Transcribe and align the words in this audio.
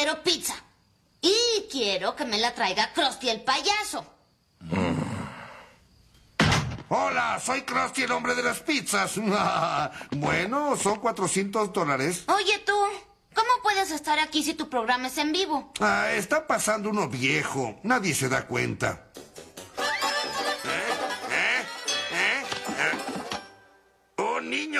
quiero 0.00 0.22
pizza. 0.22 0.54
Y 1.20 1.68
quiero 1.70 2.16
que 2.16 2.24
me 2.24 2.38
la 2.38 2.54
traiga 2.54 2.90
Krusty 2.94 3.28
el 3.28 3.42
payaso. 3.42 4.02
Hola, 6.88 7.38
soy 7.38 7.62
Krusty, 7.62 8.04
el 8.04 8.12
hombre 8.12 8.34
de 8.34 8.42
las 8.42 8.60
pizzas. 8.60 9.20
bueno, 10.12 10.76
son 10.78 10.98
400 11.00 11.72
dólares. 11.74 12.24
Oye 12.28 12.58
tú, 12.60 12.72
¿cómo 13.34 13.50
puedes 13.62 13.90
estar 13.90 14.18
aquí 14.18 14.42
si 14.42 14.54
tu 14.54 14.70
programa 14.70 15.08
es 15.08 15.18
en 15.18 15.32
vivo? 15.32 15.70
Ah, 15.80 16.10
está 16.12 16.46
pasando 16.46 16.88
uno 16.88 17.06
viejo. 17.08 17.78
Nadie 17.82 18.14
se 18.14 18.30
da 18.30 18.46
cuenta. 18.46 19.10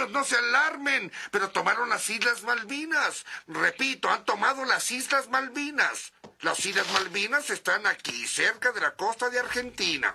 No 0.09 0.25
se 0.25 0.37
alarmen. 0.37 1.12
Pero 1.30 1.51
tomaron 1.51 1.89
las 1.89 2.09
Islas 2.09 2.43
Malvinas. 2.43 3.25
Repito, 3.46 4.09
han 4.09 4.25
tomado 4.25 4.64
las 4.64 4.91
Islas 4.91 5.29
Malvinas. 5.29 6.13
Las 6.40 6.64
Islas 6.64 6.86
Malvinas 6.93 7.50
están 7.50 7.86
aquí, 7.86 8.26
cerca 8.26 8.73
de 8.73 8.81
la 8.81 8.93
costa 8.93 9.29
de 9.29 9.39
Argentina. 9.39 10.14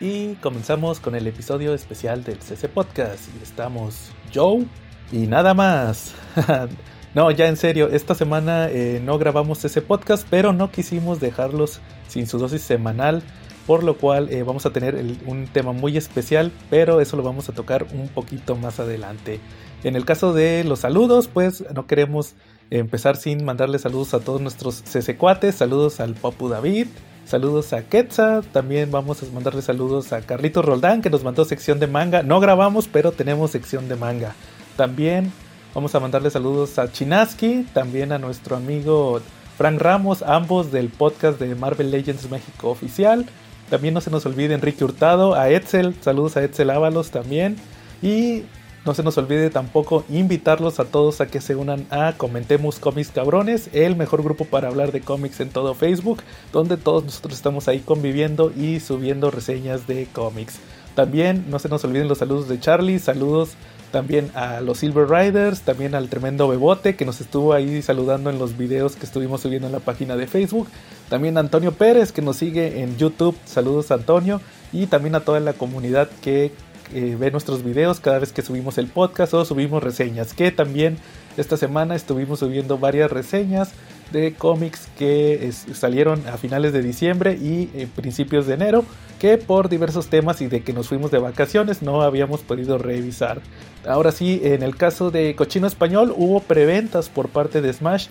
Y 0.00 0.34
comenzamos 0.36 1.00
con 1.00 1.14
el 1.14 1.26
episodio 1.26 1.74
especial 1.74 2.24
del 2.24 2.40
CC 2.40 2.68
Podcast. 2.68 3.28
Y 3.38 3.42
estamos 3.42 4.10
Joe 4.32 4.66
y 5.12 5.26
nada 5.26 5.54
más. 5.54 6.14
no, 7.14 7.30
ya 7.30 7.46
en 7.46 7.56
serio, 7.56 7.88
esta 7.88 8.14
semana 8.14 8.68
eh, 8.68 9.00
no 9.02 9.18
grabamos 9.18 9.58
CC 9.58 9.82
Podcast, 9.82 10.26
pero 10.30 10.52
no 10.52 10.70
quisimos 10.70 11.20
dejarlos 11.20 11.80
sin 12.08 12.26
su 12.26 12.38
dosis 12.38 12.62
semanal. 12.62 13.22
Por 13.72 13.84
lo 13.84 13.96
cual 13.96 14.28
eh, 14.28 14.42
vamos 14.42 14.66
a 14.66 14.70
tener 14.70 15.02
un 15.24 15.46
tema 15.46 15.72
muy 15.72 15.96
especial, 15.96 16.52
pero 16.68 17.00
eso 17.00 17.16
lo 17.16 17.22
vamos 17.22 17.48
a 17.48 17.54
tocar 17.54 17.86
un 17.94 18.06
poquito 18.08 18.54
más 18.54 18.78
adelante. 18.80 19.40
En 19.82 19.96
el 19.96 20.04
caso 20.04 20.34
de 20.34 20.62
los 20.62 20.80
saludos, 20.80 21.26
pues 21.32 21.64
no 21.74 21.86
queremos 21.86 22.34
empezar 22.68 23.16
sin 23.16 23.46
mandarle 23.46 23.78
saludos 23.78 24.12
a 24.12 24.20
todos 24.20 24.42
nuestros 24.42 24.84
cuates. 25.16 25.54
Saludos 25.54 26.00
al 26.00 26.12
Papu 26.12 26.50
David, 26.50 26.88
Saludos 27.24 27.72
a 27.72 27.80
Quetza, 27.84 28.42
también 28.52 28.90
vamos 28.90 29.22
a 29.22 29.26
mandarle 29.32 29.62
saludos 29.62 30.12
a 30.12 30.20
Carlitos 30.20 30.66
Roldán 30.66 31.00
que 31.00 31.08
nos 31.08 31.24
mandó 31.24 31.46
sección 31.46 31.80
de 31.80 31.86
manga. 31.86 32.22
No 32.22 32.40
grabamos, 32.40 32.88
pero 32.88 33.12
tenemos 33.12 33.52
sección 33.52 33.88
de 33.88 33.96
manga. 33.96 34.34
También 34.76 35.32
vamos 35.74 35.94
a 35.94 36.00
mandarle 36.00 36.28
saludos 36.28 36.78
a 36.78 36.92
Chinaski, 36.92 37.66
también 37.72 38.12
a 38.12 38.18
nuestro 38.18 38.54
amigo 38.54 39.22
Frank 39.56 39.80
Ramos, 39.80 40.20
ambos 40.20 40.72
del 40.72 40.90
podcast 40.90 41.40
de 41.40 41.54
Marvel 41.54 41.90
Legends 41.90 42.30
México 42.30 42.68
Oficial. 42.68 43.26
También 43.72 43.94
no 43.94 44.02
se 44.02 44.10
nos 44.10 44.26
olvide 44.26 44.52
Enrique 44.52 44.84
Hurtado, 44.84 45.34
a 45.34 45.48
Etzel, 45.48 45.94
saludos 46.02 46.36
a 46.36 46.44
Etzel 46.44 46.68
Ábalos 46.68 47.10
también. 47.10 47.56
Y 48.02 48.42
no 48.84 48.92
se 48.92 49.02
nos 49.02 49.16
olvide 49.16 49.48
tampoco 49.48 50.04
invitarlos 50.10 50.78
a 50.78 50.84
todos 50.84 51.22
a 51.22 51.28
que 51.28 51.40
se 51.40 51.56
unan 51.56 51.86
a 51.88 52.12
Comentemos 52.18 52.78
Cómics 52.78 53.08
Cabrones, 53.08 53.70
el 53.72 53.96
mejor 53.96 54.22
grupo 54.22 54.44
para 54.44 54.68
hablar 54.68 54.92
de 54.92 55.00
cómics 55.00 55.40
en 55.40 55.48
todo 55.48 55.72
Facebook, 55.72 56.22
donde 56.52 56.76
todos 56.76 57.02
nosotros 57.02 57.32
estamos 57.32 57.66
ahí 57.66 57.80
conviviendo 57.80 58.52
y 58.54 58.78
subiendo 58.78 59.30
reseñas 59.30 59.86
de 59.86 60.06
cómics. 60.12 60.58
También 60.94 61.46
no 61.48 61.58
se 61.58 61.70
nos 61.70 61.82
olviden 61.82 62.08
los 62.08 62.18
saludos 62.18 62.48
de 62.48 62.60
Charlie, 62.60 62.98
saludos 62.98 63.52
también 63.92 64.30
a 64.34 64.60
los 64.60 64.78
Silver 64.78 65.08
Riders, 65.08 65.60
también 65.60 65.94
al 65.94 66.08
tremendo 66.08 66.48
Bebote 66.48 66.96
que 66.96 67.04
nos 67.04 67.20
estuvo 67.20 67.52
ahí 67.52 67.82
saludando 67.82 68.30
en 68.30 68.38
los 68.38 68.56
videos 68.56 68.96
que 68.96 69.06
estuvimos 69.06 69.42
subiendo 69.42 69.68
en 69.68 69.72
la 69.72 69.78
página 69.78 70.16
de 70.16 70.26
Facebook. 70.26 70.66
También 71.08 71.36
a 71.36 71.40
Antonio 71.40 71.72
Pérez 71.72 72.10
que 72.10 72.22
nos 72.22 72.36
sigue 72.36 72.82
en 72.82 72.96
YouTube, 72.96 73.36
saludos 73.44 73.92
Antonio. 73.92 74.40
Y 74.72 74.86
también 74.86 75.14
a 75.14 75.20
toda 75.20 75.38
la 75.38 75.52
comunidad 75.52 76.08
que 76.22 76.50
eh, 76.94 77.16
ve 77.18 77.30
nuestros 77.30 77.62
videos 77.62 78.00
cada 78.00 78.18
vez 78.18 78.32
que 78.32 78.42
subimos 78.42 78.78
el 78.78 78.86
podcast 78.86 79.34
o 79.34 79.44
subimos 79.44 79.82
reseñas. 79.82 80.34
Que 80.34 80.50
también 80.50 80.96
esta 81.36 81.56
semana 81.56 81.94
estuvimos 81.94 82.40
subiendo 82.40 82.78
varias 82.78 83.10
reseñas 83.10 83.70
de 84.10 84.34
cómics 84.34 84.88
que 84.98 85.50
salieron 85.72 86.26
a 86.28 86.36
finales 86.36 86.72
de 86.72 86.82
diciembre 86.82 87.34
y 87.34 87.70
eh, 87.74 87.88
principios 87.94 88.46
de 88.46 88.54
enero 88.54 88.84
que 89.18 89.38
por 89.38 89.68
diversos 89.68 90.08
temas 90.08 90.40
y 90.40 90.48
de 90.48 90.62
que 90.62 90.72
nos 90.72 90.88
fuimos 90.88 91.10
de 91.10 91.18
vacaciones 91.18 91.80
no 91.80 92.02
habíamos 92.02 92.40
podido 92.40 92.76
revisar. 92.76 93.40
Ahora 93.86 94.10
sí, 94.10 94.40
en 94.42 94.62
el 94.62 94.76
caso 94.76 95.10
de 95.10 95.36
Cochino 95.36 95.66
Español 95.66 96.12
hubo 96.16 96.40
preventas 96.40 97.08
por 97.08 97.28
parte 97.28 97.60
de 97.60 97.72
Smash. 97.72 98.08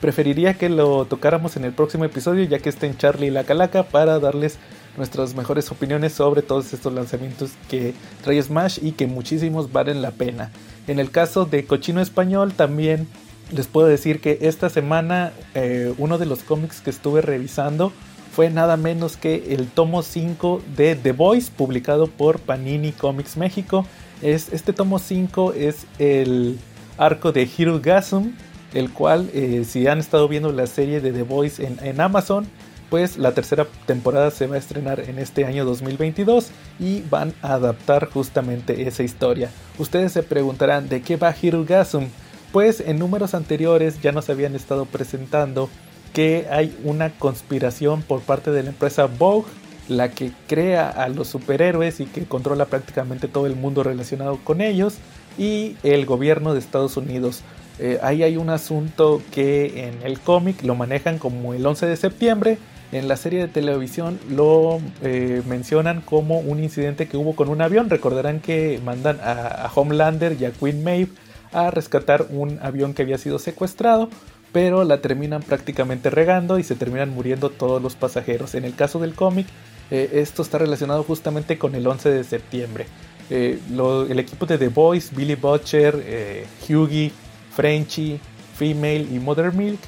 Preferiría 0.00 0.54
que 0.54 0.68
lo 0.68 1.04
tocáramos 1.04 1.56
en 1.56 1.64
el 1.64 1.72
próximo 1.72 2.04
episodio 2.04 2.44
ya 2.44 2.58
que 2.58 2.68
estén 2.68 2.96
Charlie 2.96 3.28
y 3.28 3.30
la 3.30 3.44
Calaca 3.44 3.84
para 3.84 4.18
darles 4.18 4.58
nuestras 4.96 5.34
mejores 5.34 5.70
opiniones 5.70 6.12
sobre 6.12 6.42
todos 6.42 6.72
estos 6.72 6.92
lanzamientos 6.92 7.52
que 7.70 7.94
trae 8.22 8.42
Smash 8.42 8.80
y 8.82 8.92
que 8.92 9.06
muchísimos 9.06 9.72
valen 9.72 10.02
la 10.02 10.10
pena. 10.10 10.50
En 10.88 10.98
el 10.98 11.10
caso 11.10 11.44
de 11.44 11.64
Cochino 11.64 12.00
Español 12.00 12.52
también 12.52 13.06
les 13.52 13.66
puedo 13.66 13.86
decir 13.86 14.20
que 14.20 14.38
esta 14.42 14.68
semana 14.68 15.32
eh, 15.54 15.92
uno 15.98 16.18
de 16.18 16.26
los 16.26 16.42
cómics 16.42 16.80
que 16.80 16.90
estuve 16.90 17.22
revisando 17.22 17.92
fue 18.32 18.50
nada 18.50 18.76
menos 18.76 19.16
que 19.16 19.54
el 19.54 19.66
tomo 19.66 20.02
5 20.02 20.62
de 20.76 20.94
The 20.94 21.12
Voice 21.12 21.50
publicado 21.56 22.06
por 22.06 22.38
Panini 22.38 22.92
Comics 22.92 23.36
México. 23.36 23.84
Es, 24.22 24.52
este 24.52 24.72
tomo 24.72 24.98
5 24.98 25.54
es 25.54 25.86
el 25.98 26.58
arco 26.98 27.32
de 27.32 27.48
Hirugasum, 27.56 28.32
el 28.74 28.92
cual 28.92 29.30
eh, 29.34 29.64
si 29.66 29.86
han 29.88 29.98
estado 29.98 30.28
viendo 30.28 30.52
la 30.52 30.66
serie 30.66 31.00
de 31.00 31.12
The 31.12 31.22
Voice 31.22 31.66
en, 31.66 31.78
en 31.82 32.00
Amazon, 32.00 32.46
pues 32.90 33.18
la 33.18 33.32
tercera 33.32 33.66
temporada 33.86 34.30
se 34.30 34.46
va 34.46 34.56
a 34.56 34.58
estrenar 34.58 35.00
en 35.00 35.18
este 35.18 35.44
año 35.44 35.64
2022 35.64 36.50
y 36.78 37.02
van 37.10 37.34
a 37.42 37.54
adaptar 37.54 38.08
justamente 38.08 38.86
esa 38.86 39.02
historia. 39.02 39.50
Ustedes 39.78 40.12
se 40.12 40.22
preguntarán 40.22 40.88
de 40.88 41.02
qué 41.02 41.16
va 41.16 41.34
Hirugasum. 41.40 42.08
Pues 42.52 42.80
en 42.80 42.98
números 42.98 43.34
anteriores 43.34 44.00
ya 44.00 44.12
nos 44.12 44.30
habían 44.30 44.54
estado 44.54 44.86
presentando 44.86 45.68
que 46.12 46.46
hay 46.50 46.76
una 46.84 47.10
conspiración 47.10 48.02
por 48.02 48.20
parte 48.20 48.50
de 48.50 48.62
la 48.62 48.70
empresa 48.70 49.06
Vogue, 49.06 49.48
la 49.88 50.10
que 50.10 50.32
crea 50.46 50.88
a 50.88 51.08
los 51.08 51.28
superhéroes 51.28 52.00
y 52.00 52.06
que 52.06 52.24
controla 52.24 52.66
prácticamente 52.66 53.28
todo 53.28 53.46
el 53.46 53.56
mundo 53.56 53.82
relacionado 53.82 54.38
con 54.42 54.60
ellos, 54.60 54.96
y 55.38 55.76
el 55.82 56.06
gobierno 56.06 56.52
de 56.52 56.60
Estados 56.60 56.96
Unidos. 56.96 57.42
Eh, 57.78 57.98
ahí 58.02 58.22
hay 58.22 58.36
un 58.36 58.50
asunto 58.50 59.22
que 59.30 59.86
en 59.86 60.02
el 60.02 60.18
cómic 60.18 60.62
lo 60.64 60.74
manejan 60.74 61.18
como 61.18 61.54
el 61.54 61.64
11 61.64 61.86
de 61.86 61.96
septiembre, 61.96 62.58
en 62.90 63.06
la 63.06 63.16
serie 63.16 63.40
de 63.40 63.48
televisión 63.48 64.18
lo 64.30 64.80
eh, 65.02 65.42
mencionan 65.46 66.00
como 66.00 66.38
un 66.38 66.62
incidente 66.62 67.06
que 67.06 67.18
hubo 67.18 67.36
con 67.36 67.50
un 67.50 67.60
avión. 67.60 67.90
Recordarán 67.90 68.40
que 68.40 68.80
mandan 68.82 69.18
a, 69.22 69.70
Homelander 69.74 70.36
y 70.40 70.46
a 70.46 70.52
Queen 70.52 70.82
Maeve 70.82 71.10
a 71.52 71.70
rescatar 71.70 72.26
un 72.30 72.58
avión 72.62 72.94
que 72.94 73.02
había 73.02 73.18
sido 73.18 73.38
secuestrado, 73.38 74.08
pero 74.52 74.84
la 74.84 75.00
terminan 75.00 75.42
prácticamente 75.42 76.10
regando 76.10 76.58
y 76.58 76.62
se 76.62 76.74
terminan 76.74 77.10
muriendo 77.10 77.50
todos 77.50 77.82
los 77.82 77.94
pasajeros. 77.94 78.54
En 78.54 78.64
el 78.64 78.74
caso 78.74 78.98
del 78.98 79.14
cómic, 79.14 79.46
eh, 79.90 80.10
esto 80.14 80.42
está 80.42 80.58
relacionado 80.58 81.02
justamente 81.02 81.58
con 81.58 81.74
el 81.74 81.86
11 81.86 82.10
de 82.10 82.24
septiembre. 82.24 82.86
Eh, 83.30 83.58
el 83.70 84.18
equipo 84.18 84.46
de 84.46 84.58
The 84.58 84.68
Boys, 84.68 85.14
Billy 85.14 85.34
Butcher, 85.34 86.46
Hughie, 86.68 87.12
Frenchy, 87.54 88.18
Female 88.56 89.06
y 89.10 89.18
Mother 89.18 89.52
Milk 89.52 89.78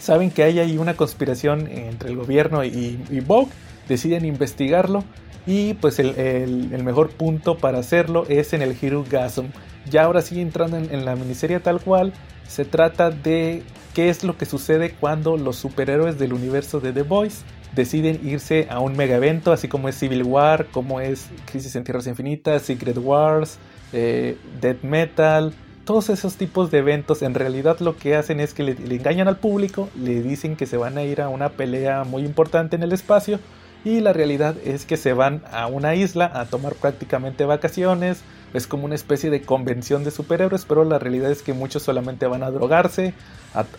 saben 0.00 0.30
que 0.30 0.44
hay 0.44 0.60
ahí 0.60 0.78
una 0.78 0.94
conspiración 0.94 1.66
entre 1.68 2.10
el 2.10 2.16
gobierno 2.16 2.64
y, 2.64 2.98
Vogue, 3.26 3.50
deciden 3.88 4.24
investigarlo 4.24 5.04
y 5.46 5.74
pues 5.74 5.98
el, 5.98 6.82
mejor 6.84 7.10
punto 7.10 7.56
para 7.58 7.78
hacerlo 7.78 8.24
es 8.28 8.52
en 8.52 8.62
el 8.62 8.76
Hirugasum. 8.80 9.48
Ya 9.90 10.04
ahora 10.04 10.22
sí 10.22 10.40
entrando 10.40 10.76
en, 10.76 11.04
la 11.04 11.16
miniserie 11.16 11.60
tal 11.60 11.80
cual, 11.80 12.12
se 12.46 12.64
trata 12.64 13.10
de 13.10 13.62
qué 13.94 14.08
es 14.08 14.24
lo 14.24 14.36
que 14.36 14.46
sucede 14.46 14.90
cuando 14.90 15.36
los 15.36 15.56
superhéroes 15.56 16.18
del 16.18 16.32
universo 16.32 16.80
de 16.80 16.92
The 16.92 17.02
Boys 17.02 17.42
deciden 17.74 18.20
irse 18.26 18.66
a 18.70 18.80
un 18.80 18.96
mega 18.96 19.16
evento, 19.16 19.52
así 19.52 19.68
como 19.68 19.88
es 19.88 19.98
Civil 19.98 20.22
War, 20.22 20.66
como 20.66 21.00
es 21.00 21.28
Crisis 21.44 21.76
en 21.76 21.84
Tierras 21.84 22.06
Infinitas, 22.06 22.62
Secret 22.62 22.98
Wars, 22.98 23.58
eh, 23.92 24.36
Dead 24.60 24.76
Metal, 24.82 25.52
todos 25.86 26.10
esos 26.10 26.34
tipos 26.34 26.72
de 26.72 26.78
eventos 26.78 27.22
en 27.22 27.32
realidad 27.32 27.78
lo 27.78 27.96
que 27.96 28.16
hacen 28.16 28.40
es 28.40 28.54
que 28.54 28.64
le, 28.64 28.72
engañan 28.72 29.28
al 29.28 29.36
público, 29.36 29.88
le 29.94 30.20
dicen 30.20 30.56
que 30.56 30.66
se 30.66 30.76
van 30.76 30.98
a 30.98 31.04
ir 31.04 31.22
a 31.22 31.28
una 31.28 31.50
pelea 31.50 32.02
muy 32.02 32.24
importante 32.24 32.74
en 32.74 32.82
el 32.82 32.92
espacio 32.92 33.38
y 33.84 34.00
la 34.00 34.12
realidad 34.12 34.56
es 34.64 34.84
que 34.84 34.96
se 34.96 35.12
van 35.12 35.42
a 35.52 35.68
una 35.68 35.94
isla 35.94 36.28
a 36.34 36.46
tomar 36.46 36.74
prácticamente 36.74 37.44
vacaciones, 37.44 38.22
es 38.54 38.66
como 38.66 38.84
una 38.84 38.94
especie 38.94 39.30
de 39.30 39.42
convención 39.42 40.04
de 40.04 40.10
superhéroes, 40.10 40.64
pero 40.64 40.84
la 40.84 40.98
realidad 40.98 41.30
es 41.30 41.42
que 41.42 41.52
muchos 41.52 41.82
solamente 41.82 42.26
van 42.26 42.42
a 42.42 42.50
drogarse, 42.50 43.14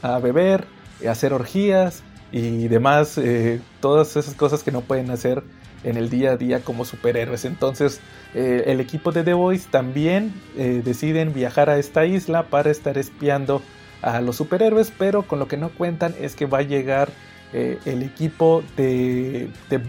a, 0.01 0.19
beber, 0.19 0.65
a 1.07 1.11
hacer 1.11 1.33
orgías 1.33 2.03
y 2.31 2.67
demás, 2.67 3.17
eh, 3.17 3.61
todas 3.79 4.15
esas 4.17 4.35
cosas 4.35 4.63
que 4.63 4.71
no 4.71 4.81
pueden 4.81 5.09
hacer 5.11 5.43
en 5.83 5.95
el 5.95 6.09
día 6.09 6.31
a 6.31 6.37
día 6.37 6.61
como 6.61 6.85
superhéroes. 6.85 7.45
Entonces 7.45 8.01
eh, 8.33 8.63
el 8.67 8.79
equipo 8.79 9.11
de 9.11 9.23
The 9.23 9.33
Voice 9.33 9.67
también 9.69 10.33
eh, 10.57 10.81
deciden 10.83 11.33
viajar 11.33 11.69
a 11.69 11.77
esta 11.77 12.05
isla 12.05 12.43
para 12.43 12.71
estar 12.71 12.97
espiando 12.97 13.61
a 14.01 14.21
los 14.21 14.35
superhéroes, 14.35 14.91
pero 14.97 15.23
con 15.23 15.39
lo 15.39 15.47
que 15.47 15.57
no 15.57 15.69
cuentan 15.69 16.13
es 16.19 16.35
que 16.35 16.45
va 16.45 16.59
a 16.59 16.63
llegar 16.63 17.09
el 17.53 18.03
equipo 18.03 18.61
de, 18.75 19.49
de 19.69 19.81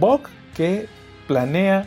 que 0.54 0.86
planea 1.26 1.86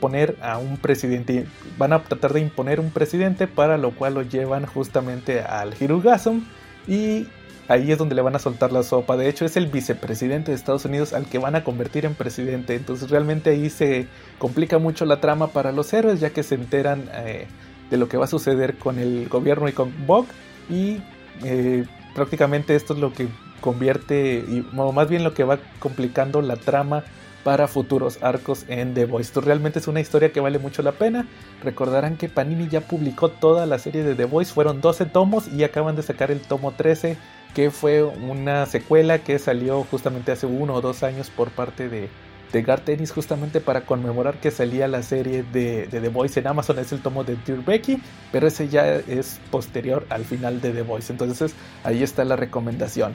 poner 0.00 0.36
a 0.40 0.58
un 0.58 0.78
presidente. 0.78 1.46
Van 1.76 1.92
a 1.92 2.02
tratar 2.02 2.32
de 2.32 2.40
imponer 2.40 2.80
un 2.80 2.90
presidente 2.90 3.46
para 3.46 3.76
lo 3.76 3.90
cual 3.90 4.14
lo 4.14 4.22
llevan 4.22 4.64
justamente 4.64 5.40
al 5.40 5.74
Hirugasum 5.78 6.42
y 6.86 7.26
ahí 7.68 7.92
es 7.92 7.98
donde 7.98 8.14
le 8.14 8.22
van 8.22 8.34
a 8.34 8.38
soltar 8.38 8.72
la 8.72 8.82
sopa. 8.82 9.16
De 9.16 9.28
hecho, 9.28 9.44
es 9.44 9.56
el 9.56 9.66
vicepresidente 9.66 10.50
de 10.50 10.56
Estados 10.56 10.84
Unidos 10.86 11.12
al 11.12 11.26
que 11.26 11.38
van 11.38 11.54
a 11.54 11.62
convertir 11.62 12.06
en 12.06 12.14
presidente. 12.14 12.74
Entonces, 12.74 13.10
realmente 13.10 13.50
ahí 13.50 13.70
se 13.70 14.08
complica 14.38 14.78
mucho 14.78 15.04
la 15.04 15.20
trama 15.20 15.48
para 15.48 15.70
los 15.70 15.92
héroes, 15.92 16.18
ya 16.18 16.30
que 16.30 16.42
se 16.42 16.54
enteran 16.56 17.08
eh, 17.12 17.46
de 17.90 17.96
lo 17.96 18.08
que 18.08 18.16
va 18.16 18.24
a 18.24 18.28
suceder 18.28 18.76
con 18.76 18.98
el 18.98 19.28
gobierno 19.28 19.68
y 19.68 19.72
con 19.72 19.92
Bog. 20.06 20.26
Y 20.70 21.02
eh, 21.44 21.84
prácticamente 22.14 22.74
esto 22.74 22.94
es 22.94 23.00
lo 23.00 23.12
que 23.12 23.28
convierte, 23.60 24.44
y, 24.48 24.66
o 24.76 24.92
más 24.92 25.08
bien 25.08 25.24
lo 25.24 25.34
que 25.34 25.44
va 25.44 25.58
complicando 25.78 26.40
la 26.42 26.56
trama 26.56 27.04
para 27.48 27.66
futuros 27.66 28.18
arcos 28.22 28.66
en 28.68 28.92
The 28.92 29.06
Voice. 29.06 29.28
Esto 29.28 29.40
realmente 29.40 29.78
es 29.78 29.88
una 29.88 30.00
historia 30.00 30.32
que 30.32 30.40
vale 30.40 30.58
mucho 30.58 30.82
la 30.82 30.92
pena. 30.92 31.26
Recordarán 31.64 32.18
que 32.18 32.28
Panini 32.28 32.68
ya 32.68 32.82
publicó 32.82 33.30
toda 33.30 33.64
la 33.64 33.78
serie 33.78 34.02
de 34.04 34.14
The 34.14 34.26
Voice, 34.26 34.52
fueron 34.52 34.82
12 34.82 35.06
tomos 35.06 35.48
y 35.48 35.64
acaban 35.64 35.96
de 35.96 36.02
sacar 36.02 36.30
el 36.30 36.42
tomo 36.42 36.72
13, 36.72 37.16
que 37.54 37.70
fue 37.70 38.02
una 38.02 38.66
secuela 38.66 39.20
que 39.20 39.38
salió 39.38 39.82
justamente 39.84 40.30
hace 40.30 40.44
uno 40.44 40.74
o 40.74 40.82
dos 40.82 41.02
años 41.02 41.30
por 41.30 41.48
parte 41.48 41.88
de, 41.88 42.10
de 42.52 42.62
Gar 42.62 42.80
Tennis 42.80 43.12
justamente 43.12 43.62
para 43.62 43.80
conmemorar 43.80 44.34
que 44.34 44.50
salía 44.50 44.86
la 44.86 45.02
serie 45.02 45.42
de, 45.42 45.86
de, 45.86 46.02
The 46.02 46.08
Voice 46.10 46.38
en 46.38 46.48
Amazon, 46.48 46.78
es 46.78 46.92
el 46.92 47.00
tomo 47.00 47.24
de 47.24 47.38
Dear 47.46 47.64
Becky, 47.64 48.02
pero 48.30 48.46
ese 48.48 48.68
ya 48.68 48.94
es 48.94 49.40
posterior 49.50 50.04
al 50.10 50.26
final 50.26 50.60
de 50.60 50.72
The 50.72 50.82
Voice, 50.82 51.10
entonces 51.10 51.54
ahí 51.82 52.02
está 52.02 52.26
la 52.26 52.36
recomendación. 52.36 53.14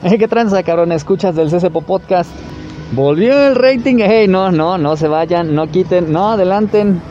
¿Qué 0.18 0.28
tranza, 0.28 0.62
cabrón? 0.62 0.92
Escuchas 0.92 1.36
del 1.36 1.50
CCPO 1.50 1.82
Podcast. 1.82 2.30
Volvió 2.92 3.38
el 3.46 3.54
rating. 3.54 3.96
Hey, 3.98 4.26
no, 4.28 4.50
no, 4.50 4.78
no 4.78 4.96
se 4.96 5.08
vayan, 5.08 5.54
no 5.54 5.66
quiten, 5.66 6.10
no 6.10 6.30
adelanten. 6.30 7.02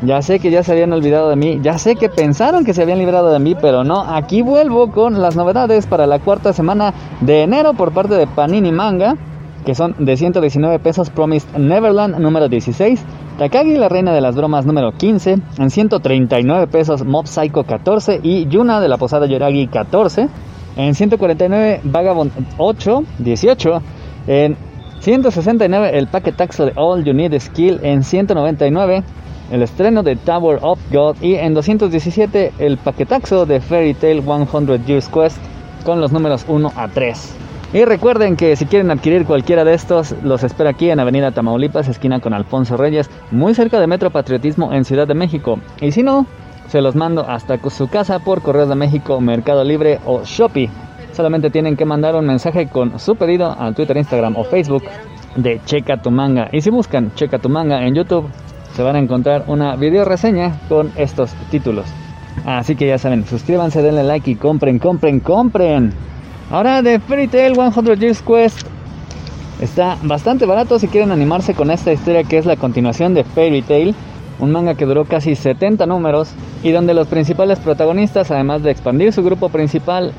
Ya 0.00 0.22
sé 0.22 0.38
que 0.38 0.50
ya 0.50 0.62
se 0.62 0.72
habían 0.72 0.92
olvidado 0.94 1.28
de 1.28 1.36
mí. 1.36 1.58
Ya 1.62 1.76
sé 1.76 1.96
que 1.96 2.08
pensaron 2.08 2.64
que 2.64 2.72
se 2.72 2.80
habían 2.80 3.00
librado 3.00 3.30
de 3.30 3.38
mí, 3.38 3.54
pero 3.60 3.84
no. 3.84 4.00
Aquí 4.00 4.40
vuelvo 4.40 4.90
con 4.92 5.20
las 5.20 5.36
novedades 5.36 5.86
para 5.86 6.06
la 6.06 6.20
cuarta 6.20 6.54
semana 6.54 6.94
de 7.20 7.42
enero 7.42 7.74
por 7.74 7.92
parte 7.92 8.14
de 8.14 8.26
Panini 8.26 8.72
Manga. 8.72 9.16
Que 9.66 9.74
son 9.74 9.94
de 9.98 10.16
119 10.16 10.78
pesos 10.78 11.10
Promised 11.10 11.58
Neverland 11.58 12.18
número 12.18 12.48
16. 12.48 13.04
Takagi, 13.38 13.76
la 13.76 13.90
reina 13.90 14.14
de 14.14 14.22
las 14.22 14.36
bromas 14.36 14.64
número 14.64 14.92
15. 14.92 15.36
En 15.58 15.68
139 15.68 16.66
pesos 16.68 17.04
Mob 17.04 17.26
Psycho 17.26 17.64
14. 17.64 18.20
Y 18.22 18.46
Yuna 18.46 18.80
de 18.80 18.88
la 18.88 18.96
Posada 18.96 19.26
Yoragi 19.26 19.66
14. 19.66 20.28
En 20.78 20.94
149 20.94 21.80
Vagabond 21.82 22.32
8, 22.56 23.02
18. 23.18 23.82
En 24.28 24.56
169 25.00 25.90
el 25.98 26.06
paquetaxo 26.06 26.66
de 26.66 26.72
All 26.76 27.04
You 27.04 27.12
Need 27.12 27.38
Skill. 27.40 27.80
En 27.82 28.04
199 28.04 29.02
el 29.50 29.62
estreno 29.62 30.04
de 30.04 30.14
Tower 30.14 30.60
of 30.62 30.78
God. 30.92 31.16
Y 31.20 31.34
en 31.34 31.52
217 31.52 32.52
el 32.60 32.78
paquetaxo 32.78 33.44
de 33.44 33.60
Fairy 33.60 33.94
Tail 33.94 34.22
100 34.22 34.86
Years 34.86 35.08
Quest 35.08 35.38
con 35.84 36.00
los 36.00 36.12
números 36.12 36.44
1 36.48 36.72
a 36.76 36.86
3. 36.86 37.34
Y 37.72 37.84
recuerden 37.84 38.36
que 38.36 38.54
si 38.54 38.64
quieren 38.64 38.90
adquirir 38.90 39.26
cualquiera 39.26 39.64
de 39.64 39.74
estos, 39.74 40.14
los 40.22 40.42
espero 40.44 40.70
aquí 40.70 40.90
en 40.90 41.00
Avenida 41.00 41.32
Tamaulipas, 41.32 41.88
esquina 41.88 42.18
con 42.20 42.32
Alfonso 42.32 42.78
Reyes, 42.78 43.10
muy 43.30 43.52
cerca 43.52 43.78
de 43.78 43.86
Metro 43.86 44.10
Patriotismo 44.10 44.72
en 44.72 44.84
Ciudad 44.84 45.06
de 45.06 45.14
México. 45.14 45.58
Y 45.80 45.90
si 45.90 46.02
no, 46.02 46.24
se 46.68 46.82
los 46.82 46.94
mando 46.94 47.28
hasta 47.28 47.58
su 47.70 47.88
casa 47.88 48.18
por 48.18 48.42
Correos 48.42 48.68
de 48.68 48.74
México, 48.74 49.20
Mercado 49.20 49.64
Libre 49.64 49.98
o 50.04 50.22
Shopee. 50.24 50.70
Solamente 51.12 51.50
tienen 51.50 51.76
que 51.76 51.84
mandar 51.84 52.14
un 52.14 52.26
mensaje 52.26 52.68
con 52.68 53.00
su 53.00 53.16
pedido 53.16 53.50
a 53.58 53.72
Twitter, 53.72 53.96
Instagram 53.96 54.36
o 54.36 54.44
Facebook 54.44 54.84
de 55.34 55.60
Checa 55.64 56.00
tu 56.00 56.10
manga. 56.10 56.48
Y 56.52 56.60
si 56.60 56.70
buscan 56.70 57.12
Checa 57.14 57.38
tu 57.38 57.48
manga 57.48 57.84
en 57.86 57.94
YouTube, 57.94 58.28
se 58.74 58.82
van 58.82 58.96
a 58.96 58.98
encontrar 58.98 59.44
una 59.46 59.76
video 59.76 60.04
reseña 60.04 60.60
con 60.68 60.92
estos 60.96 61.32
títulos. 61.50 61.86
Así 62.44 62.76
que 62.76 62.86
ya 62.86 62.98
saben, 62.98 63.26
suscríbanse, 63.26 63.82
denle 63.82 64.04
like 64.04 64.30
y 64.30 64.36
compren, 64.36 64.78
compren, 64.78 65.20
compren. 65.20 65.92
Ahora 66.50 66.82
de 66.82 67.00
Fairy 67.00 67.28
Tail 67.28 67.54
100 67.54 67.98
Years 67.98 68.22
Quest 68.22 68.66
está 69.60 69.98
bastante 70.02 70.46
barato 70.46 70.78
si 70.78 70.86
quieren 70.86 71.10
animarse 71.10 71.54
con 71.54 71.70
esta 71.70 71.92
historia 71.92 72.24
que 72.24 72.38
es 72.38 72.46
la 72.46 72.56
continuación 72.56 73.14
de 73.14 73.24
Fairy 73.24 73.62
Tail 73.62 73.94
un 74.40 74.52
manga 74.52 74.74
que 74.74 74.86
duró 74.86 75.04
casi 75.04 75.34
70 75.34 75.86
números 75.86 76.32
y 76.62 76.72
donde 76.72 76.94
los 76.94 77.08
principales 77.08 77.58
protagonistas, 77.58 78.30
además 78.30 78.62
de 78.62 78.70
expandir 78.70 79.12
su 79.12 79.22
grupo 79.22 79.48
principal 79.48 80.12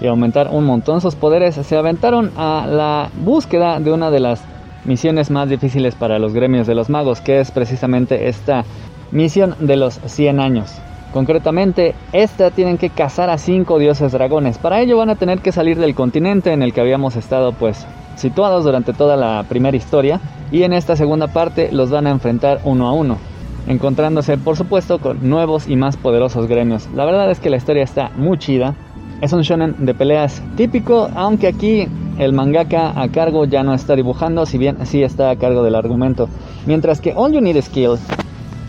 y 0.00 0.06
aumentar 0.06 0.48
un 0.52 0.64
montón 0.64 1.00
sus 1.00 1.14
poderes, 1.14 1.54
se 1.54 1.76
aventaron 1.76 2.30
a 2.36 2.66
la 2.68 3.10
búsqueda 3.22 3.80
de 3.80 3.92
una 3.92 4.10
de 4.10 4.20
las 4.20 4.42
misiones 4.84 5.30
más 5.30 5.48
difíciles 5.48 5.94
para 5.94 6.18
los 6.18 6.34
gremios 6.34 6.66
de 6.66 6.74
los 6.74 6.90
magos, 6.90 7.20
que 7.20 7.40
es 7.40 7.50
precisamente 7.50 8.28
esta 8.28 8.64
misión 9.10 9.54
de 9.58 9.76
los 9.76 10.00
100 10.04 10.40
años. 10.40 10.72
Concretamente, 11.12 11.94
esta 12.12 12.50
tienen 12.50 12.76
que 12.76 12.90
cazar 12.90 13.30
a 13.30 13.38
cinco 13.38 13.78
dioses 13.78 14.12
dragones. 14.12 14.58
Para 14.58 14.80
ello 14.80 14.98
van 14.98 15.08
a 15.08 15.14
tener 15.14 15.38
que 15.38 15.52
salir 15.52 15.78
del 15.78 15.94
continente 15.94 16.52
en 16.52 16.62
el 16.62 16.74
que 16.74 16.82
habíamos 16.82 17.16
estado 17.16 17.52
pues 17.52 17.86
situados 18.16 18.64
durante 18.64 18.92
toda 18.92 19.16
la 19.16 19.44
primera 19.48 19.76
historia 19.76 20.20
y 20.52 20.62
en 20.62 20.72
esta 20.72 20.94
segunda 20.94 21.28
parte 21.28 21.70
los 21.72 21.90
van 21.90 22.06
a 22.06 22.10
enfrentar 22.10 22.60
uno 22.64 22.88
a 22.88 22.92
uno 22.92 23.18
encontrándose 23.66 24.38
por 24.38 24.56
supuesto 24.56 24.98
con 24.98 25.28
nuevos 25.28 25.68
y 25.68 25.76
más 25.76 25.96
poderosos 25.96 26.46
gremios. 26.46 26.88
La 26.94 27.04
verdad 27.04 27.30
es 27.30 27.40
que 27.40 27.50
la 27.50 27.56
historia 27.56 27.82
está 27.82 28.10
muy 28.16 28.38
chida. 28.38 28.74
Es 29.20 29.32
un 29.32 29.42
shonen 29.42 29.74
de 29.78 29.94
peleas 29.94 30.42
típico, 30.56 31.08
aunque 31.14 31.46
aquí 31.46 31.88
el 32.18 32.32
mangaka 32.32 33.00
a 33.00 33.08
cargo 33.08 33.44
ya 33.44 33.62
no 33.62 33.74
está 33.74 33.96
dibujando, 33.96 34.46
si 34.46 34.58
bien 34.58 34.78
sí 34.84 35.02
está 35.02 35.30
a 35.30 35.36
cargo 35.36 35.62
del 35.62 35.74
argumento. 35.74 36.28
Mientras 36.66 37.00
que 37.00 37.14
All 37.14 37.32
You 37.32 37.40
Need 37.40 37.56
Is 37.56 37.66
Skill 37.66 37.98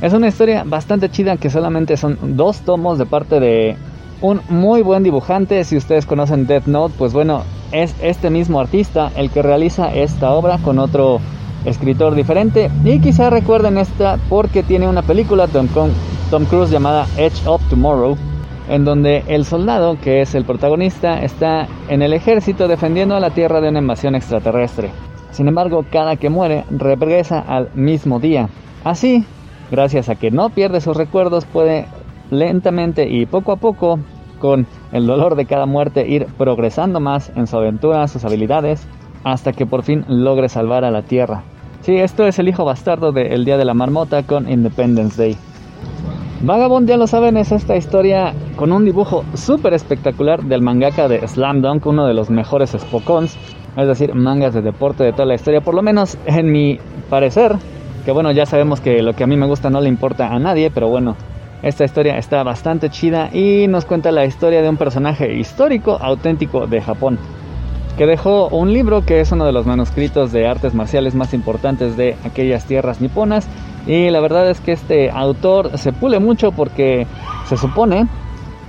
es 0.01 0.13
una 0.13 0.27
historia 0.27 0.63
bastante 0.65 1.09
chida 1.09 1.37
que 1.37 1.49
solamente 1.49 1.97
son 1.97 2.37
dos 2.37 2.59
tomos 2.61 2.97
de 2.97 3.05
parte 3.05 3.39
de 3.39 3.75
un 4.21 4.41
muy 4.49 4.81
buen 4.81 5.03
dibujante. 5.03 5.63
Si 5.63 5.75
ustedes 5.75 6.05
conocen 6.05 6.47
Death 6.47 6.67
Note, 6.67 6.93
pues 6.97 7.13
bueno, 7.13 7.43
es 7.71 7.95
este 8.01 8.29
mismo 8.29 8.59
artista 8.59 9.11
el 9.15 9.29
que 9.29 9.41
realiza 9.41 9.93
esta 9.93 10.31
obra 10.31 10.59
con 10.59 10.79
otro 10.79 11.19
escritor 11.67 12.15
diferente. 12.15 12.71
Y 12.83 12.99
quizá 12.99 13.29
recuerden 13.29 13.77
esta 13.77 14.17
porque 14.29 14.63
tiene 14.63 14.87
una 14.87 15.01
película 15.01 15.47
Tom, 15.47 15.67
Tom 16.31 16.45
Cruise 16.45 16.71
llamada 16.71 17.05
Edge 17.17 17.45
of 17.45 17.61
Tomorrow, 17.69 18.17
en 18.69 18.85
donde 18.85 19.23
el 19.27 19.45
soldado, 19.45 19.97
que 20.01 20.21
es 20.21 20.35
el 20.35 20.45
protagonista, 20.45 21.21
está 21.21 21.67
en 21.89 22.01
el 22.01 22.13
ejército 22.13 22.67
defendiendo 22.67 23.15
a 23.15 23.19
la 23.19 23.29
Tierra 23.29 23.61
de 23.61 23.69
una 23.69 23.79
invasión 23.79 24.15
extraterrestre. 24.15 24.91
Sin 25.31 25.47
embargo, 25.47 25.85
cada 25.91 26.15
que 26.15 26.29
muere 26.29 26.63
regresa 26.69 27.39
al 27.39 27.69
mismo 27.75 28.19
día. 28.19 28.49
Así, 28.83 29.25
gracias 29.69 30.09
a 30.09 30.15
que 30.15 30.31
no 30.31 30.49
pierde 30.49 30.81
sus 30.81 30.97
recuerdos, 30.97 31.45
puede 31.45 31.85
lentamente 32.31 33.07
y 33.07 33.25
poco 33.25 33.51
a 33.51 33.57
poco, 33.57 33.99
con 34.39 34.67
el 34.91 35.07
dolor 35.07 35.35
de 35.35 35.45
cada 35.45 35.65
muerte, 35.65 36.07
ir 36.07 36.27
progresando 36.37 36.99
más 36.99 37.31
en 37.35 37.47
su 37.47 37.57
aventura, 37.57 38.07
sus 38.07 38.23
habilidades, 38.25 38.87
hasta 39.23 39.51
que 39.51 39.65
por 39.65 39.83
fin 39.83 40.05
logre 40.07 40.49
salvar 40.49 40.85
a 40.85 40.91
la 40.91 41.01
Tierra. 41.01 41.43
Sí, 41.87 41.95
esto 41.95 42.27
es 42.27 42.37
el 42.37 42.49
hijo 42.49 42.65
bastardo 42.65 43.13
de 43.13 43.33
El 43.33 43.45
Día 43.45 43.55
de 43.55 43.63
la 43.63 43.73
Marmota 43.73 44.23
con 44.23 44.49
Independence 44.51 45.15
Day. 45.15 45.37
Vagabond, 46.41 46.85
ya 46.85 46.97
lo 46.97 47.07
saben, 47.07 47.37
es 47.37 47.53
esta 47.53 47.77
historia 47.77 48.33
con 48.57 48.73
un 48.73 48.83
dibujo 48.83 49.23
súper 49.35 49.73
espectacular 49.73 50.43
del 50.43 50.61
mangaka 50.61 51.07
de 51.07 51.25
Slam 51.25 51.61
Dunk, 51.61 51.85
uno 51.85 52.05
de 52.05 52.13
los 52.13 52.29
mejores 52.29 52.71
Spokons, 52.71 53.37
es 53.77 53.87
decir, 53.87 54.13
mangas 54.13 54.53
de 54.53 54.61
deporte 54.61 55.05
de 55.05 55.13
toda 55.13 55.27
la 55.27 55.35
historia, 55.35 55.61
por 55.61 55.75
lo 55.75 55.81
menos 55.81 56.17
en 56.25 56.51
mi 56.51 56.77
parecer, 57.09 57.55
que 58.03 58.11
bueno, 58.11 58.33
ya 58.33 58.45
sabemos 58.45 58.81
que 58.81 59.01
lo 59.01 59.13
que 59.13 59.23
a 59.23 59.27
mí 59.27 59.37
me 59.37 59.47
gusta 59.47 59.69
no 59.69 59.79
le 59.79 59.87
importa 59.87 60.27
a 60.27 60.39
nadie, 60.39 60.69
pero 60.69 60.89
bueno, 60.89 61.15
esta 61.63 61.85
historia 61.85 62.17
está 62.17 62.43
bastante 62.43 62.89
chida 62.89 63.29
y 63.33 63.65
nos 63.69 63.85
cuenta 63.85 64.11
la 64.11 64.25
historia 64.25 64.61
de 64.61 64.67
un 64.67 64.75
personaje 64.75 65.37
histórico 65.37 65.97
auténtico 66.01 66.67
de 66.67 66.81
Japón 66.81 67.17
que 67.97 68.05
dejó 68.05 68.47
un 68.49 68.71
libro 68.71 69.03
que 69.03 69.21
es 69.21 69.31
uno 69.31 69.45
de 69.45 69.51
los 69.51 69.65
manuscritos 69.65 70.31
de 70.31 70.47
artes 70.47 70.75
marciales 70.75 71.15
más 71.15 71.33
importantes 71.33 71.97
de 71.97 72.15
aquellas 72.23 72.65
tierras 72.65 73.01
niponas. 73.01 73.47
Y 73.87 74.09
la 74.11 74.19
verdad 74.19 74.49
es 74.49 74.61
que 74.61 74.73
este 74.73 75.09
autor 75.09 75.77
se 75.77 75.93
pule 75.93 76.19
mucho 76.19 76.51
porque 76.51 77.07
se 77.45 77.57
supone 77.57 78.07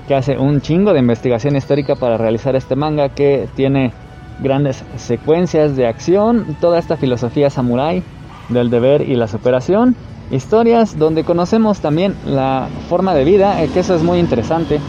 que 0.06 0.14
hace 0.14 0.38
un 0.38 0.62
chingo 0.62 0.94
de 0.94 1.00
investigación 1.00 1.56
histórica 1.56 1.94
para 1.94 2.16
realizar 2.16 2.56
este 2.56 2.74
manga 2.74 3.10
que 3.10 3.46
tiene 3.54 3.92
grandes 4.40 4.82
secuencias 4.96 5.76
de 5.76 5.86
acción, 5.86 6.56
toda 6.60 6.78
esta 6.78 6.96
filosofía 6.96 7.50
samurái 7.50 8.02
del 8.48 8.70
deber 8.70 9.02
y 9.02 9.14
la 9.14 9.26
superación, 9.26 9.94
historias 10.30 10.98
donde 10.98 11.24
conocemos 11.24 11.80
también 11.80 12.14
la 12.24 12.68
forma 12.88 13.14
de 13.14 13.24
vida, 13.24 13.62
eh, 13.62 13.68
que 13.68 13.80
eso 13.80 13.94
es 13.94 14.02
muy 14.02 14.18
interesante, 14.18 14.80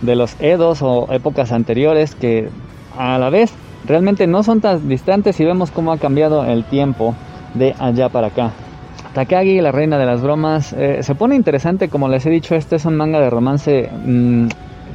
de 0.00 0.16
los 0.16 0.34
Edos 0.40 0.82
o 0.82 1.06
épocas 1.12 1.52
anteriores 1.52 2.16
que 2.16 2.48
a 2.98 3.18
la 3.18 3.30
vez 3.30 3.52
realmente 3.84 4.26
no 4.26 4.42
son 4.42 4.60
tan 4.60 4.88
distantes 4.88 5.38
y 5.40 5.44
vemos 5.44 5.70
cómo 5.70 5.92
ha 5.92 5.98
cambiado 5.98 6.44
el 6.44 6.64
tiempo 6.64 7.14
de 7.54 7.74
allá 7.78 8.08
para 8.08 8.28
acá. 8.28 8.52
Takagi, 9.14 9.60
la 9.60 9.70
reina 9.70 9.96
de 9.96 10.06
las 10.06 10.22
bromas, 10.22 10.72
eh, 10.72 11.02
se 11.02 11.14
pone 11.14 11.36
interesante, 11.36 11.88
como 11.88 12.08
les 12.08 12.26
he 12.26 12.30
dicho, 12.30 12.56
este 12.56 12.76
es 12.76 12.84
un 12.84 12.96
manga 12.96 13.20
de 13.20 13.30
romance 13.30 13.88
mmm, 14.04 14.48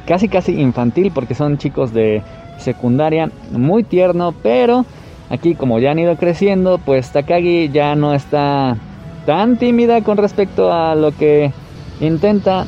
casi 0.06 0.28
casi 0.28 0.60
infantil 0.60 1.10
porque 1.14 1.34
son 1.34 1.56
chicos 1.56 1.92
de 1.94 2.22
secundaria, 2.58 3.30
muy 3.50 3.82
tierno, 3.82 4.34
pero 4.42 4.84
aquí 5.30 5.54
como 5.54 5.78
ya 5.78 5.92
han 5.92 5.98
ido 5.98 6.16
creciendo, 6.16 6.78
pues 6.78 7.10
Takagi 7.12 7.70
ya 7.70 7.94
no 7.94 8.12
está 8.12 8.76
tan 9.24 9.56
tímida 9.56 10.02
con 10.02 10.18
respecto 10.18 10.72
a 10.72 10.94
lo 10.94 11.12
que 11.12 11.52
intenta 12.00 12.66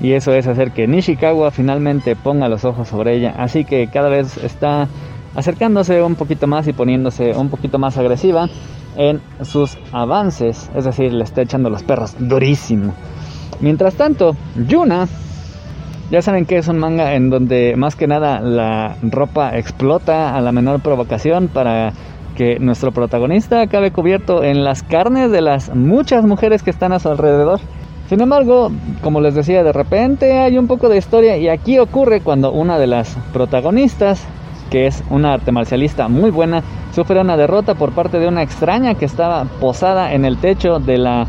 y 0.00 0.12
eso 0.12 0.32
es 0.32 0.46
hacer 0.46 0.72
que 0.72 0.86
Nishikawa 0.86 1.50
finalmente 1.50 2.16
ponga 2.16 2.48
los 2.48 2.64
ojos 2.64 2.88
sobre 2.88 3.16
ella. 3.16 3.34
Así 3.36 3.64
que 3.64 3.88
cada 3.88 4.08
vez 4.08 4.38
está 4.38 4.88
acercándose 5.34 6.02
un 6.02 6.14
poquito 6.14 6.46
más 6.46 6.66
y 6.68 6.72
poniéndose 6.72 7.32
un 7.36 7.48
poquito 7.48 7.78
más 7.78 7.96
agresiva 7.98 8.48
en 8.96 9.20
sus 9.42 9.78
avances, 9.92 10.70
es 10.74 10.84
decir, 10.84 11.12
le 11.12 11.24
está 11.24 11.42
echando 11.42 11.70
los 11.70 11.82
perros 11.82 12.16
durísimo. 12.18 12.94
Mientras 13.60 13.94
tanto, 13.94 14.36
Yuna, 14.68 15.06
ya 16.10 16.22
saben 16.22 16.44
que 16.44 16.58
es 16.58 16.66
un 16.66 16.78
manga 16.78 17.14
en 17.14 17.30
donde 17.30 17.74
más 17.76 17.94
que 17.94 18.06
nada 18.06 18.40
la 18.40 18.96
ropa 19.02 19.56
explota 19.56 20.34
a 20.36 20.40
la 20.40 20.50
menor 20.50 20.80
provocación 20.80 21.48
para 21.48 21.92
que 22.36 22.58
nuestro 22.58 22.90
protagonista 22.90 23.60
acabe 23.60 23.92
cubierto 23.92 24.42
en 24.42 24.64
las 24.64 24.82
carnes 24.82 25.30
de 25.30 25.40
las 25.40 25.74
muchas 25.74 26.24
mujeres 26.24 26.62
que 26.62 26.70
están 26.70 26.92
a 26.92 26.98
su 26.98 27.08
alrededor. 27.08 27.60
Sin 28.08 28.20
embargo, 28.20 28.72
como 29.02 29.20
les 29.20 29.34
decía, 29.34 29.62
de 29.62 29.72
repente 29.72 30.38
hay 30.38 30.58
un 30.58 30.66
poco 30.66 30.88
de 30.88 30.96
historia 30.96 31.36
y 31.36 31.48
aquí 31.48 31.78
ocurre 31.78 32.22
cuando 32.22 32.50
una 32.50 32.78
de 32.78 32.88
las 32.88 33.16
protagonistas, 33.32 34.26
que 34.70 34.86
es 34.86 35.02
una 35.10 35.34
arte 35.34 35.52
marcialista 35.52 36.08
muy 36.08 36.30
buena, 36.30 36.62
sufre 36.94 37.20
una 37.20 37.36
derrota 37.36 37.74
por 37.74 37.92
parte 37.92 38.18
de 38.18 38.28
una 38.28 38.42
extraña 38.42 38.94
que 38.94 39.04
estaba 39.04 39.44
posada 39.44 40.12
en 40.14 40.24
el 40.24 40.38
techo 40.38 40.78
de 40.78 40.98
la 40.98 41.26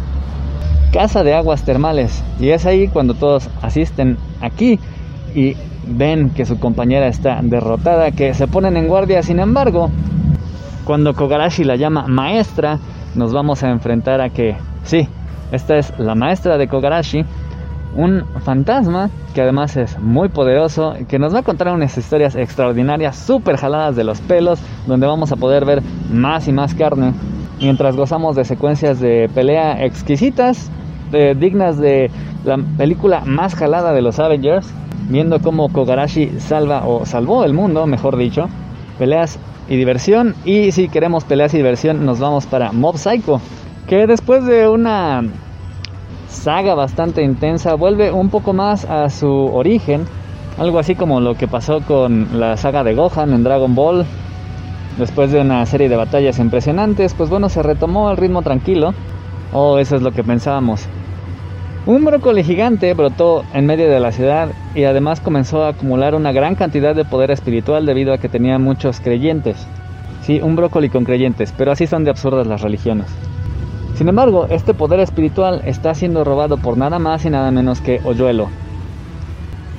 casa 0.94 1.24
de 1.24 1.34
aguas 1.34 1.64
termales. 1.64 2.24
Y 2.40 2.50
es 2.50 2.66
ahí 2.66 2.88
cuando 2.88 3.14
todos 3.14 3.50
asisten 3.62 4.18
aquí 4.42 4.80
y 5.34 5.56
ven 5.88 6.30
que 6.30 6.46
su 6.46 6.60
compañera 6.60 7.08
está 7.08 7.40
derrotada, 7.42 8.12
que 8.12 8.34
se 8.34 8.48
ponen 8.48 8.78
en 8.78 8.88
guardia. 8.88 9.24
Sin 9.24 9.40
embargo, 9.40 9.90
cuando 10.86 11.14
Kogarashi 11.14 11.64
la 11.64 11.76
llama 11.76 12.08
maestra, 12.08 12.80
nos 13.16 13.34
vamos 13.34 13.64
a 13.64 13.70
enfrentar 13.70 14.22
a 14.22 14.30
que 14.30 14.56
sí, 14.84 15.08
esta 15.52 15.78
es 15.78 15.94
la 15.98 16.16
maestra 16.16 16.58
de 16.58 16.68
Kogarashi, 16.68 17.24
un 17.96 18.24
fantasma 18.44 19.10
que 19.34 19.42
además 19.42 19.78
es 19.78 20.00
muy 20.00 20.30
poderoso, 20.30 20.94
que 21.08 21.20
nos 21.20 21.34
va 21.34 21.40
a 21.40 21.44
contar 21.44 21.74
unas 21.74 21.98
historias 21.98 22.36
extraordinarias, 22.36 23.16
súper 23.16 23.58
jaladas 23.58 23.96
de 23.96 24.04
los 24.04 24.20
pelos, 24.22 24.60
donde 24.88 25.08
vamos 25.08 25.32
a 25.32 25.36
poder 25.36 25.66
ver 25.66 25.82
más 26.12 26.48
y 26.48 26.52
más 26.52 26.76
carne, 26.76 27.14
mientras 27.60 27.96
gozamos 27.96 28.36
de 28.36 28.44
secuencias 28.46 29.00
de 29.00 29.30
pelea 29.34 29.84
exquisitas, 29.86 30.70
dignas 31.12 31.78
de 31.78 32.10
la 32.46 32.58
película 32.78 33.24
más 33.26 33.56
jalada 33.56 33.94
de 33.94 34.02
los 34.02 34.20
Avengers, 34.20 34.74
viendo 35.10 35.40
cómo 35.40 35.70
Kogarashi 35.70 36.40
salva 36.40 36.86
o 36.86 37.06
salvó 37.06 37.44
el 37.44 37.54
mundo, 37.54 37.86
mejor 37.88 38.18
dicho, 38.18 38.48
peleas 38.98 39.38
y 39.70 39.76
diversión, 39.76 40.36
y 40.46 40.72
si 40.72 40.90
queremos 40.90 41.24
peleas 41.24 41.54
y 41.54 41.58
diversión 41.58 42.06
nos 42.06 42.20
vamos 42.20 42.46
para 42.46 42.72
Mob 42.72 42.98
Psycho, 42.98 43.40
que 43.88 44.08
después 44.08 44.46
de 44.46 44.68
una 44.68 45.24
saga 46.32 46.74
bastante 46.74 47.22
intensa 47.22 47.76
vuelve 47.76 48.12
un 48.12 48.30
poco 48.30 48.54
más 48.54 48.86
a 48.86 49.10
su 49.10 49.30
origen, 49.30 50.06
algo 50.58 50.80
así 50.80 50.96
como 50.96 51.20
lo 51.20 51.36
que 51.36 51.48
pasó 51.48 51.82
con 51.82 52.40
la 52.40 52.58
saga 52.58 52.84
de 52.84 52.96
Gohan 52.96 53.34
en 53.34 53.44
Dragon 53.44 53.76
Ball. 53.76 54.06
Después 54.98 55.32
de 55.32 55.42
una 55.42 55.66
serie 55.66 55.90
de 55.90 55.96
batallas 55.96 56.40
impresionantes, 56.40 57.14
pues 57.14 57.30
bueno, 57.30 57.50
se 57.50 57.62
retomó 57.62 58.12
el 58.12 58.18
ritmo 58.18 58.42
tranquilo, 58.42 58.94
o 59.54 59.78
eso 59.78 59.96
es 59.96 60.02
lo 60.02 60.12
que 60.12 60.24
pensábamos. 60.24 60.88
Un 61.86 62.06
brócoli 62.06 62.44
gigante 62.44 62.94
brotó 62.94 63.44
en 63.54 63.66
medio 63.66 63.90
de 63.90 64.00
la 64.00 64.12
ciudad 64.12 64.50
y 64.76 64.84
además 64.84 65.20
comenzó 65.20 65.64
a 65.64 65.70
acumular 65.70 66.14
una 66.16 66.32
gran 66.32 66.56
cantidad 66.56 66.96
de 66.96 67.06
poder 67.06 67.32
espiritual 67.32 67.86
debido 67.86 68.14
a 68.14 68.18
que 68.18 68.30
tenía 68.30 68.60
muchos 68.60 69.00
creyentes. 69.00 69.68
Sí, 70.22 70.40
un 70.42 70.56
brócoli 70.56 70.90
con 70.90 71.04
creyentes, 71.04 71.54
pero 71.58 71.72
así 71.72 71.88
son 71.88 72.04
de 72.04 72.12
absurdas 72.12 72.46
las 72.46 72.62
religiones. 72.62 73.08
Sin 73.96 74.10
embargo, 74.10 74.48
este 74.50 74.74
poder 74.74 75.00
espiritual 75.00 75.62
está 75.66 75.94
siendo 75.94 76.24
robado 76.24 76.58
por 76.58 76.78
nada 76.78 77.00
más 77.00 77.26
y 77.26 77.30
nada 77.30 77.52
menos 77.52 77.82
que 77.82 78.00
Oyuelo. 78.04 78.50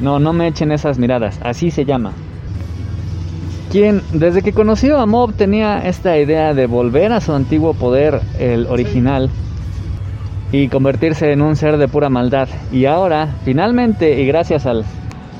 No, 0.00 0.18
no 0.18 0.32
me 0.32 0.48
echen 0.48 0.72
esas 0.72 0.98
miradas, 0.98 1.38
así 1.42 1.70
se 1.70 1.84
llama. 1.84 2.12
Quien 3.70 4.02
desde 4.12 4.42
que 4.42 4.52
conoció 4.52 4.98
a 4.98 5.06
Mob 5.06 5.32
tenía 5.32 5.78
esta 5.78 6.18
idea 6.18 6.52
de 6.54 6.66
volver 6.66 7.12
a 7.12 7.20
su 7.20 7.32
antiguo 7.32 7.72
poder, 7.72 8.20
el 8.38 8.66
original, 8.66 9.30
y 10.52 10.68
convertirse 10.68 11.32
en 11.32 11.40
un 11.40 11.56
ser 11.56 11.78
de 11.78 11.88
pura 11.88 12.10
maldad. 12.10 12.48
Y 12.70 12.84
ahora, 12.84 13.28
finalmente, 13.44 14.20
y 14.20 14.26
gracias 14.26 14.66
al... 14.66 14.84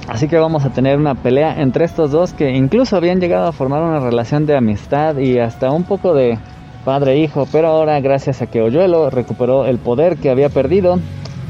Así 0.09 0.27
que 0.27 0.39
vamos 0.39 0.65
a 0.65 0.71
tener 0.71 0.99
una 0.99 1.15
pelea 1.15 1.61
entre 1.61 1.85
estos 1.85 2.11
dos 2.11 2.33
que 2.33 2.51
incluso 2.51 2.97
habían 2.97 3.21
llegado 3.21 3.47
a 3.47 3.53
formar 3.53 3.83
una 3.83 4.01
relación 4.01 4.47
de 4.47 4.57
amistad 4.57 5.19
y 5.19 5.39
hasta 5.39 5.71
un 5.71 5.85
poco 5.85 6.15
de 6.15 6.39
padre 6.85 7.13
e 7.13 7.19
hijo, 7.19 7.47
pero 7.51 7.69
ahora 7.69 8.01
gracias 8.01 8.43
a 8.43 8.47
que 8.47 8.63
Oyuelo 8.63 9.11
recuperó 9.11 9.67
el 9.67 9.79
poder 9.79 10.17
que 10.17 10.31
había 10.31 10.49
perdido, 10.49 10.99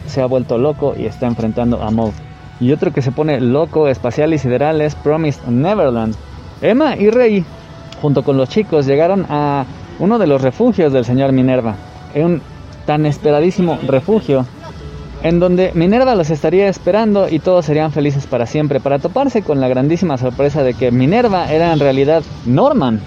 se 0.06 0.20
ha 0.20 0.26
vuelto 0.26 0.58
loco 0.58 0.94
y 0.96 1.06
está 1.06 1.26
enfrentando 1.26 1.82
a 1.82 1.90
Mob. 1.90 2.12
Y 2.60 2.72
otro 2.72 2.92
que 2.92 3.02
se 3.02 3.12
pone 3.12 3.40
loco, 3.40 3.88
espacial 3.88 4.32
y 4.34 4.38
sideral 4.38 4.80
es 4.80 4.94
Promised 4.94 5.48
Neverland. 5.48 6.14
Emma 6.60 6.96
y 6.96 7.10
Rey, 7.10 7.44
junto 8.00 8.22
con 8.22 8.36
los 8.36 8.48
chicos, 8.48 8.86
llegaron 8.86 9.26
a 9.28 9.64
uno 9.98 10.18
de 10.18 10.26
los 10.26 10.42
refugios 10.42 10.92
del 10.92 11.04
señor 11.04 11.32
Minerva, 11.32 11.76
un 12.14 12.40
tan 12.86 13.06
esperadísimo 13.06 13.78
refugio, 13.86 14.46
en 15.22 15.38
donde 15.38 15.70
Minerva 15.74 16.14
los 16.14 16.30
estaría 16.30 16.68
esperando 16.68 17.28
y 17.28 17.38
todos 17.38 17.66
serían 17.66 17.92
felices 17.92 18.26
para 18.26 18.46
siempre, 18.46 18.80
para 18.80 18.98
toparse 18.98 19.42
con 19.42 19.60
la 19.60 19.68
grandísima 19.68 20.18
sorpresa 20.18 20.62
de 20.62 20.74
que 20.74 20.90
Minerva 20.90 21.52
era 21.52 21.72
en 21.72 21.78
realidad 21.78 22.22
Norman, 22.44 23.00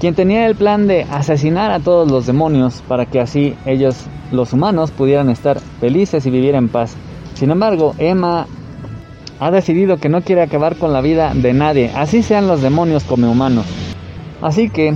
quien 0.00 0.14
tenía 0.14 0.46
el 0.46 0.54
plan 0.54 0.86
de 0.86 1.04
asesinar 1.10 1.70
a 1.70 1.80
todos 1.80 2.10
los 2.10 2.26
demonios 2.26 2.82
para 2.86 3.06
que 3.06 3.20
así 3.20 3.54
ellos, 3.64 4.06
los 4.30 4.52
humanos, 4.52 4.90
pudieran 4.90 5.30
estar 5.30 5.58
felices 5.80 6.26
y 6.26 6.30
vivir 6.30 6.54
en 6.54 6.68
paz. 6.68 6.94
Sin 7.34 7.50
embargo, 7.50 7.94
Emma 7.98 8.46
ha 9.40 9.50
decidido 9.50 9.98
que 9.98 10.08
no 10.08 10.22
quiere 10.22 10.42
acabar 10.42 10.76
con 10.76 10.92
la 10.92 11.00
vida 11.00 11.32
de 11.34 11.52
nadie, 11.52 11.90
así 11.94 12.22
sean 12.22 12.46
los 12.46 12.62
demonios 12.62 13.04
como 13.04 13.30
humanos. 13.30 13.66
Así 14.42 14.68
que 14.68 14.94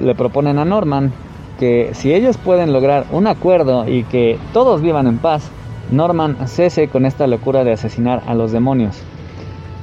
le 0.00 0.14
proponen 0.14 0.58
a 0.58 0.64
Norman 0.64 1.12
que 1.58 1.90
si 1.92 2.12
ellos 2.12 2.36
pueden 2.36 2.72
lograr 2.72 3.06
un 3.12 3.26
acuerdo 3.26 3.88
y 3.88 4.04
que 4.04 4.38
todos 4.52 4.82
vivan 4.82 5.06
en 5.06 5.18
paz, 5.18 5.50
Norman 5.90 6.48
cese 6.48 6.88
con 6.88 7.04
esta 7.04 7.26
locura 7.26 7.64
de 7.64 7.72
asesinar 7.72 8.22
a 8.26 8.34
los 8.34 8.52
demonios. 8.52 8.96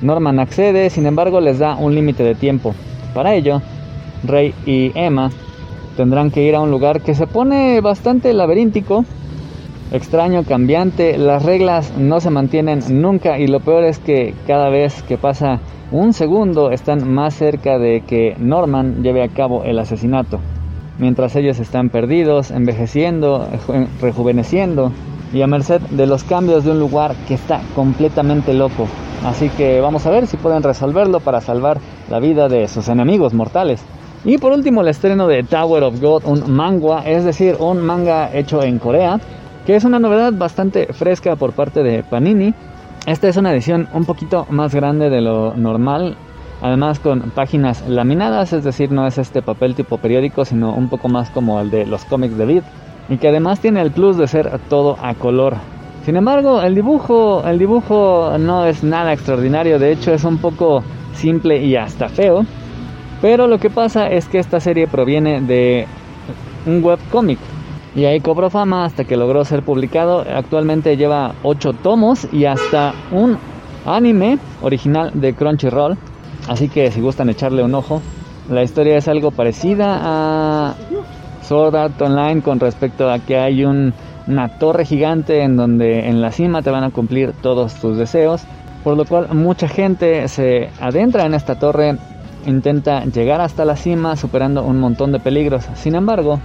Norman 0.02 0.40
accede, 0.40 0.90
sin 0.90 1.06
embargo 1.06 1.42
les 1.42 1.60
da 1.60 1.76
un 1.76 1.94
límite 1.94 2.24
de 2.24 2.36
tiempo. 2.36 2.74
Para 3.14 3.34
ello, 3.34 3.62
Rey 4.24 4.54
y 4.66 4.92
Emma 4.96 5.30
tendrán 5.96 6.32
que 6.32 6.44
ir 6.44 6.56
a 6.56 6.62
un 6.62 6.72
lugar 6.72 7.02
que 7.02 7.16
se 7.16 7.28
pone 7.28 7.82
bastante 7.82 8.34
laberíntico, 8.34 9.04
extraño, 9.92 10.44
cambiante, 10.44 11.18
las 11.18 11.44
reglas 11.44 11.92
no 11.98 12.20
se 12.20 12.30
mantienen 12.30 12.80
nunca 12.90 13.40
y 13.40 13.48
lo 13.48 13.60
peor 13.60 13.84
es 13.84 14.00
que 14.00 14.34
cada 14.46 14.70
vez 14.70 15.02
que 15.04 15.18
pasa 15.18 15.60
un 15.92 16.14
segundo 16.14 16.72
están 16.72 17.10
más 17.10 17.34
cerca 17.34 17.80
de 17.80 18.02
que 18.02 18.36
Norman 18.38 19.02
lleve 19.04 19.24
a 19.24 19.30
cabo 19.30 19.64
el 19.64 19.80
asesinato, 19.80 20.40
mientras 21.00 21.36
ellos 21.36 21.60
están 21.60 21.90
perdidos, 21.90 22.52
envejeciendo, 22.52 23.48
rejuveneciendo 24.02 24.92
y 25.34 25.42
a 25.42 25.48
merced 25.48 25.82
de 25.82 26.08
los 26.08 26.24
cambios 26.24 26.64
de 26.64 26.72
un 26.72 26.80
lugar 26.80 27.16
que 27.28 27.34
está 27.34 27.62
completamente 27.76 28.54
loco. 28.54 28.88
Así 29.26 29.50
que 29.50 29.82
vamos 29.82 30.06
a 30.06 30.12
ver 30.12 30.28
si 30.28 30.38
pueden 30.38 30.64
resolverlo 30.64 31.20
para 31.20 31.42
salvar 31.42 31.80
la 32.10 32.20
vida 32.20 32.48
de 32.48 32.68
sus 32.68 32.88
enemigos 32.88 33.34
mortales. 33.34 33.84
Y 34.28 34.38
por 34.40 34.52
último 34.52 34.82
el 34.82 34.90
estreno 34.90 35.26
de 35.26 35.42
Tower 35.44 35.84
of 35.84 36.02
God, 36.02 36.26
un 36.26 36.52
manga, 36.52 37.00
es 37.06 37.24
decir, 37.24 37.56
un 37.60 37.82
manga 37.82 38.30
hecho 38.34 38.62
en 38.62 38.78
Corea, 38.78 39.22
que 39.66 39.78
es 39.78 39.86
una 39.86 40.00
novedad 40.00 40.34
bastante 40.34 40.92
fresca 40.92 41.38
por 41.38 41.54
parte 41.54 41.82
de 41.82 42.04
Panini. 42.04 42.54
Esta 43.06 43.30
es 43.30 43.38
una 43.38 43.54
edición 43.54 43.88
un 43.94 44.04
poquito 44.04 44.46
más 44.50 44.76
grande 44.76 45.10
de 45.10 45.22
lo 45.22 45.56
normal, 45.56 46.18
además 46.62 47.00
con 47.00 47.22
páginas 47.32 47.88
laminadas, 47.88 48.52
es 48.52 48.66
decir, 48.66 48.92
no 48.92 49.08
es 49.08 49.18
este 49.18 49.42
papel 49.42 49.76
tipo 49.76 49.98
periódico, 49.98 50.44
sino 50.44 50.74
un 50.74 50.90
poco 50.90 51.08
más 51.08 51.30
como 51.30 51.62
el 51.62 51.72
de 51.72 51.86
los 51.86 52.04
cómics 52.04 52.38
de 52.38 52.46
Vid, 52.46 52.64
y 53.08 53.20
que 53.20 53.30
además 53.30 53.62
tiene 53.62 53.82
el 53.82 53.92
plus 53.92 54.18
de 54.18 54.28
ser 54.28 54.60
todo 54.68 54.98
a 55.02 55.14
color. 55.14 55.56
Sin 56.04 56.18
embargo, 56.18 56.62
el 56.62 56.76
dibujo, 56.76 57.48
el 57.48 57.60
dibujo 57.60 58.34
no 58.38 58.66
es 58.66 58.84
nada 58.84 59.14
extraordinario, 59.14 59.80
de 59.80 59.94
hecho 59.94 60.12
es 60.12 60.26
un 60.26 60.40
poco 60.40 60.84
simple 61.14 61.64
y 61.64 61.78
hasta 61.78 62.10
feo. 62.10 62.46
Pero 63.22 63.48
lo 63.48 63.58
que 63.60 63.70
pasa 63.70 64.08
es 64.08 64.28
que 64.28 64.40
esta 64.40 64.60
serie 64.60 64.88
proviene 64.88 65.42
de 65.42 65.88
un 66.66 66.84
webcómic 66.84 67.40
y 67.96 68.06
ahí 68.06 68.20
cobró 68.20 68.52
fama 68.52 68.86
hasta 68.86 69.06
que 69.06 69.18
logró 69.18 69.44
ser 69.44 69.64
publicado. 69.64 70.20
Actualmente 70.20 70.98
lleva 70.98 71.34
8 71.42 71.74
tomos 71.82 72.28
y 72.32 72.46
hasta 72.46 72.94
un 73.12 73.38
anime 73.86 74.38
original 74.62 75.12
de 75.16 75.34
Crunchyroll. 75.34 75.98
Así 76.48 76.70
que 76.70 76.92
si 76.92 77.02
gustan 77.02 77.30
echarle 77.30 77.64
un 77.64 77.74
ojo, 77.74 78.02
la 78.50 78.62
historia 78.62 78.98
es 78.98 79.08
algo 79.08 79.32
parecida 79.32 80.00
a 80.04 80.76
Sword 81.42 81.76
Art 81.76 82.02
Online 82.02 82.42
con 82.42 82.60
respecto 82.60 83.10
a 83.10 83.18
que 83.20 83.38
hay 83.38 83.66
una 83.66 84.60
torre 84.60 84.86
gigante 84.86 85.42
en 85.42 85.58
donde 85.58 86.08
en 86.08 86.22
la 86.22 86.32
cima 86.32 86.62
te 86.62 86.70
van 86.70 86.84
a 86.84 86.92
cumplir 86.92 87.34
todos 87.42 87.74
tus 87.76 87.98
deseos. 87.98 88.44
Por 88.84 88.96
lo 88.96 89.06
cual 89.06 89.30
mucha 89.34 89.68
gente 89.68 90.28
se 90.28 90.70
adentra 90.80 91.26
en 91.26 91.34
esta 91.34 91.56
torre 91.56 91.98
intenta 92.48 93.06
llegar 93.06 93.42
hasta 93.42 93.66
la 93.66 93.76
cima 93.76 94.16
superando 94.16 94.64
un 94.64 94.80
montón 94.80 95.12
de 95.12 95.20
peligros. 95.20 95.68
Sin 95.76 95.94
embargo, 95.94 96.40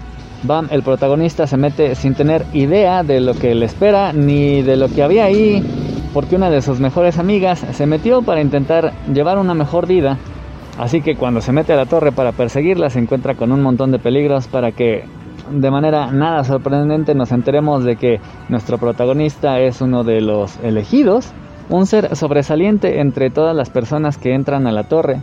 Bam, 0.45 0.67
el 0.73 0.83
protagonista, 0.83 1.47
se 1.47 1.57
mete 1.57 1.95
sin 1.95 2.15
tener 2.15 2.45
idea 2.53 3.05
de 3.05 3.21
lo 3.21 3.35
que 3.35 3.55
le 3.55 3.65
espera 3.65 4.13
ni 4.13 4.61
de 4.63 4.77
lo 4.77 4.89
que 4.89 5.05
había 5.05 5.25
ahí 5.25 5.63
porque 6.13 6.37
una 6.37 6.51
de 6.51 6.61
sus 6.63 6.81
mejores 6.81 7.19
amigas 7.19 7.65
se 7.73 7.87
metió 7.87 8.23
para 8.23 8.41
intentar 8.41 8.93
llevar 9.13 9.39
una 9.39 9.55
mejor 9.55 9.87
vida. 9.87 10.19
Así 10.79 11.01
que 11.01 11.17
cuando 11.17 11.41
se 11.41 11.53
mete 11.53 11.73
a 11.73 11.77
la 11.77 11.87
torre 11.87 12.13
para 12.13 12.33
perseguirla 12.33 12.91
se 12.91 12.99
encuentra 12.99 13.35
con 13.35 13.53
un 13.53 13.63
montón 13.63 13.91
de 13.93 13.99
peligros 13.99 14.47
para 14.47 14.73
que 14.73 15.05
de 15.51 15.71
manera 15.71 16.11
nada 16.11 16.45
sorprendente 16.45 17.15
nos 17.15 17.33
enteremos 17.33 17.85
de 17.85 17.97
que 17.97 18.21
nuestro 18.49 18.79
protagonista 18.79 19.61
es 19.61 19.81
uno 19.81 20.03
de 20.05 20.21
los 20.21 20.59
elegidos, 20.63 21.33
un 21.69 21.87
ser 21.87 22.17
sobresaliente 22.17 23.01
entre 23.01 23.31
todas 23.31 23.55
las 23.55 23.71
personas 23.71 24.19
que 24.19 24.35
entran 24.35 24.67
a 24.67 24.73
la 24.73 24.85
torre. 24.85 25.21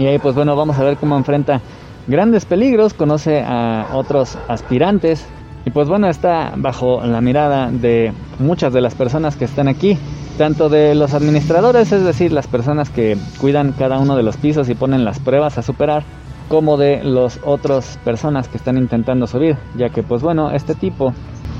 Y 0.00 0.06
ahí 0.06 0.18
pues 0.18 0.34
bueno, 0.34 0.56
vamos 0.56 0.78
a 0.78 0.82
ver 0.82 0.96
cómo 0.96 1.14
enfrenta 1.14 1.60
grandes 2.06 2.46
peligros, 2.46 2.94
conoce 2.94 3.42
a 3.46 3.88
otros 3.92 4.38
aspirantes. 4.48 5.26
Y 5.66 5.70
pues 5.72 5.90
bueno, 5.90 6.08
está 6.08 6.54
bajo 6.56 7.04
la 7.04 7.20
mirada 7.20 7.70
de 7.70 8.10
muchas 8.38 8.72
de 8.72 8.80
las 8.80 8.94
personas 8.94 9.36
que 9.36 9.44
están 9.44 9.68
aquí, 9.68 9.98
tanto 10.38 10.70
de 10.70 10.94
los 10.94 11.12
administradores, 11.12 11.92
es 11.92 12.02
decir, 12.02 12.32
las 12.32 12.46
personas 12.46 12.88
que 12.88 13.18
cuidan 13.42 13.72
cada 13.72 13.98
uno 13.98 14.16
de 14.16 14.22
los 14.22 14.38
pisos 14.38 14.70
y 14.70 14.74
ponen 14.74 15.04
las 15.04 15.18
pruebas 15.18 15.58
a 15.58 15.62
superar, 15.62 16.02
como 16.48 16.78
de 16.78 17.04
los 17.04 17.38
otros 17.44 17.98
personas 18.02 18.48
que 18.48 18.56
están 18.56 18.78
intentando 18.78 19.26
subir, 19.26 19.58
ya 19.76 19.90
que 19.90 20.02
pues 20.02 20.22
bueno, 20.22 20.50
este 20.50 20.74
tipo, 20.74 21.12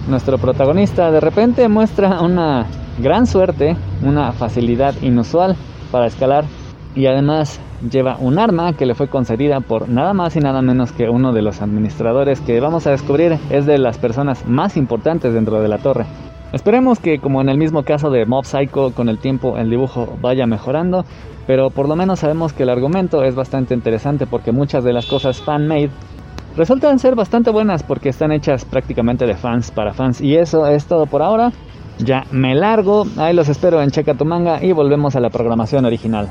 nuestro 0.09 0.39
protagonista, 0.39 1.11
de 1.11 1.21
repente 1.21 1.69
muestra 1.69 2.23
una 2.23 2.65
gran 2.99 3.27
suerte, 3.27 3.77
una 4.03 4.33
facilidad 4.33 4.95
inusual 5.03 5.57
para 5.93 6.07
escalar 6.07 6.47
y 6.95 7.05
además 7.05 7.61
lleva 7.89 8.17
un 8.19 8.39
arma 8.39 8.73
que 8.75 8.87
le 8.87 8.95
fue 8.95 9.09
concedida 9.09 9.61
por 9.61 9.89
nada 9.89 10.13
más 10.13 10.37
y 10.37 10.41
nada 10.41 10.63
menos 10.63 10.93
que 10.93 11.09
uno 11.09 11.33
de 11.33 11.43
los 11.43 11.63
administradores 11.63 12.41
que 12.41 12.61
vamos 12.61 12.87
a 12.87 12.91
descubrir 12.91 13.39
es 13.51 13.67
de 13.67 13.79
las 13.79 13.99
personas 13.99 14.47
más 14.47 14.77
importantes 14.77 15.33
dentro 15.33 15.61
de 15.61 15.69
la 15.69 15.79
torre. 15.79 16.07
Esperemos 16.53 16.99
que 16.99 17.21
como 17.21 17.41
en 17.41 17.49
el 17.49 17.59
mismo 17.59 17.85
caso 17.85 18.11
de 18.11 18.27
Mob 18.27 18.45
Psycho 18.45 18.93
con 18.93 19.09
el 19.09 19.19
tiempo 19.19 19.57
el 19.57 19.71
dibujo 19.71 20.17
vaya 20.21 20.47
mejorando, 20.47 21.05
pero 21.47 21.71
por 21.71 21.89
lo 21.89 21.97
menos 21.97 22.21
sabemos 22.21 22.53
que 22.53 22.65
el 22.65 22.71
argumento 22.71 23.23
es 23.23 23.35
bastante 23.35 23.73
interesante 23.73 24.27
porque 24.27 24.51
muchas 24.51 24.83
de 24.83 24.93
las 24.93 25.07
cosas 25.07 25.41
fan-made 25.41 25.91
resultan 26.57 26.99
ser 26.99 27.15
bastante 27.15 27.51
buenas 27.51 27.85
porque 27.85 28.09
están 28.09 28.33
hechas 28.33 28.65
prácticamente 28.65 29.27
de 29.27 29.35
fans 29.35 29.71
para 29.71 29.95
fans 29.95 30.21
y 30.21 30.37
eso 30.37 30.67
es 30.67 30.87
todo 30.87 31.07
por 31.07 31.23
ahora. 31.23 31.53
Ya 31.99 32.25
me 32.33 32.55
largo, 32.55 33.05
ahí 33.19 33.35
los 33.35 33.49
espero 33.49 33.83
en 33.83 33.91
Checa 33.91 34.15
tu 34.15 34.25
manga 34.25 34.65
y 34.65 34.73
volvemos 34.73 35.17
a 35.17 35.21
la 35.21 35.31
programación 35.31 35.85
original. 35.85 36.29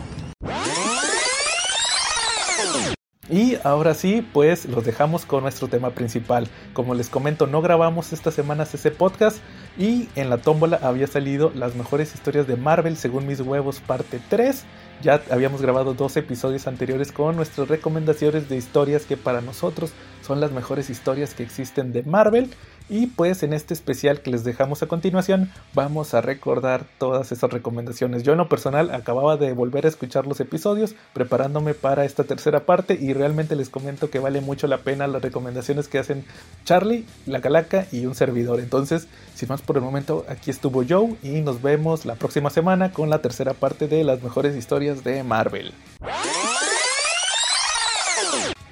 Y 3.30 3.58
ahora 3.64 3.94
sí, 3.94 4.28
pues 4.34 4.66
los 4.66 4.84
dejamos 4.84 5.26
con 5.26 5.44
nuestro 5.44 5.68
tema 5.68 5.92
principal. 5.92 6.48
Como 6.74 6.96
les 6.96 7.10
comento, 7.10 7.46
no 7.46 7.62
grabamos 7.62 8.12
esta 8.12 8.32
semana 8.32 8.64
ese 8.64 8.90
podcast 8.90 9.38
y 9.78 10.10
en 10.16 10.32
la 10.32 10.40
tómbola 10.40 10.80
había 10.82 11.06
salido 11.06 11.52
las 11.54 11.76
mejores 11.76 12.16
historias 12.16 12.48
de 12.48 12.56
Marvel 12.56 12.98
según 12.98 13.28
mis 13.28 13.40
huevos 13.42 13.82
parte 13.82 14.20
3. 14.30 14.64
Ya 15.04 15.22
habíamos 15.30 15.62
grabado 15.62 15.94
dos 15.94 16.18
episodios 16.18 16.68
anteriores 16.68 17.12
con 17.12 17.36
nuestras 17.36 17.68
recomendaciones 17.68 18.50
de 18.50 18.58
historias 18.58 19.06
que 19.06 19.16
para 19.16 19.42
nosotros 19.42 19.92
son 20.22 20.42
las 20.42 20.52
mejores 20.52 20.90
historias 20.90 21.36
que 21.36 21.44
existen 21.44 21.94
de 21.94 22.02
Marvel. 22.04 22.50
Y 22.90 23.08
pues 23.08 23.44
en 23.44 23.54
este 23.54 23.74
especial 23.74 24.22
que 24.22 24.32
les 24.32 24.44
dejamos 24.44 24.82
a 24.82 24.88
continuación 24.88 25.52
vamos 25.74 26.14
a 26.14 26.22
recordar 26.22 26.86
todas 26.98 27.32
esas 27.32 27.52
recomendaciones. 27.52 28.24
Yo 28.24 28.32
en 28.32 28.40
lo 28.40 28.50
personal 28.50 28.90
acababa 28.94 29.38
de 29.38 29.54
volver 29.54 29.86
a 29.86 29.90
escuchar 29.90 30.26
los 30.26 30.40
episodios 30.40 30.96
preparándome 31.14 31.76
para 31.76 32.06
esta 32.06 32.24
tercera 32.24 32.62
parte 32.62 32.98
y 33.00 33.14
realmente 33.14 33.56
les 33.56 33.70
comento 33.70 34.10
que 34.10 34.20
vale 34.20 34.42
mucho 34.42 34.68
la 34.68 34.80
pena 34.80 35.08
las 35.08 35.22
recomendaciones 35.22 35.88
que 35.88 36.00
hacen 36.00 36.26
Charlie, 36.66 37.06
la 37.28 37.42
Calaca 37.42 37.86
y 37.92 38.06
un 38.08 38.16
servidor. 38.16 38.60
Entonces, 38.60 39.08
sin 39.36 39.50
más 39.50 39.62
por 39.62 39.78
el 39.78 39.84
momento, 39.84 40.26
aquí 40.28 40.50
estuvo 40.50 40.84
Joe 40.88 41.16
y 41.22 41.42
nos 41.42 41.62
vemos 41.62 42.06
la 42.06 42.16
próxima 42.16 42.50
semana 42.50 42.92
con 42.92 43.10
la 43.10 43.22
tercera 43.22 43.54
parte 43.54 43.88
de 43.88 44.04
las 44.04 44.24
mejores 44.24 44.56
historias 44.56 45.04
de 45.04 45.24
Marvel. 45.24 45.74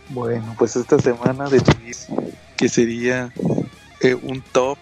Bueno, 0.10 0.56
pues 0.58 0.76
esta 0.76 0.98
semana 1.00 1.50
de 1.50 1.62
que 2.56 2.70
sería 2.70 3.32
eh, 4.02 4.16
un 4.16 4.42
top 4.42 4.78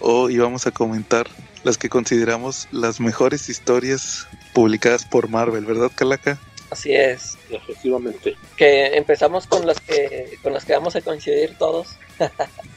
o 0.00 0.30
íbamos 0.30 0.66
a 0.66 0.70
comentar 0.70 1.26
las 1.64 1.78
que 1.78 1.88
consideramos 1.88 2.68
las 2.72 3.00
mejores 3.00 3.48
historias 3.48 4.26
publicadas 4.52 5.04
por 5.04 5.28
Marvel, 5.28 5.64
¿verdad, 5.64 5.90
Calaca? 5.94 6.38
Así 6.70 6.94
es. 6.94 7.36
Efectivamente. 7.50 8.34
Que 8.56 8.96
empezamos 8.96 9.46
con 9.46 9.66
las 9.66 9.78
que 9.80 10.38
con 10.42 10.54
las 10.54 10.64
que 10.64 10.72
vamos 10.72 10.96
a 10.96 11.02
coincidir 11.02 11.56
todos. 11.58 11.88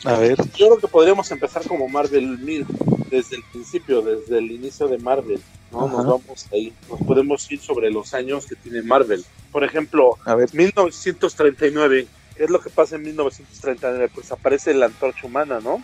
a 0.04 0.14
ver. 0.18 0.38
Yo 0.38 0.68
creo 0.68 0.78
que 0.80 0.88
podríamos 0.90 1.32
empezar 1.32 1.66
como 1.66 1.88
Marvel 1.88 2.38
1000 2.40 2.66
desde 3.10 3.38
el 3.38 3.44
principio, 3.54 4.02
desde 4.02 4.40
el 4.40 4.52
inicio 4.52 4.90
de 4.90 4.98
Marvel. 4.98 5.42
¿no? 5.72 5.88
Nos 5.88 6.06
vamos 6.06 6.46
ahí. 6.52 6.74
Nos 6.90 7.00
podemos 7.04 7.50
ir 7.50 7.62
sobre 7.62 7.90
los 7.90 8.14
años 8.14 8.46
que 8.48 8.56
tiene 8.56 8.82
Marvel. 8.82 9.24
Por 9.52 9.64
ejemplo, 9.64 10.18
a 10.26 10.36
ver. 10.36 10.54
1939 10.54 12.08
¿Qué 12.36 12.44
es 12.46 12.50
lo 12.50 12.60
que 12.60 12.70
pasa 12.70 12.96
en 12.96 13.04
1939? 13.04 14.12
Pues 14.14 14.32
aparece 14.32 14.74
la 14.74 14.88
antorcha 14.88 15.28
humana, 15.28 15.60
¿no? 15.62 15.82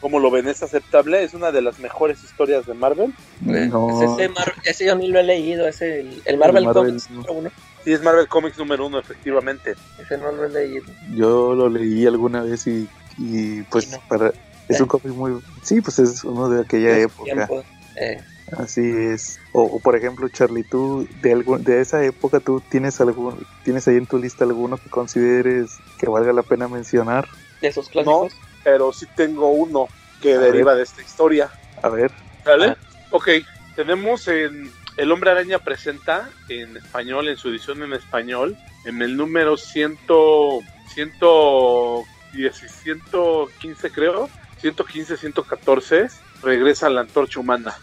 Como 0.00 0.18
lo 0.18 0.30
ven, 0.30 0.48
es 0.48 0.62
aceptable, 0.62 1.22
es 1.22 1.32
una 1.32 1.50
de 1.50 1.62
las 1.62 1.78
mejores 1.78 2.22
historias 2.22 2.66
de 2.66 2.74
Marvel. 2.74 3.14
No. 3.40 4.02
ese, 4.02 4.30
ese, 4.64 4.86
yo 4.86 4.94
ni 4.96 5.08
lo 5.08 5.20
he 5.20 5.22
leído, 5.22 5.66
es 5.66 5.80
el, 5.80 6.22
Marvel, 6.38 6.64
Comics 6.64 7.10
número 7.10 7.32
uno. 7.32 7.50
Sí, 7.84 7.92
es 7.92 8.02
Marvel 8.02 8.28
Comics 8.28 8.58
número 8.58 8.86
uno, 8.86 8.98
efectivamente. 8.98 9.74
Ese 9.98 10.18
no 10.18 10.32
lo 10.32 10.44
he 10.44 10.50
leído. 10.50 10.84
Yo 11.14 11.54
lo 11.54 11.68
leí 11.70 12.06
alguna 12.06 12.42
vez 12.42 12.66
y, 12.66 12.86
y 13.16 13.62
pues 13.62 13.86
para 14.08 14.32
es 14.68 14.80
un 14.80 14.86
cómic 14.86 15.14
muy... 15.14 15.40
Sí, 15.62 15.80
pues 15.80 15.98
es 15.98 16.24
uno 16.24 16.48
de 16.48 16.62
aquella 16.62 16.98
época. 16.98 17.48
Eh. 17.96 18.20
Así 18.58 18.82
es. 18.82 19.40
O, 19.52 19.80
por 19.80 19.96
ejemplo, 19.96 20.28
Charlie, 20.28 20.64
tú 20.64 21.08
de 21.22 21.32
algo, 21.32 21.58
de 21.58 21.80
esa 21.80 22.04
época, 22.04 22.40
tú 22.40 22.62
tienes 22.68 23.00
algún, 23.00 23.46
tienes 23.64 23.86
ahí 23.88 23.96
en 23.96 24.06
tu 24.06 24.18
lista 24.18 24.44
alguno 24.44 24.76
que 24.76 24.90
consideres 24.90 25.78
que 25.98 26.08
valga 26.08 26.32
la 26.32 26.42
pena 26.42 26.68
mencionar. 26.68 27.28
De 27.60 27.68
esos 27.68 27.88
clásicos. 27.88 28.32
No, 28.32 28.38
pero 28.62 28.92
sí 28.92 29.06
tengo 29.14 29.48
uno 29.50 29.88
que 30.20 30.38
deriva 30.38 30.74
de 30.74 30.82
esta 30.82 31.02
historia. 31.02 31.50
A 31.82 31.88
ver. 31.88 32.10
¿Vale? 32.44 32.68
Ah. 32.68 32.76
Ok, 33.10 33.28
tenemos 33.76 34.26
en 34.28 34.70
El 34.96 35.12
Hombre 35.12 35.30
Araña 35.30 35.58
presenta 35.58 36.28
en 36.48 36.76
español, 36.76 37.28
en 37.28 37.36
su 37.36 37.48
edición 37.48 37.82
en 37.82 37.92
español, 37.92 38.56
en 38.84 39.02
el 39.02 39.16
número 39.16 39.56
100, 39.56 39.98
110, 40.94 42.56
115 42.82 43.90
creo, 43.90 44.28
115, 44.60 45.16
114, 45.16 46.08
regresa 46.42 46.88
la 46.88 47.02
antorcha 47.02 47.40
humana. 47.40 47.74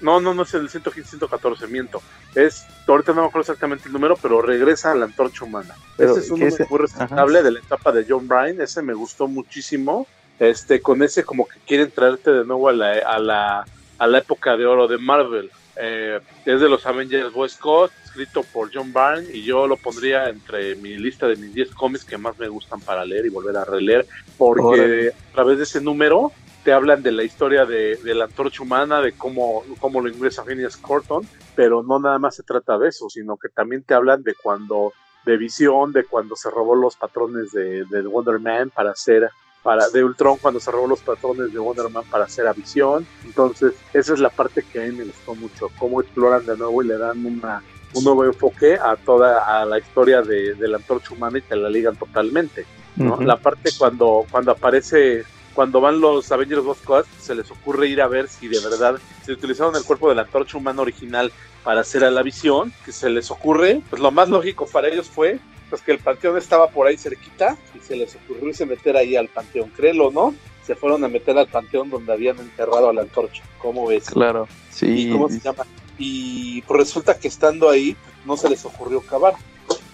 No, 0.00 0.20
no, 0.20 0.34
no 0.34 0.42
es 0.42 0.54
el 0.54 0.68
115, 0.68 1.10
114, 1.10 1.66
miento. 1.66 2.02
Es, 2.34 2.66
ahorita 2.86 3.12
no 3.12 3.22
me 3.22 3.28
acuerdo 3.28 3.42
exactamente 3.42 3.86
el 3.86 3.92
número, 3.92 4.16
pero 4.16 4.42
regresa 4.42 4.92
a 4.92 4.94
la 4.94 5.04
antorcha 5.04 5.44
humana. 5.44 5.74
ese 5.98 6.20
es 6.20 6.30
un 6.30 6.40
número 6.40 6.66
muy 6.68 6.78
respetable 6.78 7.42
de 7.42 7.50
la 7.52 7.58
etapa 7.60 7.92
de 7.92 8.04
John 8.08 8.26
Bryan, 8.26 8.60
ese 8.60 8.82
me 8.82 8.94
gustó 8.94 9.28
muchísimo. 9.28 10.06
Este, 10.38 10.80
con 10.80 11.02
ese 11.02 11.22
como 11.22 11.46
que 11.46 11.60
quieren 11.66 11.90
traerte 11.90 12.32
de 12.32 12.44
nuevo 12.44 12.68
a 12.68 12.72
la, 12.72 12.92
a 13.06 13.18
la, 13.20 13.64
a 13.98 14.06
la 14.06 14.18
época 14.18 14.56
de 14.56 14.66
oro 14.66 14.88
de 14.88 14.98
Marvel. 14.98 15.50
Eh, 15.76 16.20
es 16.44 16.60
de 16.60 16.68
los 16.68 16.84
Avengers 16.84 17.32
Boy 17.32 17.48
Scott, 17.48 17.92
escrito 18.04 18.42
por 18.42 18.70
John 18.74 18.92
Byrne, 18.92 19.28
y 19.32 19.42
yo 19.42 19.66
lo 19.66 19.76
pondría 19.76 20.28
entre 20.28 20.74
mi 20.76 20.98
lista 20.98 21.26
de 21.26 21.36
mis 21.36 21.54
10 21.54 21.74
cómics 21.74 22.04
que 22.04 22.18
más 22.18 22.38
me 22.38 22.48
gustan 22.48 22.80
para 22.80 23.04
leer 23.04 23.26
y 23.26 23.30
volver 23.30 23.56
a 23.56 23.64
releer, 23.64 24.06
porque 24.36 25.12
a 25.30 25.32
través 25.32 25.58
de 25.58 25.64
ese 25.64 25.80
número 25.80 26.32
te 26.64 26.72
hablan 26.72 27.02
de 27.02 27.12
la 27.12 27.24
historia 27.24 27.66
de, 27.66 27.98
la 28.04 28.24
antorcha 28.24 28.62
humana, 28.62 29.00
de 29.00 29.12
cómo, 29.12 29.64
cómo 29.80 30.00
lo 30.00 30.08
ingresa 30.08 30.44
Phineas 30.44 30.76
Corton, 30.76 31.26
pero 31.56 31.82
no 31.82 31.98
nada 31.98 32.18
más 32.18 32.36
se 32.36 32.42
trata 32.42 32.78
de 32.78 32.88
eso, 32.88 33.08
sino 33.08 33.36
que 33.36 33.48
también 33.48 33.82
te 33.82 33.94
hablan 33.94 34.22
de 34.22 34.34
cuando, 34.34 34.92
de 35.26 35.36
visión, 35.36 35.92
de 35.92 36.04
cuando 36.04 36.36
se 36.36 36.50
robó 36.50 36.74
los 36.74 36.96
patrones 36.96 37.52
de, 37.52 37.84
Wonder 38.02 38.38
Man 38.38 38.70
para 38.70 38.92
hacer, 38.92 39.30
para, 39.62 39.88
de 39.88 40.04
Ultron 40.04 40.38
cuando 40.38 40.60
se 40.60 40.70
robó 40.70 40.86
los 40.86 41.00
patrones 41.00 41.52
de 41.52 41.58
Wonder 41.58 41.88
Man 41.90 42.04
para 42.10 42.24
hacer 42.24 42.46
a 42.46 42.52
visión. 42.52 43.06
Entonces, 43.24 43.74
esa 43.92 44.12
es 44.12 44.20
la 44.20 44.30
parte 44.30 44.62
que 44.62 44.82
a 44.82 44.86
mí 44.86 44.92
me 44.92 45.04
gustó 45.04 45.34
mucho, 45.34 45.68
cómo 45.78 46.00
exploran 46.00 46.46
de 46.46 46.56
nuevo 46.56 46.82
y 46.82 46.86
le 46.86 46.96
dan 46.96 47.26
una, 47.26 47.62
un 47.94 48.04
nuevo 48.04 48.24
enfoque 48.24 48.74
a 48.74 48.94
toda 48.96 49.60
a 49.60 49.64
la 49.64 49.78
historia 49.78 50.22
de, 50.22 50.54
la 50.56 50.76
antorcha 50.76 51.12
humana 51.12 51.38
y 51.38 51.42
te 51.42 51.56
la 51.56 51.68
ligan 51.68 51.96
totalmente. 51.96 52.66
¿no? 52.94 53.18
La 53.20 53.38
parte 53.38 53.70
cuando, 53.78 54.26
cuando 54.30 54.52
aparece 54.52 55.24
cuando 55.54 55.80
van 55.80 56.00
los 56.00 56.30
Avengers 56.32 56.64
dos 56.64 56.78
cosas, 56.78 57.06
se 57.20 57.34
les 57.34 57.50
ocurre 57.50 57.88
ir 57.88 58.00
a 58.00 58.08
ver 58.08 58.28
si 58.28 58.48
de 58.48 58.60
verdad 58.60 58.98
se 59.24 59.32
utilizaron 59.32 59.74
el 59.76 59.84
cuerpo 59.84 60.08
de 60.08 60.14
la 60.14 60.22
antorcha 60.22 60.58
humana 60.58 60.82
original 60.82 61.32
para 61.62 61.80
hacer 61.80 62.04
a 62.04 62.10
la 62.10 62.22
visión, 62.22 62.72
que 62.84 62.92
se 62.92 63.10
les 63.10 63.30
ocurre, 63.30 63.82
pues 63.90 64.00
lo 64.02 64.10
más 64.10 64.28
lógico 64.28 64.66
para 64.66 64.88
ellos 64.88 65.08
fue 65.08 65.38
pues 65.70 65.80
que 65.80 65.92
el 65.92 65.98
panteón 66.00 66.36
estaba 66.36 66.68
por 66.68 66.86
ahí 66.86 66.98
cerquita 66.98 67.56
y 67.74 67.78
se 67.80 67.96
les 67.96 68.14
ocurrió 68.14 68.48
irse 68.48 68.66
meter 68.66 68.94
ahí 68.94 69.16
al 69.16 69.28
panteón, 69.28 69.70
créelo, 69.70 70.10
¿no? 70.10 70.34
Se 70.66 70.74
fueron 70.74 71.02
a 71.02 71.08
meter 71.08 71.38
al 71.38 71.48
panteón 71.48 71.88
donde 71.88 72.12
habían 72.12 72.38
enterrado 72.38 72.90
a 72.90 72.92
la 72.92 73.00
antorcha, 73.00 73.42
¿cómo 73.56 73.86
ves? 73.86 74.10
Claro, 74.10 74.46
sí. 74.70 74.86
¿Y 74.86 75.10
cómo 75.10 75.30
se 75.30 75.40
llama? 75.40 75.64
Y 75.96 76.60
pues 76.62 76.78
resulta 76.78 77.18
que 77.18 77.28
estando 77.28 77.70
ahí 77.70 77.96
no 78.26 78.36
se 78.36 78.50
les 78.50 78.64
ocurrió 78.66 79.00
cavar, 79.00 79.34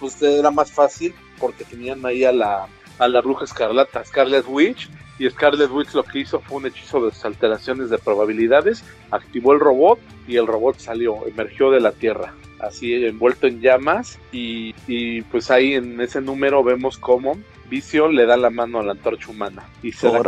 pues 0.01 0.21
era 0.21 0.51
más 0.51 0.69
fácil 0.69 1.13
porque 1.39 1.63
tenían 1.63 2.05
ahí 2.05 2.25
a 2.25 2.33
la, 2.33 2.67
a 2.97 3.07
la 3.07 3.21
bruja 3.21 3.45
escarlata, 3.45 4.03
Scarlet 4.03 4.45
Witch, 4.47 4.89
y 5.19 5.29
Scarlet 5.29 5.69
Witch 5.69 5.93
lo 5.93 6.03
que 6.03 6.19
hizo 6.19 6.39
fue 6.39 6.57
un 6.57 6.65
hechizo 6.65 7.05
de 7.05 7.11
alteraciones 7.23 7.89
de 7.89 7.97
probabilidades, 7.97 8.83
activó 9.11 9.53
el 9.53 9.59
robot 9.59 9.99
y 10.27 10.37
el 10.37 10.47
robot 10.47 10.79
salió, 10.79 11.27
emergió 11.27 11.69
de 11.69 11.81
la 11.81 11.91
Tierra, 11.91 12.33
así 12.59 13.05
envuelto 13.05 13.45
en 13.45 13.59
llamas 13.59 14.17
y, 14.31 14.73
y 14.87 15.21
pues 15.23 15.51
ahí 15.51 15.73
en 15.73 15.99
ese 15.99 16.21
número 16.21 16.63
vemos 16.63 16.97
cómo 16.97 17.37
Vision 17.69 18.15
le 18.15 18.25
da 18.25 18.37
la 18.37 18.49
mano 18.49 18.79
a 18.79 18.83
la 18.83 18.91
antorcha 18.91 19.29
humana 19.29 19.63
y 19.83 19.91
se 19.91 20.09
da, 20.09 20.21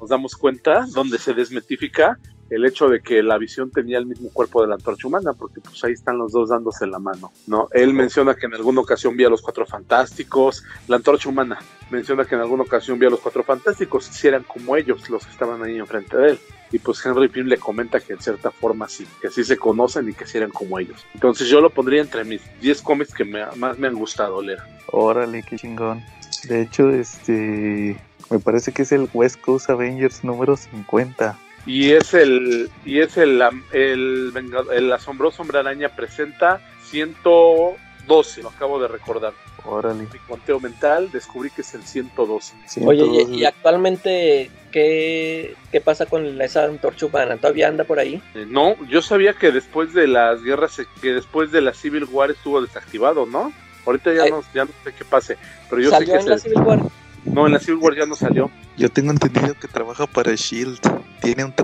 nos 0.00 0.08
damos 0.08 0.36
cuenta 0.36 0.86
donde 0.92 1.18
se 1.18 1.34
desmetifica 1.34 2.18
el 2.50 2.64
hecho 2.64 2.88
de 2.88 3.00
que 3.00 3.22
la 3.22 3.38
visión 3.38 3.70
tenía 3.70 3.98
el 3.98 4.06
mismo 4.06 4.30
cuerpo 4.32 4.62
de 4.62 4.68
la 4.68 4.74
antorcha 4.74 5.08
humana, 5.08 5.32
porque 5.32 5.60
pues 5.60 5.82
ahí 5.84 5.92
están 5.92 6.18
los 6.18 6.32
dos 6.32 6.50
dándose 6.50 6.86
la 6.86 6.98
mano, 6.98 7.32
¿no? 7.46 7.68
Él 7.72 7.94
menciona 7.94 8.34
que 8.34 8.46
en 8.46 8.54
alguna 8.54 8.80
ocasión 8.80 9.16
vio 9.16 9.28
a 9.28 9.30
los 9.30 9.42
cuatro 9.42 9.66
fantásticos, 9.66 10.62
la 10.86 10.96
antorcha 10.96 11.28
humana 11.28 11.58
menciona 11.90 12.24
que 12.24 12.34
en 12.34 12.42
alguna 12.42 12.62
ocasión 12.62 12.98
vio 12.98 13.08
a 13.08 13.10
los 13.12 13.20
cuatro 13.20 13.42
fantásticos, 13.44 14.04
si 14.04 14.28
eran 14.28 14.42
como 14.42 14.76
ellos 14.76 15.08
los 15.10 15.24
que 15.24 15.32
estaban 15.32 15.62
ahí 15.62 15.78
enfrente 15.78 16.16
de 16.16 16.30
él. 16.32 16.38
Y 16.72 16.78
pues 16.80 17.04
Henry 17.04 17.28
Pym 17.28 17.46
le 17.46 17.56
comenta 17.56 18.00
que 18.00 18.14
en 18.14 18.20
cierta 18.20 18.50
forma 18.50 18.88
sí, 18.88 19.06
que 19.20 19.30
sí 19.30 19.44
se 19.44 19.56
conocen 19.56 20.08
y 20.08 20.12
que 20.12 20.26
sí 20.26 20.38
eran 20.38 20.50
como 20.50 20.78
ellos. 20.78 21.06
Entonces 21.14 21.48
yo 21.48 21.60
lo 21.60 21.70
pondría 21.70 22.02
entre 22.02 22.24
mis 22.24 22.42
10 22.60 22.82
cómics 22.82 23.14
que 23.14 23.24
más 23.24 23.78
me 23.78 23.86
han 23.86 23.94
gustado 23.94 24.42
leer. 24.42 24.58
Órale, 24.90 25.42
qué 25.42 25.56
chingón. 25.56 26.02
De 26.48 26.62
hecho, 26.62 26.90
este 26.90 27.96
me 28.30 28.38
parece 28.38 28.72
que 28.72 28.82
es 28.82 28.92
el 28.92 29.08
West 29.12 29.40
Coast 29.40 29.70
Avengers 29.70 30.24
número 30.24 30.56
50 30.56 31.36
y 31.66 31.92
es 31.92 32.14
el 32.14 32.70
y 32.84 33.00
es 33.00 33.16
el 33.16 33.42
el, 33.72 34.32
el, 34.72 34.92
asombroso 34.92 35.42
hombre 35.42 35.58
araña 35.58 35.88
presenta 35.90 36.60
112 36.90 38.42
lo 38.42 38.48
acabo 38.48 38.80
de 38.80 38.88
recordar. 38.88 39.32
Órale. 39.66 40.02
mi 40.12 40.18
conteo 40.28 40.60
mental 40.60 41.10
descubrí 41.10 41.48
que 41.48 41.62
es 41.62 41.72
el 41.72 41.82
112 41.84 42.54
oye 42.84 43.26
y, 43.30 43.46
actualmente 43.46 44.50
¿qué, 44.70 45.56
qué 45.72 45.80
pasa 45.80 46.04
con 46.04 46.38
esa 46.42 46.64
antorcha 46.64 47.06
humana 47.06 47.38
todavía 47.38 47.68
anda 47.68 47.84
por 47.84 47.98
ahí 47.98 48.20
eh, 48.34 48.44
no 48.46 48.76
yo 48.90 49.00
sabía 49.00 49.32
que 49.32 49.52
después 49.52 49.94
de 49.94 50.06
las 50.06 50.42
guerras 50.42 50.82
que 51.00 51.14
después 51.14 51.50
de 51.50 51.62
la 51.62 51.72
Civil 51.72 52.04
War 52.04 52.30
estuvo 52.30 52.60
desactivado 52.60 53.24
no 53.24 53.54
ahorita 53.86 54.12
ya 54.12 54.28
no 54.28 54.42
ya 54.54 54.64
no 54.64 54.70
sé 54.82 54.92
qué 54.92 55.04
pase 55.04 55.36
pero 55.68 55.82
yo 55.82 55.90
sé 55.90 56.04
que 56.04 56.12
en 56.12 56.28
la 56.28 56.38
Civil 56.38 56.60
War 56.60 56.80
no, 57.24 57.46
en 57.46 57.54
la 57.54 57.58
Civil 57.58 57.80
War 57.80 57.94
ya 57.96 58.06
no 58.06 58.14
salió. 58.14 58.50
Yo 58.76 58.90
tengo 58.90 59.10
entendido 59.10 59.54
que 59.58 59.68
trabaja 59.68 60.06
para 60.06 60.34
Shield. 60.34 60.78
Tiene 61.22 61.44
un 61.44 61.54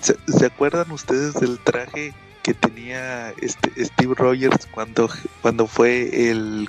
¿Se, 0.00 0.46
acuerdan 0.46 0.90
ustedes 0.92 1.34
del 1.34 1.58
traje 1.58 2.14
que 2.42 2.54
tenía 2.54 3.30
este 3.40 3.84
Steve 3.84 4.14
Rogers 4.16 4.66
cuando 4.66 5.08
cuando 5.42 5.66
fue 5.66 6.30
el 6.30 6.68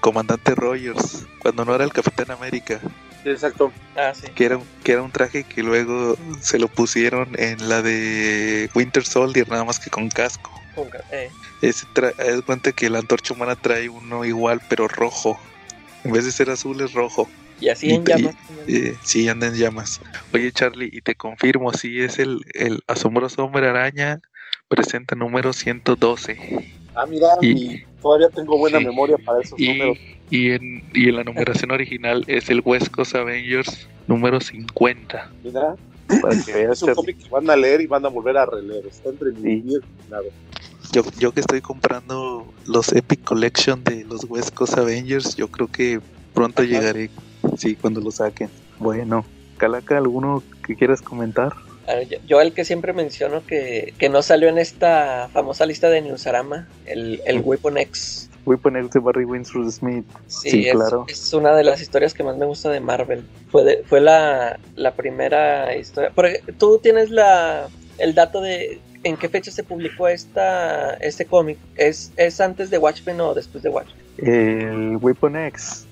comandante 0.00 0.54
Rogers, 0.54 1.26
cuando 1.40 1.64
no 1.64 1.74
era 1.74 1.84
el 1.84 1.92
Capitán 1.92 2.30
América? 2.30 2.80
Exacto. 3.24 3.72
Ah, 3.96 4.12
sí. 4.14 4.28
Que 4.34 4.46
era, 4.46 4.60
que 4.84 4.92
era 4.92 5.02
un 5.02 5.10
traje 5.10 5.44
que 5.44 5.62
luego 5.62 6.16
se 6.40 6.58
lo 6.58 6.68
pusieron 6.68 7.28
en 7.38 7.68
la 7.68 7.82
de 7.82 8.70
Winter 8.74 9.04
Soldier, 9.04 9.48
nada 9.48 9.64
más 9.64 9.78
que 9.78 9.90
con 9.90 10.08
casco. 10.08 10.59
Eh. 11.12 11.30
Ese 11.62 11.86
es 12.18 12.42
cuenta 12.42 12.72
que 12.72 12.90
la 12.90 12.98
antorcha 12.98 13.34
humana 13.34 13.56
trae 13.56 13.88
uno 13.88 14.24
igual, 14.24 14.60
pero 14.68 14.88
rojo. 14.88 15.38
En 16.04 16.12
vez 16.12 16.24
de 16.24 16.32
ser 16.32 16.50
azul, 16.50 16.80
es 16.80 16.92
rojo. 16.92 17.28
Y 17.60 17.68
así 17.68 17.90
en 17.92 18.04
llamas. 18.04 18.34
sí, 19.02 19.28
anda 19.28 19.48
en 19.48 19.54
llamas. 19.54 20.00
Oye, 20.32 20.50
Charlie, 20.50 20.88
y 20.90 21.02
te 21.02 21.14
confirmo, 21.14 21.72
sí, 21.74 22.00
es 22.00 22.18
el, 22.18 22.40
el 22.54 22.82
asombroso 22.86 23.44
hombre 23.44 23.68
araña, 23.68 24.20
presenta 24.68 25.14
número 25.14 25.52
112. 25.52 26.38
Ah, 26.94 27.04
mira, 27.06 27.28
y, 27.42 27.82
todavía 28.00 28.28
tengo 28.30 28.56
buena 28.56 28.80
memoria 28.80 29.16
para 29.24 29.42
esos 29.42 29.58
números. 29.58 29.98
Y 30.30 30.52
en, 30.52 30.84
y 30.94 31.08
en 31.08 31.16
la 31.16 31.24
numeración 31.24 31.70
original 31.70 32.24
es 32.28 32.48
el 32.50 32.62
West 32.64 32.88
Coast 32.88 33.14
Avengers 33.14 33.88
número 34.06 34.40
50. 34.40 35.30
Mira, 35.44 35.74
para 36.20 36.42
que 36.42 36.62
es 36.70 36.82
un 36.82 36.94
cómic 36.94 37.18
que 37.18 37.28
van 37.28 37.48
a 37.50 37.56
leer 37.56 37.80
y 37.80 37.86
van 37.86 38.04
a 38.06 38.08
volver 38.08 38.36
a 38.36 38.46
releer. 38.46 38.86
Está 38.86 39.10
entre 39.10 39.32
sí. 39.32 39.64
Yo, 40.92 41.02
yo 41.18 41.32
que 41.32 41.40
estoy 41.40 41.60
comprando 41.60 42.52
los 42.66 42.92
Epic 42.92 43.22
Collection 43.24 43.84
de 43.84 44.04
los 44.04 44.24
West 44.28 44.54
Coast 44.54 44.76
Avengers, 44.76 45.36
yo 45.36 45.48
creo 45.48 45.68
que 45.68 46.00
pronto 46.34 46.62
llegaré 46.62 47.10
Sí, 47.56 47.76
cuando 47.76 48.00
lo 48.00 48.10
saquen. 48.10 48.50
Bueno, 48.78 49.24
Calaca, 49.56 49.96
¿alguno 49.96 50.42
que 50.66 50.76
quieras 50.76 51.02
comentar? 51.02 51.52
Yo, 52.26 52.40
el 52.40 52.52
que 52.52 52.64
siempre 52.64 52.92
menciono 52.92 53.44
que, 53.44 53.94
que, 53.98 54.08
no 54.08 54.22
salió 54.22 54.48
en 54.48 54.58
esta 54.58 55.28
famosa 55.32 55.66
lista 55.66 55.90
de 55.90 56.02
Newsarama, 56.02 56.68
el, 56.86 57.20
el 57.26 57.40
Weapon 57.40 57.78
X. 57.78 58.30
Weapon 58.46 58.76
X 58.76 58.92
de 58.92 59.00
Barry 59.00 59.24
Windsor 59.24 59.70
Smith. 59.72 60.04
Sí, 60.28 60.68
es, 60.68 60.72
claro. 60.72 61.04
Es 61.08 61.32
una 61.32 61.54
de 61.56 61.64
las 61.64 61.80
historias 61.80 62.14
que 62.14 62.22
más 62.22 62.36
me 62.36 62.46
gusta 62.46 62.70
de 62.70 62.78
Marvel. 62.78 63.24
Fue, 63.50 63.82
fue 63.86 64.00
la, 64.00 64.60
la 64.76 64.94
primera 64.94 65.76
historia. 65.76 66.12
Porque 66.14 66.42
tú 66.58 66.78
tienes 66.78 67.10
la, 67.10 67.68
el 67.98 68.14
dato 68.14 68.40
de 68.40 68.80
en 69.02 69.16
qué 69.16 69.28
fecha 69.28 69.50
se 69.50 69.62
publicó 69.62 70.08
esta, 70.08 70.94
este 70.94 71.24
cómic. 71.24 71.58
¿Es, 71.76 72.12
¿Es 72.16 72.40
antes 72.40 72.70
de 72.70 72.78
Watchmen 72.78 73.20
o 73.20 73.34
después 73.34 73.62
de 73.62 73.70
Watchmen? 73.70 74.04
El 74.18 74.96
Weapon 74.96 75.36
X 75.36 75.86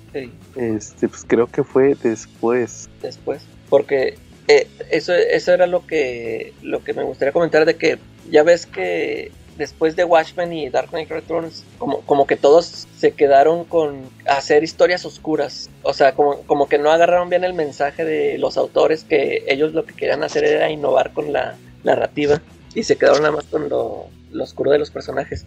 este, 0.55 1.07
pues 1.07 1.25
creo 1.27 1.47
que 1.47 1.63
fue 1.63 1.95
después. 2.01 2.89
Después, 3.01 3.41
porque 3.69 4.17
eh, 4.47 4.67
eso, 4.89 5.13
eso 5.13 5.53
era 5.53 5.67
lo 5.67 5.85
que, 5.85 6.53
lo 6.61 6.83
que 6.83 6.93
me 6.93 7.03
gustaría 7.03 7.31
comentar 7.31 7.65
de 7.65 7.75
que 7.75 7.99
ya 8.29 8.43
ves 8.43 8.65
que 8.65 9.31
después 9.57 9.95
de 9.95 10.05
Watchmen 10.05 10.53
y 10.53 10.69
Dark 10.69 10.89
Knight 10.89 11.09
Returns, 11.09 11.65
como, 11.77 12.01
como 12.01 12.25
que 12.25 12.37
todos 12.37 12.87
se 12.97 13.11
quedaron 13.11 13.65
con 13.65 14.03
hacer 14.25 14.63
historias 14.63 15.05
oscuras. 15.05 15.69
O 15.83 15.93
sea, 15.93 16.13
como, 16.13 16.41
como 16.43 16.69
que 16.69 16.77
no 16.77 16.91
agarraron 16.91 17.29
bien 17.29 17.43
el 17.43 17.53
mensaje 17.53 18.05
de 18.05 18.37
los 18.37 18.57
autores, 18.57 19.03
que 19.03 19.43
ellos 19.47 19.73
lo 19.73 19.85
que 19.85 19.93
querían 19.93 20.23
hacer 20.23 20.45
era 20.45 20.69
innovar 20.69 21.11
con 21.13 21.33
la 21.33 21.57
narrativa. 21.83 22.41
Y 22.75 22.83
se 22.83 22.97
quedaron 22.97 23.21
nada 23.21 23.35
más 23.35 23.45
con 23.45 23.69
lo, 23.69 24.07
oscuro 24.39 24.71
de 24.71 24.79
los 24.79 24.91
personajes. 24.91 25.45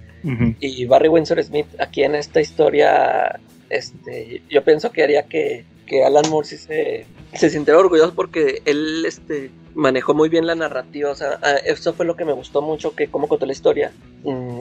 Y 0.61 0.85
Barry 0.87 1.09
Windsor 1.09 1.43
Smith, 1.43 1.67
aquí 1.79 2.03
en 2.03 2.15
esta 2.15 2.41
historia, 2.41 3.41
este, 3.71 4.43
yo 4.51 4.63
pienso 4.65 4.91
que 4.91 5.03
haría 5.03 5.25
que, 5.25 5.65
Alan 6.07 6.25
Moore 6.31 6.49
se, 6.49 7.05
se 7.35 7.51
sintiera 7.51 7.79
orgulloso 7.79 8.15
porque 8.15 8.63
él 8.65 9.05
este, 9.07 9.51
manejó 9.75 10.15
muy 10.15 10.29
bien 10.29 10.47
la 10.47 10.55
narrativa. 10.55 11.11
O 11.11 11.15
sea, 11.15 11.39
eso 11.65 11.93
fue 11.93 12.07
lo 12.07 12.17
que 12.17 12.25
me 12.25 12.33
gustó 12.33 12.63
mucho, 12.63 12.95
que 12.95 13.09
cómo 13.09 13.29
contó 13.29 13.47
la 13.47 13.53
historia. 13.53 13.93
Mm, 14.25 14.61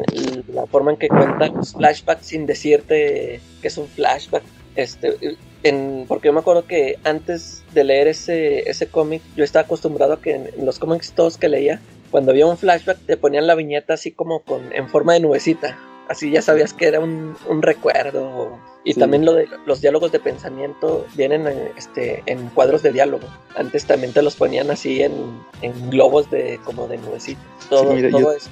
la 0.54 0.66
forma 0.68 0.92
en 0.92 0.98
que 0.98 1.08
cuenta 1.08 1.48
los 1.48 1.74
flashbacks 1.74 2.26
sin 2.26 2.46
decirte 2.46 3.40
que 3.62 3.68
es 3.68 3.78
un 3.78 3.88
flashback. 3.88 4.44
Este, 4.76 5.18
en, 5.64 6.06
porque 6.08 6.28
yo 6.28 6.34
me 6.34 6.40
acuerdo 6.40 6.66
que 6.66 6.98
antes 7.04 7.64
de 7.74 7.84
leer 7.84 8.08
ese, 8.08 8.70
ese 8.70 8.88
cómic, 8.88 9.22
yo 9.36 9.44
estaba 9.44 9.66
acostumbrado 9.66 10.14
a 10.14 10.22
que 10.22 10.36
en 10.36 10.66
los 10.66 10.80
cómics 10.80 11.14
todos 11.14 11.38
que 11.38 11.50
leía, 11.50 11.82
cuando 12.12 12.32
había 12.32 12.46
un 12.46 12.58
flashback 12.58 13.00
te 13.06 13.18
ponían 13.18 13.48
la 13.48 13.56
viñeta 13.56 13.94
así 13.96 14.12
como 14.12 14.42
con 14.42 14.74
en 14.74 14.90
forma 14.90 15.14
de 15.14 15.22
nubecita 15.22 15.78
así 16.12 16.30
ya 16.30 16.42
sabías 16.42 16.74
que 16.74 16.88
era 16.88 17.00
un, 17.00 17.36
recuerdo. 17.62 18.60
Y 18.84 18.96
también 18.96 19.26
lo 19.26 19.34
de 19.34 19.48
los 19.68 19.80
diálogos 19.80 20.12
de 20.12 20.20
pensamiento 20.20 21.06
vienen 21.16 21.46
en, 21.46 21.70
este, 21.78 22.24
en 22.26 22.48
cuadros 22.50 22.82
de 22.82 22.92
diálogo. 22.92 23.28
Antes 23.56 23.86
también 23.86 24.12
te 24.12 24.24
los 24.24 24.36
ponían 24.36 24.72
así 24.72 25.04
en, 25.04 25.90
globos 25.92 26.32
de 26.32 26.60
como 26.64 26.88
de 26.88 26.98
nubecita. 26.98 27.42
Todo, 27.70 27.94
todo 28.10 28.34
eso, 28.34 28.50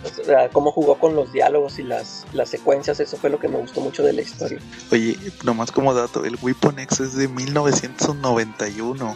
cómo 0.54 0.72
jugó 0.72 0.96
con 1.00 1.16
los 1.16 1.34
diálogos 1.34 1.80
y 1.80 1.84
las, 1.84 2.28
las 2.32 2.50
secuencias, 2.50 3.00
eso 3.00 3.18
fue 3.18 3.32
lo 3.32 3.40
que 3.40 3.48
me 3.48 3.58
gustó 3.58 3.82
mucho 3.82 4.04
de 4.04 4.14
la 4.14 4.22
historia. 4.22 4.60
Oye, 4.92 5.18
nomás 5.44 5.72
como 5.72 5.94
dato, 5.96 6.24
el 6.24 6.38
Weapon 6.42 6.78
X 6.80 7.00
es 7.00 7.16
de 7.16 7.28
1991. 7.28 9.16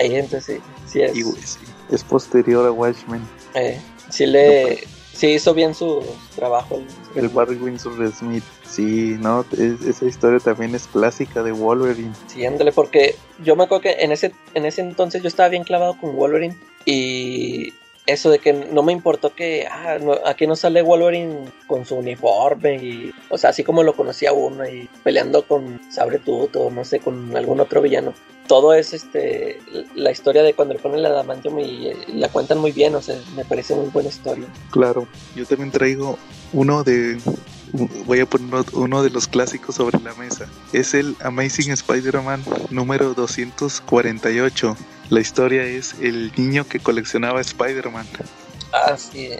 Ahí 0.00 0.16
entonces 0.16 0.60
sí, 0.86 1.02
es. 1.02 1.58
es 1.90 2.04
posterior 2.04 2.66
a 2.66 2.72
Watchmen. 2.72 3.20
Eh, 3.54 3.80
sí 4.10 4.26
le 4.26 4.80
sí 5.14 5.28
hizo 5.28 5.54
bien 5.54 5.74
su 5.74 6.02
trabajo. 6.34 6.82
El, 7.14 7.28
Barry 7.28 7.56
Windsor 7.56 8.12
Smith, 8.12 8.44
sí, 8.66 9.16
no, 9.20 9.44
esa 9.52 10.04
historia 10.04 10.40
también 10.40 10.74
es 10.74 10.86
clásica 10.88 11.42
de 11.42 11.52
Wolverine. 11.52 12.12
Sí, 12.26 12.44
ándale, 12.44 12.72
porque 12.72 13.14
yo 13.42 13.56
me 13.56 13.64
acuerdo 13.64 13.82
que 13.82 13.92
en 14.00 14.12
ese, 14.12 14.32
en 14.54 14.66
ese 14.66 14.82
entonces 14.82 15.22
yo 15.22 15.28
estaba 15.28 15.48
bien 15.48 15.64
clavado 15.64 15.96
con 15.98 16.16
Wolverine 16.16 16.56
y 16.84 17.72
eso 18.06 18.30
de 18.30 18.38
que 18.38 18.52
no 18.52 18.82
me 18.82 18.92
importó 18.92 19.34
que 19.34 19.66
ah, 19.66 19.98
aquí 20.26 20.46
no 20.46 20.56
sale 20.56 20.82
Wolverine 20.82 21.46
con 21.66 21.86
su 21.86 21.96
uniforme 21.96 22.76
y 22.76 23.14
o 23.30 23.38
sea 23.38 23.50
así 23.50 23.64
como 23.64 23.82
lo 23.82 23.96
conocía 23.96 24.32
uno 24.34 24.68
y 24.68 24.90
peleando 25.02 25.46
con 25.46 25.80
Sabretooth 25.90 26.54
o 26.56 26.70
no 26.70 26.84
sé 26.84 27.00
con 27.00 27.34
algún 27.34 27.60
otro 27.60 27.80
villano 27.80 28.12
todo 28.46 28.74
es 28.74 28.92
este 28.92 29.60
la 29.94 30.10
historia 30.10 30.42
de 30.42 30.54
cuando 30.54 30.74
le 30.74 30.80
ponen 30.80 30.98
el 30.98 31.06
adamantium 31.06 31.58
y, 31.60 31.92
la 32.14 32.28
cuentan 32.28 32.58
muy 32.58 32.72
bien 32.72 32.94
o 32.94 33.02
sea 33.02 33.18
me 33.36 33.44
parece 33.44 33.74
muy 33.74 33.88
buena 33.88 34.08
historia 34.08 34.46
claro 34.70 35.06
yo 35.34 35.46
también 35.46 35.70
traigo 35.70 36.18
uno 36.52 36.84
de 36.84 37.18
voy 38.06 38.20
a 38.20 38.26
poner 38.26 38.64
uno 38.72 39.02
de 39.02 39.10
los 39.10 39.26
clásicos 39.26 39.74
sobre 39.74 39.98
la 40.00 40.14
mesa. 40.14 40.46
Es 40.72 40.94
el 40.94 41.16
Amazing 41.20 41.72
Spider-Man 41.72 42.44
número 42.70 43.14
248. 43.14 44.76
La 45.10 45.20
historia 45.20 45.64
es 45.64 45.94
el 46.00 46.32
niño 46.36 46.66
que 46.66 46.78
coleccionaba 46.78 47.40
Spider-Man. 47.40 48.06
Ah, 48.72 48.96
sí. 48.96 49.30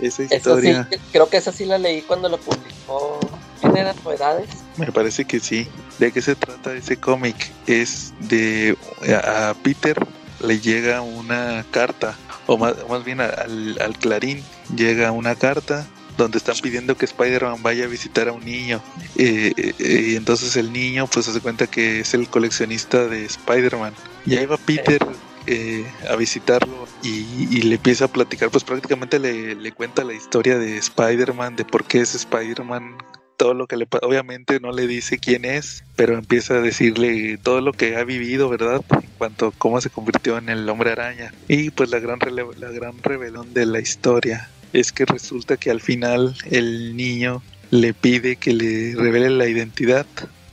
Esa 0.00 0.22
historia. 0.22 0.88
creo 1.12 1.28
que 1.28 1.36
esa 1.36 1.52
sí 1.52 1.64
la 1.64 1.78
leí 1.78 2.02
cuando 2.02 2.28
lo 2.28 2.38
publicó. 2.38 3.20
¿Quién 3.60 3.76
eran 3.76 3.96
novedades? 4.04 4.48
Me 4.76 4.90
parece 4.92 5.24
que 5.24 5.40
sí. 5.40 5.68
¿De 5.98 6.12
qué 6.12 6.22
se 6.22 6.34
trata 6.34 6.74
ese 6.74 6.96
cómic? 6.96 7.50
Es 7.66 8.14
de 8.20 8.76
a 9.24 9.54
Peter 9.62 10.06
le 10.42 10.58
llega 10.58 11.02
una 11.02 11.64
carta, 11.70 12.16
o 12.46 12.58
más, 12.58 12.74
más 12.88 13.04
bien 13.04 13.20
al, 13.20 13.78
al 13.80 13.96
Clarín 13.98 14.42
llega 14.74 15.12
una 15.12 15.36
carta 15.36 15.86
donde 16.16 16.38
están 16.38 16.56
pidiendo 16.62 16.96
que 16.96 17.04
Spider-Man 17.06 17.62
vaya 17.62 17.84
a 17.84 17.88
visitar 17.88 18.28
a 18.28 18.32
un 18.32 18.44
niño. 18.44 18.82
Eh, 19.16 19.52
eh, 19.56 20.06
y 20.10 20.16
entonces 20.16 20.56
el 20.56 20.72
niño 20.72 21.06
pues 21.06 21.26
se 21.26 21.40
cuenta 21.40 21.66
que 21.66 22.00
es 22.00 22.14
el 22.14 22.28
coleccionista 22.28 23.06
de 23.06 23.24
Spider-Man. 23.24 23.94
Y 24.26 24.36
ahí 24.36 24.46
va 24.46 24.56
Peter 24.56 25.04
eh, 25.46 25.86
a 26.08 26.16
visitarlo 26.16 26.86
y, 27.02 27.62
le 27.62 27.76
empieza 27.76 28.04
a 28.06 28.08
platicar, 28.08 28.50
pues 28.50 28.64
prácticamente 28.64 29.18
le, 29.18 29.54
le 29.54 29.72
cuenta 29.72 30.04
la 30.04 30.12
historia 30.12 30.58
de 30.58 30.76
Spider-Man, 30.76 31.56
de 31.56 31.64
por 31.64 31.84
qué 31.84 32.00
es 32.00 32.14
Spider-Man, 32.14 32.96
todo 33.36 33.54
lo 33.54 33.66
que 33.66 33.76
le 33.76 33.86
obviamente 34.02 34.60
no 34.60 34.72
le 34.72 34.86
dice 34.86 35.18
quién 35.18 35.44
es, 35.44 35.84
pero 35.96 36.16
empieza 36.16 36.54
a 36.54 36.60
decirle 36.60 37.38
todo 37.42 37.60
lo 37.60 37.72
que 37.72 37.96
ha 37.96 38.04
vivido, 38.04 38.48
¿verdad? 38.48 38.82
En 38.90 39.10
cuanto 39.18 39.48
a 39.48 39.52
cómo 39.52 39.80
se 39.80 39.90
convirtió 39.90 40.38
en 40.38 40.48
el 40.48 40.68
hombre 40.68 40.92
araña. 40.92 41.32
Y 41.48 41.70
pues 41.70 41.90
la 41.90 41.98
gran, 41.98 42.18
la 42.58 42.70
gran 42.70 43.02
revelón 43.02 43.52
de 43.54 43.66
la 43.66 43.80
historia 43.80 44.48
es 44.72 44.92
que 44.92 45.04
resulta 45.04 45.56
que 45.56 45.70
al 45.70 45.80
final 45.80 46.34
el 46.50 46.96
niño 46.96 47.42
le 47.70 47.94
pide 47.94 48.36
que 48.36 48.52
le 48.52 48.94
revele 48.94 49.30
la 49.30 49.48
identidad 49.48 50.06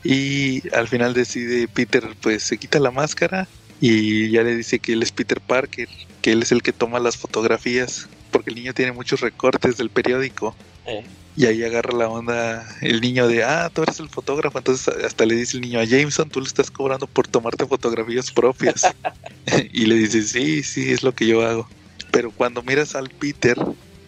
y 0.03 0.63
al 0.73 0.87
final 0.87 1.13
decide 1.13 1.67
Peter 1.67 2.03
pues 2.21 2.43
se 2.43 2.57
quita 2.57 2.79
la 2.79 2.91
máscara 2.91 3.47
y 3.81 4.29
ya 4.31 4.43
le 4.43 4.55
dice 4.55 4.79
que 4.79 4.93
él 4.93 5.03
es 5.03 5.11
Peter 5.11 5.39
Parker, 5.41 5.87
que 6.21 6.31
él 6.31 6.43
es 6.43 6.51
el 6.51 6.61
que 6.61 6.73
toma 6.73 6.99
las 6.99 7.17
fotografías 7.17 8.07
porque 8.31 8.49
el 8.51 8.55
niño 8.55 8.73
tiene 8.73 8.91
muchos 8.91 9.21
recortes 9.21 9.77
del 9.77 9.89
periódico. 9.89 10.55
Eh. 10.85 11.03
Y 11.39 11.45
ahí 11.45 11.63
agarra 11.63 11.97
la 11.97 12.09
onda 12.09 12.67
el 12.81 12.99
niño 12.99 13.25
de, 13.29 13.45
ah, 13.45 13.71
tú 13.73 13.83
eres 13.83 14.01
el 14.01 14.09
fotógrafo. 14.09 14.57
Entonces 14.57 14.93
hasta 15.05 15.25
le 15.25 15.35
dice 15.35 15.55
el 15.55 15.61
niño 15.61 15.79
a 15.79 15.85
Jameson, 15.85 16.29
tú 16.29 16.41
le 16.41 16.47
estás 16.47 16.69
cobrando 16.69 17.07
por 17.07 17.29
tomarte 17.29 17.65
fotografías 17.65 18.29
propias. 18.29 18.85
y 19.71 19.85
le 19.85 19.95
dice, 19.95 20.21
sí, 20.23 20.63
sí, 20.63 20.91
es 20.91 21.01
lo 21.01 21.15
que 21.15 21.27
yo 21.27 21.47
hago. 21.47 21.65
Pero 22.11 22.31
cuando 22.31 22.61
miras 22.61 22.93
al 22.93 23.07
Peter, 23.07 23.57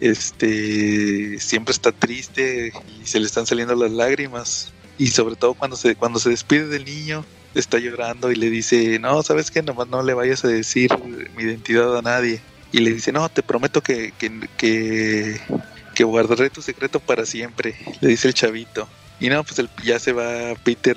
este 0.00 1.38
siempre 1.38 1.72
está 1.72 1.90
triste 1.90 2.70
y 3.00 3.06
se 3.06 3.18
le 3.18 3.24
están 3.24 3.46
saliendo 3.46 3.74
las 3.76 3.92
lágrimas 3.92 4.70
y 4.98 5.06
sobre 5.06 5.36
todo 5.36 5.54
cuando 5.54 5.78
se 5.78 5.96
cuando 5.96 6.18
se 6.18 6.28
despide 6.28 6.66
del 6.66 6.84
niño 6.84 7.24
está 7.54 7.78
llorando 7.78 8.30
y 8.30 8.34
le 8.34 8.50
dice 8.50 8.98
no 8.98 9.22
sabes 9.22 9.50
qué 9.50 9.62
nomás 9.62 9.88
no 9.88 10.02
le 10.02 10.12
vayas 10.12 10.44
a 10.44 10.48
decir 10.48 10.90
mi 11.34 11.44
identidad 11.44 11.96
a 11.96 12.02
nadie 12.02 12.42
y 12.72 12.80
le 12.80 12.92
dice 12.92 13.12
no 13.12 13.28
te 13.28 13.42
prometo 13.42 13.80
que 13.80 14.12
que, 14.18 14.48
que, 14.58 15.40
guardaré 16.00 16.50
tu 16.50 16.62
secreto 16.62 17.00
para 17.00 17.26
siempre 17.26 17.76
le 18.00 18.08
dice 18.08 18.28
el 18.28 18.34
chavito 18.34 18.88
y 19.20 19.28
no 19.28 19.44
pues 19.44 19.60
ya 19.84 19.98
se 19.98 20.12
va 20.12 20.54
Peter 20.64 20.96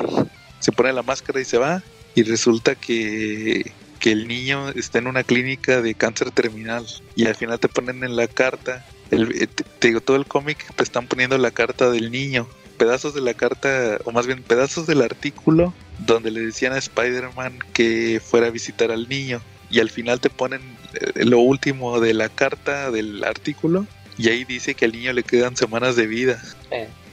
se 0.60 0.72
pone 0.72 0.94
la 0.94 1.04
máscara 1.04 1.40
y 1.40 1.46
se 1.46 1.58
va 1.58 1.84
y 2.16 2.24
resulta 2.24 2.76
que 2.76 3.72
que 4.00 4.12
el 4.12 4.28
niño 4.28 4.70
está 4.70 5.00
en 5.00 5.08
una 5.08 5.24
clínica 5.24 5.82
de 5.82 5.96
cáncer 5.96 6.32
terminal 6.32 6.86
y 7.16 7.26
al 7.26 7.36
final 7.36 7.60
te 7.60 7.68
ponen 7.68 8.04
en 8.04 8.16
la 8.16 8.28
carta 8.28 8.86
el, 9.12 9.42
eh, 9.42 9.48
te 9.48 9.88
digo, 9.88 10.02
todo 10.02 10.18
el 10.18 10.26
cómic 10.26 10.74
te 10.76 10.84
están 10.84 11.08
poniendo 11.08 11.38
la 11.38 11.52
carta 11.52 11.90
del 11.90 12.12
niño, 12.12 12.48
pedazos 12.78 13.14
de 13.14 13.22
la 13.22 13.34
carta, 13.34 14.00
o 14.06 14.12
más 14.12 14.28
bien 14.28 14.44
pedazos 14.44 14.88
del 14.88 15.02
artículo 15.02 15.74
donde 16.00 16.32
le 16.32 16.42
decían 16.42 16.74
a 16.74 16.78
Spider-Man 16.78 17.60
que 17.74 18.22
fuera 18.24 18.48
a 18.48 18.52
visitar 18.52 18.92
al 18.92 19.08
niño. 19.08 19.42
Y 19.70 19.80
al 19.80 19.90
final 19.90 20.20
te 20.20 20.30
ponen 20.30 20.62
eh, 20.94 21.26
lo 21.26 21.40
último 21.40 22.00
de 22.00 22.14
la 22.14 22.30
carta 22.30 22.92
del 22.92 23.24
artículo 23.24 23.88
y 24.18 24.30
ahí 24.30 24.44
dice 24.44 24.76
que 24.76 24.86
al 24.86 24.92
niño 24.92 25.14
le 25.14 25.24
quedan 25.24 25.56
semanas 25.56 25.96
de 25.96 26.08
vida. 26.08 26.42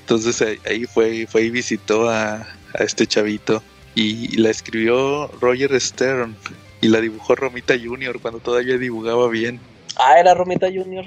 Entonces 0.00 0.58
ahí 0.64 0.84
fue, 0.84 1.26
fue 1.26 1.42
y 1.42 1.50
visitó 1.50 2.08
a, 2.08 2.36
a 2.36 2.84
este 2.84 3.06
chavito 3.06 3.62
y 3.94 4.36
la 4.36 4.50
escribió 4.50 5.28
Roger 5.40 5.78
Stern 5.80 6.36
y 6.80 6.88
la 6.88 7.00
dibujó 7.00 7.34
Romita 7.34 7.74
Jr. 7.82 8.18
cuando 8.20 8.40
todavía 8.40 8.78
dibujaba 8.78 9.28
bien. 9.28 9.60
Ah, 9.96 10.18
era 10.18 10.34
Romita 10.34 10.68
Junior. 10.68 11.04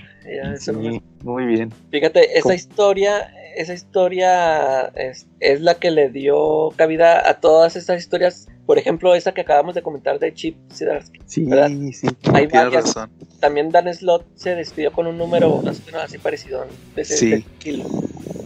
muy 1.23 1.45
bien. 1.45 1.71
Fíjate, 1.91 2.37
esa 2.37 2.53
historia, 2.53 3.33
esa 3.55 3.73
historia 3.73 4.91
es, 4.95 5.27
la 5.61 5.75
que 5.75 5.91
le 5.91 6.09
dio 6.09 6.71
cabida 6.75 7.29
a 7.29 7.39
todas 7.39 7.75
estas 7.75 7.99
historias. 7.99 8.47
Por 8.65 8.79
ejemplo, 8.79 9.13
esa 9.13 9.31
que 9.33 9.41
acabamos 9.41 9.75
de 9.75 9.83
comentar 9.83 10.17
de 10.17 10.33
Chip 10.33 10.57
Zdarsky. 10.73 11.19
Sí, 11.27 11.47
sí, 11.93 12.07
Hay 12.33 12.47
Razón. 12.47 13.11
También 13.39 13.69
Dan 13.69 13.93
Slot 13.93 14.25
se 14.35 14.55
despidió 14.55 14.91
con 14.91 15.05
un 15.05 15.17
número 15.17 15.61
así 16.01 16.17
parecido 16.17 16.65
de 16.95 17.01
ese 17.03 17.17
sí 17.17 17.45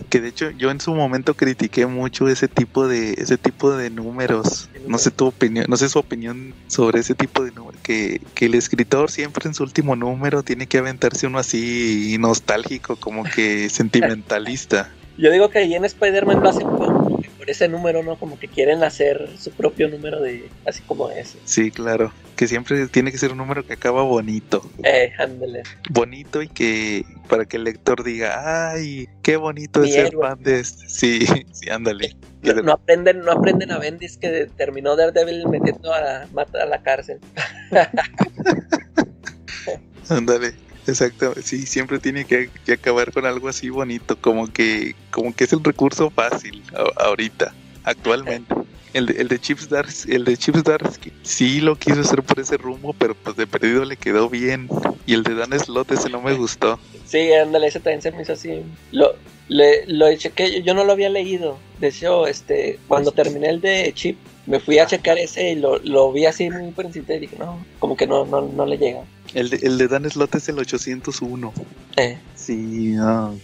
que 0.10 0.19
de 0.19 0.30
hecho 0.30 0.50
yo 0.52 0.72
en 0.72 0.82
su 0.82 0.93
momento 0.93 1.34
critiqué 1.36 1.86
mucho 1.86 2.28
ese 2.28 2.48
tipo 2.48 2.88
de 2.88 3.13
ese 3.13 3.38
tipo 3.38 3.72
de 3.72 3.89
números. 3.89 4.69
No 4.88 4.98
sé 4.98 5.12
tu 5.12 5.28
opinión, 5.28 5.65
no 5.69 5.78
sé 5.78 5.89
su 5.89 6.00
opinión 6.00 6.54
sobre 6.67 7.00
ese 7.00 7.15
tipo 7.15 7.43
de 7.43 7.52
números. 7.52 7.80
Que, 7.82 8.22
que 8.36 8.45
el 8.45 8.56
escritor 8.56 9.10
siempre 9.12 9.48
en 9.48 9.54
su 9.54 9.63
último 9.63 9.95
número 9.95 10.43
tiene 10.43 10.67
que 10.67 10.80
aventarse 10.80 11.28
uno 11.28 11.39
así 11.39 12.17
nostálgico, 12.19 12.95
como 12.95 13.24
que 13.24 13.69
sentimentalista. 13.69 14.91
Yo 15.17 15.32
digo 15.32 15.50
que 15.50 15.60
ahí 15.60 15.76
en 15.76 15.86
Spider-Man 15.86 16.41
lo 16.41 16.50
hacen 16.50 16.67
ese 17.48 17.68
número, 17.68 18.04
¿no? 18.04 18.18
Como 18.18 18.40
que 18.40 18.48
quieren 18.48 18.84
hacer 18.84 19.30
su 19.38 19.52
propio 19.52 19.90
número 19.90 20.22
de 20.22 20.50
así 20.66 20.82
como 20.84 21.10
ese. 21.10 21.40
Sí, 21.46 21.72
claro. 21.72 22.14
Que 22.36 22.48
siempre 22.48 22.88
tiene 22.88 23.12
que 23.12 23.18
ser 23.18 23.32
un 23.32 23.40
número 23.40 23.66
que 23.66 23.74
acaba 23.74 24.04
bonito. 24.04 24.70
Eh, 24.84 25.12
ándale. 25.18 25.64
Bonito 25.90 26.42
y 26.42 26.48
que 26.48 27.04
para 27.28 27.46
que 27.46 27.58
el 27.58 27.66
lector 27.66 28.04
diga, 28.04 28.72
ay, 28.72 29.10
qué 29.24 29.38
bonito 29.38 29.84
es 29.84 29.94
ser 29.94 30.16
fan 30.16 30.42
de 30.44 30.60
este. 30.60 30.88
Sí, 30.88 31.26
sí, 31.52 31.70
ándale. 31.70 32.16
No, 32.64 32.74
aprenden, 32.74 33.22
no 33.22 33.32
aprenden 33.32 33.72
a 33.72 33.80
Bendis 33.80 34.18
que 34.18 34.50
terminó 34.56 34.96
Daredevil 34.96 35.48
metiendo 35.50 35.94
a, 35.94 36.24
a 36.24 36.66
la 36.66 36.82
cárcel. 36.82 37.20
ándale. 40.10 40.54
Exacto, 40.89 41.34
sí, 41.43 41.65
siempre 41.65 41.99
tiene 41.99 42.25
que, 42.25 42.49
acabar 42.71 43.12
con 43.12 43.25
algo 43.25 43.47
así 43.47 43.69
bonito, 43.69 44.17
como 44.19 44.52
que, 44.52 44.95
como 45.12 45.36
que 45.36 45.43
es 45.43 45.54
el 45.54 45.63
recurso 45.63 46.10
fácil 46.10 46.63
ahorita, 46.97 47.54
actualmente. 47.84 48.56
El 48.91 49.06
de, 49.06 49.21
el 49.21 49.28
de 49.28 49.39
Chips 49.39 49.69
Darsky, 49.69 50.15
el 50.15 50.25
de 50.25 50.36
Chips 50.36 50.63
Darsky 50.63 51.12
sí 51.21 51.62
lo 51.62 51.75
quiso 51.75 52.02
hacer 52.02 52.23
por 52.23 52.39
ese 52.39 52.58
rumbo, 52.58 52.93
pero 52.93 53.13
pues 53.13 53.36
de 53.38 53.45
perdido 53.45 53.86
le 53.86 53.97
quedó 53.97 54.30
bien. 54.30 54.67
Y 55.06 55.13
el 55.13 55.21
de 55.21 55.36
Dan 55.36 55.58
Slot 55.60 55.91
ese 55.91 56.10
no 56.10 56.21
me 56.21 56.34
gustó. 56.34 56.80
Sí, 57.06 57.32
ándale, 57.34 57.67
ese 57.67 57.80
también 57.80 58.02
se 58.02 58.12
me 58.12 58.23
hizo 58.23 58.34
así. 58.34 58.63
Lo, 58.91 59.13
le, 59.47 59.86
lo 59.86 60.12
chequé, 60.15 60.63
yo 60.63 60.73
no 60.73 60.86
lo 60.86 60.93
había 60.93 61.10
leído. 61.10 61.60
De 61.80 61.89
hecho, 61.89 62.25
este, 62.25 62.80
cuando 62.88 63.12
terminé 63.12 63.49
el 63.49 63.62
de 63.62 63.91
Chip, 63.93 64.17
me 64.47 64.60
fui 64.60 64.80
a 64.80 64.88
checar 64.88 65.19
ese 65.19 65.52
y 65.52 65.56
lo, 65.56 65.78
lo 65.80 66.12
vi 66.12 66.25
así 66.25 66.49
muy 66.49 66.71
por 66.71 66.86
y 66.86 66.89
dije, 66.89 67.36
no, 67.38 67.63
como 67.78 67.95
que 67.95 68.08
no, 68.08 68.25
no, 68.25 68.41
no 68.41 68.65
le 68.65 68.80
llega. 68.80 69.04
El 69.34 69.50
de, 69.50 69.58
el 69.58 69.78
de 69.78 69.88
Dan 69.88 70.10
Slot 70.10 70.36
es 70.36 70.50
el 70.50 70.60
801. 70.60 71.54
Eh. 71.98 72.18
Sí, 72.36 72.94
no. 72.96 73.36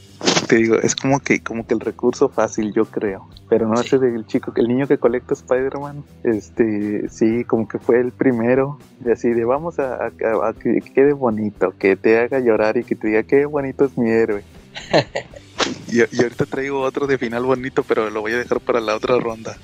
Te 0.48 0.56
digo, 0.58 0.76
es 0.76 0.95
como 0.95 1.19
que, 1.19 1.41
como 1.41 1.67
que 1.67 1.74
el 1.74 1.80
recurso 1.80 2.30
fácil, 2.30 2.74
yo 2.74 2.86
creo. 2.86 3.28
Pero 3.50 3.67
no, 3.67 3.80
ese 3.80 4.00
del 4.00 4.26
chico, 4.26 4.54
el 4.56 4.67
niño 4.67 4.88
que 4.88 4.98
colecta 4.98 5.34
Spider-Man, 5.34 6.04
este, 6.24 7.10
sí, 7.10 7.43
como 7.43 7.67
que 7.67 7.80
fue 7.80 8.00
el 8.00 8.12
primero. 8.12 8.80
Y 9.06 9.12
así 9.12 9.30
de 9.30 9.45
vamos 9.45 9.78
a, 9.80 10.12
que 10.60 10.82
quede 10.93 11.13
bonito, 11.13 11.74
que 11.78 11.95
te 11.95 12.17
haga 12.17 12.39
llorar 12.39 12.78
y 12.78 12.84
que 12.84 12.95
te 12.95 13.08
diga 13.08 13.24
qué 13.24 13.45
bonito 13.45 13.86
es 13.86 13.98
mi 13.98 14.10
héroe. 14.10 14.43
y, 15.91 15.98
y, 16.00 16.24
ahorita 16.24 16.45
traigo 16.45 16.82
otro 16.82 17.08
de 17.08 17.17
final 17.17 17.43
bonito, 17.43 17.84
pero 17.84 18.10
lo 18.10 18.21
voy 18.21 18.34
a 18.34 18.38
dejar 18.38 18.60
para 18.62 18.80
la 18.80 18.95
otra 18.95 19.17
ronda. 19.19 19.58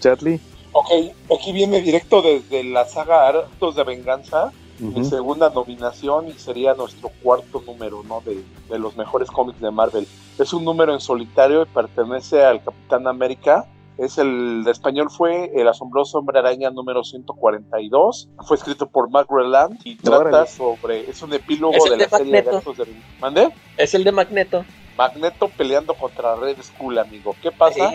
Charlie. 0.00 0.40
Ok, 0.76 0.90
aquí 1.32 1.52
viene 1.52 1.80
directo 1.80 2.20
desde 2.20 2.64
la 2.64 2.84
saga 2.84 3.28
Artos 3.28 3.76
de 3.76 3.84
Venganza, 3.84 4.52
mi 4.80 5.04
segunda 5.04 5.48
nominación 5.50 6.26
y 6.28 6.32
sería 6.32 6.74
nuestro 6.74 7.12
cuarto 7.22 7.62
número, 7.64 8.02
¿no? 8.02 8.22
De, 8.22 8.42
de, 8.68 8.78
los 8.80 8.96
mejores 8.96 9.30
cómics 9.30 9.60
de 9.60 9.70
Marvel. 9.70 10.08
Es 10.36 10.52
un 10.52 10.64
número 10.64 10.92
en 10.92 10.98
solitario 10.98 11.62
y 11.62 11.66
pertenece 11.66 12.44
al 12.44 12.60
Capitán 12.64 13.06
América. 13.06 13.66
Es 13.98 14.18
el 14.18 14.64
de 14.64 14.72
español 14.72 15.10
fue 15.10 15.52
El 15.54 15.68
asombroso 15.68 16.18
hombre 16.18 16.40
araña 16.40 16.70
número 16.70 17.04
142. 17.04 18.30
Fue 18.44 18.56
escrito 18.56 18.88
por 18.88 19.08
Mark 19.10 19.28
Reland 19.30 19.78
y 19.84 19.94
trata 19.94 20.44
sobre 20.46 21.08
es 21.08 21.22
un 21.22 21.32
epílogo 21.34 21.72
de 21.88 21.96
la 21.96 22.08
serie 22.08 22.42
de 22.42 22.50
Artos 22.50 22.76
de 22.78 22.86
¿Mande? 23.20 23.50
Es 23.76 23.94
el 23.94 24.02
de 24.02 24.10
Magneto. 24.10 24.64
Magneto 24.96 25.48
peleando 25.48 25.94
contra 25.94 26.36
Red 26.36 26.62
Skull, 26.62 26.98
amigo. 26.98 27.34
¿Qué 27.42 27.50
pasa? 27.50 27.92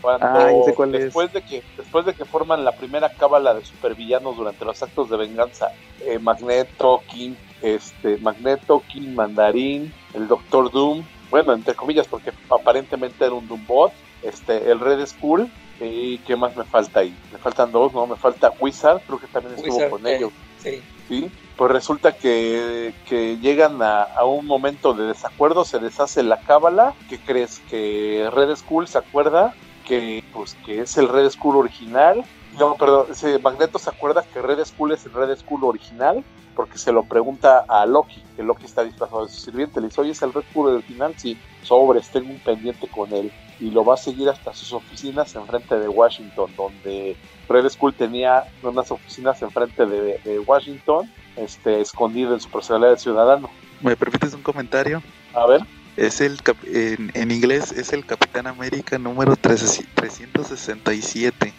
Cuando 0.00 0.26
ah, 0.26 0.50
después 0.90 1.32
de 1.32 1.42
que 1.42 1.62
después 1.76 2.04
de 2.06 2.14
que 2.14 2.24
forman 2.24 2.64
la 2.64 2.72
primera 2.72 3.08
cábala 3.10 3.54
de 3.54 3.64
supervillanos 3.64 4.36
durante 4.36 4.64
los 4.64 4.82
actos 4.82 5.10
de 5.10 5.16
venganza, 5.16 5.72
eh, 6.00 6.18
Magneto, 6.18 7.02
King, 7.08 7.34
este, 7.62 8.16
Magneto, 8.18 8.82
King 8.88 9.14
Mandarín, 9.14 9.92
el 10.14 10.26
Doctor 10.26 10.70
Doom, 10.70 11.04
bueno, 11.30 11.52
entre 11.52 11.74
comillas 11.74 12.08
porque 12.08 12.32
aparentemente 12.50 13.24
era 13.24 13.34
un 13.34 13.46
Doombot, 13.46 13.92
este, 14.22 14.70
el 14.70 14.80
Red 14.80 15.06
Skull 15.06 15.50
y 15.80 16.18
qué 16.18 16.36
más 16.36 16.56
me 16.56 16.64
falta 16.64 17.00
ahí. 17.00 17.14
Me 17.32 17.38
faltan 17.38 17.70
dos, 17.72 17.92
no, 17.92 18.06
me 18.06 18.16
falta 18.16 18.52
Wizard, 18.58 19.00
creo 19.06 19.18
que 19.18 19.26
también 19.28 19.54
estuvo 19.54 19.90
con 19.90 20.06
eh, 20.06 20.16
ellos. 20.16 20.32
Sí. 20.62 20.82
¿Sí? 21.08 21.30
pues 21.60 21.72
resulta 21.72 22.12
que, 22.12 22.94
llegan 23.42 23.82
a, 23.82 24.24
un 24.24 24.46
momento 24.46 24.94
de 24.94 25.04
desacuerdo, 25.04 25.66
se 25.66 25.78
deshace 25.78 26.22
la 26.22 26.40
cábala, 26.40 26.94
¿qué 27.10 27.18
crees? 27.18 27.60
Que 27.68 28.30
Red 28.32 28.56
Skull 28.56 28.88
se 28.88 28.96
acuerda 28.96 29.54
que 29.86 30.24
pues 30.32 30.56
que 30.64 30.80
es 30.80 30.96
el 30.96 31.08
Red 31.08 31.28
Skull 31.28 31.56
original 31.56 32.24
No, 32.58 32.76
perdón, 32.76 33.08
Magneto 33.42 33.78
se 33.78 33.90
acuerda 33.90 34.24
que 34.32 34.40
Red 34.40 34.64
Skull 34.64 34.92
es 34.92 35.04
el 35.04 35.12
Red 35.12 35.36
Skull 35.36 35.64
original 35.64 36.24
porque 36.56 36.78
se 36.78 36.92
lo 36.92 37.02
pregunta 37.02 37.66
a 37.68 37.84
Loki, 37.84 38.22
que 38.36 38.42
Loki 38.42 38.64
está 38.64 38.82
disfrazado 38.82 39.26
de 39.26 39.32
su 39.32 39.40
sirviente. 39.40 39.82
Le 39.82 39.88
dice, 39.88 40.00
oye, 40.00 40.12
¿es 40.12 40.22
el 40.22 40.32
Red 40.32 40.44
Skull 40.50 40.68
original? 40.68 41.12
Sí, 41.18 41.38
sobres, 41.62 42.08
tengo 42.08 42.30
un 42.30 42.40
pendiente 42.40 42.88
con 42.88 43.12
él. 43.12 43.30
Y 43.60 43.70
lo 43.70 43.84
va 43.84 43.94
a 43.94 43.98
seguir 43.98 44.28
hasta 44.28 44.54
sus 44.54 44.72
oficinas 44.72 45.34
enfrente 45.34 45.78
de 45.78 45.88
Washington, 45.88 46.50
donde 46.56 47.16
Red 47.48 47.68
Skull 47.68 47.94
tenía 47.94 48.44
unas 48.62 48.90
oficinas 48.90 49.40
enfrente 49.42 49.86
de, 49.86 50.18
de 50.24 50.38
Washington, 50.38 51.10
este, 51.36 51.80
escondido 51.80 52.34
en 52.34 52.40
su 52.40 52.48
personalidad 52.48 52.92
de 52.92 52.98
ciudadano. 52.98 53.50
¿Me 53.80 53.96
permites 53.96 54.34
un 54.34 54.42
comentario? 54.42 55.02
A 55.34 55.46
ver. 55.46 55.62
Es 55.96 56.20
el 56.20 56.38
en, 56.66 57.10
en, 57.14 57.30
inglés 57.30 57.72
es 57.72 57.92
el 57.92 58.06
Capitán 58.06 58.46
América 58.46 58.96
número 58.98 59.36
367. 59.36 61.52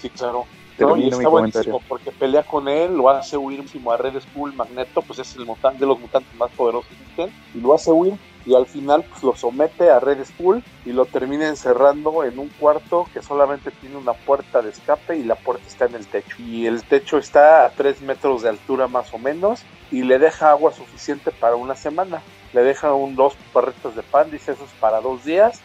Sí, 0.00 0.10
claro. 0.10 0.46
No, 0.80 0.96
y 0.96 1.08
está 1.08 1.28
buenísimo 1.28 1.80
porque 1.88 2.10
pelea 2.10 2.42
con 2.42 2.68
él, 2.68 2.96
lo 2.96 3.10
hace 3.10 3.36
huir 3.36 3.64
a 3.90 3.96
Red 3.96 4.20
Skull, 4.20 4.54
Magneto, 4.54 5.02
pues 5.02 5.18
es 5.18 5.36
el 5.36 5.46
mutante 5.46 5.80
de 5.80 5.86
los 5.86 6.00
mutantes 6.00 6.34
más 6.36 6.50
poderosos 6.52 6.88
que 6.88 6.94
existen, 6.94 7.32
y 7.54 7.60
lo 7.60 7.74
hace 7.74 7.90
huir 7.90 8.14
y 8.46 8.54
al 8.54 8.66
final 8.66 9.04
pues 9.04 9.22
lo 9.22 9.34
somete 9.34 9.90
a 9.90 10.00
Red 10.00 10.24
Skull 10.24 10.62
y 10.84 10.92
lo 10.92 11.04
termina 11.04 11.48
encerrando 11.48 12.24
en 12.24 12.38
un 12.38 12.48
cuarto 12.48 13.06
que 13.12 13.22
solamente 13.22 13.70
tiene 13.70 13.96
una 13.96 14.14
puerta 14.14 14.62
de 14.62 14.70
escape 14.70 15.18
y 15.18 15.24
la 15.24 15.34
puerta 15.34 15.66
está 15.66 15.86
en 15.86 15.94
el 15.94 16.06
techo. 16.06 16.36
Y 16.38 16.66
el 16.66 16.82
techo 16.82 17.18
está 17.18 17.64
a 17.66 17.70
3 17.70 18.02
metros 18.02 18.42
de 18.42 18.48
altura 18.48 18.88
más 18.88 19.12
o 19.12 19.18
menos 19.18 19.62
y 19.90 20.02
le 20.02 20.18
deja 20.18 20.50
agua 20.50 20.72
suficiente 20.72 21.30
para 21.30 21.56
una 21.56 21.74
semana. 21.74 22.22
Le 22.52 22.62
deja 22.62 22.92
un 22.94 23.14
dos 23.14 23.34
barretas 23.54 23.94
de 23.94 24.02
pan, 24.02 24.30
dice 24.30 24.52
eso 24.52 24.64
es 24.64 24.72
para 24.80 25.00
dos 25.00 25.24
días. 25.24 25.60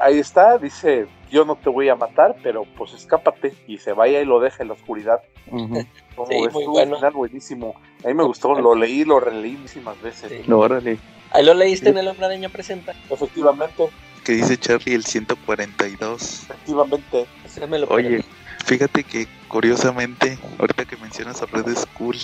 Ahí 0.00 0.18
está, 0.18 0.58
dice 0.58 1.06
yo 1.30 1.44
no 1.44 1.56
te 1.56 1.70
voy 1.70 1.88
a 1.88 1.94
matar, 1.94 2.36
pero 2.42 2.64
pues 2.76 2.92
escápate 2.92 3.54
y 3.66 3.78
se 3.78 3.92
vaya 3.92 4.20
y 4.20 4.24
lo 4.24 4.40
deja 4.40 4.62
en 4.62 4.68
la 4.68 4.74
oscuridad. 4.74 5.20
es 5.46 6.52
muy 6.52 6.66
bueno. 6.66 6.98
buenísimo. 7.12 7.74
A 8.04 8.08
mí 8.08 8.14
me 8.14 8.24
gustó, 8.24 8.58
lo 8.60 8.74
leí, 8.74 9.04
lo 9.04 9.20
releí 9.20 9.52
muchísimas 9.52 10.00
veces. 10.02 10.46
Lo 10.46 10.66
releí. 10.66 10.98
Ahí 11.32 11.44
lo 11.44 11.54
leíste 11.54 11.90
en 11.90 11.98
el 11.98 12.08
Hombre 12.08 12.48
Presenta. 12.48 12.92
Efectivamente. 13.08 13.88
Que 14.24 14.32
dice 14.32 14.58
Charlie 14.58 14.94
el 14.94 15.04
142. 15.04 16.42
Efectivamente. 16.42 17.26
Oye, 17.88 18.24
fíjate 18.64 19.04
que 19.04 19.26
curiosamente, 19.48 20.38
ahorita 20.58 20.84
que 20.84 20.96
mencionas 20.96 21.42
a 21.42 21.46
Red 21.46 21.76
Skull, 21.76 22.16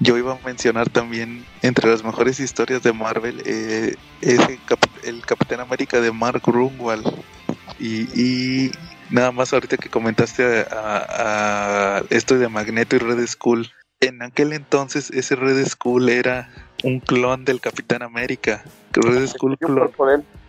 yo 0.00 0.16
iba 0.18 0.32
a 0.32 0.46
mencionar 0.46 0.88
también 0.90 1.44
entre 1.62 1.88
las 1.88 2.04
mejores 2.04 2.38
historias 2.38 2.82
de 2.82 2.92
Marvel 2.92 3.42
eh, 3.46 3.94
ese 4.20 4.58
el 5.04 5.24
Capitán 5.24 5.60
América 5.60 6.00
de 6.00 6.12
Mark 6.12 6.42
Grunwald. 6.44 7.06
Y, 7.78 8.70
nada 9.10 9.32
más 9.32 9.52
ahorita 9.52 9.76
que 9.76 9.88
comentaste 9.88 10.66
a, 10.70 12.02
esto 12.10 12.38
de 12.38 12.48
Magneto 12.48 12.96
y 12.96 12.98
Red 12.98 13.26
Skull. 13.26 13.70
En 14.00 14.22
aquel 14.22 14.52
entonces 14.52 15.10
ese 15.10 15.36
Red 15.36 15.66
Skull 15.66 16.08
era 16.08 16.50
un 16.84 17.00
clon 17.00 17.44
del 17.44 17.60
Capitán 17.60 18.02
América. 18.02 18.64
Red 18.92 19.26
Skull 19.28 19.56
clon. 19.58 19.90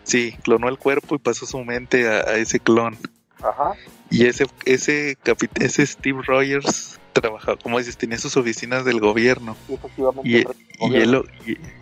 Sí, 0.04 0.36
clonó 0.44 0.70
el 0.70 0.78
cuerpo 0.78 1.16
y 1.16 1.20
pasó 1.20 1.46
su 1.46 1.60
mente 1.64 2.08
a, 2.10 2.38
ese 2.38 2.60
clon. 2.60 2.98
Ajá. 3.42 3.74
Y 4.10 4.26
ese, 4.26 4.48
ese, 4.66 5.18
ese 5.60 5.86
Steve 5.86 6.22
Rogers 6.26 7.00
trabajaba, 7.22 7.58
como 7.58 7.78
dices, 7.78 7.98
tenía 7.98 8.18
sus 8.18 8.38
oficinas 8.38 8.86
del 8.86 9.00
gobierno. 9.00 9.56
y, 10.24 10.38
él 10.96 11.12
lo, 11.12 11.26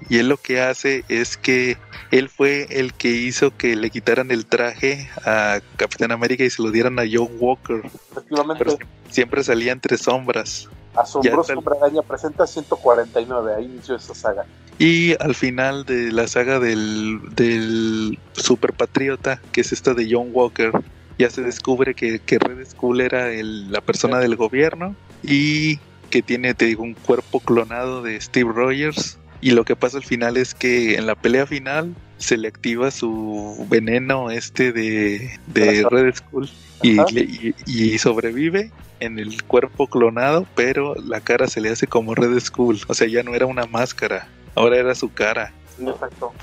y, 0.10 0.18
él 0.18 0.30
lo 0.30 0.38
que 0.38 0.62
hace 0.62 1.04
es 1.10 1.38
que 1.38 1.78
él 2.12 2.30
fue 2.30 2.68
el 2.70 2.94
que 2.94 3.10
hizo 3.10 3.56
que 3.56 3.76
le 3.76 3.90
quitaran 3.90 4.32
el 4.32 4.46
traje 4.46 5.10
a 5.26 5.60
Capitán 5.78 6.12
América 6.12 6.44
y 6.44 6.50
se 6.50 6.62
lo 6.62 6.72
dieran 6.72 7.00
a 7.00 7.04
John 7.12 7.32
Walker. 7.40 7.82
Efectivamente. 8.12 8.78
siempre 9.10 9.44
salía 9.44 9.72
entre 9.72 9.98
sombras. 9.98 10.70
Asombroso 10.96 11.54
Hombre 11.54 11.76
Araña 11.82 12.02
presenta 12.02 12.48
149, 12.48 13.56
ahí 13.56 13.66
inició 13.66 13.96
esa 13.96 14.16
saga. 14.16 14.46
Y 14.78 15.22
al 15.22 15.36
final 15.36 15.86
de 15.86 16.12
la 16.12 16.28
saga 16.28 16.60
del, 16.60 17.20
del 17.36 18.18
Super 18.34 18.74
Patriota, 18.74 19.42
que 19.52 19.62
es 19.62 19.74
esta 19.74 19.94
de 19.94 20.08
John 20.10 20.30
Walker, 20.32 20.72
ya 21.18 21.30
se 21.30 21.42
descubre 21.42 21.94
que, 21.94 22.20
que 22.20 22.40
Red 22.40 22.66
Skull 22.68 23.02
era 23.02 23.32
el, 23.32 23.72
la 23.72 23.82
persona 23.82 24.20
del 24.20 24.36
gobierno 24.36 24.96
y 25.24 25.80
que 26.10 26.22
tiene, 26.22 26.54
te 26.54 26.66
digo, 26.66 26.84
un 26.84 26.94
cuerpo 26.94 27.40
clonado 27.40 28.02
de 28.02 28.20
Steve 28.20 28.52
Rogers. 28.54 29.18
Y 29.42 29.52
lo 29.52 29.66
que 29.66 29.76
pasa 29.76 29.98
al 29.98 30.04
final 30.04 30.38
es 30.38 30.56
que 30.56 30.96
en 30.96 31.08
la 31.08 31.16
pelea 31.16 31.46
final 31.46 31.94
se 32.18 32.38
le 32.38 32.48
activa 32.48 32.92
su 32.92 33.66
veneno 33.70 34.32
este 34.32 34.72
de, 34.72 35.38
de 35.48 35.86
Red 35.90 36.16
Skull 36.16 36.50
y, 36.82 37.54
y, 37.66 37.98
sobrevive 37.98 38.72
en 39.00 39.20
el 39.20 39.44
cuerpo 39.44 39.88
clonado, 39.88 40.46
pero 40.56 40.96
la 40.96 41.20
cara 41.20 41.48
se 41.48 41.62
le 41.62 41.70
hace 41.70 41.88
como 41.88 42.16
Red 42.16 42.40
Skull. 42.40 42.82
O 42.88 42.94
sea, 42.94 43.08
ya 43.08 43.24
no 43.24 43.36
era 43.36 43.46
una 43.46 43.66
máscara, 43.66 44.28
ahora 44.56 44.78
era 44.78 44.96
su 44.96 45.12
cara. 45.14 45.54
Exacto. 45.80 46.34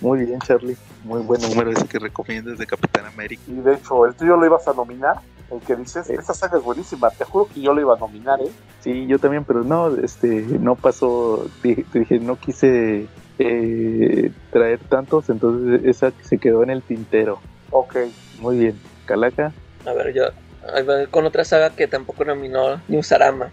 Muy 0.00 0.24
bien, 0.24 0.40
Charlie. 0.40 0.76
Muy 1.04 1.22
buen 1.22 1.40
número 1.42 1.70
ese 1.70 1.86
que 1.86 1.98
recomiendas 1.98 2.58
de 2.58 2.66
Capitán 2.66 3.06
América. 3.06 3.42
Y 3.46 3.54
de 3.54 3.74
hecho, 3.74 4.06
el 4.06 4.14
tuyo 4.14 4.36
lo 4.36 4.46
ibas 4.46 4.66
a 4.68 4.72
nominar. 4.72 5.16
El 5.50 5.60
que 5.60 5.76
dices, 5.76 6.10
esta 6.10 6.34
saga 6.34 6.58
es 6.58 6.64
buenísima. 6.64 7.10
Te 7.10 7.24
juro 7.24 7.48
que 7.52 7.60
yo 7.60 7.72
lo 7.72 7.80
iba 7.80 7.94
a 7.94 7.98
nominar, 7.98 8.40
¿eh? 8.40 8.50
Sí, 8.80 9.06
yo 9.06 9.18
también, 9.18 9.44
pero 9.44 9.62
no, 9.62 9.94
este, 9.96 10.28
no 10.28 10.74
pasó. 10.74 11.48
Dije, 11.62 12.18
no 12.18 12.36
quise 12.36 13.06
eh, 13.38 14.32
traer 14.50 14.80
tantos, 14.80 15.30
entonces 15.30 15.84
esa 15.84 16.12
se 16.22 16.38
quedó 16.38 16.62
en 16.62 16.70
el 16.70 16.82
tintero. 16.82 17.38
Ok. 17.70 17.96
Muy 18.40 18.58
bien. 18.58 18.80
Calaca. 19.06 19.52
A 19.86 19.92
ver, 19.92 20.12
yo 20.12 20.24
con 21.10 21.24
otra 21.24 21.44
saga 21.44 21.70
que 21.70 21.86
tampoco 21.86 22.24
nominó 22.24 22.80
ni 22.88 22.98
Usarama. 22.98 23.50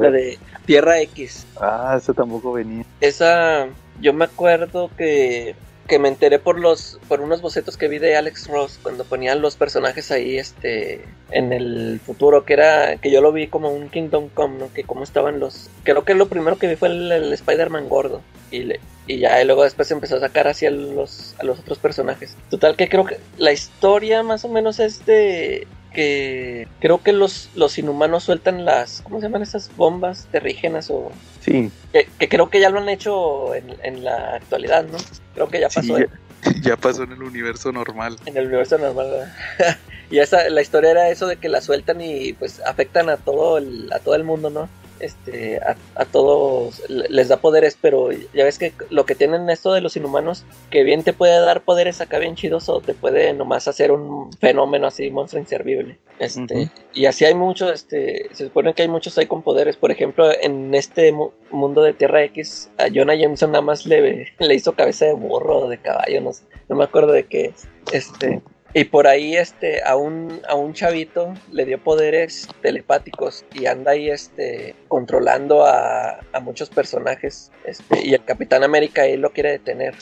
La 0.00 0.10
de 0.10 0.38
Tierra 0.64 1.00
X. 1.00 1.46
Ah, 1.60 1.94
esa 1.98 2.12
tampoco 2.12 2.52
venía. 2.52 2.84
Esa, 3.00 3.66
yo 4.02 4.12
me 4.12 4.26
acuerdo 4.26 4.90
que 4.96 5.54
que 5.88 5.98
me 5.98 6.08
enteré 6.08 6.38
por 6.38 6.60
los 6.60 6.98
por 7.08 7.20
unos 7.20 7.42
bocetos 7.42 7.76
que 7.76 7.88
vi 7.88 7.98
de 7.98 8.16
Alex 8.16 8.46
Ross 8.48 8.78
cuando 8.82 9.04
ponían 9.04 9.42
los 9.42 9.56
personajes 9.56 10.10
ahí 10.10 10.38
este 10.38 11.04
en 11.30 11.52
el 11.52 12.00
futuro 12.04 12.44
que 12.44 12.52
era 12.52 12.96
que 12.96 13.10
yo 13.10 13.20
lo 13.20 13.32
vi 13.32 13.48
como 13.48 13.70
un 13.70 13.88
Kingdom 13.88 14.28
Come 14.28 14.58
¿no? 14.58 14.72
que 14.72 14.84
cómo 14.84 15.02
estaban 15.02 15.40
los 15.40 15.70
creo 15.82 16.04
que 16.04 16.14
lo 16.14 16.28
primero 16.28 16.56
que 16.56 16.68
vi 16.68 16.76
fue 16.76 16.88
el, 16.88 17.32
Spider-Man 17.32 17.88
gordo 17.88 18.22
y, 18.50 18.72
y 19.06 19.18
ya 19.18 19.42
y 19.42 19.44
luego 19.44 19.64
después 19.64 19.90
empezó 19.90 20.16
a 20.16 20.20
sacar 20.20 20.46
hacia 20.46 20.70
los 20.70 21.34
a 21.40 21.44
los 21.44 21.58
otros 21.58 21.78
personajes 21.78 22.36
total 22.48 22.76
que 22.76 22.88
creo 22.88 23.04
que 23.04 23.18
la 23.38 23.52
historia 23.52 24.22
más 24.22 24.44
o 24.44 24.48
menos 24.48 24.78
es 24.78 25.04
de 25.04 25.66
que 25.92 26.68
creo 26.80 27.02
que 27.02 27.12
los, 27.12 27.50
los 27.54 27.78
inhumanos 27.78 28.24
sueltan 28.24 28.64
las, 28.64 29.02
¿cómo 29.02 29.18
se 29.18 29.26
llaman 29.26 29.42
esas 29.42 29.74
bombas 29.76 30.26
terrígenas 30.32 30.90
o...? 30.90 31.12
Sí. 31.40 31.70
Que, 31.92 32.28
creo 32.28 32.50
que 32.50 32.60
ya 32.60 32.70
lo 32.70 32.80
han 32.80 32.88
hecho 32.88 33.54
en, 33.54 33.74
en, 33.82 34.04
la 34.04 34.36
actualidad, 34.36 34.84
¿no? 34.84 34.98
Creo 35.34 35.48
que 35.48 35.60
ya 35.60 35.68
pasó. 35.68 35.96
ya, 36.62 36.76
pasó 36.76 37.02
en 37.04 37.12
el 37.12 37.22
universo 37.22 37.72
normal. 37.72 38.16
En 38.26 38.36
el 38.36 38.46
universo 38.46 38.78
normal. 38.78 39.32
y 40.10 40.18
esa, 40.18 40.48
la 40.48 40.62
historia 40.62 40.90
era 40.90 41.08
eso 41.10 41.26
de 41.26 41.36
que 41.36 41.48
la 41.48 41.60
sueltan 41.60 42.00
y 42.00 42.32
pues 42.32 42.60
afectan 42.60 43.10
a 43.10 43.16
todo 43.16 43.58
el, 43.58 43.92
a 43.92 43.98
todo 43.98 44.14
el 44.14 44.24
mundo, 44.24 44.50
¿no? 44.50 44.68
Este, 45.02 45.60
a, 45.60 46.04
todos 46.04 46.82
les 46.88 47.28
da 47.28 47.38
poderes, 47.38 47.76
pero 47.80 48.10
ya 48.12 48.44
ves 48.44 48.58
que 48.58 48.72
lo 48.90 49.04
que 49.04 49.14
tienen 49.14 49.50
esto 49.50 49.72
de 49.72 49.80
los 49.80 49.96
inhumanos, 49.96 50.44
que 50.70 50.82
bien 50.84 51.02
te 51.02 51.12
puede 51.12 51.38
dar 51.40 51.62
poderes 51.62 52.00
acá 52.00 52.18
bien 52.18 52.34
chidos 52.34 52.68
o 52.68 52.80
te 52.80 52.94
puede 52.94 53.32
nomás 53.32 53.68
hacer 53.68 53.92
un 53.92 54.32
fenómeno 54.34 54.86
así, 54.86 55.10
monstruo 55.10 55.40
inservible. 55.40 55.98
Este, 56.18 56.70
Y 56.94 57.06
así 57.06 57.24
hay 57.24 57.34
muchos, 57.34 57.72
este, 57.72 58.28
se 58.32 58.44
supone 58.44 58.74
que 58.74 58.82
hay 58.82 58.88
muchos 58.88 59.18
ahí 59.18 59.26
con 59.26 59.42
poderes. 59.42 59.76
Por 59.76 59.90
ejemplo, 59.90 60.30
en 60.40 60.74
este 60.74 61.12
mundo 61.50 61.82
de 61.82 61.94
Tierra 61.94 62.22
X, 62.24 62.70
a 62.78 62.86
Jonah 62.94 63.16
Jameson 63.16 63.50
nada 63.50 63.62
más 63.62 63.86
le, 63.86 64.32
le 64.38 64.54
hizo 64.54 64.72
cabeza 64.74 65.06
de 65.06 65.14
burro 65.14 65.60
o 65.60 65.68
de 65.68 65.78
caballo, 65.78 66.20
no 66.20 66.32
sé, 66.32 66.44
no 66.68 66.76
me 66.76 66.84
acuerdo 66.84 67.12
de 67.12 67.24
qué. 67.24 67.52
Este, 67.92 68.40
y 68.74 68.84
por 68.84 69.06
ahí 69.06 69.36
este, 69.36 69.82
a, 69.84 69.96
un, 69.96 70.40
a 70.48 70.54
un 70.54 70.72
chavito 70.72 71.34
le 71.50 71.66
dio 71.66 71.78
poderes 71.78 72.48
telepáticos 72.62 73.44
y 73.52 73.66
anda 73.66 73.92
ahí 73.92 74.08
este, 74.08 74.74
controlando 74.88 75.66
a, 75.66 76.20
a 76.32 76.40
muchos 76.40 76.70
personajes. 76.70 77.52
Este, 77.64 78.06
y 78.06 78.14
el 78.14 78.24
Capitán 78.24 78.64
América 78.64 79.02
ahí 79.02 79.16
lo 79.16 79.30
quiere 79.32 79.50
detener. 79.50 79.94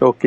Ok. 0.00 0.24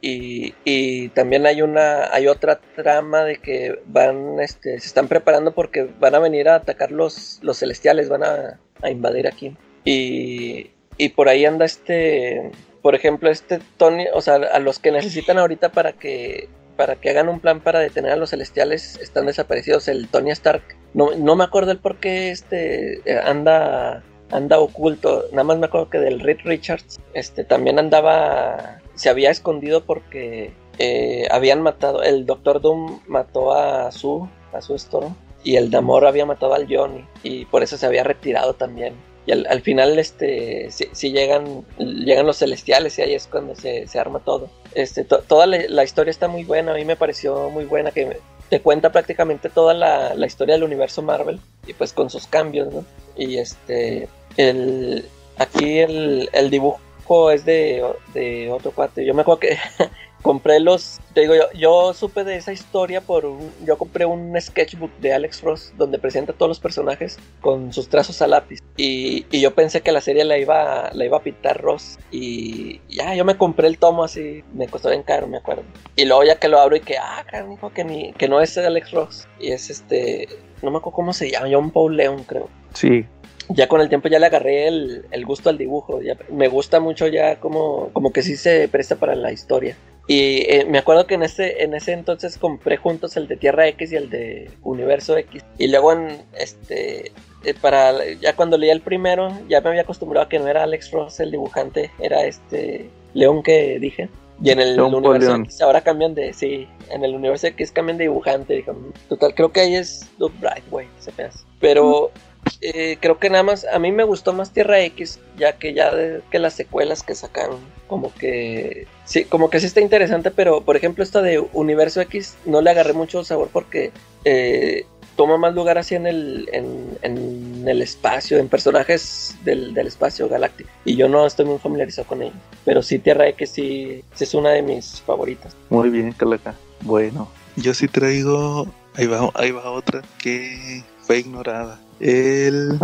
Y, 0.00 0.54
y, 0.64 1.08
también 1.08 1.46
hay 1.46 1.60
una 1.60 2.12
hay 2.12 2.28
otra 2.28 2.60
trama 2.76 3.24
de 3.24 3.38
que 3.38 3.80
van 3.86 4.38
este 4.38 4.78
se 4.78 4.86
están 4.86 5.08
preparando 5.08 5.54
porque 5.54 5.88
van 5.98 6.14
a 6.14 6.20
venir 6.20 6.48
a 6.48 6.54
atacar 6.54 6.92
los, 6.92 7.40
los 7.42 7.58
celestiales 7.58 8.08
van 8.08 8.22
a, 8.22 8.60
a 8.80 8.90
invadir 8.90 9.26
aquí 9.26 9.56
y, 9.84 10.70
y 10.98 11.08
por 11.08 11.28
ahí 11.28 11.44
anda 11.44 11.64
este 11.64 12.52
por 12.80 12.94
ejemplo 12.94 13.28
este 13.28 13.58
Tony 13.76 14.04
o 14.14 14.20
sea 14.20 14.36
a 14.36 14.60
los 14.60 14.78
que 14.78 14.92
necesitan 14.92 15.36
ahorita 15.36 15.72
para 15.72 15.94
que 15.94 16.48
para 16.78 16.94
que 16.94 17.10
hagan 17.10 17.28
un 17.28 17.40
plan 17.40 17.60
para 17.60 17.80
detener 17.80 18.12
a 18.12 18.16
los 18.16 18.30
celestiales 18.30 19.00
están 19.02 19.26
desaparecidos. 19.26 19.88
El 19.88 20.06
Tony 20.06 20.30
Stark, 20.30 20.62
no, 20.94 21.10
no 21.16 21.34
me 21.34 21.42
acuerdo 21.42 21.72
el 21.72 21.78
por 21.78 21.96
qué 21.96 22.30
este, 22.30 23.00
eh, 23.04 23.20
anda, 23.22 24.04
anda 24.30 24.60
oculto. 24.60 25.24
Nada 25.32 25.42
más 25.42 25.58
me 25.58 25.66
acuerdo 25.66 25.90
que 25.90 25.98
del 25.98 26.20
Reed 26.20 26.38
Richards 26.44 27.00
este, 27.14 27.42
también 27.42 27.80
andaba, 27.80 28.80
se 28.94 29.08
había 29.08 29.32
escondido 29.32 29.86
porque 29.86 30.52
eh, 30.78 31.26
habían 31.32 31.62
matado, 31.62 32.04
el 32.04 32.26
Doctor 32.26 32.60
Doom 32.60 33.00
mató 33.08 33.52
a 33.54 33.90
su, 33.90 34.28
a 34.52 34.62
su 34.62 34.76
Storm. 34.76 35.16
y 35.42 35.56
el 35.56 35.72
Namor 35.72 36.06
había 36.06 36.26
matado 36.26 36.54
al 36.54 36.72
Johnny 36.72 37.04
y 37.24 37.44
por 37.46 37.64
eso 37.64 37.76
se 37.76 37.86
había 37.86 38.04
retirado 38.04 38.54
también. 38.54 38.94
Y 39.28 39.32
al, 39.32 39.60
final, 39.60 39.98
este, 39.98 40.70
si, 40.70 41.12
llegan, 41.12 41.62
llegan 41.78 42.24
los 42.24 42.38
celestiales 42.38 42.98
y 42.98 43.02
ahí 43.02 43.12
es 43.12 43.26
cuando 43.26 43.54
se, 43.54 43.86
arma 43.98 44.20
todo. 44.20 44.48
Este, 44.74 45.04
toda 45.04 45.46
la, 45.46 45.84
historia 45.84 46.10
está 46.10 46.28
muy 46.28 46.44
buena, 46.44 46.72
a 46.72 46.76
mí 46.76 46.86
me 46.86 46.96
pareció 46.96 47.50
muy 47.50 47.66
buena 47.66 47.90
que 47.90 48.20
te 48.48 48.62
cuenta 48.62 48.90
prácticamente 48.90 49.50
toda 49.50 49.74
la, 49.74 50.26
historia 50.26 50.54
del 50.54 50.64
universo 50.64 51.02
Marvel 51.02 51.40
y 51.66 51.74
pues 51.74 51.92
con 51.92 52.08
sus 52.08 52.26
cambios, 52.26 52.72
¿no? 52.72 52.86
Y 53.18 53.36
este, 53.36 54.08
el, 54.38 55.04
aquí 55.36 55.80
el, 55.80 56.30
el 56.32 56.48
dibujo 56.48 57.30
es 57.30 57.44
de, 57.44 57.84
de 58.14 58.50
otro 58.50 58.70
cuate. 58.70 59.04
Yo 59.04 59.12
me 59.12 59.20
acuerdo 59.20 59.40
que 59.40 59.58
compré 60.22 60.60
los, 60.60 61.00
te 61.14 61.22
digo, 61.22 61.34
yo, 61.34 61.44
yo 61.54 61.94
supe 61.94 62.24
de 62.24 62.36
esa 62.36 62.52
historia 62.52 63.00
por 63.00 63.24
un, 63.24 63.52
yo 63.64 63.78
compré 63.78 64.04
un 64.04 64.38
sketchbook 64.40 64.90
de 64.98 65.12
Alex 65.12 65.40
Frost 65.40 65.74
donde 65.74 65.98
presenta 65.98 66.32
todos 66.32 66.48
los 66.48 66.60
personajes 66.60 67.18
con 67.40 67.72
sus 67.72 67.88
trazos 67.88 68.20
a 68.22 68.26
lápiz 68.26 68.60
y, 68.76 69.26
y 69.30 69.40
yo 69.40 69.54
pensé 69.54 69.80
que 69.80 69.92
la 69.92 70.00
serie 70.00 70.24
la 70.24 70.38
iba, 70.38 70.90
la 70.92 71.04
iba 71.04 71.18
a 71.18 71.22
pintar 71.22 71.60
Ross 71.60 71.98
y 72.10 72.80
ya, 72.88 73.14
yo 73.14 73.24
me 73.24 73.36
compré 73.36 73.68
el 73.68 73.78
tomo 73.78 74.04
así, 74.04 74.42
me 74.54 74.66
costó 74.66 74.90
bien 74.90 75.02
caro, 75.02 75.26
me 75.26 75.38
acuerdo. 75.38 75.62
Y 75.96 76.04
luego 76.04 76.24
ya 76.24 76.36
que 76.36 76.48
lo 76.48 76.58
abro 76.58 76.76
y 76.76 76.80
que, 76.80 76.98
ah, 76.98 77.24
carajo, 77.30 77.72
que, 77.72 77.84
ni, 77.84 78.12
que 78.12 78.28
no 78.28 78.40
es 78.40 78.56
Alex 78.58 78.90
Ross 78.90 79.28
y 79.40 79.52
es 79.52 79.70
este, 79.70 80.28
no 80.62 80.70
me 80.70 80.78
acuerdo 80.78 80.96
cómo 80.96 81.12
se 81.12 81.30
llama, 81.30 81.48
John 81.50 81.70
Paul 81.70 81.96
Leon 81.96 82.24
creo. 82.24 82.48
Sí, 82.74 83.06
ya 83.50 83.66
con 83.66 83.80
el 83.80 83.88
tiempo 83.88 84.08
ya 84.08 84.18
le 84.18 84.26
agarré 84.26 84.68
el, 84.68 85.06
el 85.10 85.24
gusto 85.24 85.48
al 85.48 85.58
dibujo. 85.58 86.02
Ya, 86.02 86.16
me 86.30 86.48
gusta 86.48 86.80
mucho 86.80 87.06
ya 87.06 87.36
como, 87.40 87.90
como 87.92 88.12
que 88.12 88.22
sí 88.22 88.36
se 88.36 88.68
presta 88.68 88.96
para 88.96 89.14
la 89.14 89.32
historia. 89.32 89.76
Y 90.08 90.42
eh, 90.48 90.66
me 90.66 90.78
acuerdo 90.78 91.06
que 91.06 91.14
en 91.14 91.22
ese, 91.22 91.62
en 91.62 91.74
ese 91.74 91.92
entonces 91.92 92.38
compré 92.38 92.78
juntos 92.78 93.16
el 93.18 93.28
de 93.28 93.36
Tierra 93.36 93.68
X 93.68 93.92
y 93.92 93.96
el 93.96 94.08
de 94.08 94.50
Universo 94.62 95.16
X. 95.18 95.44
Y 95.58 95.68
luego 95.68 95.92
en 95.92 96.22
este 96.32 97.12
eh, 97.44 97.54
para 97.60 97.92
ya 98.14 98.34
cuando 98.34 98.56
leía 98.56 98.72
el 98.72 98.80
primero, 98.80 99.28
ya 99.48 99.60
me 99.60 99.68
había 99.68 99.82
acostumbrado 99.82 100.26
a 100.26 100.28
que 100.28 100.38
no 100.38 100.48
era 100.48 100.64
Alex 100.64 100.90
Ross 100.90 101.20
el 101.20 101.30
dibujante, 101.30 101.90
era 102.00 102.24
este 102.24 102.90
León 103.14 103.42
que 103.42 103.78
dije. 103.78 104.08
Y 104.42 104.50
en 104.50 104.60
el, 104.60 104.80
universo 104.80 105.34
X 105.34 105.60
ahora 105.62 105.80
cambian 105.82 106.14
de, 106.14 106.32
sí, 106.32 106.68
en 106.90 107.04
el 107.04 107.14
universo 107.14 107.48
X 107.48 107.72
cambian 107.72 107.98
de 107.98 108.04
dibujante, 108.04 108.64
total, 109.08 109.34
creo 109.34 109.50
que 109.50 109.60
ahí 109.60 109.74
es 109.74 110.08
Doug 110.16 110.32
Brightway, 110.40 110.86
se 111.00 111.12
Pero 111.60 112.12
eh, 112.60 112.98
creo 113.00 113.18
que 113.18 113.30
nada 113.30 113.42
más, 113.42 113.64
a 113.64 113.78
mí 113.78 113.92
me 113.92 114.04
gustó 114.04 114.32
más 114.32 114.52
Tierra 114.52 114.80
X, 114.80 115.20
ya 115.36 115.52
que 115.58 115.74
ya 115.74 115.94
de, 115.94 116.20
que 116.30 116.38
las 116.38 116.54
secuelas 116.54 117.02
que 117.02 117.14
sacaron, 117.14 117.58
como 117.86 118.12
que 118.14 118.86
sí, 119.04 119.24
como 119.24 119.50
que 119.50 119.60
sí 119.60 119.66
está 119.66 119.80
interesante, 119.80 120.30
pero 120.30 120.62
por 120.62 120.76
ejemplo 120.76 121.04
esta 121.04 121.22
de 121.22 121.38
Universo 121.52 122.00
X 122.00 122.36
no 122.44 122.60
le 122.60 122.70
agarré 122.70 122.92
mucho 122.92 123.24
sabor 123.24 123.48
porque 123.52 123.92
eh, 124.24 124.84
toma 125.16 125.36
más 125.36 125.54
lugar 125.54 125.78
así 125.78 125.94
en 125.94 126.06
el, 126.06 126.48
en, 126.52 127.66
el 127.66 127.82
espacio, 127.82 128.38
en 128.38 128.48
personajes 128.48 129.36
del, 129.44 129.76
espacio 129.78 130.28
galáctico. 130.28 130.70
Y 130.84 130.96
yo 130.96 131.08
no 131.08 131.26
estoy 131.26 131.44
muy 131.44 131.58
familiarizado 131.58 132.06
con 132.06 132.22
ellos. 132.22 132.36
Pero 132.64 132.82
sí, 132.82 133.00
Tierra 133.00 133.26
X 133.28 133.50
sí, 133.50 134.04
sí 134.14 134.24
es 134.24 134.34
una 134.34 134.50
de 134.50 134.62
mis 134.62 135.00
favoritas. 135.00 135.56
Muy 135.70 135.90
bien, 135.90 136.12
Calaca. 136.12 136.54
Bueno, 136.82 137.28
yo 137.56 137.74
sí 137.74 137.88
traigo, 137.88 138.68
ahí 138.94 139.06
va, 139.06 139.30
ahí 139.34 139.50
va 139.50 139.72
otra 139.72 140.02
que 140.18 140.84
fue 141.00 141.18
ignorada 141.18 141.80
el 142.00 142.78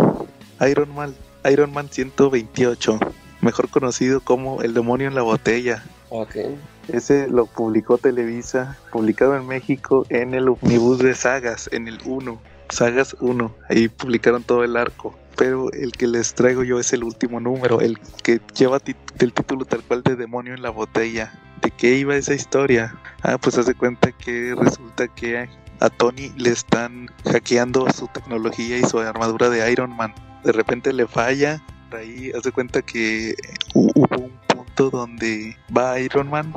Iron 0.69 0.93
Man, 0.95 1.15
Iron 1.49 1.73
Man 1.73 1.89
128, 1.89 2.99
mejor 3.41 3.69
conocido 3.69 4.21
como 4.21 4.61
El 4.61 4.73
demonio 4.73 5.07
en 5.07 5.15
la 5.15 5.21
botella. 5.21 5.83
Okay. 6.09 6.57
Ese 6.87 7.27
lo 7.27 7.45
publicó 7.45 7.97
Televisa, 7.97 8.77
publicado 8.91 9.35
en 9.35 9.47
México 9.47 10.05
en 10.09 10.33
el 10.33 10.49
Omnibus 10.49 10.99
de 10.99 11.15
Sagas, 11.15 11.69
en 11.71 11.87
el 11.87 11.97
1, 12.05 12.39
Sagas 12.69 13.15
1, 13.19 13.55
ahí 13.69 13.87
publicaron 13.87 14.43
todo 14.43 14.63
el 14.63 14.77
arco. 14.77 15.17
Pero 15.37 15.71
el 15.73 15.91
que 15.91 16.07
les 16.07 16.33
traigo 16.33 16.63
yo 16.63 16.79
es 16.79 16.93
el 16.93 17.03
último 17.03 17.39
número, 17.39 17.81
el 17.81 17.99
que 18.23 18.39
lleva 18.57 18.79
el 19.19 19.33
título 19.33 19.65
tal 19.65 19.83
cual 19.83 20.01
de 20.03 20.15
Demonio 20.15 20.53
en 20.53 20.61
la 20.61 20.69
botella. 20.69 21.33
¿De 21.61 21.71
qué 21.71 21.95
iba 21.95 22.15
esa 22.15 22.33
historia? 22.33 22.95
Ah, 23.21 23.37
pues 23.37 23.57
hace 23.57 23.73
cuenta 23.73 24.11
que 24.13 24.55
resulta 24.57 25.07
que 25.09 25.49
a 25.79 25.89
Tony 25.89 26.31
le 26.37 26.51
están 26.51 27.09
hackeando 27.25 27.89
su 27.91 28.07
tecnología 28.07 28.77
y 28.77 28.83
su 28.83 28.99
armadura 28.99 29.49
de 29.49 29.71
Iron 29.71 29.95
Man. 29.95 30.13
De 30.43 30.51
repente 30.51 30.93
le 30.93 31.07
falla, 31.07 31.61
ahí 31.91 32.31
hace 32.37 32.51
cuenta 32.51 32.81
que 32.81 33.35
hubo 33.73 34.17
un 34.17 34.31
punto 34.47 34.89
donde 34.89 35.57
va 35.75 35.99
Iron 35.99 36.29
Man 36.29 36.53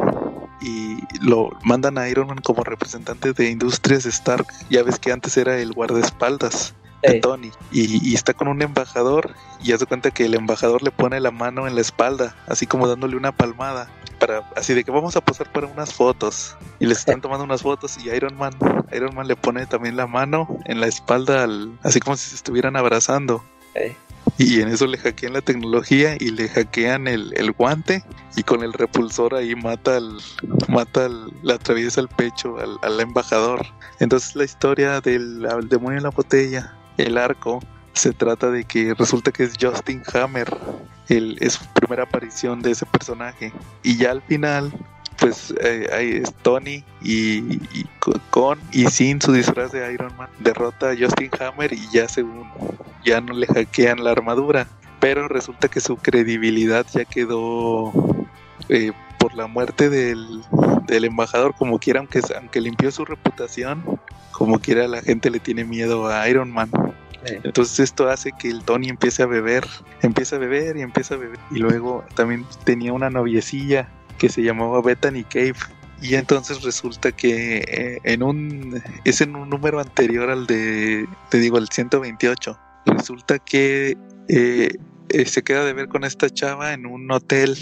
y 0.60 0.98
lo 1.20 1.50
mandan 1.62 1.98
a 1.98 2.08
Iron 2.08 2.28
Man 2.28 2.40
como 2.42 2.64
representante 2.64 3.32
de 3.32 3.50
Industrias 3.50 4.06
Stark. 4.06 4.46
Ya 4.70 4.82
ves 4.82 4.98
que 4.98 5.12
antes 5.12 5.36
era 5.36 5.58
el 5.58 5.72
guardaespaldas 5.72 6.74
de 7.03 7.20
Tony 7.20 7.53
y, 7.70 8.11
y, 8.11 8.14
está 8.14 8.34
con 8.34 8.49
un 8.49 8.61
embajador 8.61 9.34
y 9.62 9.72
hace 9.72 9.86
cuenta 9.86 10.11
que 10.11 10.24
el 10.24 10.34
embajador 10.34 10.82
le 10.82 10.90
pone 10.90 11.20
la 11.20 11.30
mano 11.30 11.66
en 11.66 11.74
la 11.74 11.80
espalda, 11.80 12.34
así 12.46 12.66
como 12.66 12.88
dándole 12.88 13.16
una 13.16 13.32
palmada 13.32 13.88
para 14.18 14.42
así 14.57 14.74
de 14.74 14.84
que 14.84 14.90
vamos 14.90 15.16
a 15.16 15.20
pasar 15.20 15.51
para 15.53 15.66
unas 15.66 15.94
fotos. 15.94 16.57
Y 16.80 16.86
les 16.86 16.99
están 16.99 17.20
tomando 17.20 17.44
unas 17.44 17.62
fotos 17.62 17.96
y 18.03 18.11
Iron 18.11 18.36
Man 18.36 18.53
Iron 18.92 19.14
Man 19.14 19.28
le 19.28 19.36
pone 19.36 19.66
también 19.66 19.96
la 19.96 20.07
mano 20.07 20.59
en 20.64 20.80
la 20.80 20.86
espalda 20.86 21.44
al, 21.44 21.78
así 21.82 22.01
como 22.01 22.16
si 22.16 22.30
se 22.30 22.36
estuvieran 22.36 22.76
abrazando. 22.76 23.42
Y 24.36 24.61
en 24.61 24.68
eso 24.68 24.86
le 24.86 24.99
hackean 24.99 25.32
la 25.32 25.40
tecnología 25.40 26.16
y 26.18 26.30
le 26.30 26.49
hackean 26.49 27.07
el, 27.07 27.32
el 27.36 27.53
guante 27.53 28.05
y 28.36 28.42
con 28.42 28.62
el 28.62 28.72
repulsor 28.72 29.34
ahí 29.34 29.55
mata 29.55 29.96
al 29.96 30.18
mata 30.68 31.07
al, 31.07 31.32
le 31.42 31.55
atraviesa 31.55 32.01
el 32.01 32.09
pecho 32.09 32.59
al, 32.59 32.78
al 32.82 33.01
embajador. 33.01 33.66
Entonces 34.01 34.36
la 34.36 34.44
historia 34.44 35.01
del 35.01 35.46
demonio 35.68 35.99
en 35.99 36.05
la 36.05 36.11
botella 36.11 36.74
el 36.99 37.16
arco 37.16 37.61
se 37.94 38.12
trata 38.12 38.51
de 38.51 38.64
que 38.64 38.94
resulta 38.94 39.32
que 39.32 39.44
es 39.44 39.55
Justin 39.61 40.03
Hammer 40.14 40.57
el, 41.09 41.36
es 41.40 41.55
su 41.55 41.64
primera 41.72 42.05
aparición 42.05 42.61
de 42.62 42.72
ese 42.72 42.86
personaje. 42.86 43.53
Y 43.82 43.96
ya 43.96 44.11
al 44.12 44.22
final, 44.22 44.72
pues 45.18 45.53
eh, 45.62 45.88
ahí 45.92 46.11
es 46.22 46.32
Tony 46.42 46.84
y, 47.03 47.59
con 48.30 48.59
y 48.72 48.86
sin 48.86 49.20
su 49.20 49.32
disfraz 49.32 49.72
de 49.72 49.92
Iron 49.92 50.14
Man 50.16 50.28
derrota 50.38 50.90
a 50.90 50.96
Justin 50.96 51.30
Hammer 51.40 51.72
y 51.72 51.88
ya 51.92 52.09
según 52.09 52.49
ya 53.05 53.20
no 53.20 53.32
le 53.32 53.46
hackean 53.46 54.05
la 54.05 54.12
armadura. 54.12 54.68
Pero 55.01 55.28
resulta 55.28 55.68
que 55.68 55.80
su 55.80 55.96
credibilidad 55.96 56.84
ya 56.92 57.05
quedó 57.05 57.92
eh, 58.68 58.92
por 59.18 59.34
la 59.34 59.46
muerte 59.46 59.88
del, 59.88 60.42
del 60.86 61.05
embajador, 61.05 61.55
como 61.55 61.78
quiera, 61.78 62.01
aunque, 62.01 62.20
aunque 62.36 62.61
limpió 62.61 62.90
su 62.90 63.05
reputación, 63.05 64.01
como 64.39 64.61
quiera 64.61 64.86
la 64.86 65.03
gente 65.03 65.30
le 65.30 65.41
tiene 65.41 65.64
miedo 65.64 66.07
a 66.07 66.28
Iron 66.28 66.53
Man. 66.53 66.70
Entonces 67.24 67.80
esto 67.80 68.09
hace 68.09 68.30
que 68.39 68.49
el 68.49 68.62
Tony 68.62 68.89
empiece 68.89 69.24
a 69.24 69.26
beber, 69.26 69.66
empieza 70.03 70.36
a 70.36 70.39
beber 70.39 70.76
y 70.76 70.82
empieza 70.82 71.14
a 71.14 71.18
beber. 71.18 71.41
Y 71.51 71.59
luego 71.59 72.05
también 72.14 72.47
tenía 72.64 72.93
una 72.93 73.11
noviecilla 73.11 73.89
que 74.16 74.28
se 74.28 74.43
llamaba 74.43 74.80
Bethany 74.80 75.24
Cave. 75.24 75.57
Y 76.01 76.14
entonces 76.14 76.62
resulta 76.62 77.11
que 77.11 77.64
eh, 77.66 77.99
en 78.05 78.22
un 78.22 78.80
es 79.05 79.20
en 79.20 79.34
un 79.34 79.51
número 79.51 79.80
anterior 79.80 80.30
al 80.30 80.47
de 80.47 81.09
te 81.28 81.39
digo 81.39 81.59
el 81.59 81.68
128. 81.68 82.57
Resulta 82.86 83.41
que 83.41 83.99
eh, 84.28 84.70
eh, 85.09 85.24
se 85.26 85.43
queda 85.43 85.64
de 85.64 85.72
ver 85.72 85.89
con 85.89 86.05
esta 86.05 86.30
chava 86.30 86.72
en 86.72 86.86
un 86.86 87.11
hotel 87.11 87.59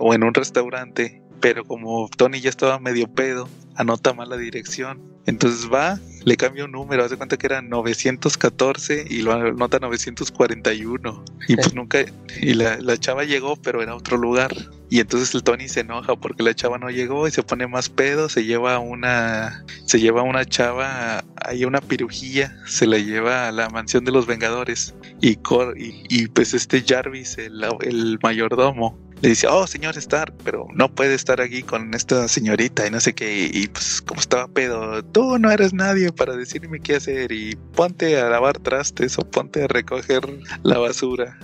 o 0.00 0.14
en 0.14 0.22
un 0.24 0.32
restaurante 0.32 1.20
pero 1.40 1.64
como 1.64 2.08
Tony 2.16 2.40
ya 2.40 2.50
estaba 2.50 2.78
medio 2.78 3.08
pedo, 3.08 3.48
anota 3.74 4.12
mal 4.12 4.28
la 4.28 4.36
dirección. 4.36 5.00
Entonces 5.30 5.70
va, 5.72 6.00
le 6.24 6.36
cambia 6.36 6.64
un 6.64 6.72
número, 6.72 7.04
hace 7.04 7.16
cuenta 7.16 7.36
que 7.36 7.46
era 7.46 7.62
914 7.62 9.06
y 9.08 9.22
lo 9.22 9.32
anota 9.32 9.78
941. 9.78 11.24
Y 11.46 11.54
pues 11.54 11.72
nunca, 11.72 12.04
y 12.40 12.54
la, 12.54 12.78
la, 12.80 12.98
chava 12.98 13.22
llegó, 13.22 13.54
pero 13.54 13.80
era 13.80 13.94
otro 13.94 14.16
lugar. 14.16 14.52
Y 14.88 14.98
entonces 14.98 15.32
el 15.36 15.44
Tony 15.44 15.68
se 15.68 15.80
enoja 15.80 16.16
porque 16.16 16.42
la 16.42 16.52
chava 16.52 16.78
no 16.78 16.90
llegó 16.90 17.28
y 17.28 17.30
se 17.30 17.44
pone 17.44 17.68
más 17.68 17.88
pedo, 17.88 18.28
se 18.28 18.44
lleva 18.44 18.80
una, 18.80 19.64
se 19.86 20.00
lleva 20.00 20.22
una 20.22 20.44
chava, 20.44 21.24
hay 21.46 21.64
una 21.64 21.80
pirujilla, 21.80 22.56
se 22.66 22.88
la 22.88 22.98
lleva 22.98 23.46
a 23.46 23.52
la 23.52 23.68
mansión 23.68 24.04
de 24.04 24.10
los 24.10 24.26
Vengadores. 24.26 24.94
Y, 25.20 25.38
y, 25.76 26.04
y 26.08 26.26
pues 26.26 26.54
este 26.54 26.82
Jarvis, 26.84 27.38
el, 27.38 27.64
el 27.82 28.18
mayordomo, 28.20 28.98
le 29.20 29.28
dice, 29.28 29.46
oh, 29.46 29.66
señor 29.66 29.96
Stark, 29.98 30.32
pero 30.44 30.66
no 30.74 30.88
puede 30.94 31.14
estar 31.14 31.40
aquí 31.40 31.62
con 31.62 31.92
esta 31.94 32.26
señorita 32.28 32.86
y 32.86 32.90
no 32.90 33.00
sé 33.00 33.14
qué. 33.14 33.50
Y 33.52 33.68
pues, 33.68 34.00
como 34.00 34.20
estaba 34.20 34.48
pedo, 34.48 35.02
tú 35.04 35.38
no 35.38 35.50
eres 35.50 35.74
nadie 35.74 36.10
para 36.10 36.36
decirme 36.36 36.80
qué 36.80 36.96
hacer 36.96 37.30
y 37.32 37.56
ponte 37.74 38.18
a 38.18 38.30
lavar 38.30 38.58
trastes 38.58 39.18
o 39.18 39.22
ponte 39.22 39.64
a 39.64 39.68
recoger 39.68 40.22
la 40.62 40.78
basura. 40.78 41.38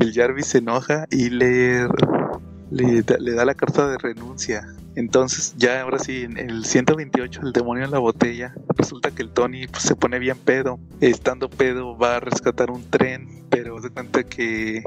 Y 0.00 0.04
el 0.04 0.12
Jarvis 0.12 0.46
se 0.46 0.58
enoja 0.58 1.06
y 1.10 1.30
le, 1.30 1.86
le, 2.70 3.04
le 3.20 3.32
da 3.32 3.44
la 3.44 3.54
carta 3.54 3.88
de 3.88 3.98
renuncia. 3.98 4.66
Entonces, 4.96 5.54
ya 5.58 5.82
ahora 5.82 5.98
sí, 5.98 6.22
en 6.22 6.38
el 6.38 6.64
128, 6.64 7.42
el 7.42 7.52
demonio 7.52 7.84
en 7.84 7.90
la 7.90 7.98
botella, 7.98 8.54
resulta 8.76 9.10
que 9.10 9.22
el 9.22 9.30
Tony 9.30 9.66
pues, 9.66 9.82
se 9.82 9.94
pone 9.94 10.18
bien 10.18 10.38
pedo. 10.38 10.80
Estando 11.02 11.50
pedo, 11.50 11.96
va 11.96 12.16
a 12.16 12.20
rescatar 12.20 12.70
un 12.70 12.82
tren, 12.90 13.44
pero 13.50 13.80
se 13.82 13.90
cuenta 13.90 14.24
que. 14.24 14.82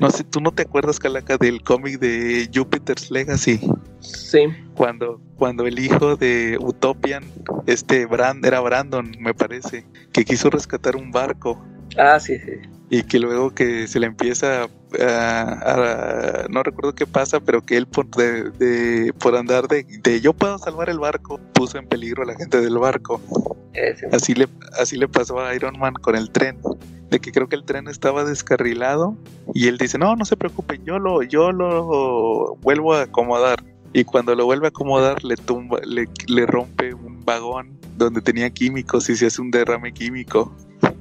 No 0.00 0.10
sé, 0.10 0.22
tú 0.24 0.42
no 0.42 0.52
te 0.52 0.62
acuerdas, 0.62 0.98
Calaca, 0.98 1.38
del 1.38 1.62
cómic 1.62 1.98
de 1.98 2.50
Jupiter's 2.54 3.10
Legacy. 3.10 3.58
Sí. 4.00 4.40
Cuando, 4.76 5.18
cuando 5.36 5.66
el 5.66 5.78
hijo 5.78 6.16
de 6.16 6.58
Utopian, 6.60 7.24
este 7.66 8.04
Brand, 8.04 8.44
era 8.44 8.60
Brandon, 8.60 9.16
me 9.18 9.32
parece, 9.32 9.86
que 10.12 10.26
quiso 10.26 10.50
rescatar 10.50 10.94
un 10.94 11.10
barco. 11.10 11.64
Ah, 11.96 12.18
sí, 12.18 12.38
sí. 12.38 12.52
Y 12.90 13.02
que 13.02 13.18
luego 13.18 13.54
que 13.54 13.86
se 13.88 13.98
le 13.98 14.06
empieza 14.06 14.68
a, 15.00 16.46
no 16.50 16.62
recuerdo 16.62 16.94
qué 16.94 17.06
pasa, 17.06 17.40
pero 17.40 17.62
que 17.62 17.76
él 17.76 17.86
por, 17.86 18.06
de, 18.08 19.12
por 19.18 19.36
andar 19.36 19.66
de, 19.68 19.84
de, 20.02 20.20
yo 20.20 20.32
puedo 20.32 20.58
salvar 20.58 20.90
el 20.90 20.98
barco, 20.98 21.40
puso 21.54 21.78
en 21.78 21.88
peligro 21.88 22.22
a 22.22 22.26
la 22.26 22.34
gente 22.36 22.60
del 22.60 22.78
barco. 22.78 23.20
Así 24.12 24.34
le, 24.34 24.46
así 24.78 24.96
le 24.96 25.08
pasó 25.08 25.40
a 25.40 25.54
Iron 25.54 25.78
Man 25.78 25.94
con 25.94 26.14
el 26.14 26.30
tren 26.30 26.58
de 27.10 27.20
que 27.20 27.32
creo 27.32 27.48
que 27.48 27.56
el 27.56 27.64
tren 27.64 27.88
estaba 27.88 28.24
descarrilado 28.24 29.16
y 29.54 29.68
él 29.68 29.78
dice, 29.78 29.98
no, 29.98 30.16
no 30.16 30.24
se 30.24 30.36
preocupen, 30.36 30.84
yo 30.84 30.98
lo, 30.98 31.22
yo 31.22 31.52
lo 31.52 32.56
vuelvo 32.56 32.94
a 32.94 33.02
acomodar. 33.02 33.62
Y 33.92 34.04
cuando 34.04 34.34
lo 34.34 34.44
vuelve 34.44 34.66
a 34.66 34.68
acomodar, 34.70 35.22
le 35.22 35.36
tumba, 35.36 35.78
le, 35.84 36.08
le 36.26 36.46
rompe 36.46 36.92
un 36.92 37.24
vagón 37.24 37.78
donde 37.96 38.20
tenía 38.20 38.50
químicos 38.50 39.08
y 39.08 39.16
se 39.16 39.26
hace 39.26 39.40
un 39.40 39.52
derrame 39.52 39.92
químico. 39.92 40.52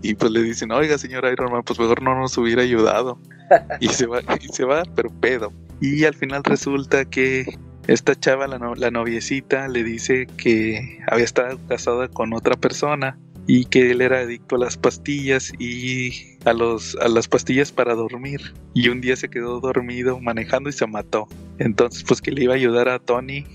Y 0.03 0.15
pues 0.15 0.31
le 0.31 0.43
dicen, 0.43 0.71
oiga, 0.71 0.97
señor 0.97 1.25
Iron 1.31 1.51
Man, 1.51 1.63
pues 1.63 1.79
mejor 1.79 2.03
no 2.03 2.13
nos 2.19 2.37
hubiera 2.37 2.61
ayudado. 2.61 3.17
y 3.79 3.87
se 3.87 4.05
va, 4.05 4.21
y 4.39 4.47
se 4.49 4.65
va, 4.65 4.83
pero 4.95 5.09
pedo. 5.09 5.51
Y 5.81 6.03
al 6.03 6.13
final 6.13 6.43
resulta 6.43 7.05
que 7.05 7.57
esta 7.87 8.13
chava, 8.13 8.47
la, 8.47 8.59
la 8.75 8.91
noviecita, 8.91 9.67
le 9.69 9.83
dice 9.83 10.27
que 10.37 10.99
había 11.07 11.25
estado 11.25 11.57
casada 11.67 12.09
con 12.09 12.33
otra 12.33 12.55
persona 12.55 13.17
y 13.47 13.65
que 13.65 13.91
él 13.91 14.01
era 14.01 14.19
adicto 14.19 14.55
a 14.55 14.59
las 14.59 14.77
pastillas 14.77 15.51
y 15.59 16.37
a 16.45 16.53
los 16.53 16.95
a 17.01 17.09
las 17.09 17.27
pastillas 17.27 17.71
para 17.71 17.93
dormir 17.93 18.53
y 18.73 18.87
un 18.87 19.01
día 19.01 19.15
se 19.15 19.29
quedó 19.29 19.59
dormido 19.59 20.19
manejando 20.19 20.69
y 20.69 20.73
se 20.73 20.87
mató 20.87 21.27
entonces 21.59 22.05
pues 22.07 22.21
que 22.21 22.31
le 22.31 22.43
iba 22.43 22.53
a 22.53 22.55
ayudar 22.55 22.87
a 22.87 22.99
Tony 22.99 23.45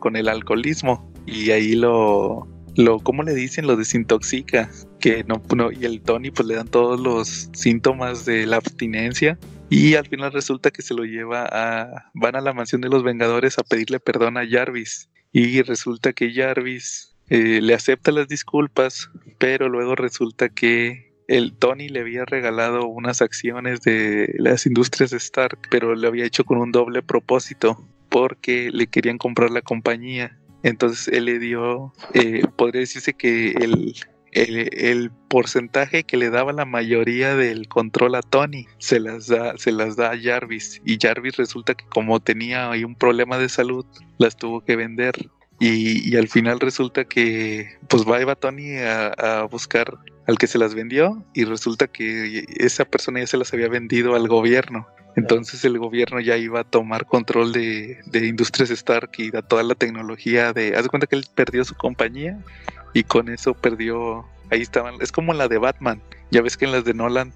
con 0.00 0.16
el 0.16 0.28
alcoholismo 0.28 1.12
y 1.26 1.52
ahí 1.52 1.74
lo 1.74 2.48
lo 2.84 2.98
cómo 2.98 3.22
le 3.22 3.34
dicen 3.34 3.66
lo 3.66 3.76
desintoxica 3.76 4.70
que 4.98 5.24
no, 5.24 5.40
y 5.72 5.84
el 5.84 6.00
Tony 6.00 6.30
pues 6.30 6.46
le 6.46 6.54
dan 6.54 6.68
todos 6.68 7.00
los 7.00 7.48
síntomas 7.52 8.24
de 8.24 8.46
la 8.46 8.56
abstinencia 8.56 9.38
y 9.68 9.94
al 9.94 10.06
final 10.06 10.32
resulta 10.32 10.70
que 10.70 10.82
se 10.82 10.94
lo 10.94 11.04
lleva 11.04 11.46
a 11.50 12.10
van 12.14 12.36
a 12.36 12.40
la 12.40 12.52
mansión 12.52 12.80
de 12.80 12.88
los 12.88 13.02
Vengadores 13.02 13.58
a 13.58 13.62
pedirle 13.62 14.00
perdón 14.00 14.36
a 14.36 14.48
Jarvis 14.48 15.10
y 15.32 15.62
resulta 15.62 16.12
que 16.12 16.32
Jarvis 16.32 17.16
eh, 17.28 17.60
le 17.62 17.74
acepta 17.74 18.10
las 18.10 18.26
disculpas, 18.26 19.08
pero 19.38 19.68
luego 19.68 19.94
resulta 19.94 20.48
que 20.48 21.12
el 21.28 21.52
Tony 21.52 21.88
le 21.88 22.00
había 22.00 22.24
regalado 22.24 22.88
unas 22.88 23.22
acciones 23.22 23.82
de 23.82 24.34
las 24.38 24.66
industrias 24.66 25.10
de 25.10 25.18
Stark, 25.18 25.60
pero 25.70 25.94
lo 25.94 26.08
había 26.08 26.24
hecho 26.24 26.44
con 26.44 26.58
un 26.58 26.72
doble 26.72 27.02
propósito, 27.02 27.86
porque 28.08 28.70
le 28.72 28.88
querían 28.88 29.16
comprar 29.16 29.52
la 29.52 29.62
compañía. 29.62 30.36
Entonces 30.62 31.08
él 31.08 31.26
le 31.26 31.38
dio, 31.38 31.92
eh, 32.14 32.42
podría 32.56 32.80
decirse 32.80 33.14
que 33.14 33.52
el, 33.52 33.94
el, 34.32 35.10
porcentaje 35.28 36.02
que 36.02 36.16
le 36.16 36.28
daba 36.30 36.52
la 36.52 36.64
mayoría 36.64 37.36
del 37.36 37.68
control 37.68 38.16
a 38.16 38.22
Tony 38.22 38.66
se 38.78 38.98
las 38.98 39.28
da, 39.28 39.56
se 39.56 39.70
las 39.70 39.96
da 39.96 40.10
a 40.10 40.20
Jarvis. 40.20 40.82
Y 40.84 40.98
Jarvis 41.00 41.36
resulta 41.36 41.74
que 41.74 41.84
como 41.86 42.18
tenía 42.20 42.70
ahí 42.70 42.82
un 42.82 42.96
problema 42.96 43.38
de 43.38 43.48
salud, 43.48 43.86
las 44.18 44.36
tuvo 44.36 44.60
que 44.64 44.76
vender. 44.76 45.14
Y, 45.60 46.16
al 46.16 46.28
final 46.28 46.58
resulta 46.58 47.04
que 47.04 47.76
pues 47.88 48.04
va 48.08 48.20
Eva 48.20 48.34
Tony 48.34 48.78
a, 48.78 49.46
buscar 49.50 49.98
al 50.26 50.38
que 50.38 50.46
se 50.46 50.58
las 50.58 50.74
vendió 50.74 51.22
y 51.34 51.44
resulta 51.44 51.86
que 51.86 52.44
esa 52.56 52.86
persona 52.86 53.20
ya 53.20 53.26
se 53.26 53.36
las 53.36 53.52
había 53.52 53.68
vendido 53.68 54.14
al 54.14 54.26
gobierno. 54.26 54.88
Entonces 55.16 55.64
el 55.64 55.78
gobierno 55.78 56.20
ya 56.20 56.36
iba 56.36 56.60
a 56.60 56.64
tomar 56.64 57.06
control 57.06 57.52
de, 57.52 57.98
de 58.06 58.26
Industrias 58.26 58.70
Stark 58.70 59.10
y 59.18 59.30
de 59.30 59.42
toda 59.42 59.62
la 59.62 59.74
tecnología 59.74 60.52
de... 60.52 60.76
Haz 60.76 60.84
de 60.84 60.88
cuenta 60.88 61.06
que 61.06 61.16
él 61.16 61.26
perdió 61.34 61.64
su 61.64 61.74
compañía 61.74 62.38
y 62.92 63.04
con 63.04 63.28
eso 63.28 63.54
perdió... 63.54 64.26
Ahí 64.50 64.62
estaban... 64.62 64.94
Es 65.00 65.12
como 65.12 65.32
la 65.34 65.48
de 65.48 65.58
Batman. 65.58 66.00
Ya 66.30 66.42
ves 66.42 66.56
que 66.56 66.64
en 66.64 66.72
las 66.72 66.84
de 66.84 66.94
Nolan 66.94 67.32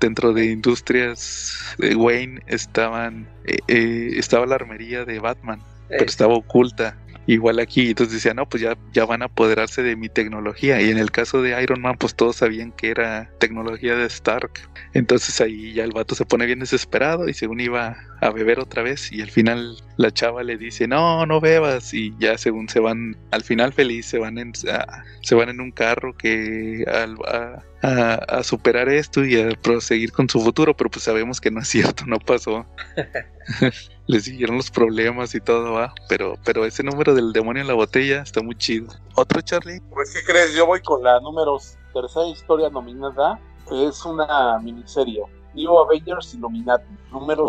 dentro 0.00 0.32
de 0.32 0.46
Industrias 0.46 1.76
de 1.78 1.94
Wayne 1.94 2.42
estaban... 2.46 3.28
Eh, 3.44 3.58
eh, 3.68 4.10
estaba 4.16 4.46
la 4.46 4.56
armería 4.56 5.04
de 5.04 5.18
Batman, 5.18 5.60
pero 5.88 6.04
estaba 6.04 6.34
oculta 6.34 6.96
igual 7.26 7.58
aquí, 7.58 7.88
entonces 7.88 8.14
decía, 8.14 8.34
no, 8.34 8.48
pues 8.48 8.62
ya, 8.62 8.76
ya 8.92 9.04
van 9.04 9.22
a 9.22 9.26
apoderarse 9.26 9.82
de 9.82 9.96
mi 9.96 10.08
tecnología. 10.08 10.80
Y 10.80 10.90
en 10.90 10.98
el 10.98 11.10
caso 11.10 11.42
de 11.42 11.60
Iron 11.62 11.80
Man, 11.80 11.96
pues 11.98 12.14
todos 12.14 12.36
sabían 12.36 12.72
que 12.72 12.90
era 12.90 13.30
tecnología 13.38 13.94
de 13.96 14.06
Stark. 14.06 14.52
Entonces 14.94 15.40
ahí 15.40 15.72
ya 15.72 15.84
el 15.84 15.92
vato 15.92 16.14
se 16.14 16.26
pone 16.26 16.46
bien 16.46 16.58
desesperado 16.58 17.28
y 17.28 17.34
según 17.34 17.60
iba 17.60 17.96
a 18.20 18.30
beber 18.30 18.60
otra 18.60 18.82
vez 18.82 19.10
y 19.10 19.20
al 19.20 19.30
final 19.30 19.76
la 19.96 20.12
chava 20.12 20.42
le 20.42 20.56
dice, 20.56 20.86
no, 20.86 21.26
no 21.26 21.40
bebas 21.40 21.92
y 21.94 22.14
ya 22.18 22.38
según 22.38 22.68
se 22.68 22.78
van, 22.78 23.16
al 23.30 23.42
final 23.42 23.72
feliz, 23.72 24.06
se 24.06 24.18
van 24.18 24.38
en, 24.38 24.52
se 24.54 25.34
van 25.34 25.48
en 25.48 25.60
un 25.60 25.72
carro 25.72 26.16
que 26.16 26.84
a, 26.86 27.62
a, 27.82 28.42
superar 28.44 28.88
esto 28.88 29.24
y 29.24 29.40
a 29.40 29.50
proseguir 29.60 30.12
con 30.12 30.28
su 30.28 30.40
futuro, 30.40 30.76
pero 30.76 30.90
pues 30.90 31.04
sabemos 31.04 31.40
que 31.40 31.50
no 31.50 31.60
es 31.60 31.68
cierto, 31.68 32.04
no 32.06 32.18
pasó. 32.18 32.66
Le 34.12 34.20
siguieron 34.20 34.58
los 34.58 34.70
problemas 34.70 35.34
y 35.34 35.40
todo, 35.40 35.72
va. 35.72 35.94
Pero, 36.06 36.34
pero 36.44 36.66
ese 36.66 36.82
número 36.82 37.14
del 37.14 37.32
demonio 37.32 37.62
en 37.62 37.66
la 37.68 37.72
botella 37.72 38.20
está 38.20 38.42
muy 38.42 38.54
chido. 38.56 38.88
¿Otro, 39.14 39.40
Charlie? 39.40 39.80
Pues, 39.88 40.12
¿qué 40.12 40.20
crees? 40.22 40.54
Yo 40.54 40.66
voy 40.66 40.82
con 40.82 41.02
la 41.02 41.18
número 41.20 41.56
tercera 41.94 42.26
historia 42.26 42.68
nominada. 42.68 43.40
Es 43.70 44.04
una 44.04 44.58
miniserie. 44.58 45.22
New 45.54 45.78
Avengers 45.78 46.34
Illuminati. 46.34 46.84
Número 47.10 47.46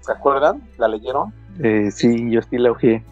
¿Se 0.00 0.12
acuerdan? 0.12 0.66
¿La 0.78 0.88
leyeron? 0.88 1.30
Eh, 1.62 1.90
sí, 1.90 2.30
yo 2.30 2.40
sí 2.40 2.56
la 2.56 2.70
ojeé. 2.70 3.04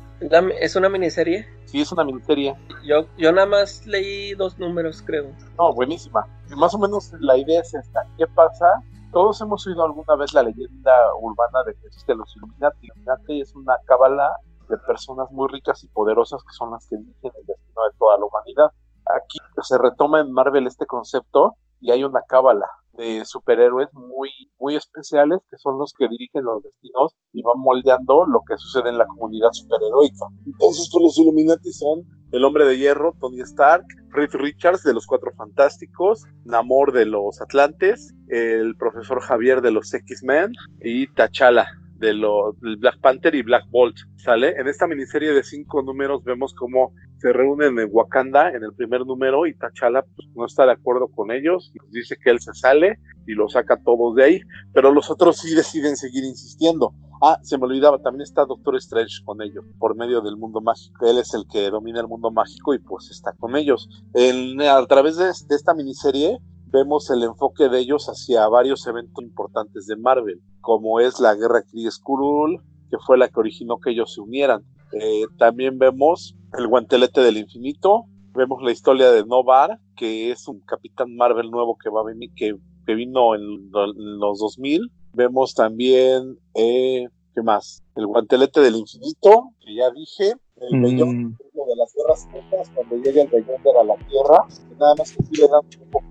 ¿Es 0.62 0.74
una 0.74 0.88
miniserie? 0.88 1.46
Sí, 1.66 1.82
es 1.82 1.92
una 1.92 2.02
miniserie. 2.02 2.54
Yo, 2.82 3.06
yo 3.18 3.30
nada 3.30 3.46
más 3.46 3.86
leí 3.86 4.32
dos 4.32 4.58
números, 4.58 5.02
creo. 5.04 5.26
No, 5.58 5.74
buenísima. 5.74 6.26
Y 6.50 6.54
más 6.54 6.72
o 6.72 6.78
menos 6.78 7.12
la 7.20 7.36
idea 7.36 7.60
es 7.60 7.74
esta. 7.74 8.06
¿Qué 8.16 8.26
pasa? 8.26 8.82
Todos 9.12 9.40
hemos 9.40 9.66
oído 9.66 9.84
alguna 9.84 10.16
vez 10.16 10.34
la 10.34 10.42
leyenda 10.42 10.92
urbana 11.20 11.62
de 11.64 11.74
que 11.74 11.86
existe 11.86 12.14
los 12.14 12.34
Illuminati. 12.36 12.86
Illuminati 12.86 13.40
es 13.40 13.54
una 13.54 13.74
cábala 13.86 14.30
de 14.68 14.76
personas 14.78 15.30
muy 15.30 15.48
ricas 15.48 15.82
y 15.82 15.88
poderosas 15.88 16.42
que 16.44 16.52
son 16.52 16.72
las 16.72 16.86
que 16.86 16.96
dirigen 16.96 17.32
el 17.40 17.46
destino 17.46 17.82
de 17.90 17.98
toda 17.98 18.18
la 18.18 18.26
humanidad. 18.26 18.72
Aquí 19.16 19.38
se 19.62 19.78
retoma 19.78 20.20
en 20.20 20.30
Marvel 20.30 20.66
este 20.66 20.86
concepto 20.86 21.56
y 21.80 21.90
hay 21.90 22.04
una 22.04 22.20
cábala 22.22 22.68
de 22.98 23.24
superhéroes 23.24 23.88
muy, 23.94 24.30
muy 24.58 24.76
especiales 24.76 25.38
que 25.48 25.56
son 25.56 25.78
los 25.78 25.94
que 25.96 26.08
dirigen 26.08 26.44
los 26.44 26.62
destinos 26.62 27.14
y 27.32 27.42
van 27.42 27.58
moldeando 27.58 28.26
lo 28.26 28.42
que 28.46 28.58
sucede 28.58 28.90
en 28.90 28.98
la 28.98 29.06
comunidad 29.06 29.50
superheroica. 29.52 30.26
Entonces, 30.44 30.90
pues, 30.92 31.02
los 31.02 31.18
Illuminati 31.18 31.72
son 31.72 32.04
el 32.32 32.44
Hombre 32.44 32.66
de 32.66 32.76
Hierro, 32.76 33.14
Tony 33.20 33.40
Stark, 33.40 33.86
Reed 34.10 34.34
Richards 34.34 34.82
de 34.82 34.92
los 34.92 35.06
Cuatro 35.06 35.32
Fantásticos, 35.36 36.24
Namor 36.44 36.92
de 36.92 37.06
los 37.06 37.40
Atlantes, 37.40 38.12
el 38.28 38.76
Profesor 38.76 39.20
Javier 39.20 39.62
de 39.62 39.70
los 39.70 39.94
X-Men 39.94 40.52
y 40.82 41.06
T'Challa 41.14 41.68
de 41.98 42.14
los 42.14 42.56
Black 42.60 43.00
Panther 43.00 43.34
y 43.34 43.42
Black 43.42 43.64
Bolt, 43.70 43.96
¿sale? 44.16 44.54
En 44.58 44.68
esta 44.68 44.86
miniserie 44.86 45.32
de 45.32 45.42
cinco 45.42 45.82
números 45.82 46.22
vemos 46.24 46.54
cómo 46.54 46.92
se 47.18 47.32
reúnen 47.32 47.78
en 47.78 47.88
Wakanda 47.90 48.50
en 48.50 48.62
el 48.62 48.72
primer 48.72 49.04
número 49.04 49.46
y 49.46 49.54
T'Challa 49.54 50.02
pues, 50.02 50.28
no 50.34 50.46
está 50.46 50.66
de 50.66 50.72
acuerdo 50.72 51.08
con 51.08 51.30
ellos 51.30 51.72
y 51.74 51.78
dice 51.96 52.16
que 52.22 52.30
él 52.30 52.40
se 52.40 52.54
sale 52.54 52.98
y 53.26 53.34
lo 53.34 53.48
saca 53.48 53.76
todos 53.82 54.14
de 54.14 54.24
ahí, 54.24 54.40
pero 54.72 54.92
los 54.92 55.10
otros 55.10 55.38
sí 55.38 55.54
deciden 55.54 55.96
seguir 55.96 56.24
insistiendo. 56.24 56.94
Ah, 57.20 57.38
se 57.42 57.58
me 57.58 57.64
olvidaba, 57.64 57.98
también 57.98 58.22
está 58.22 58.44
Doctor 58.44 58.76
Strange 58.76 59.24
con 59.24 59.42
ellos, 59.42 59.64
por 59.78 59.96
medio 59.96 60.20
del 60.20 60.36
mundo 60.36 60.60
mágico. 60.60 61.04
Él 61.06 61.18
es 61.18 61.34
el 61.34 61.44
que 61.52 61.68
domina 61.68 62.00
el 62.00 62.06
mundo 62.06 62.30
mágico 62.30 62.74
y 62.74 62.78
pues 62.78 63.10
está 63.10 63.32
con 63.32 63.56
ellos. 63.56 63.88
a 64.14 64.86
través 64.86 65.16
de 65.16 65.30
esta 65.30 65.74
miniserie 65.74 66.38
vemos 66.70 67.10
el 67.10 67.22
enfoque 67.22 67.68
de 67.68 67.80
ellos 67.80 68.06
hacia 68.06 68.48
varios 68.48 68.86
eventos 68.86 69.22
importantes 69.22 69.86
de 69.86 69.96
Marvel, 69.96 70.40
como 70.60 71.00
es 71.00 71.20
la 71.20 71.34
guerra 71.34 71.62
Kree 71.62 71.90
Skrull, 71.90 72.60
que 72.90 72.96
fue 73.06 73.18
la 73.18 73.28
que 73.28 73.40
originó 73.40 73.78
que 73.78 73.90
ellos 73.90 74.14
se 74.14 74.20
unieran. 74.20 74.62
Eh, 74.92 75.24
también 75.38 75.78
vemos 75.78 76.34
el 76.58 76.66
guantelete 76.66 77.20
del 77.20 77.36
infinito, 77.36 78.04
vemos 78.34 78.62
la 78.62 78.72
historia 78.72 79.10
de 79.10 79.24
Novar, 79.24 79.78
que 79.96 80.30
es 80.30 80.48
un 80.48 80.60
capitán 80.60 81.14
Marvel 81.16 81.50
nuevo 81.50 81.76
que 81.76 81.90
va 81.90 82.00
a 82.00 82.04
venir, 82.04 82.30
que, 82.34 82.54
que 82.86 82.94
vino 82.94 83.34
en, 83.34 83.70
los 83.72 84.38
2000. 84.38 84.90
Vemos 85.12 85.54
también, 85.54 86.38
eh, 86.54 87.08
¿qué 87.34 87.42
más? 87.42 87.82
El 87.96 88.06
guantelete 88.06 88.60
del 88.60 88.76
infinito, 88.76 89.50
que 89.60 89.74
ya 89.74 89.90
dije, 89.90 90.34
el 90.56 90.80
mm. 90.80 91.36
de 91.36 91.76
las 91.76 91.94
guerras 91.94 92.28
juntas, 92.30 92.70
cuando 92.74 92.96
llega 92.96 93.22
el 93.22 93.28
Beyonder 93.28 93.76
a 93.80 93.84
la 93.84 93.96
Tierra, 93.96 94.46
nada 94.78 94.94
más 94.96 95.12
que 95.12 95.22
sí 95.22 95.36
le 95.40 95.48
dan 95.48 95.60
un 95.82 95.90
poco 95.90 96.07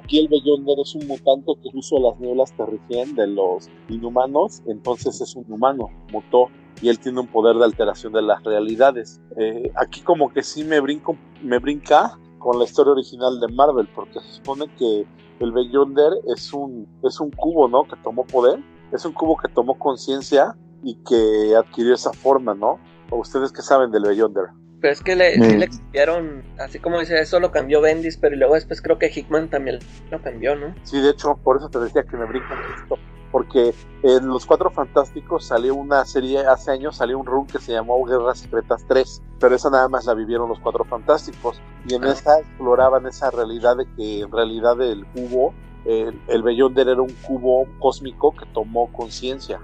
Aquí 0.00 0.18
el 0.18 0.28
Beyonder 0.28 0.78
es 0.80 0.94
un 0.94 1.06
mutante 1.06 1.52
que 1.62 1.70
usa 1.76 1.98
las 1.98 2.18
nieblas 2.20 2.52
terrigen 2.52 3.14
de 3.14 3.26
los 3.26 3.68
inhumanos, 3.88 4.62
entonces 4.66 5.20
es 5.20 5.34
un 5.34 5.44
humano, 5.48 5.90
mutó 6.12 6.48
y 6.80 6.88
él 6.88 6.98
tiene 6.98 7.20
un 7.20 7.26
poder 7.26 7.56
de 7.56 7.64
alteración 7.64 8.12
de 8.12 8.22
las 8.22 8.42
realidades. 8.44 9.20
Eh, 9.36 9.72
aquí 9.74 10.00
como 10.02 10.32
que 10.32 10.42
sí 10.42 10.62
me, 10.64 10.80
brinco, 10.80 11.16
me 11.42 11.58
brinca 11.58 12.18
con 12.38 12.58
la 12.58 12.64
historia 12.64 12.92
original 12.92 13.40
de 13.40 13.48
Marvel, 13.48 13.88
porque 13.94 14.20
se 14.20 14.32
supone 14.34 14.66
que 14.78 15.06
el 15.40 15.52
Beyonder 15.52 16.12
es 16.28 16.52
un, 16.52 16.86
es 17.02 17.20
un 17.20 17.30
cubo, 17.30 17.68
¿no? 17.68 17.84
Que 17.84 17.96
tomó 18.02 18.24
poder, 18.24 18.62
es 18.92 19.04
un 19.04 19.12
cubo 19.12 19.36
que 19.36 19.48
tomó 19.48 19.78
conciencia 19.78 20.56
y 20.82 20.94
que 20.96 21.56
adquirió 21.56 21.94
esa 21.94 22.12
forma, 22.12 22.54
¿no? 22.54 22.78
¿O 23.10 23.16
ustedes 23.16 23.52
qué 23.52 23.62
saben 23.62 23.90
del 23.90 24.04
Beyonder? 24.04 24.50
Pero 24.80 24.92
es 24.92 25.02
que 25.02 25.16
le, 25.16 25.36
le 25.36 25.68
cambiaron, 25.68 26.44
así 26.58 26.78
como 26.78 27.00
dice, 27.00 27.18
eso 27.18 27.40
lo 27.40 27.50
cambió 27.50 27.80
Bendis, 27.80 28.16
pero 28.16 28.36
luego 28.36 28.54
después 28.54 28.80
creo 28.80 28.98
que 28.98 29.10
Hickman 29.12 29.48
también 29.48 29.80
lo 30.10 30.22
cambió, 30.22 30.54
¿no? 30.54 30.74
Sí, 30.84 31.00
de 31.00 31.10
hecho, 31.10 31.36
por 31.42 31.56
eso 31.56 31.68
te 31.68 31.80
decía 31.80 32.04
que 32.04 32.16
me 32.16 32.26
brinco 32.26 32.46
esto. 32.80 32.98
Porque 33.32 33.74
en 34.02 34.26
Los 34.26 34.46
Cuatro 34.46 34.70
Fantásticos 34.70 35.44
salió 35.44 35.74
una 35.74 36.04
serie, 36.06 36.38
hace 36.46 36.70
años 36.70 36.96
salió 36.96 37.18
un 37.18 37.26
run 37.26 37.46
que 37.46 37.58
se 37.58 37.72
llamó 37.72 38.02
Guerras 38.04 38.38
Secretas 38.38 38.84
3, 38.88 39.22
pero 39.38 39.54
esa 39.54 39.68
nada 39.68 39.88
más 39.88 40.06
la 40.06 40.14
vivieron 40.14 40.48
Los 40.48 40.60
Cuatro 40.60 40.84
Fantásticos. 40.84 41.60
Y 41.86 41.94
en 41.94 42.04
esa 42.04 42.38
exploraban 42.38 43.06
esa 43.06 43.30
realidad 43.30 43.76
de 43.76 43.86
que 43.96 44.20
en 44.20 44.32
realidad 44.32 44.80
el 44.80 45.04
cubo, 45.06 45.52
el, 45.84 46.18
el 46.28 46.42
Beyonder 46.42 46.88
era 46.88 47.02
un 47.02 47.12
cubo 47.22 47.66
cósmico 47.80 48.34
que 48.34 48.46
tomó 48.46 48.90
conciencia 48.92 49.60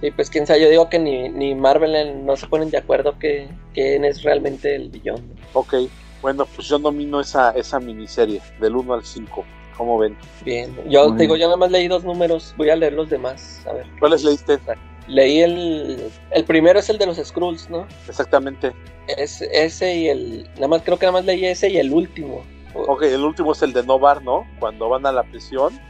Sí, 0.00 0.10
pues 0.10 0.30
quién 0.30 0.46
sabe, 0.46 0.62
yo 0.62 0.70
digo 0.70 0.88
que 0.88 0.98
ni, 0.98 1.28
ni 1.28 1.54
Marvel 1.54 2.24
no 2.24 2.36
se 2.36 2.46
ponen 2.46 2.70
de 2.70 2.78
acuerdo 2.78 3.18
que 3.18 3.48
quién 3.74 4.04
es 4.04 4.22
realmente 4.22 4.74
el 4.74 4.88
billón. 4.88 5.22
Ok, 5.52 5.74
bueno, 6.22 6.46
pues 6.46 6.68
yo 6.68 6.78
domino 6.78 7.20
esa, 7.20 7.50
esa 7.52 7.78
miniserie, 7.78 8.40
del 8.60 8.76
1 8.76 8.94
al 8.94 9.04
5. 9.04 9.44
¿Cómo 9.76 9.96
ven? 9.96 10.16
Bien, 10.44 10.76
yo 10.88 11.14
te 11.14 11.22
digo, 11.22 11.36
yo 11.36 11.46
nada 11.46 11.56
más 11.56 11.70
leí 11.70 11.86
dos 11.86 12.02
números, 12.02 12.52
voy 12.56 12.70
a 12.70 12.76
leer 12.76 12.94
los 12.94 13.08
demás, 13.08 13.64
a 13.68 13.74
ver. 13.74 13.86
¿Cuáles 14.00 14.24
leíste? 14.24 14.58
Leí 15.06 15.40
el, 15.40 16.10
el 16.32 16.44
primero 16.44 16.80
es 16.80 16.90
el 16.90 16.98
de 16.98 17.06
los 17.06 17.16
Skrulls, 17.16 17.70
¿no? 17.70 17.86
Exactamente. 18.08 18.72
Es, 19.06 19.40
ese 19.40 19.96
y 19.96 20.08
el, 20.08 20.50
nada 20.56 20.68
más 20.68 20.82
creo 20.82 20.98
que 20.98 21.06
nada 21.06 21.18
más 21.18 21.24
leí 21.24 21.44
ese 21.46 21.70
y 21.70 21.78
el 21.78 21.92
último. 21.92 22.42
Ok, 22.74 23.02
el 23.04 23.24
último 23.24 23.52
es 23.52 23.62
el 23.62 23.72
de 23.72 23.84
Novar, 23.84 24.22
¿no? 24.22 24.46
Cuando 24.58 24.88
van 24.88 25.06
a 25.06 25.12
la 25.12 25.22
prisión 25.22 25.80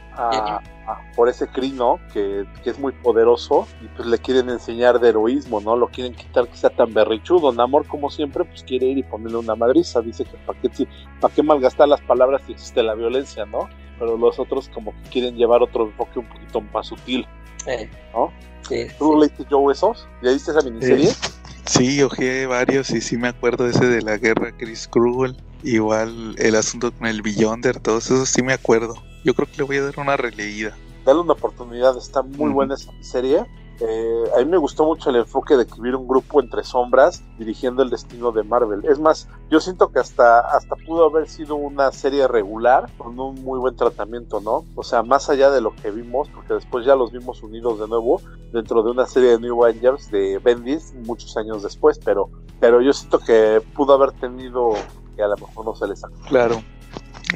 por 1.15 1.29
ese 1.29 1.47
crino 1.47 1.99
que, 2.13 2.45
que, 2.63 2.71
es 2.71 2.79
muy 2.79 2.91
poderoso 2.91 3.67
y 3.81 3.87
pues 3.89 4.07
le 4.07 4.17
quieren 4.17 4.49
enseñar 4.49 4.99
de 4.99 5.09
heroísmo, 5.09 5.61
¿no? 5.61 5.75
Lo 5.75 5.87
quieren 5.87 6.13
quitar 6.13 6.47
que 6.47 6.57
sea 6.57 6.69
tan 6.69 6.93
berrichudo. 6.93 7.51
Namor, 7.51 7.85
como 7.87 8.09
siempre, 8.09 8.43
pues 8.43 8.63
quiere 8.63 8.87
ir 8.87 8.97
y 8.97 9.03
ponerle 9.03 9.37
una 9.37 9.55
madriza. 9.55 10.01
Dice 10.01 10.25
que 10.25 10.37
para 10.45 10.59
qué, 10.59 10.87
para 11.19 11.33
qué 11.33 11.43
malgastar 11.43 11.87
las 11.87 12.01
palabras 12.01 12.41
si 12.45 12.53
existe 12.53 12.81
la 12.81 12.95
violencia, 12.95 13.45
¿no? 13.45 13.69
Pero 13.99 14.17
los 14.17 14.39
otros 14.39 14.69
como 14.69 14.91
que 14.93 15.09
quieren 15.09 15.35
llevar 15.35 15.61
otro 15.61 15.85
enfoque 15.85 16.19
un 16.19 16.27
poquito 16.27 16.61
más 16.61 16.87
sutil, 16.87 17.27
¿no? 18.13 18.31
Sí, 18.67 18.87
¿Tú 18.97 19.17
leíste 19.17 19.45
Joe 19.49 19.71
esos? 19.71 20.07
¿Ya 20.21 20.31
viste 20.31 20.51
esa 20.51 20.61
miniserie? 20.61 21.09
Sí, 21.65 22.01
ojé 22.01 22.45
varios 22.45 22.89
y 22.91 23.01
sí 23.01 23.17
me 23.17 23.27
acuerdo 23.27 23.67
ese 23.67 23.85
de 23.85 24.01
la 24.01 24.17
guerra 24.17 24.51
Chris 24.57 24.87
Kruger. 24.87 25.35
Igual 25.63 26.35
el 26.37 26.55
asunto 26.55 26.91
con 26.91 27.07
el 27.07 27.21
Beyonder, 27.21 27.79
todos 27.79 28.05
esos 28.05 28.29
sí 28.29 28.41
me 28.41 28.53
acuerdo. 28.53 28.95
Yo 29.23 29.33
creo 29.33 29.47
que 29.47 29.57
le 29.57 29.63
voy 29.63 29.77
a 29.77 29.83
dar 29.83 29.99
una 29.99 30.17
releída. 30.17 30.75
Dale 31.05 31.19
una 31.19 31.33
oportunidad, 31.33 31.97
está 31.97 32.21
muy 32.21 32.51
buena 32.51 32.75
esa 32.75 32.91
serie. 33.01 33.45
Eh, 33.81 34.23
a 34.35 34.39
mí 34.39 34.45
me 34.45 34.57
gustó 34.57 34.83
mucho 34.83 35.09
el 35.09 35.15
enfoque 35.15 35.55
de 35.55 35.65
que 35.65 35.79
hubiera 35.79 35.97
un 35.97 36.07
grupo 36.07 36.41
entre 36.41 36.63
sombras 36.63 37.23
dirigiendo 37.37 37.81
el 37.81 37.89
destino 37.89 38.31
de 38.31 38.43
Marvel. 38.43 38.83
Es 38.83 38.99
más, 38.99 39.29
yo 39.49 39.61
siento 39.61 39.89
que 39.91 39.99
hasta, 39.99 40.39
hasta 40.39 40.75
pudo 40.75 41.05
haber 41.05 41.29
sido 41.29 41.55
una 41.55 41.91
serie 41.93 42.27
regular 42.27 42.89
con 42.97 43.17
un 43.17 43.41
muy 43.41 43.57
buen 43.57 43.77
tratamiento, 43.77 44.41
¿no? 44.41 44.65
O 44.75 44.83
sea, 44.83 45.01
más 45.01 45.29
allá 45.29 45.49
de 45.49 45.61
lo 45.61 45.73
que 45.75 45.91
vimos, 45.91 46.27
porque 46.29 46.55
después 46.55 46.85
ya 46.85 46.95
los 46.95 47.13
vimos 47.13 47.41
unidos 47.41 47.79
de 47.79 47.87
nuevo 47.87 48.21
dentro 48.51 48.83
de 48.83 48.91
una 48.91 49.05
serie 49.05 49.29
de 49.29 49.39
New 49.39 49.63
Avengers 49.63 50.11
de 50.11 50.39
Bendis 50.39 50.93
muchos 51.05 51.37
años 51.37 51.63
después, 51.63 51.99
pero, 52.03 52.29
pero 52.59 52.81
yo 52.81 52.91
siento 52.91 53.19
que 53.19 53.61
pudo 53.75 53.93
haber 53.93 54.11
tenido 54.11 54.73
que 55.15 55.23
a 55.23 55.27
lo 55.27 55.37
mejor 55.37 55.65
no 55.65 55.75
se 55.75 55.87
les 55.87 56.01
sacó. 56.01 56.15
Claro. 56.27 56.61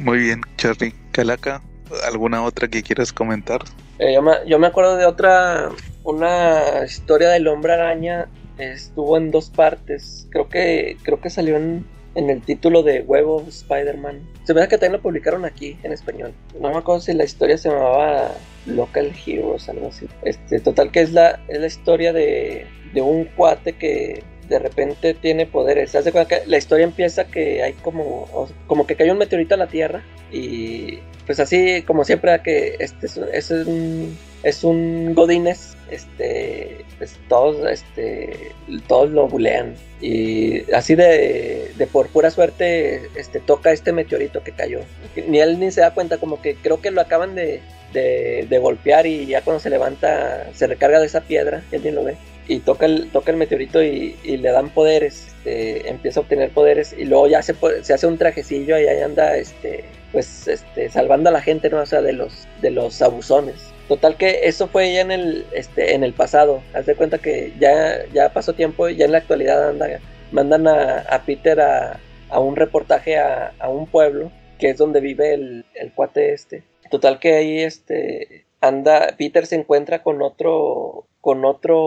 Muy 0.02 0.18
bien, 0.18 0.42
Charlie. 0.56 0.92
Calaca, 1.12 1.62
¿Alguna 2.06 2.42
otra 2.44 2.68
que 2.68 2.82
quieras 2.82 3.12
comentar? 3.12 3.62
Eh, 3.98 4.14
yo, 4.46 4.58
me, 4.58 4.66
acuerdo 4.66 4.96
de 4.96 5.06
otra, 5.06 5.70
una 6.02 6.84
historia 6.84 7.30
del 7.30 7.46
hombre 7.46 7.74
araña, 7.74 8.28
estuvo 8.58 9.16
en 9.16 9.30
dos 9.30 9.50
partes, 9.50 10.26
creo 10.30 10.48
que, 10.48 10.96
creo 11.02 11.20
que 11.20 11.30
salió 11.30 11.56
en, 11.56 11.86
el 12.14 12.42
título 12.42 12.82
de 12.82 13.00
Huevo 13.02 13.44
Spider-Man. 13.48 14.20
Se 14.44 14.52
ve 14.52 14.62
que 14.68 14.78
también 14.78 14.92
lo 14.92 15.02
publicaron 15.02 15.44
aquí 15.44 15.76
en 15.82 15.92
español. 15.92 16.32
No 16.60 16.70
me 16.70 16.76
acuerdo 16.76 17.00
si 17.00 17.12
la 17.12 17.24
historia 17.24 17.58
se 17.58 17.68
llamaba 17.68 18.32
Local 18.66 19.12
Heroes, 19.26 19.68
algo 19.68 19.88
así. 19.88 20.06
Este, 20.22 20.60
total 20.60 20.92
que 20.92 21.00
es 21.00 21.12
la, 21.12 21.40
es 21.48 21.58
la 21.58 21.66
historia 21.66 22.12
de, 22.12 22.66
de 22.92 23.02
un 23.02 23.24
cuate 23.24 23.72
que 23.72 24.22
de 24.48 24.58
repente 24.58 25.14
tiene 25.14 25.46
poderes. 25.46 25.90
¿Se 25.90 25.98
hace 25.98 26.12
que 26.12 26.42
la 26.46 26.56
historia 26.56 26.84
empieza 26.84 27.24
que 27.24 27.62
hay 27.62 27.72
como, 27.74 28.48
como 28.66 28.86
que 28.86 28.96
cayó 28.96 29.12
un 29.12 29.18
meteorito 29.18 29.54
a 29.54 29.58
la 29.58 29.66
Tierra 29.66 30.02
y 30.32 30.98
pues 31.26 31.40
así 31.40 31.82
como 31.82 32.04
siempre 32.04 32.38
que 32.42 32.76
este 32.78 33.06
es, 33.06 33.50
un, 33.50 34.16
es 34.42 34.64
un 34.64 35.14
Godines, 35.14 35.76
este, 35.90 36.84
pues 36.98 37.18
todos, 37.28 37.70
este, 37.70 38.52
todos 38.86 39.10
lo 39.10 39.28
bulean 39.28 39.74
y 40.00 40.70
así 40.72 40.94
de, 40.94 41.70
de, 41.76 41.86
por 41.86 42.08
pura 42.08 42.30
suerte 42.30 43.08
este 43.16 43.40
toca 43.40 43.72
este 43.72 43.92
meteorito 43.92 44.42
que 44.42 44.52
cayó. 44.52 44.80
Ni 45.28 45.38
él 45.38 45.58
ni 45.58 45.70
se 45.70 45.80
da 45.80 45.94
cuenta, 45.94 46.18
como 46.18 46.42
que 46.42 46.56
creo 46.56 46.80
que 46.80 46.90
lo 46.90 47.00
acaban 47.00 47.34
de, 47.34 47.62
de, 47.92 48.58
golpear 48.58 49.06
y 49.06 49.26
ya 49.26 49.40
cuando 49.42 49.60
se 49.60 49.70
levanta 49.70 50.52
se 50.52 50.66
recarga 50.66 51.00
de 51.00 51.06
esa 51.06 51.22
piedra, 51.22 51.62
él 51.72 51.82
ni 51.84 51.90
lo 51.90 52.04
ve 52.04 52.16
y 52.46 52.60
toca 52.60 52.86
el, 52.86 53.10
toca 53.10 53.30
el 53.30 53.36
meteorito 53.36 53.82
y, 53.82 54.16
le 54.24 54.50
dan 54.50 54.70
poderes, 54.70 55.34
este, 55.44 55.88
empieza 55.88 56.20
a 56.20 56.22
obtener 56.22 56.50
poderes 56.50 56.94
y 56.96 57.04
luego 57.04 57.28
ya 57.28 57.42
se, 57.42 57.54
se 57.82 57.94
hace 57.94 58.06
un 58.06 58.18
trajecillo 58.18 58.78
y 58.78 58.86
ahí 58.86 59.00
anda 59.00 59.36
este, 59.36 59.84
pues 60.12 60.48
este, 60.48 60.88
salvando 60.90 61.28
a 61.28 61.32
la 61.32 61.42
gente, 61.42 61.70
¿no? 61.70 61.80
O 61.80 61.86
sea, 61.86 62.02
de 62.02 62.12
los, 62.12 62.46
de 62.62 62.70
los 62.70 63.00
abusones. 63.02 63.72
Total 63.88 64.16
que 64.16 64.40
eso 64.44 64.68
fue 64.68 64.92
ya 64.92 65.00
en 65.02 65.10
el, 65.10 65.46
este, 65.52 65.94
en 65.94 66.04
el 66.04 66.14
pasado. 66.14 66.62
Haz 66.72 66.86
de 66.86 66.94
cuenta 66.94 67.18
que 67.18 67.52
ya, 67.60 68.06
ya 68.12 68.32
pasó 68.32 68.54
tiempo 68.54 68.88
y 68.88 68.96
ya 68.96 69.04
en 69.04 69.12
la 69.12 69.18
actualidad 69.18 69.68
anda, 69.68 70.00
mandan 70.32 70.66
a, 70.66 71.22
Peter 71.26 71.60
a, 71.60 72.00
un 72.38 72.56
reportaje 72.56 73.18
a, 73.18 73.52
un 73.68 73.86
pueblo 73.86 74.32
que 74.58 74.70
es 74.70 74.78
donde 74.78 75.00
vive 75.00 75.34
el, 75.34 75.64
el 75.74 75.92
cuate 75.92 76.32
este. 76.32 76.62
Total 76.90 77.18
que 77.18 77.34
ahí 77.34 77.60
este 77.60 78.43
anda, 78.66 79.14
Peter 79.16 79.46
se 79.46 79.56
encuentra 79.56 80.02
con 80.02 80.22
otro, 80.22 81.04
con 81.20 81.44
otro 81.44 81.78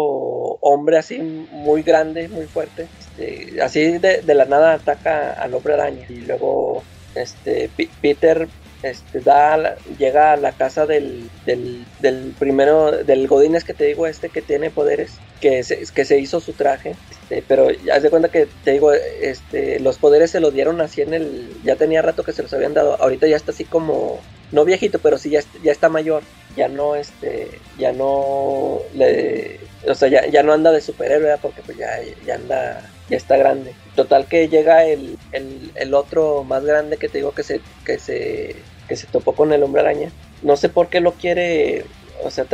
hombre 0.61 0.97
así 0.97 1.19
muy 1.19 1.83
grande, 1.83 2.27
muy 2.27 2.45
fuerte. 2.45 2.87
Este, 2.99 3.61
así 3.61 3.97
de, 3.97 4.21
de, 4.21 4.33
la 4.33 4.45
nada 4.45 4.73
ataca 4.73 5.33
al 5.33 5.53
hombre 5.53 5.73
araña 5.73 6.05
y 6.09 6.21
luego 6.21 6.83
este, 7.15 7.69
Peter 8.01 8.47
este, 8.83 9.19
da, 9.21 9.75
llega 9.97 10.33
a 10.33 10.37
la 10.37 10.51
casa 10.51 10.85
del, 10.85 11.29
del, 11.45 12.33
primero, 12.37 12.91
del 12.91 13.27
Godines 13.27 13.63
que 13.63 13.73
te 13.73 13.85
digo, 13.85 14.05
este 14.05 14.29
que 14.29 14.41
tiene 14.41 14.69
poderes, 14.69 15.15
que 15.41 15.63
se, 15.63 15.83
que 15.93 16.05
se 16.05 16.19
hizo 16.19 16.39
su 16.39 16.53
traje, 16.53 16.95
este, 17.09 17.43
pero 17.47 17.69
haz 17.91 18.03
de 18.03 18.09
cuenta 18.09 18.29
que 18.29 18.47
te 18.63 18.71
digo, 18.71 18.93
este, 18.93 19.79
los 19.79 19.97
poderes 19.97 20.31
se 20.31 20.39
los 20.39 20.53
dieron 20.53 20.79
así 20.81 21.01
en 21.01 21.13
el, 21.13 21.49
ya 21.63 21.75
tenía 21.75 22.01
rato 22.01 22.23
que 22.23 22.33
se 22.33 22.43
los 22.43 22.53
habían 22.53 22.73
dado, 22.73 23.01
ahorita 23.01 23.27
ya 23.27 23.35
está 23.35 23.51
así 23.51 23.65
como, 23.65 24.19
no 24.51 24.63
viejito, 24.63 24.99
pero 24.99 25.17
sí 25.17 25.31
ya, 25.31 25.41
ya 25.63 25.71
está 25.71 25.89
mayor, 25.89 26.21
ya 26.57 26.67
no, 26.67 26.95
este, 26.95 27.47
ya 27.77 27.93
no, 27.93 28.79
le, 28.93 29.59
o 29.87 29.95
sea, 29.95 30.09
ya, 30.09 30.25
ya 30.27 30.43
no 30.43 30.51
anda 30.51 30.71
de 30.71 30.81
superhéroe, 30.81 31.37
porque 31.41 31.61
pues 31.61 31.77
ya, 31.77 31.99
ya 32.25 32.35
anda 32.35 32.81
ya 33.09 33.17
está 33.17 33.37
grande. 33.37 33.73
Total 33.95 34.25
que 34.25 34.49
llega 34.49 34.83
el, 34.83 35.17
el, 35.31 35.93
otro 35.93 36.43
más 36.43 36.63
grande 36.63 36.97
que 36.97 37.09
te 37.09 37.19
digo 37.19 37.31
que 37.31 37.43
se, 37.43 37.61
que 37.85 37.99
se, 37.99 38.55
que 38.87 38.95
se 38.95 39.07
topó 39.07 39.33
con 39.33 39.53
el 39.53 39.63
hombre 39.63 39.81
araña. 39.81 40.11
No 40.41 40.57
sé 40.57 40.69
por 40.69 40.89
qué 40.89 40.99
lo 40.99 41.13
quiere, 41.13 41.85
o 42.23 42.29
sea, 42.29 42.45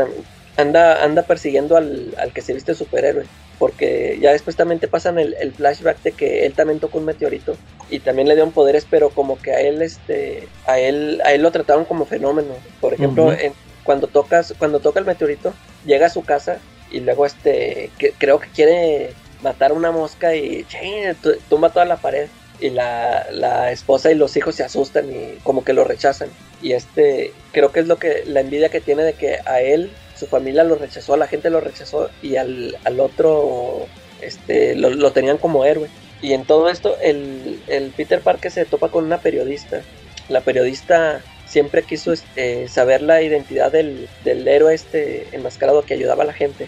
anda, 0.57 1.03
anda 1.03 1.23
persiguiendo 1.23 1.75
al, 1.75 2.13
al 2.17 2.33
que 2.33 2.41
se 2.41 2.53
viste 2.53 2.75
superhéroe. 2.75 3.25
Porque 3.59 4.17
ya 4.21 4.31
después 4.31 4.55
también 4.55 4.79
te 4.79 4.87
pasan 4.87 5.19
el, 5.19 5.35
el, 5.39 5.53
flashback 5.53 6.01
de 6.01 6.11
que 6.11 6.45
él 6.45 6.53
también 6.53 6.79
tocó 6.79 6.97
un 6.97 7.05
meteorito 7.05 7.55
y 7.89 7.99
también 7.99 8.27
le 8.27 8.33
dieron 8.33 8.51
poderes, 8.51 8.85
pero 8.89 9.09
como 9.09 9.37
que 9.39 9.51
a 9.51 9.61
él, 9.61 9.81
este, 9.81 10.47
a 10.65 10.79
él, 10.79 11.21
a 11.23 11.33
él 11.33 11.41
lo 11.41 11.51
trataron 11.51 11.85
como 11.85 12.05
fenómeno. 12.05 12.55
Por 12.81 12.93
ejemplo, 12.93 13.31
cuando 13.83 14.07
tocas, 14.07 14.53
cuando 14.57 14.79
toca 14.79 14.99
el 14.99 15.05
meteorito, 15.05 15.53
llega 15.85 16.07
a 16.07 16.09
su 16.09 16.23
casa 16.23 16.59
y 16.91 16.99
luego 16.99 17.25
este, 17.25 17.89
que, 17.97 18.13
creo 18.17 18.39
que 18.39 18.49
quiere 18.49 19.13
matar 19.41 19.73
una 19.73 19.91
mosca 19.91 20.35
y 20.35 20.65
tumba 21.49 21.71
toda 21.71 21.85
la 21.85 21.97
pared. 21.97 22.27
Y 22.59 22.69
la, 22.69 23.27
la, 23.31 23.71
esposa 23.71 24.11
y 24.11 24.15
los 24.15 24.37
hijos 24.37 24.55
se 24.55 24.63
asustan 24.63 25.11
y 25.11 25.39
como 25.43 25.65
que 25.65 25.73
lo 25.73 25.83
rechazan. 25.83 26.29
Y 26.61 26.73
este, 26.73 27.33
creo 27.51 27.71
que 27.71 27.81
es 27.81 27.87
lo 27.87 27.97
que, 27.97 28.23
la 28.25 28.39
envidia 28.39 28.69
que 28.69 28.79
tiene 28.79 29.03
de 29.03 29.13
que 29.13 29.39
a 29.45 29.59
él, 29.59 29.91
su 30.17 30.27
familia 30.27 30.63
lo 30.63 30.75
rechazó, 30.75 31.17
la 31.17 31.27
gente 31.27 31.49
lo 31.49 31.59
rechazó 31.59 32.09
y 32.21 32.37
al, 32.37 32.77
al 32.85 32.99
otro, 33.01 33.87
este, 34.21 34.75
lo, 34.75 35.11
tenían 35.11 35.39
como 35.39 35.65
héroe. 35.65 35.89
Y 36.21 36.31
en 36.33 36.45
todo 36.45 36.69
esto, 36.69 36.95
el, 37.01 37.61
el 37.67 37.89
Peter 37.89 38.21
Parker 38.21 38.51
se 38.51 38.65
topa 38.65 38.89
con 38.89 39.03
una 39.03 39.17
periodista. 39.17 39.81
La 40.29 40.39
periodista 40.39 41.21
siempre 41.53 41.83
quiso 41.83 42.11
este, 42.11 42.67
saber 42.67 43.03
la 43.03 43.21
identidad 43.21 43.71
del, 43.71 44.09
del 44.25 44.47
héroe 44.47 44.73
este 44.73 45.27
enmascarado 45.31 45.83
que 45.83 45.93
ayudaba 45.93 46.23
a 46.23 46.25
la 46.25 46.33
gente. 46.33 46.67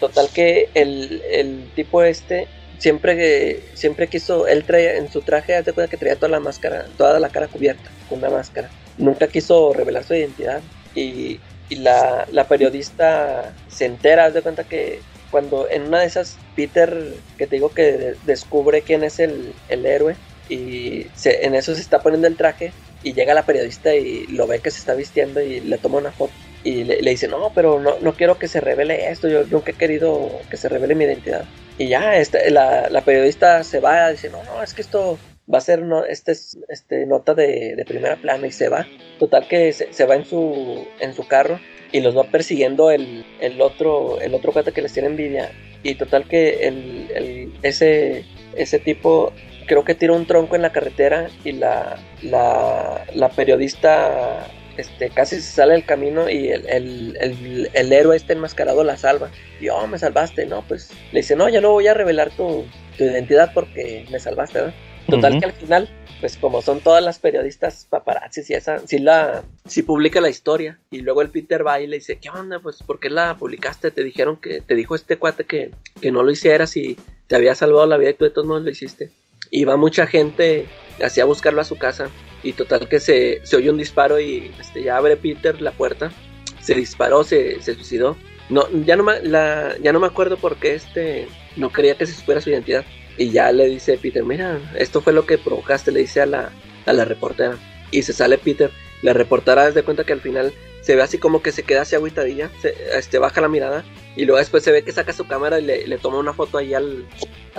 Total 0.00 0.28
que 0.34 0.68
el, 0.74 1.22
el 1.30 1.70
tipo 1.74 2.02
este 2.02 2.46
siempre 2.76 3.62
siempre 3.72 4.06
quiso, 4.06 4.46
él 4.46 4.64
traía 4.64 4.96
en 4.96 5.10
su 5.10 5.22
traje, 5.22 5.56
hace 5.56 5.72
cuenta 5.72 5.90
que 5.90 5.96
traía 5.96 6.16
toda 6.16 6.28
la 6.28 6.40
máscara, 6.40 6.84
toda 6.98 7.18
la 7.18 7.30
cara 7.30 7.48
cubierta 7.48 7.90
con 8.08 8.18
una 8.18 8.28
máscara. 8.28 8.68
Nunca 8.98 9.28
quiso 9.28 9.72
revelar 9.72 10.04
su 10.04 10.14
identidad 10.14 10.60
y, 10.94 11.40
y 11.70 11.76
la, 11.76 12.26
la, 12.30 12.46
periodista 12.46 13.54
se 13.68 13.86
entera, 13.86 14.26
hace 14.26 14.42
cuenta 14.42 14.64
que, 14.64 15.00
cuando 15.30 15.68
en 15.70 15.82
una 15.82 16.00
de 16.00 16.06
esas 16.06 16.36
Peter, 16.54 17.14
que 17.38 17.46
te 17.46 17.56
digo 17.56 17.70
que 17.70 18.14
descubre 18.26 18.82
quién 18.82 19.04
es 19.04 19.18
el, 19.20 19.54
héroe 19.68 20.16
y 20.48 21.06
en 21.24 21.54
eso 21.54 21.74
se 21.74 21.80
está 21.80 22.00
poniendo 22.00 22.26
el 22.26 22.36
traje 22.36 22.72
y 23.02 23.12
llega 23.12 23.34
la 23.34 23.46
periodista 23.46 23.94
y 23.94 24.26
lo 24.26 24.46
ve 24.46 24.60
que 24.60 24.70
se 24.70 24.78
está 24.78 24.94
vistiendo 24.94 25.40
y 25.40 25.60
le 25.60 25.78
toma 25.78 25.98
una 25.98 26.12
foto 26.12 26.32
y 26.64 26.84
le, 26.84 27.10
dice, 27.10 27.28
no, 27.28 27.52
pero 27.54 27.78
no, 27.80 27.98
no, 28.00 28.12
quiero 28.14 28.38
que 28.38 28.48
se 28.48 28.60
revele 28.60 29.10
esto, 29.10 29.28
yo 29.28 29.44
nunca 29.44 29.70
he 29.70 29.74
querido 29.74 30.28
que 30.50 30.56
se 30.56 30.68
revele 30.68 30.94
mi 30.94 31.04
identidad. 31.04 31.44
Y 31.78 31.88
ya, 31.88 32.16
este, 32.16 32.50
la, 32.50 32.88
la 32.90 33.02
periodista 33.02 33.62
se 33.62 33.80
va, 33.80 34.10
dice, 34.10 34.28
no, 34.28 34.42
no, 34.44 34.62
es 34.62 34.74
que 34.74 34.82
esto 34.82 35.18
va 35.52 35.58
a 35.58 35.62
ser 35.62 35.82
no, 35.82 36.04
este, 36.04 36.32
este, 36.68 37.06
nota 37.06 37.34
de, 37.34 37.74
de, 37.76 37.84
primera 37.84 38.16
plana 38.16 38.46
y 38.46 38.52
se 38.52 38.68
va. 38.68 38.86
Total 39.18 39.46
que 39.46 39.72
se, 39.72 39.92
se, 39.92 40.04
va 40.04 40.16
en 40.16 40.24
su, 40.24 40.86
en 41.00 41.14
su 41.14 41.26
carro 41.26 41.60
y 41.92 42.00
los 42.00 42.16
va 42.16 42.24
persiguiendo 42.24 42.90
el, 42.90 43.24
el 43.40 43.60
otro 43.62 44.20
el 44.20 44.34
otro 44.34 44.52
que 44.52 44.82
les 44.82 44.92
tiene 44.92 45.08
envidia. 45.08 45.50
Y 45.82 45.94
total 45.94 46.26
que 46.26 46.66
el, 46.66 47.08
el, 47.14 47.52
ese, 47.62 48.24
ese 48.56 48.78
tipo 48.80 49.32
creo 49.68 49.84
que 49.84 49.94
tira 49.94 50.12
un 50.12 50.26
tronco 50.26 50.56
en 50.56 50.62
la 50.62 50.72
carretera 50.72 51.28
y 51.44 51.52
la, 51.52 51.96
la, 52.22 53.04
la 53.14 53.28
periodista 53.28 54.48
este, 54.78 55.10
casi 55.10 55.36
se 55.36 55.52
sale 55.52 55.74
del 55.74 55.84
camino 55.84 56.30
y 56.30 56.48
el, 56.48 56.66
el, 56.68 57.70
el, 57.72 57.92
héroe 57.92 58.16
este 58.16 58.32
enmascarado 58.32 58.84
la 58.84 58.96
salva. 58.96 59.30
Y, 59.60 59.68
oh, 59.68 59.86
me 59.86 59.98
salvaste, 59.98 60.46
¿no? 60.46 60.62
Pues 60.66 60.90
le 61.12 61.20
dice, 61.20 61.36
no, 61.36 61.48
ya 61.48 61.60
no 61.60 61.72
voy 61.72 61.86
a 61.88 61.94
revelar 61.94 62.30
tu, 62.30 62.64
tu 62.96 63.04
identidad 63.04 63.52
porque 63.52 64.06
me 64.10 64.20
salvaste, 64.20 64.58
¿verdad? 64.60 64.74
Total 65.08 65.40
que 65.40 65.46
al 65.46 65.52
final, 65.52 65.88
pues 66.20 66.36
como 66.36 66.60
son 66.60 66.80
todas 66.80 67.02
las 67.02 67.18
periodistas 67.18 67.86
paparazzis 67.88 68.50
y 68.50 68.54
esa, 68.54 68.86
sí 68.86 68.98
la, 68.98 69.42
sí 69.66 69.82
publica 69.82 70.20
la 70.20 70.28
historia. 70.28 70.78
Y 70.90 71.00
luego 71.00 71.22
el 71.22 71.30
Peter 71.30 71.66
va 71.66 71.80
y 71.80 71.86
le 71.86 71.96
dice, 71.96 72.18
¿qué 72.18 72.28
onda? 72.28 72.60
Pues 72.60 72.82
¿por 72.82 73.00
qué 73.00 73.08
la 73.08 73.36
publicaste? 73.36 73.90
Te 73.90 74.04
dijeron 74.04 74.36
que, 74.36 74.60
te 74.60 74.74
dijo 74.74 74.94
este 74.94 75.16
cuate 75.16 75.44
que, 75.44 75.70
que 76.00 76.12
no 76.12 76.22
lo 76.22 76.30
hicieras 76.30 76.76
y 76.76 76.98
te 77.26 77.36
había 77.36 77.54
salvado 77.54 77.86
la 77.86 77.96
vida 77.96 78.10
y 78.10 78.14
tú 78.14 78.24
de 78.24 78.30
todos 78.30 78.46
modos 78.46 78.62
lo 78.64 78.70
hiciste. 78.70 79.10
Y 79.50 79.64
va 79.64 79.76
mucha 79.76 80.06
gente 80.06 80.66
así 81.02 81.22
buscarlo 81.22 81.60
a 81.60 81.64
su 81.64 81.76
casa. 81.76 82.10
Y 82.42 82.52
total 82.52 82.88
que 82.88 83.00
se, 83.00 83.40
se 83.44 83.56
oye 83.56 83.70
un 83.70 83.78
disparo 83.78 84.20
y 84.20 84.52
este, 84.60 84.82
ya 84.82 84.96
abre 84.96 85.16
Peter 85.16 85.60
la 85.60 85.72
puerta. 85.72 86.12
Se 86.60 86.74
disparó, 86.74 87.24
se, 87.24 87.60
se 87.62 87.74
suicidó. 87.74 88.16
No, 88.48 88.66
ya 88.84 88.96
no, 88.96 89.04
me, 89.04 89.20
la, 89.22 89.76
ya 89.82 89.92
no 89.92 90.00
me 90.00 90.06
acuerdo 90.06 90.36
por 90.36 90.56
qué 90.56 90.74
este, 90.74 91.28
no 91.56 91.70
quería 91.70 91.96
que 91.96 92.06
se 92.06 92.14
supiera 92.14 92.40
su 92.40 92.50
identidad. 92.50 92.84
Y 93.16 93.30
ya 93.30 93.50
le 93.50 93.66
dice 93.66 93.98
Peter, 93.98 94.24
mira, 94.24 94.60
esto 94.76 95.00
fue 95.00 95.12
lo 95.12 95.26
que 95.26 95.38
provocaste, 95.38 95.90
le 95.90 96.00
dice 96.00 96.20
a 96.20 96.26
la, 96.26 96.52
a 96.86 96.92
la 96.92 97.04
reportera. 97.04 97.58
Y 97.90 98.02
se 98.02 98.12
sale 98.12 98.38
Peter, 98.38 98.70
la 99.02 99.12
reportera 99.12 99.70
de 99.70 99.82
cuenta 99.82 100.04
que 100.04 100.12
al 100.12 100.20
final 100.20 100.52
se 100.82 100.94
ve 100.94 101.02
así 101.02 101.18
como 101.18 101.42
que 101.42 101.52
se 101.52 101.64
queda 101.64 101.82
así 101.82 101.96
agüitadilla, 101.96 102.50
se, 102.62 102.74
este, 102.94 103.18
baja 103.18 103.40
la 103.40 103.48
mirada 103.48 103.84
y 104.16 104.24
luego 104.24 104.38
después 104.38 104.62
se 104.62 104.72
ve 104.72 104.82
que 104.84 104.92
saca 104.92 105.12
su 105.12 105.26
cámara 105.26 105.58
y 105.58 105.64
le, 105.64 105.86
le 105.86 105.98
toma 105.98 106.18
una 106.18 106.32
foto 106.32 106.58
ahí 106.58 106.72
al, 106.74 107.04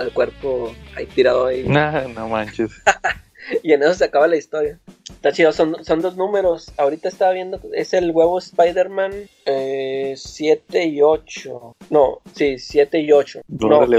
al 0.00 0.12
cuerpo 0.12 0.74
ahí 0.96 1.06
tirado 1.06 1.46
ahí. 1.46 1.64
Nah, 1.66 2.08
no 2.14 2.28
manches. 2.28 2.70
y 3.62 3.72
en 3.72 3.82
eso 3.82 3.94
se 3.94 4.04
acaba 4.04 4.26
la 4.26 4.36
historia. 4.36 4.78
Está 5.10 5.32
chido, 5.32 5.52
son, 5.52 5.84
son 5.84 6.00
dos 6.00 6.16
números. 6.16 6.72
Ahorita 6.76 7.08
estaba 7.08 7.32
viendo, 7.32 7.60
es 7.74 7.92
el 7.92 8.10
huevo 8.10 8.38
Spider-Man 8.38 9.12
7 9.44 10.62
eh, 10.72 10.86
y 10.86 11.02
8. 11.02 11.76
No, 11.90 12.20
sí, 12.34 12.58
7 12.58 13.00
y 13.00 13.12
8. 13.12 13.40
No, 13.48 13.80
8, 13.80 13.96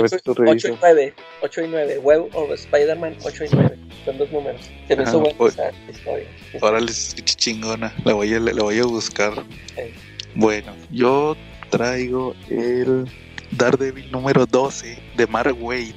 y 0.68 0.78
9. 0.82 1.14
8 1.42 1.62
y 1.62 1.68
9. 1.68 2.00
Huevo 2.00 2.30
of 2.34 2.52
Spider-Man 2.52 3.18
8 3.24 3.46
y 3.46 3.50
9. 3.52 3.78
Son 4.06 4.18
dos 4.18 4.32
números. 4.32 4.62
Se 4.88 4.96
me 4.96 5.04
hizo 5.04 5.24
esa 5.48 5.72
historia. 5.90 6.28
Órale, 6.62 6.92
chingona. 6.92 7.94
La 8.04 8.14
voy 8.14 8.34
a, 8.34 8.40
la 8.40 8.64
voy 8.64 8.80
a 8.80 8.86
buscar. 8.86 9.34
Bueno, 10.34 10.74
yo 10.90 11.36
traigo 11.70 12.34
el 12.50 13.08
Daredevil 13.52 14.12
número 14.12 14.46
12 14.46 14.98
de 15.18 15.28
Mark 15.28 15.56
Wade. 15.60 15.96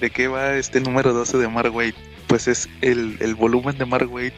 ¿De 0.00 0.10
qué 0.10 0.28
va 0.28 0.56
este 0.56 0.80
número 0.80 1.12
12 1.12 1.38
de 1.38 1.48
Mark 1.48 1.74
Wade? 1.74 1.94
Pues 2.26 2.48
es 2.48 2.68
el, 2.80 3.16
el 3.20 3.34
volumen 3.34 3.78
de 3.78 3.86
Mark 3.86 4.12
Wade. 4.12 4.34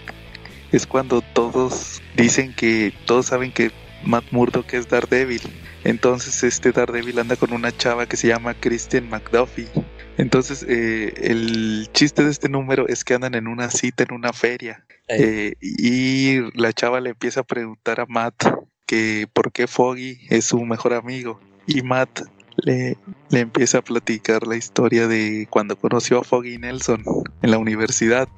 Es 0.72 0.86
cuando 0.86 1.20
todos 1.20 2.02
dicen 2.16 2.54
que, 2.54 2.92
todos 3.06 3.26
saben 3.26 3.52
que 3.52 3.72
Matt 4.04 4.24
Murdock 4.30 4.72
es 4.74 4.88
Daredevil. 4.88 5.42
Entonces 5.84 6.42
este 6.42 6.72
Daredevil 6.72 7.18
anda 7.18 7.36
con 7.36 7.52
una 7.52 7.76
chava 7.76 8.06
que 8.06 8.16
se 8.16 8.28
llama 8.28 8.54
Christian 8.54 9.08
McDuffie. 9.08 9.68
Entonces 10.16 10.64
eh, 10.68 11.14
el 11.16 11.88
chiste 11.92 12.24
de 12.24 12.30
este 12.30 12.48
número 12.48 12.86
es 12.88 13.04
que 13.04 13.14
andan 13.14 13.34
en 13.34 13.46
una 13.46 13.70
cita 13.70 14.04
en 14.04 14.12
una 14.12 14.32
feria. 14.32 14.84
Eh, 15.08 15.54
y 15.60 16.40
la 16.58 16.72
chava 16.72 17.00
le 17.00 17.10
empieza 17.10 17.40
a 17.40 17.44
preguntar 17.44 18.00
a 18.00 18.06
Matt 18.06 18.44
que 18.88 19.28
por 19.32 19.52
qué 19.52 19.66
Foggy 19.68 20.18
es 20.30 20.46
su 20.46 20.64
mejor 20.64 20.94
amigo. 20.94 21.38
Y 21.66 21.82
Matt 21.82 22.22
le, 22.56 22.96
le 23.28 23.40
empieza 23.40 23.78
a 23.78 23.82
platicar 23.82 24.46
la 24.46 24.56
historia 24.56 25.06
de 25.06 25.46
cuando 25.50 25.76
conoció 25.76 26.20
a 26.20 26.24
Foggy 26.24 26.56
Nelson 26.56 27.04
en 27.42 27.50
la 27.50 27.58
universidad. 27.58 28.28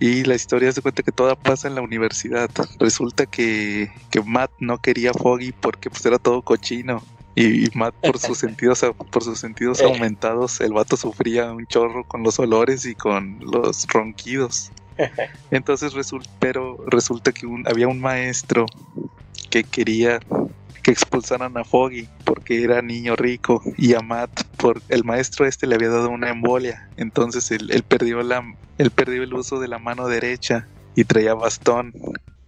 Y 0.00 0.24
la 0.24 0.34
historia 0.34 0.72
se 0.72 0.82
cuenta 0.82 1.04
que 1.04 1.12
toda 1.12 1.36
pasa 1.36 1.68
en 1.68 1.76
la 1.76 1.80
universidad. 1.80 2.50
Resulta 2.80 3.24
que, 3.24 3.92
que 4.10 4.20
Matt 4.20 4.50
no 4.58 4.78
quería 4.78 5.12
a 5.12 5.14
Foggy 5.14 5.52
porque 5.52 5.88
pues 5.88 6.04
era 6.04 6.18
todo 6.18 6.42
cochino. 6.42 7.02
Y, 7.36 7.68
Matt 7.74 7.94
por 8.02 8.18
sus 8.18 8.38
sentidos 8.44 8.84
por 9.12 9.22
sus 9.22 9.38
sentidos 9.38 9.80
aumentados, 9.80 10.60
el 10.60 10.72
vato 10.72 10.96
sufría 10.96 11.52
un 11.52 11.66
chorro 11.68 12.04
con 12.04 12.24
los 12.24 12.40
olores 12.40 12.84
y 12.84 12.96
con 12.96 13.38
los 13.40 13.86
ronquidos. 13.86 14.72
Entonces 15.52 15.92
resulta, 15.92 16.28
pero 16.40 16.84
resulta 16.88 17.30
que 17.30 17.46
había 17.66 17.86
un 17.86 18.00
maestro 18.00 18.66
que 19.50 19.64
quería 19.64 20.20
que 20.82 20.90
expulsaran 20.90 21.56
a 21.58 21.64
Foggy 21.64 22.08
porque 22.24 22.62
era 22.64 22.80
niño 22.80 23.16
rico 23.16 23.62
y 23.76 23.94
a 23.94 24.00
Matt 24.00 24.44
por 24.56 24.80
el 24.88 25.04
maestro 25.04 25.46
este 25.46 25.66
le 25.66 25.74
había 25.74 25.90
dado 25.90 26.08
una 26.08 26.30
embolia. 26.30 26.88
Entonces 26.96 27.50
él, 27.50 27.84
perdió 27.86 28.22
la 28.22 28.42
perdió 28.94 29.22
el 29.22 29.34
uso 29.34 29.60
de 29.60 29.68
la 29.68 29.78
mano 29.78 30.08
derecha 30.08 30.66
y 30.94 31.04
traía 31.04 31.34
bastón. 31.34 31.92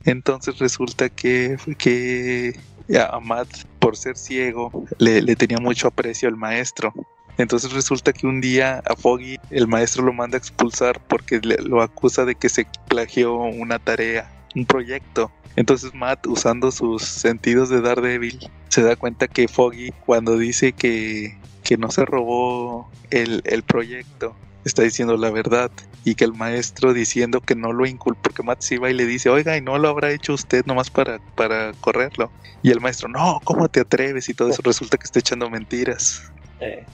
Entonces 0.04 0.58
resulta 0.58 1.08
que 1.08 1.56
que 1.78 2.58
a 2.98 3.20
Matt 3.20 3.48
por 3.78 3.96
ser 3.96 4.16
ciego 4.16 4.86
le, 4.98 5.22
le 5.22 5.36
tenía 5.36 5.58
mucho 5.58 5.88
aprecio 5.88 6.28
al 6.28 6.36
maestro. 6.36 6.94
Entonces 7.38 7.72
resulta 7.72 8.12
que 8.12 8.26
un 8.26 8.40
día 8.40 8.82
a 8.86 8.94
Foggy 8.94 9.38
el 9.50 9.66
maestro 9.66 10.04
lo 10.04 10.12
manda 10.12 10.36
a 10.36 10.38
expulsar 10.38 11.00
porque 11.08 11.40
lo 11.42 11.82
acusa 11.82 12.24
de 12.24 12.34
que 12.34 12.48
se 12.48 12.66
plagió 12.88 13.34
una 13.34 13.78
tarea, 13.78 14.30
un 14.54 14.66
proyecto. 14.66 15.30
Entonces 15.56 15.94
Matt, 15.94 16.26
usando 16.26 16.70
sus 16.70 17.02
sentidos 17.02 17.68
de 17.68 17.80
Daredevil, 17.80 18.38
se 18.68 18.82
da 18.82 18.96
cuenta 18.96 19.28
que 19.28 19.48
Foggy, 19.48 19.90
cuando 20.06 20.38
dice 20.38 20.72
que, 20.72 21.38
que 21.62 21.76
no 21.76 21.90
se 21.90 22.04
robó 22.04 22.90
el, 23.10 23.42
el 23.44 23.62
proyecto, 23.62 24.34
está 24.64 24.82
diciendo 24.82 25.16
la 25.16 25.30
verdad 25.30 25.70
y 26.04 26.14
que 26.14 26.24
el 26.24 26.32
maestro 26.32 26.92
diciendo 26.92 27.40
que 27.40 27.54
no 27.54 27.72
lo 27.72 27.86
inculpó, 27.86 28.22
porque 28.22 28.42
Matt 28.42 28.62
se 28.62 28.78
va 28.78 28.90
y 28.90 28.94
le 28.94 29.06
dice, 29.06 29.28
oiga, 29.28 29.56
y 29.56 29.60
no 29.60 29.78
lo 29.78 29.88
habrá 29.88 30.10
hecho 30.10 30.34
usted 30.34 30.64
nomás 30.66 30.90
para, 30.90 31.18
para 31.36 31.72
correrlo. 31.80 32.30
Y 32.62 32.70
el 32.70 32.80
maestro, 32.80 33.08
no, 33.08 33.40
¿cómo 33.44 33.68
te 33.68 33.80
atreves? 33.80 34.28
Y 34.28 34.34
todo 34.34 34.48
eso 34.48 34.62
resulta 34.62 34.96
que 34.96 35.04
está 35.04 35.18
echando 35.18 35.50
mentiras. 35.50 36.32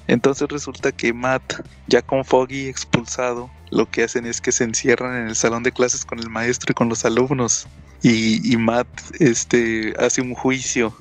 Entonces 0.07 0.49
resulta 0.49 0.93
que 0.93 1.12
Matt, 1.12 1.64
ya 1.87 2.03
con 2.03 2.25
Foggy 2.25 2.69
expulsado, 2.69 3.51
lo 3.71 3.91
que 3.91 4.05
hacen 4.05 4.27
es 4.27 4.41
que 4.41 4.53
se 4.53 4.64
encierran 4.64 5.16
en 5.16 5.29
el 5.29 5.37
salón 5.37 5.62
de 5.62 5.73
clases 5.73 6.05
con 6.05 6.19
el 6.19 6.31
maestro 6.31 6.73
y 6.73 6.75
con 6.75 6.89
los 6.89 7.05
alumnos 7.05 7.66
y, 8.03 8.57
Matt 8.57 8.89
este, 9.19 9.95
hace 9.99 10.21
un 10.21 10.35
juicio. 10.35 10.95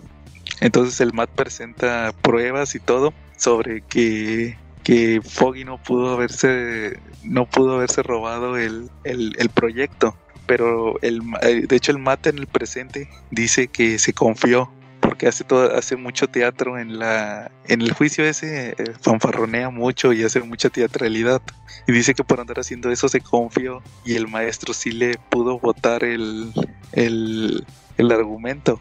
Entonces 0.59 0.99
el 1.01 1.13
Matt 1.13 1.29
presenta 1.29 2.13
pruebas 2.21 2.75
y 2.75 2.79
todo 2.79 3.13
sobre 3.37 3.81
que, 3.81 4.57
que 4.83 5.21
Foggy 5.23 5.63
no 5.63 5.81
pudo 5.81 6.13
haberse, 6.13 6.99
no 7.23 7.45
pudo 7.45 7.75
haberse 7.75 8.01
robado 8.01 8.57
el, 8.57 8.89
el, 9.03 9.49
proyecto. 9.49 10.17
Pero 10.47 10.99
el, 11.01 11.21
eh, 11.41 11.65
de 11.67 11.75
hecho 11.75 11.91
el 11.91 11.99
Matt 11.99 12.27
en 12.27 12.39
el 12.39 12.47
presente 12.47 13.09
dice 13.29 13.67
que 13.67 13.99
se 13.99 14.13
confió 14.13 14.71
porque 15.17 15.29
hace 15.29 15.43
todo, 15.43 15.75
hace 15.75 15.95
mucho 15.95 16.27
teatro 16.27 16.77
en 16.77 16.99
la 16.99 17.49
en 17.67 17.81
el 17.81 17.91
juicio 17.91 18.23
ese 18.23 18.75
eh, 18.77 18.93
fanfarronea 19.01 19.71
mucho 19.71 20.13
y 20.13 20.23
hace 20.23 20.41
mucha 20.41 20.69
teatralidad. 20.69 21.41
Y 21.87 21.91
dice 21.91 22.13
que 22.13 22.23
por 22.23 22.39
andar 22.39 22.59
haciendo 22.59 22.91
eso 22.91 23.09
se 23.09 23.19
confió 23.19 23.81
y 24.05 24.13
el 24.13 24.27
maestro 24.27 24.75
sí 24.75 24.91
le 24.91 25.17
pudo 25.31 25.57
votar 25.57 26.03
el 26.03 26.53
el, 26.91 27.65
el 27.97 28.11
argumento. 28.11 28.79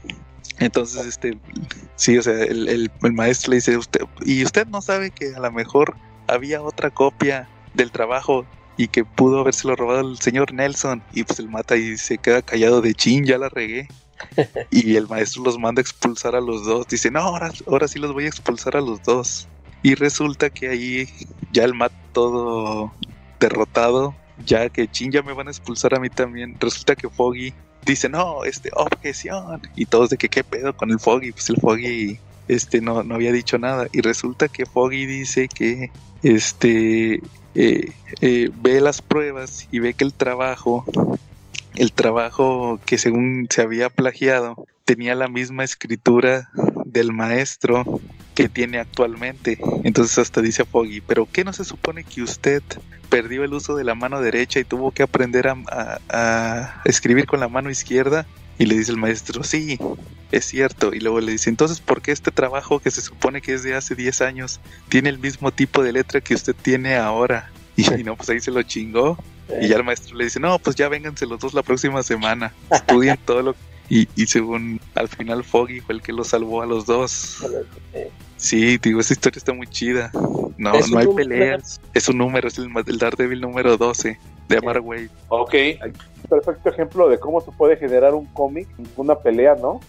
Entonces 0.59 1.07
este 1.07 1.39
sí 1.95 2.19
o 2.19 2.23
sea 2.23 2.35
el, 2.35 2.69
el, 2.69 2.91
el 3.03 3.13
maestro 3.15 3.53
le 3.53 3.57
dice 3.57 3.79
usted 3.79 4.03
y 4.23 4.45
usted 4.45 4.67
no 4.67 4.83
sabe 4.83 5.13
que 5.13 5.35
a 5.35 5.41
lo 5.41 5.51
mejor 5.51 5.97
había 6.27 6.61
otra 6.61 6.91
copia 6.91 7.49
del 7.73 7.91
trabajo 7.91 8.45
y 8.77 8.89
que 8.89 9.07
pudo 9.07 9.41
habérselo 9.41 9.75
robado 9.75 10.01
el 10.01 10.19
señor 10.19 10.53
Nelson 10.53 11.03
y 11.15 11.25
pues 11.25 11.39
el 11.39 11.49
mata 11.49 11.79
y 11.79 11.97
se 11.97 12.19
queda 12.19 12.43
callado 12.43 12.83
de 12.83 12.93
chin 12.93 13.25
ya 13.25 13.39
la 13.39 13.49
regué 13.49 13.89
y 14.71 14.97
el 14.97 15.09
maestro 15.09 15.43
los 15.43 15.59
manda 15.59 15.81
a 15.81 15.83
expulsar 15.83 16.35
a 16.35 16.41
los 16.41 16.65
dos. 16.65 16.87
Dice, 16.89 17.11
no, 17.11 17.21
ahora, 17.21 17.51
ahora 17.67 17.89
sí 17.89 17.99
los 17.99 18.13
voy 18.13 18.25
a 18.25 18.29
expulsar 18.29 18.77
a 18.77 18.81
los 18.81 19.03
dos. 19.03 19.49
Y 19.83 19.95
resulta 19.95 20.51
que 20.51 20.69
ahí 20.69 21.09
ya 21.53 21.65
el 21.65 21.75
Matt 21.75 21.93
todo 22.13 22.93
derrotado, 23.39 24.15
ya 24.45 24.69
que 24.69 24.89
chin 24.89 25.13
ya 25.13 25.23
me 25.23 25.33
van 25.33 25.49
a 25.49 25.51
expulsar 25.51 25.95
a 25.95 26.01
mí 26.01 26.09
también. 26.09 26.57
Resulta 26.59 26.97
que 26.97 27.09
Foggy 27.09 27.55
dice, 27.85 28.09
no, 28.09 28.45
este, 28.45 28.71
objeción. 28.75 29.63
Y 29.77 29.87
todos 29.87 30.11
de 30.11 30.17
que 30.17 30.29
qué 30.29 30.45
pedo 30.45 30.77
con 30.77 30.91
el 30.91 30.99
Foggy. 30.99 31.33
Pues 31.33 31.51
el 31.51 31.57
Foggy 31.57 32.19
este 32.49 32.81
no, 32.81 33.03
no 33.03 33.15
había 33.15 33.33
dicho 33.33 33.59
nada. 33.59 33.87
Y 33.93 34.01
resulta 34.01 34.49
que 34.49 34.67
Foggy 34.67 35.07
dice 35.07 35.49
que 35.49 35.91
este 36.23 37.21
eh, 37.55 37.93
eh, 38.21 38.51
ve 38.61 38.81
las 38.81 39.03
pruebas 39.03 39.69
y 39.71 39.79
ve 39.79 39.95
que 39.95 40.05
el 40.05 40.13
trabajo, 40.13 40.85
el 41.77 41.93
trabajo 41.93 42.81
que 42.85 42.99
según 42.99 43.47
se 43.51 43.63
había 43.63 43.91
plagiado, 43.91 44.67
tenía 44.85 45.15
la 45.15 45.29
misma 45.29 45.65
escritura 45.65 46.51
del 46.85 47.13
maestro 47.13 48.01
que 48.35 48.49
tiene 48.49 48.79
actualmente. 48.79 49.59
Entonces 49.85 50.19
hasta 50.19 50.43
dice 50.43 50.65
Foggy, 50.65 51.01
pero 51.01 51.29
¿qué 51.31 51.45
no 51.45 51.53
se 51.53 51.65
supone 51.65 52.05
que 52.05 52.23
usted 52.23 52.63
perdió 53.09 53.45
el 53.45 53.55
uso 53.55 53.77
de 53.77 53.85
la 53.85 53.95
mano 53.95 54.21
derecha 54.21 54.61
y 54.61 54.65
tuvo 54.65 54.91
que 54.91 55.03
aprender 55.03 55.49
a 55.49 56.83
escribir 56.85 57.27
con 57.27 57.41
la 57.41 57.49
mano 57.49 57.71
izquierda? 57.71 58.27
Y 58.59 58.67
le 58.67 58.77
dice 58.77 58.91
el 58.91 58.97
maestro, 58.97 59.43
sí, 59.43 59.79
es 60.33 60.47
cierto. 60.47 60.95
Y 60.95 61.01
luego 61.01 61.21
le 61.21 61.33
dice, 61.33 61.51
entonces, 61.51 61.81
¿por 61.81 62.01
qué 62.01 62.13
este 62.13 62.31
trabajo 62.31 62.79
que 62.79 62.91
se 62.91 63.03
supone 63.03 63.43
que 63.43 63.55
es 63.55 63.63
de 63.63 63.75
hace 63.75 63.95
10 63.95 64.23
años 64.23 64.61
tiene 64.89 65.11
el 65.11 65.19
mismo 65.19 65.53
tipo 65.53 65.83
de 65.83 65.93
letra 65.93 66.21
que 66.21 66.35
usted 66.35 66.55
tiene 66.55 66.97
ahora? 66.97 67.51
Y, 67.77 67.83
no, 68.05 68.17
pues 68.17 68.31
ahí 68.31 68.41
se 68.41 68.51
lo 68.51 68.63
chingó. 68.63 69.19
Y 69.61 69.69
ya 69.69 69.77
el 69.77 69.85
maestro 69.85 70.17
le 70.17 70.25
dice, 70.25 70.41
no, 70.41 70.59
pues 70.59 70.77
ya 70.77 70.89
vénganse 70.89 71.27
los 71.27 71.41
dos 71.41 71.55
la 71.55 71.63
próxima 71.63 72.03
semana. 72.03 72.53
Estudien 72.71 73.19
todo 73.25 73.43
lo 73.43 73.55
y, 73.89 74.09
y 74.17 74.27
según 74.27 74.81
al 74.95 75.09
final 75.09 75.45
Foggy 75.45 75.81
fue 75.81 75.95
el 75.95 76.03
que 76.03 76.13
lo 76.13 76.25
salvó 76.25 76.63
a 76.63 76.67
los 76.67 76.87
dos. 76.87 77.45
Sí, 78.37 78.79
digo, 78.79 79.01
esa 79.01 79.13
historia 79.13 79.39
está 79.39 79.53
muy 79.53 79.67
chida. 79.67 80.11
No, 80.59 80.73
no 80.91 80.99
hay 80.99 81.07
peleas. 81.07 81.81
Es 81.95 82.09
un 82.09 82.19
número, 82.19 82.49
es 82.49 82.59
el, 82.59 82.71
el 82.87 82.99
Daredevil 82.99 83.41
número 83.41 83.77
12 83.77 84.19
de 84.49 84.57
Amar 84.59 84.81
Wade. 84.81 85.11
Ok, 85.29 85.55
perfecto 86.29 86.69
ejemplo 86.69 87.09
de 87.09 87.19
cómo 87.19 87.41
se 87.41 87.51
puede 87.53 87.77
generar 87.77 88.15
un 88.15 88.27
cómic, 88.27 88.69
una 88.97 89.15
pelea, 89.17 89.55
¿no? 89.55 89.81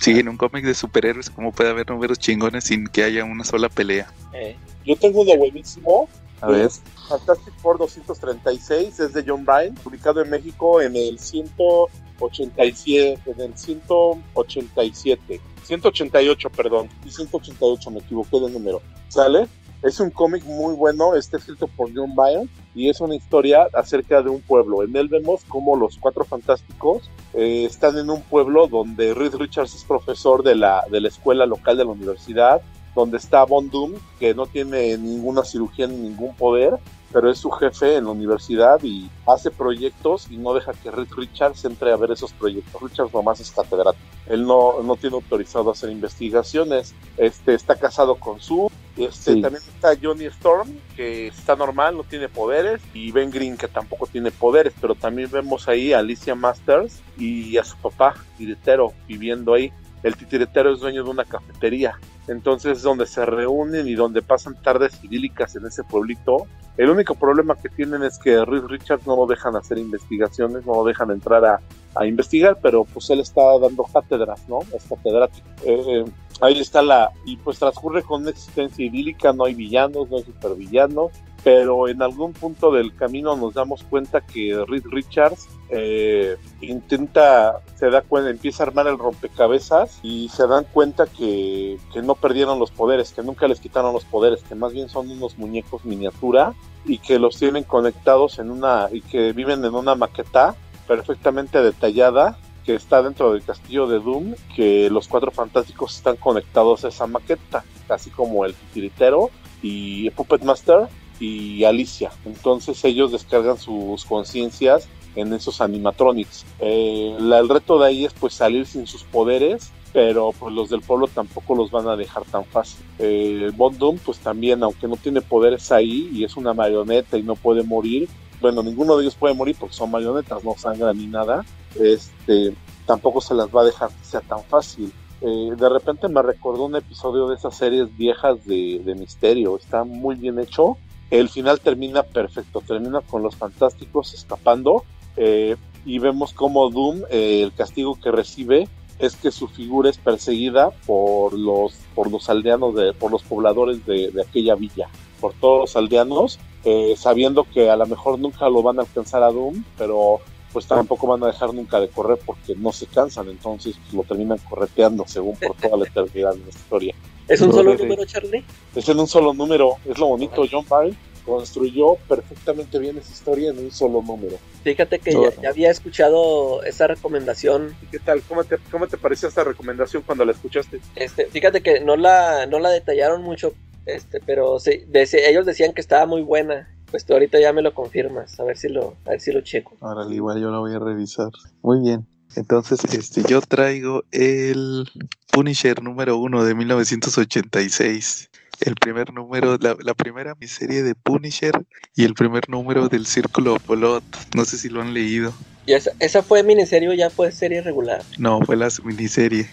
Sí, 0.00 0.18
en 0.18 0.28
un 0.28 0.36
cómic 0.36 0.64
de 0.64 0.74
superhéroes, 0.74 1.30
cómo 1.30 1.52
puede 1.52 1.70
haber 1.70 1.88
números 1.88 2.18
chingones 2.18 2.64
sin 2.64 2.86
que 2.86 3.04
haya 3.04 3.24
una 3.24 3.44
sola 3.44 3.68
pelea. 3.68 4.12
Eh. 4.32 4.56
Yo 4.84 4.96
tengo 4.96 5.22
uno 5.22 5.36
buenísimo. 5.36 6.08
A 6.40 6.48
ver. 6.48 6.70
Fantastic 7.08 7.54
Four 7.58 7.78
236 7.78 9.00
es 9.00 9.12
de 9.12 9.24
John 9.26 9.44
Bryan, 9.44 9.74
publicado 9.76 10.22
en 10.22 10.30
México 10.30 10.80
en 10.80 10.96
el 10.96 11.18
187, 11.18 13.20
en 13.26 13.40
el 13.40 13.56
187. 13.56 15.40
188, 15.64 16.50
perdón, 16.50 16.88
y 17.04 17.10
188, 17.10 17.90
me 17.90 17.98
equivoqué 18.00 18.40
de 18.40 18.50
número. 18.50 18.82
¿Sale? 19.08 19.48
Es 19.82 20.00
un 20.00 20.10
cómic 20.10 20.44
muy 20.44 20.74
bueno, 20.74 21.14
está 21.14 21.36
escrito 21.36 21.68
por 21.68 21.94
John 21.94 22.14
Byrne 22.16 22.48
y 22.74 22.88
es 22.88 23.00
una 23.00 23.14
historia 23.14 23.68
acerca 23.74 24.22
de 24.22 24.30
un 24.30 24.40
pueblo. 24.40 24.82
En 24.82 24.96
él 24.96 25.08
vemos 25.08 25.42
cómo 25.46 25.76
los 25.76 25.98
cuatro 25.98 26.24
fantásticos 26.24 27.10
eh, 27.34 27.66
están 27.66 27.96
en 27.98 28.10
un 28.10 28.22
pueblo 28.22 28.66
donde 28.66 29.14
Reed 29.14 29.34
Richards 29.34 29.74
es 29.74 29.84
profesor 29.84 30.42
de 30.42 30.54
la, 30.54 30.84
de 30.90 31.00
la 31.00 31.08
escuela 31.08 31.46
local 31.46 31.76
de 31.76 31.84
la 31.84 31.90
universidad, 31.90 32.62
donde 32.96 33.18
está 33.18 33.44
Von 33.44 33.70
Doom, 33.70 33.92
que 34.18 34.34
no 34.34 34.46
tiene 34.46 34.98
ninguna 34.98 35.44
cirugía 35.44 35.86
ni 35.86 35.96
ningún 35.96 36.34
poder, 36.34 36.78
pero 37.12 37.30
es 37.30 37.38
su 37.38 37.50
jefe 37.50 37.96
en 37.96 38.06
la 38.06 38.10
universidad 38.10 38.82
y 38.82 39.08
hace 39.26 39.52
proyectos 39.52 40.26
y 40.30 40.38
no 40.38 40.54
deja 40.54 40.72
que 40.72 40.90
Reed 40.90 41.12
Richards 41.16 41.64
entre 41.64 41.92
a 41.92 41.96
ver 41.96 42.10
esos 42.10 42.32
proyectos. 42.32 42.82
Richards 42.82 43.14
nomás 43.14 43.38
es 43.38 43.52
catedrático. 43.52 44.04
Él 44.26 44.44
no, 44.44 44.82
no 44.82 44.96
tiene 44.96 45.14
autorizado 45.14 45.68
a 45.68 45.72
hacer 45.72 45.90
investigaciones. 45.90 46.94
Este 47.16 47.54
está 47.54 47.76
casado 47.76 48.16
con 48.16 48.40
su 48.40 48.70
este, 48.96 49.42
También 49.42 49.62
está 49.62 49.94
Johnny 50.00 50.24
Storm, 50.24 50.70
que 50.96 51.26
está 51.26 51.54
normal, 51.54 51.96
no 51.98 52.04
tiene 52.04 52.30
poderes, 52.30 52.80
y 52.94 53.12
Ben 53.12 53.30
Green, 53.30 53.58
que 53.58 53.68
tampoco 53.68 54.06
tiene 54.06 54.30
poderes, 54.30 54.72
pero 54.80 54.94
también 54.94 55.30
vemos 55.30 55.68
ahí 55.68 55.92
a 55.92 55.98
Alicia 55.98 56.34
Masters 56.34 57.00
y 57.18 57.58
a 57.58 57.64
su 57.64 57.76
papá, 57.76 58.14
tiritero, 58.38 58.94
viviendo 59.06 59.52
ahí. 59.52 59.70
El 60.02 60.16
titiretero 60.16 60.72
es 60.72 60.80
dueño 60.80 61.04
de 61.04 61.10
una 61.10 61.24
cafetería, 61.24 61.98
entonces 62.28 62.78
es 62.78 62.82
donde 62.82 63.06
se 63.06 63.24
reúnen 63.24 63.88
y 63.88 63.94
donde 63.94 64.22
pasan 64.22 64.54
tardes 64.62 65.02
idílicas 65.02 65.56
en 65.56 65.66
ese 65.66 65.84
pueblito. 65.84 66.46
El 66.76 66.90
único 66.90 67.14
problema 67.14 67.56
que 67.56 67.70
tienen 67.70 68.02
es 68.02 68.18
que 68.18 68.44
Reed 68.44 68.64
Richards 68.64 69.06
no 69.06 69.16
lo 69.16 69.26
dejan 69.26 69.56
hacer 69.56 69.78
investigaciones, 69.78 70.66
no 70.66 70.74
lo 70.74 70.84
dejan 70.84 71.10
entrar 71.10 71.44
a, 71.44 71.60
a 71.94 72.06
investigar, 72.06 72.58
pero 72.60 72.84
pues 72.84 73.08
él 73.10 73.20
está 73.20 73.58
dando 73.58 73.84
cátedras, 73.84 74.46
¿no? 74.48 74.60
Es 74.74 74.84
catedrático. 74.84 75.46
Eh, 75.64 76.04
ahí 76.42 76.60
está 76.60 76.82
la, 76.82 77.10
y 77.24 77.36
pues 77.38 77.58
transcurre 77.58 78.02
con 78.02 78.22
una 78.22 78.30
existencia 78.30 78.84
idílica, 78.84 79.32
no 79.32 79.44
hay 79.44 79.54
villanos, 79.54 80.10
no 80.10 80.18
hay 80.18 80.24
supervillanos, 80.24 81.12
pero 81.46 81.86
en 81.86 82.02
algún 82.02 82.32
punto 82.32 82.72
del 82.72 82.92
camino 82.96 83.36
nos 83.36 83.54
damos 83.54 83.84
cuenta 83.84 84.20
que 84.20 84.64
Reed 84.66 84.82
Richards 84.86 85.46
eh, 85.68 86.36
intenta, 86.60 87.60
se 87.76 87.88
da 87.88 88.02
cuenta, 88.02 88.30
empieza 88.30 88.64
a 88.64 88.66
armar 88.66 88.88
el 88.88 88.98
rompecabezas 88.98 90.00
y 90.02 90.28
se 90.28 90.44
dan 90.48 90.64
cuenta 90.72 91.06
que, 91.06 91.78
que 91.92 92.02
no 92.02 92.16
perdieron 92.16 92.58
los 92.58 92.72
poderes, 92.72 93.12
que 93.12 93.22
nunca 93.22 93.46
les 93.46 93.60
quitaron 93.60 93.92
los 93.92 94.04
poderes, 94.04 94.42
que 94.42 94.56
más 94.56 94.72
bien 94.72 94.88
son 94.88 95.08
unos 95.08 95.38
muñecos 95.38 95.84
miniatura 95.84 96.52
y 96.84 96.98
que 96.98 97.20
los 97.20 97.38
tienen 97.38 97.62
conectados 97.62 98.40
en 98.40 98.50
una, 98.50 98.88
y 98.90 99.00
que 99.02 99.32
viven 99.32 99.64
en 99.64 99.76
una 99.76 99.94
maqueta 99.94 100.56
perfectamente 100.88 101.62
detallada 101.62 102.38
que 102.64 102.74
está 102.74 103.04
dentro 103.04 103.32
del 103.32 103.44
castillo 103.44 103.86
de 103.86 104.00
Doom, 104.00 104.34
que 104.56 104.90
los 104.90 105.06
cuatro 105.06 105.30
fantásticos 105.30 105.94
están 105.94 106.16
conectados 106.16 106.84
a 106.84 106.88
esa 106.88 107.06
maqueta, 107.06 107.62
así 107.88 108.10
como 108.10 108.44
el 108.44 108.52
titiritero 108.52 109.30
y 109.62 110.10
Puppet 110.10 110.42
Master 110.42 110.88
y 111.20 111.64
Alicia. 111.64 112.10
Entonces 112.24 112.84
ellos 112.84 113.12
descargan 113.12 113.58
sus 113.58 114.04
conciencias 114.04 114.88
en 115.14 115.32
esos 115.32 115.60
animatronics. 115.60 116.44
Eh, 116.60 117.16
el 117.18 117.48
reto 117.48 117.78
de 117.78 117.86
ahí 117.86 118.04
es 118.04 118.12
pues 118.12 118.34
salir 118.34 118.66
sin 118.66 118.86
sus 118.86 119.02
poderes, 119.04 119.72
pero 119.92 120.32
pues 120.38 120.54
los 120.54 120.68
del 120.68 120.82
pueblo 120.82 121.08
tampoco 121.08 121.54
los 121.54 121.70
van 121.70 121.88
a 121.88 121.96
dejar 121.96 122.24
tan 122.24 122.44
fácil. 122.44 122.84
Eh, 122.98 123.50
Bond 123.56 123.78
Doom 123.78 123.98
pues 123.98 124.18
también, 124.18 124.62
aunque 124.62 124.86
no 124.86 124.96
tiene 124.96 125.22
poderes 125.22 125.72
ahí 125.72 126.10
y 126.12 126.24
es 126.24 126.36
una 126.36 126.52
marioneta 126.52 127.16
y 127.16 127.22
no 127.22 127.34
puede 127.34 127.62
morir, 127.62 128.08
bueno, 128.40 128.62
ninguno 128.62 128.96
de 128.96 129.04
ellos 129.04 129.14
puede 129.14 129.34
morir 129.34 129.56
porque 129.58 129.74
son 129.74 129.90
marionetas, 129.90 130.44
no 130.44 130.54
sangran 130.56 130.96
ni 130.98 131.06
nada, 131.06 131.44
este, 131.80 132.54
tampoco 132.84 133.20
se 133.20 133.34
las 133.34 133.48
va 133.48 133.62
a 133.62 133.64
dejar 133.64 133.88
que 133.88 134.04
sea 134.04 134.20
tan 134.20 134.42
fácil. 134.44 134.92
Eh, 135.22 135.52
de 135.56 135.68
repente 135.68 136.08
me 136.08 136.20
recordó 136.20 136.66
un 136.66 136.76
episodio 136.76 137.26
de 137.28 137.36
esas 137.36 137.56
series 137.56 137.96
viejas 137.96 138.44
de, 138.44 138.82
de, 138.84 138.94
misterio, 138.94 139.56
está 139.56 139.84
muy 139.84 140.14
bien 140.14 140.38
hecho. 140.38 140.76
El 141.10 141.28
final 141.28 141.60
termina 141.60 142.02
perfecto, 142.02 142.60
termina 142.60 143.00
con 143.00 143.22
los 143.22 143.36
fantásticos 143.36 144.14
escapando 144.14 144.84
eh, 145.16 145.56
y 145.84 145.98
vemos 145.98 146.32
como 146.32 146.68
Doom, 146.70 147.02
eh, 147.10 147.42
el 147.42 147.52
castigo 147.52 147.98
que 148.00 148.10
recibe 148.10 148.68
es 148.98 149.14
que 149.14 149.30
su 149.30 149.46
figura 149.46 149.90
es 149.90 149.98
perseguida 149.98 150.70
por 150.86 151.32
los, 151.34 151.74
por 151.94 152.10
los 152.10 152.28
aldeanos, 152.28 152.74
de, 152.74 152.92
por 152.92 153.10
los 153.12 153.22
pobladores 153.22 153.84
de, 153.86 154.12
aquella 154.26 154.54
villa, 154.54 154.88
por 155.20 155.34
todos 155.34 155.60
los 155.60 155.76
aldeanos 155.76 156.38
eh, 156.64 156.94
sabiendo 156.96 157.44
que 157.44 157.70
a 157.70 157.76
lo 157.76 157.86
mejor 157.86 158.18
nunca 158.18 158.48
lo 158.48 158.60
van 158.60 158.80
a 158.80 158.82
alcanzar 158.82 159.22
a 159.22 159.30
Doom, 159.30 159.62
pero 159.78 160.18
pues 160.56 160.66
tampoco 160.66 161.06
van 161.06 161.22
a 161.22 161.26
dejar 161.26 161.52
nunca 161.52 161.78
de 161.78 161.90
correr 161.90 162.18
porque 162.24 162.54
no 162.56 162.72
se 162.72 162.86
cansan, 162.86 163.28
entonces 163.28 163.76
pues, 163.78 163.92
lo 163.92 164.04
terminan 164.04 164.38
correteando 164.48 165.04
según 165.06 165.36
por 165.36 165.54
toda 165.54 165.76
la 165.76 165.84
eternidad 165.84 166.32
de 166.32 166.38
la 166.38 166.48
historia. 166.48 166.94
¿Es 167.28 167.42
un 167.42 167.52
solo 167.52 167.74
número, 167.74 168.06
Charlie? 168.06 168.42
Es 168.74 168.88
en 168.88 168.98
un 168.98 169.06
solo 169.06 169.34
número, 169.34 169.74
es 169.84 169.98
lo 169.98 170.06
bonito, 170.06 170.46
John 170.50 170.64
Byrne 170.66 170.96
construyó 171.26 171.96
perfectamente 172.08 172.78
bien 172.78 172.96
esa 172.96 173.12
historia 173.12 173.50
en 173.50 173.58
un 173.58 173.70
solo 173.70 174.00
número. 174.00 174.38
Fíjate 174.64 174.98
que 174.98 175.12
ya, 175.42 175.50
había 175.50 175.70
escuchado 175.70 176.62
esa 176.62 176.86
recomendación. 176.86 177.76
¿Y 177.82 177.86
qué 177.88 177.98
tal? 177.98 178.22
¿Cómo 178.22 178.42
te, 178.44 178.56
¿Cómo 178.70 178.86
te 178.86 178.96
pareció 178.96 179.28
esta 179.28 179.44
recomendación 179.44 180.04
cuando 180.06 180.24
la 180.24 180.32
escuchaste? 180.32 180.80
Este, 180.94 181.26
fíjate 181.26 181.60
que 181.60 181.80
no 181.80 181.96
la, 181.96 182.46
no 182.46 182.60
la 182.60 182.70
detallaron 182.70 183.20
mucho, 183.20 183.52
este, 183.84 184.20
pero 184.24 184.58
sí, 184.58 184.86
ellos 184.90 185.44
decían 185.44 185.74
que 185.74 185.82
estaba 185.82 186.06
muy 186.06 186.22
buena. 186.22 186.74
Pues 186.90 187.04
tú 187.04 187.14
ahorita 187.14 187.40
ya 187.40 187.52
me 187.52 187.62
lo 187.62 187.74
confirmas, 187.74 188.38
a 188.38 188.44
ver 188.44 188.56
si 188.56 188.68
lo, 188.68 188.96
a 189.04 189.10
ver 189.10 189.20
si 189.20 189.32
lo 189.32 189.40
checo. 189.40 189.76
Ahora 189.80 190.12
igual 190.12 190.40
yo 190.40 190.50
lo 190.50 190.60
voy 190.60 190.74
a 190.74 190.78
revisar. 190.78 191.30
Muy 191.62 191.80
bien. 191.80 192.06
Entonces, 192.36 192.80
este, 192.92 193.22
yo 193.28 193.40
traigo 193.40 194.04
el 194.12 194.88
Punisher 195.32 195.82
número 195.82 196.18
uno 196.18 196.44
de 196.44 196.54
1986. 196.54 198.30
El 198.60 198.74
primer 198.74 199.12
número, 199.12 199.58
la, 199.58 199.76
la 199.80 199.94
primera 199.94 200.34
miniserie 200.34 200.82
de 200.82 200.94
Punisher 200.94 201.66
y 201.94 202.04
el 202.04 202.14
primer 202.14 202.48
número 202.48 202.88
del 202.88 203.06
Círculo 203.06 203.58
Blood. 203.66 204.02
No 204.34 204.44
sé 204.44 204.58
si 204.58 204.68
lo 204.68 204.80
han 204.80 204.94
leído. 204.94 205.32
¿Y 205.66 205.72
esa, 205.72 205.92
esa 205.98 206.22
fue 206.22 206.42
miniserie 206.42 206.88
o 206.88 206.94
ya 206.94 207.10
fue 207.10 207.32
serie 207.32 207.60
regular? 207.60 208.02
No, 208.18 208.40
fue 208.40 208.56
la 208.56 208.68
miniserie. 208.84 209.46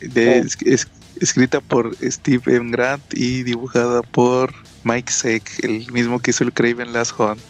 De, 0.00 0.38
es, 0.38 0.88
escrita 1.20 1.60
por 1.60 1.96
Steve 1.96 2.56
M. 2.56 2.70
Grant 2.70 3.02
y 3.14 3.42
dibujada 3.42 4.02
por 4.02 4.52
Mike 4.84 5.12
Seck, 5.12 5.64
el 5.64 5.90
mismo 5.90 6.20
que 6.20 6.30
hizo 6.30 6.44
el 6.44 6.52
Craven 6.52 6.92
Last 6.92 7.18
Hunt. 7.18 7.42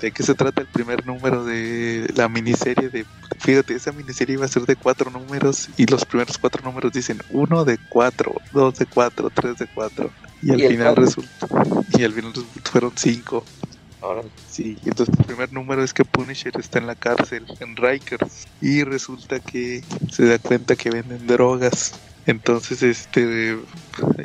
¿De 0.00 0.12
qué 0.12 0.22
se 0.22 0.34
trata 0.34 0.60
el 0.60 0.66
primer 0.66 1.06
número 1.06 1.42
de 1.44 2.12
la 2.14 2.28
miniserie? 2.28 2.90
De, 2.90 3.06
fíjate, 3.40 3.74
esa 3.74 3.92
miniserie 3.92 4.34
iba 4.34 4.44
a 4.44 4.48
ser 4.48 4.64
de 4.64 4.76
cuatro 4.76 5.10
números 5.10 5.68
y 5.78 5.86
los 5.86 6.04
primeros 6.04 6.36
cuatro 6.36 6.62
números 6.62 6.92
dicen 6.92 7.18
uno 7.30 7.64
de 7.64 7.78
cuatro, 7.88 8.34
dos 8.52 8.78
de 8.78 8.86
cuatro, 8.86 9.30
tres 9.30 9.56
de 9.56 9.66
cuatro. 9.74 10.10
Y 10.42 10.52
al 10.52 10.60
final 10.60 10.96
resultó, 10.96 11.48
y 11.96 12.04
al 12.04 12.12
final 12.12 12.32
fueron 12.64 12.92
cinco. 12.96 13.44
Sí, 14.48 14.76
entonces 14.84 15.14
el 15.18 15.24
primer 15.24 15.52
número 15.52 15.82
es 15.82 15.92
que 15.92 16.04
Punisher 16.04 16.52
está 16.58 16.78
en 16.78 16.86
la 16.86 16.94
cárcel, 16.94 17.44
en 17.58 17.74
Rikers, 17.74 18.46
y 18.60 18.84
resulta 18.84 19.40
que 19.40 19.82
se 20.12 20.26
da 20.26 20.38
cuenta 20.38 20.76
que 20.76 20.90
venden 20.90 21.26
drogas 21.26 21.94
Entonces, 22.28 22.82
este, 22.82 23.56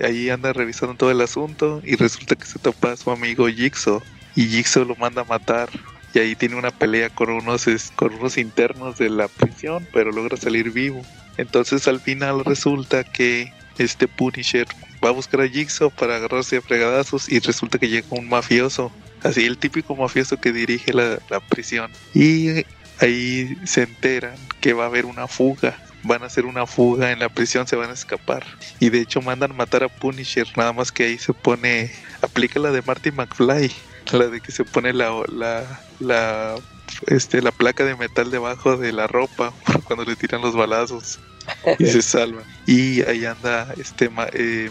ahí 0.03 0.29
anda 0.29 0.51
revisando 0.51 0.93
todo 0.95 1.09
el 1.09 1.21
asunto 1.21 1.81
y 1.85 1.95
resulta 1.95 2.35
que 2.35 2.45
se 2.45 2.59
topa 2.59 2.91
a 2.91 2.97
su 2.97 3.09
amigo 3.11 3.47
Jigsaw 3.47 4.01
y 4.35 4.47
Jigsaw 4.47 4.83
lo 4.83 4.97
manda 4.97 5.21
a 5.21 5.23
matar 5.23 5.69
y 6.13 6.19
ahí 6.19 6.35
tiene 6.35 6.55
una 6.55 6.71
pelea 6.71 7.09
con 7.09 7.29
unos, 7.29 7.65
con 7.95 8.13
unos 8.13 8.37
internos 8.37 8.97
de 8.97 9.09
la 9.09 9.29
prisión, 9.29 9.87
pero 9.93 10.11
logra 10.11 10.35
salir 10.35 10.71
vivo. 10.71 11.01
Entonces 11.37 11.87
al 11.87 12.01
final 12.01 12.43
resulta 12.43 13.05
que 13.05 13.53
este 13.77 14.09
Punisher 14.09 14.67
va 15.01 15.07
a 15.07 15.13
buscar 15.13 15.39
a 15.39 15.47
Jigsaw 15.47 15.89
para 15.89 16.17
agarrarse 16.17 16.57
a 16.57 16.61
fregadazos 16.61 17.31
y 17.31 17.39
resulta 17.39 17.79
que 17.79 17.87
llega 17.87 18.07
un 18.09 18.27
mafioso, 18.27 18.91
así 19.21 19.45
el 19.45 19.57
típico 19.57 19.95
mafioso 19.95 20.35
que 20.41 20.51
dirige 20.51 20.91
la, 20.91 21.19
la 21.29 21.39
prisión. 21.39 21.89
Y 22.13 22.65
ahí 22.99 23.55
se 23.63 23.83
enteran 23.83 24.35
que 24.59 24.73
va 24.73 24.83
a 24.83 24.87
haber 24.87 25.05
una 25.05 25.29
fuga 25.29 25.79
van 26.03 26.23
a 26.23 26.27
hacer 26.27 26.45
una 26.45 26.65
fuga 26.65 27.11
en 27.11 27.19
la 27.19 27.29
prisión, 27.29 27.67
se 27.67 27.75
van 27.75 27.89
a 27.89 27.93
escapar. 27.93 28.45
Y 28.79 28.89
de 28.89 28.99
hecho 28.99 29.21
mandan 29.21 29.55
matar 29.55 29.83
a 29.83 29.89
Punisher, 29.89 30.47
nada 30.55 30.73
más 30.73 30.91
que 30.91 31.05
ahí 31.05 31.17
se 31.17 31.33
pone, 31.33 31.91
aplica 32.21 32.59
la 32.59 32.71
de 32.71 32.81
Marty 32.81 33.11
McFly, 33.11 33.71
la 34.11 34.27
de 34.27 34.41
que 34.41 34.51
se 34.51 34.63
pone 34.65 34.93
la, 34.93 35.11
la, 35.31 35.81
la, 35.99 36.55
este, 37.07 37.41
la 37.41 37.51
placa 37.51 37.85
de 37.85 37.95
metal 37.95 38.31
debajo 38.31 38.77
de 38.77 38.91
la 38.91 39.07
ropa 39.07 39.53
cuando 39.85 40.05
le 40.05 40.15
tiran 40.15 40.41
los 40.41 40.55
balazos 40.55 41.19
y 41.79 41.85
se 41.85 42.01
salva. 42.01 42.43
Y 42.65 43.01
ahí 43.03 43.25
anda 43.25 43.73
este, 43.77 44.09
eh, 44.33 44.69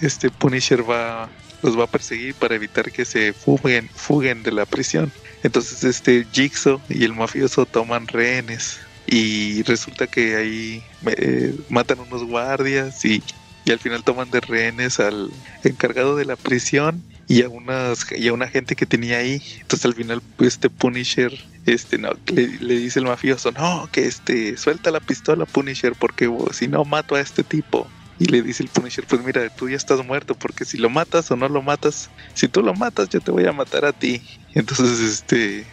este 0.00 0.30
Punisher 0.30 0.88
va 0.88 1.28
los 1.62 1.78
va 1.78 1.84
a 1.84 1.88
perseguir 1.88 2.34
para 2.34 2.54
evitar 2.54 2.92
que 2.92 3.04
se 3.04 3.32
fuguen, 3.32 3.88
fuguen 3.88 4.42
de 4.42 4.52
la 4.52 4.64
prisión. 4.64 5.12
Entonces 5.42 5.84
este 5.84 6.26
Jigsaw 6.32 6.80
y 6.88 7.04
el 7.04 7.14
mafioso 7.14 7.66
toman 7.66 8.06
rehenes 8.06 8.78
y 9.10 9.62
resulta 9.62 10.06
que 10.06 10.36
ahí 10.36 10.82
eh, 11.06 11.54
matan 11.70 12.00
unos 12.00 12.24
guardias 12.24 13.04
y, 13.06 13.22
y, 13.64 13.70
al 13.70 13.78
final 13.78 14.04
toman 14.04 14.30
de 14.30 14.40
rehenes 14.40 15.00
al 15.00 15.30
encargado 15.64 16.14
de 16.14 16.26
la 16.26 16.36
prisión 16.36 17.02
y 17.26 17.42
a 17.42 17.48
unas 17.48 18.06
y 18.12 18.28
a 18.28 18.34
una 18.34 18.48
gente 18.48 18.76
que 18.76 18.86
tenía 18.86 19.18
ahí 19.18 19.42
entonces 19.60 19.86
al 19.86 19.94
final 19.94 20.22
este 20.40 20.68
Punisher 20.68 21.32
este 21.64 21.96
no 21.96 22.10
le, 22.26 22.46
dice 22.76 22.98
el 22.98 23.06
mafioso 23.06 23.50
no 23.52 23.88
que 23.90 24.06
este 24.06 24.56
suelta 24.58 24.90
la 24.90 25.00
pistola 25.00 25.46
Punisher 25.46 25.94
porque 25.98 26.30
si 26.52 26.68
no 26.68 26.84
mato 26.84 27.14
a 27.14 27.20
este 27.20 27.44
tipo 27.44 27.88
y 28.18 28.24
le 28.26 28.42
dice 28.42 28.64
el 28.64 28.68
Punisher, 28.68 29.06
pues 29.06 29.22
mira, 29.22 29.48
tú 29.48 29.68
ya 29.68 29.76
estás 29.76 30.04
muerto, 30.04 30.34
porque 30.34 30.64
si 30.64 30.76
lo 30.76 30.90
matas 30.90 31.30
o 31.30 31.36
no 31.36 31.48
lo 31.48 31.62
matas, 31.62 32.10
si 32.34 32.48
tú 32.48 32.62
lo 32.62 32.74
matas, 32.74 33.08
yo 33.10 33.20
te 33.20 33.30
voy 33.30 33.46
a 33.46 33.52
matar 33.52 33.84
a 33.84 33.92
ti. 33.92 34.20
Entonces, 34.54 34.98
este, 34.98 35.64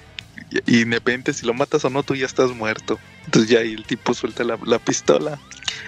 independiente 0.68 1.34
si 1.34 1.46
lo 1.46 1.54
matas 1.54 1.86
o 1.86 1.90
no, 1.90 2.04
tú 2.04 2.16
ya 2.16 2.26
estás 2.26 2.52
muerto. 2.52 3.00
Entonces 3.26 3.50
ya 3.50 3.60
ahí 3.60 3.74
el 3.74 3.86
tipo 3.86 4.14
suelta 4.14 4.44
la, 4.44 4.80
pistola, 4.80 5.40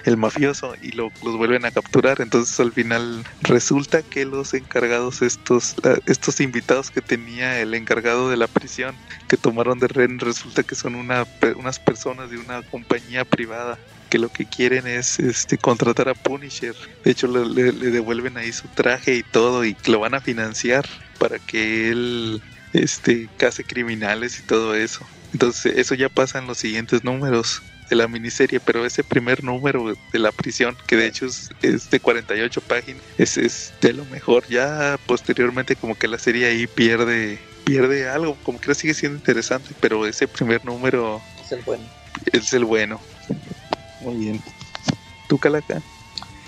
el 0.04 0.16
mafioso, 0.16 0.74
y 0.82 0.92
lo, 0.92 1.12
los 1.24 1.36
vuelven 1.36 1.64
a 1.64 1.70
capturar. 1.70 2.20
Entonces 2.20 2.58
al 2.60 2.72
final 2.72 3.24
resulta 3.42 4.02
que 4.02 4.24
los 4.24 4.54
encargados, 4.54 5.22
estos, 5.22 5.76
estos 6.06 6.40
invitados 6.40 6.90
que 6.90 7.00
tenía 7.00 7.60
el 7.60 7.74
encargado 7.74 8.30
de 8.30 8.36
la 8.36 8.46
prisión, 8.46 8.94
que 9.28 9.36
tomaron 9.36 9.78
de 9.78 9.88
rehén, 9.88 10.18
resulta 10.18 10.62
que 10.62 10.74
son 10.74 10.94
una, 10.94 11.26
unas 11.56 11.78
personas 11.78 12.30
de 12.30 12.38
una 12.38 12.62
compañía 12.62 13.24
privada 13.24 13.78
que 14.08 14.18
lo 14.18 14.30
que 14.30 14.46
quieren 14.46 14.86
es 14.86 15.18
este 15.18 15.58
contratar 15.58 16.08
a 16.08 16.14
Punisher. 16.14 16.74
De 17.04 17.10
hecho, 17.10 17.26
le, 17.26 17.72
le, 17.72 17.90
devuelven 17.90 18.38
ahí 18.38 18.52
su 18.52 18.66
traje 18.68 19.14
y 19.14 19.22
todo 19.22 19.64
y 19.64 19.76
lo 19.86 20.00
van 20.00 20.14
a 20.14 20.20
financiar 20.20 20.86
para 21.18 21.38
que 21.38 21.90
él 21.90 22.42
este, 22.72 23.28
case 23.36 23.64
criminales 23.64 24.38
y 24.38 24.42
todo 24.42 24.74
eso. 24.74 25.06
Entonces 25.32 25.76
eso 25.76 25.94
ya 25.94 26.08
pasa 26.08 26.38
en 26.38 26.46
los 26.46 26.58
siguientes 26.58 27.04
números 27.04 27.62
de 27.90 27.96
la 27.96 28.08
miniserie, 28.08 28.60
pero 28.60 28.84
ese 28.84 29.02
primer 29.02 29.42
número 29.42 29.94
de 30.12 30.18
la 30.18 30.32
prisión, 30.32 30.76
que 30.86 30.96
de 30.96 31.06
hecho 31.06 31.26
es, 31.26 31.90
de 31.90 32.00
48 32.00 32.60
páginas, 32.62 33.02
es, 33.16 33.36
es, 33.38 33.72
de 33.80 33.92
lo 33.92 34.04
mejor. 34.06 34.46
Ya 34.48 34.98
posteriormente 35.06 35.76
como 35.76 35.94
que 35.94 36.08
la 36.08 36.18
serie 36.18 36.46
ahí 36.46 36.66
pierde 36.66 37.38
pierde 37.68 38.08
algo, 38.08 38.34
como 38.44 38.58
que 38.58 38.74
sigue 38.74 38.94
siendo 38.94 39.18
interesante, 39.18 39.74
pero 39.78 40.06
ese 40.06 40.26
primer 40.26 40.64
número 40.64 41.20
es 41.44 41.52
el 41.52 41.60
bueno. 41.62 41.84
Es 42.32 42.52
el 42.54 42.64
bueno. 42.64 42.98
Muy 44.00 44.16
bien. 44.16 44.42
¿Tú, 45.28 45.36
Calaca? 45.36 45.82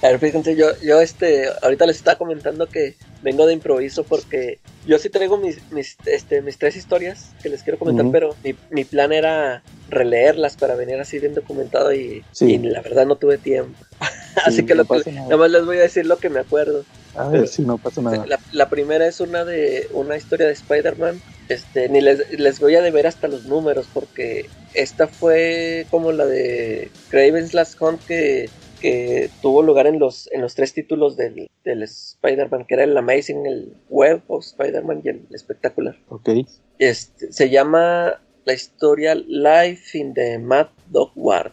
A 0.03 0.09
ver, 0.09 0.19
fíjense, 0.19 0.57
yo, 0.57 0.69
yo 0.83 1.01
este, 1.01 1.49
ahorita 1.63 1.85
les 1.85 1.97
estaba 1.97 2.17
comentando 2.17 2.67
que 2.67 2.97
vengo 3.23 3.47
de 3.47 3.53
improviso 3.53 4.03
porque 4.03 4.59
yo 4.87 4.99
sí 4.99 5.11
traigo 5.11 5.37
mis, 5.37 5.71
mis, 5.73 5.97
este, 6.07 6.41
mis 6.41 6.57
tres 6.57 6.77
historias 6.77 7.33
que 7.43 7.51
les 7.51 7.63
quiero 7.63 7.79
comentar, 7.79 8.07
pero 8.11 8.35
mi, 8.43 8.55
mi, 8.71 8.85
plan 8.85 9.13
era 9.13 9.63
releerlas 9.91 10.57
para 10.57 10.75
venir 10.75 10.99
así 11.01 11.19
bien 11.19 11.35
documentado 11.35 11.93
y, 11.93 12.25
la 12.41 12.81
verdad 12.81 13.07
no 13.07 13.17
tuve 13.17 13.37
tiempo. 13.37 13.79
así 14.47 14.65
que 14.65 14.75
nada 14.75 15.37
más 15.37 15.51
les 15.51 15.67
voy 15.67 15.77
a 15.77 15.83
decir 15.83 16.07
lo 16.07 16.17
que 16.17 16.31
me 16.31 16.41
acuerdo. 16.41 16.85
A 17.15 17.29
ver, 17.29 17.47
si 17.49 17.63
no 17.63 17.77
pasa 17.77 18.01
nada. 18.01 18.25
La, 18.27 18.39
la, 18.53 18.71
primera 18.71 19.07
es 19.07 19.21
una 19.21 19.45
de 19.45 19.89
una 19.93 20.17
historia 20.17 20.47
de 20.47 20.53
Spider-Man. 20.53 21.21
Este, 21.49 21.89
ni 21.89 22.01
les, 22.01 22.31
les 22.31 22.61
voy 22.61 22.77
a 22.77 22.81
deber 22.81 23.07
hasta 23.07 23.27
los 23.27 23.45
números 23.47 23.87
porque 23.93 24.49
esta 24.73 25.09
fue 25.09 25.87
como 25.91 26.13
la 26.13 26.25
de 26.25 26.91
Craven's 27.11 27.53
Last 27.53 27.81
Hunt 27.83 28.01
que 28.07 28.49
que 28.81 29.31
tuvo 29.43 29.63
lugar 29.63 29.87
en 29.87 29.99
los, 29.99 30.31
en 30.33 30.41
los 30.41 30.55
tres 30.55 30.73
títulos 30.73 31.17
del, 31.17 31.49
del 31.65 31.83
Spider-Man, 31.83 32.65
que 32.67 32.75
era 32.75 32.85
el 32.85 32.97
Amazing, 32.97 33.47
el 33.47 33.75
Web 33.89 34.23
of 34.29 34.45
Spider-Man 34.45 35.03
y 35.05 35.09
el 35.09 35.27
Espectacular. 35.33 35.97
Ok. 36.09 36.31
Este, 36.79 37.33
se 37.33 37.51
llama 37.51 38.21
la 38.45 38.53
historia 38.53 39.15
Life 39.15 39.97
in 39.97 40.15
the 40.15 40.39
Mad 40.39 40.69
Dog 40.89 41.13
Ward. 41.15 41.53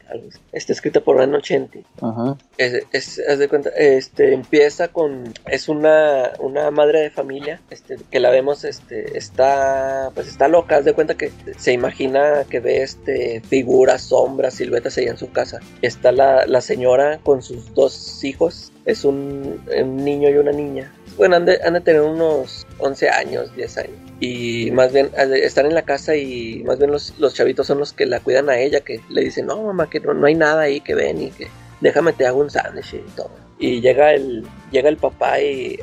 Está 0.51 0.73
escrita 0.73 1.01
por 1.01 1.21
Anno 1.21 1.41
Chenti. 1.41 1.83
Ajá. 2.01 2.37
Es, 2.57 3.17
de 3.17 3.47
cuenta, 3.47 3.69
este, 3.77 4.33
empieza 4.33 4.87
con, 4.87 5.33
es 5.45 5.69
una, 5.69 6.31
una 6.39 6.71
madre 6.71 7.01
de 7.01 7.11
familia, 7.11 7.61
este, 7.69 7.97
que 8.09 8.19
la 8.19 8.31
vemos, 8.31 8.63
este, 8.63 9.17
está, 9.17 10.09
pues 10.15 10.27
está 10.27 10.47
loca, 10.47 10.77
haz 10.77 10.85
de 10.85 10.93
cuenta 10.93 11.15
que 11.15 11.31
se 11.57 11.73
imagina 11.73 12.45
que 12.49 12.59
ve, 12.59 12.81
este, 12.81 13.41
figuras, 13.41 14.01
sombras, 14.01 14.55
siluetas 14.55 14.97
ahí 14.97 15.05
en 15.05 15.17
su 15.17 15.31
casa. 15.31 15.59
Está 15.81 16.11
la, 16.11 16.47
la 16.47 16.61
señora 16.61 17.19
con 17.23 17.43
sus 17.43 17.73
dos 17.73 18.23
hijos, 18.23 18.71
es 18.85 19.05
un, 19.05 19.61
un 19.79 19.97
niño 19.97 20.29
y 20.29 20.37
una 20.37 20.51
niña. 20.51 20.91
Bueno, 21.17 21.35
han 21.35 21.45
de, 21.45 21.59
han 21.63 21.73
de 21.73 21.81
tener 21.81 22.01
unos 22.01 22.67
11 22.77 23.09
años, 23.09 23.55
10 23.55 23.77
años 23.77 24.07
y 24.19 24.71
más 24.71 24.91
bien 24.91 25.11
están 25.15 25.67
en 25.67 25.75
la 25.75 25.83
casa 25.83 26.15
y 26.15 26.63
más 26.65 26.79
bien 26.79 26.91
los, 26.91 27.13
los, 27.19 27.33
chavitos 27.35 27.67
son 27.67 27.79
los 27.79 27.93
que 27.93 28.05
la 28.05 28.19
cuidan 28.19 28.49
a 28.49 28.57
ella, 28.57 28.81
que 28.81 28.99
le 29.09 29.23
dicen, 29.23 29.45
no 29.45 29.61
mamá, 29.61 29.89
que 29.89 29.99
no, 29.99 30.13
no 30.13 30.25
hay 30.25 30.35
nada 30.35 30.61
ahí, 30.61 30.81
que 30.81 30.95
ven 30.95 31.21
y 31.21 31.31
que 31.31 31.47
déjame 31.81 32.13
te 32.13 32.25
hago 32.25 32.39
un 32.39 32.49
sándwich 32.49 32.95
y 32.95 33.11
todo. 33.15 33.29
Y 33.59 33.81
llega 33.81 34.13
el, 34.13 34.45
llega 34.71 34.89
el 34.89 34.97
papá 34.97 35.39
y 35.41 35.79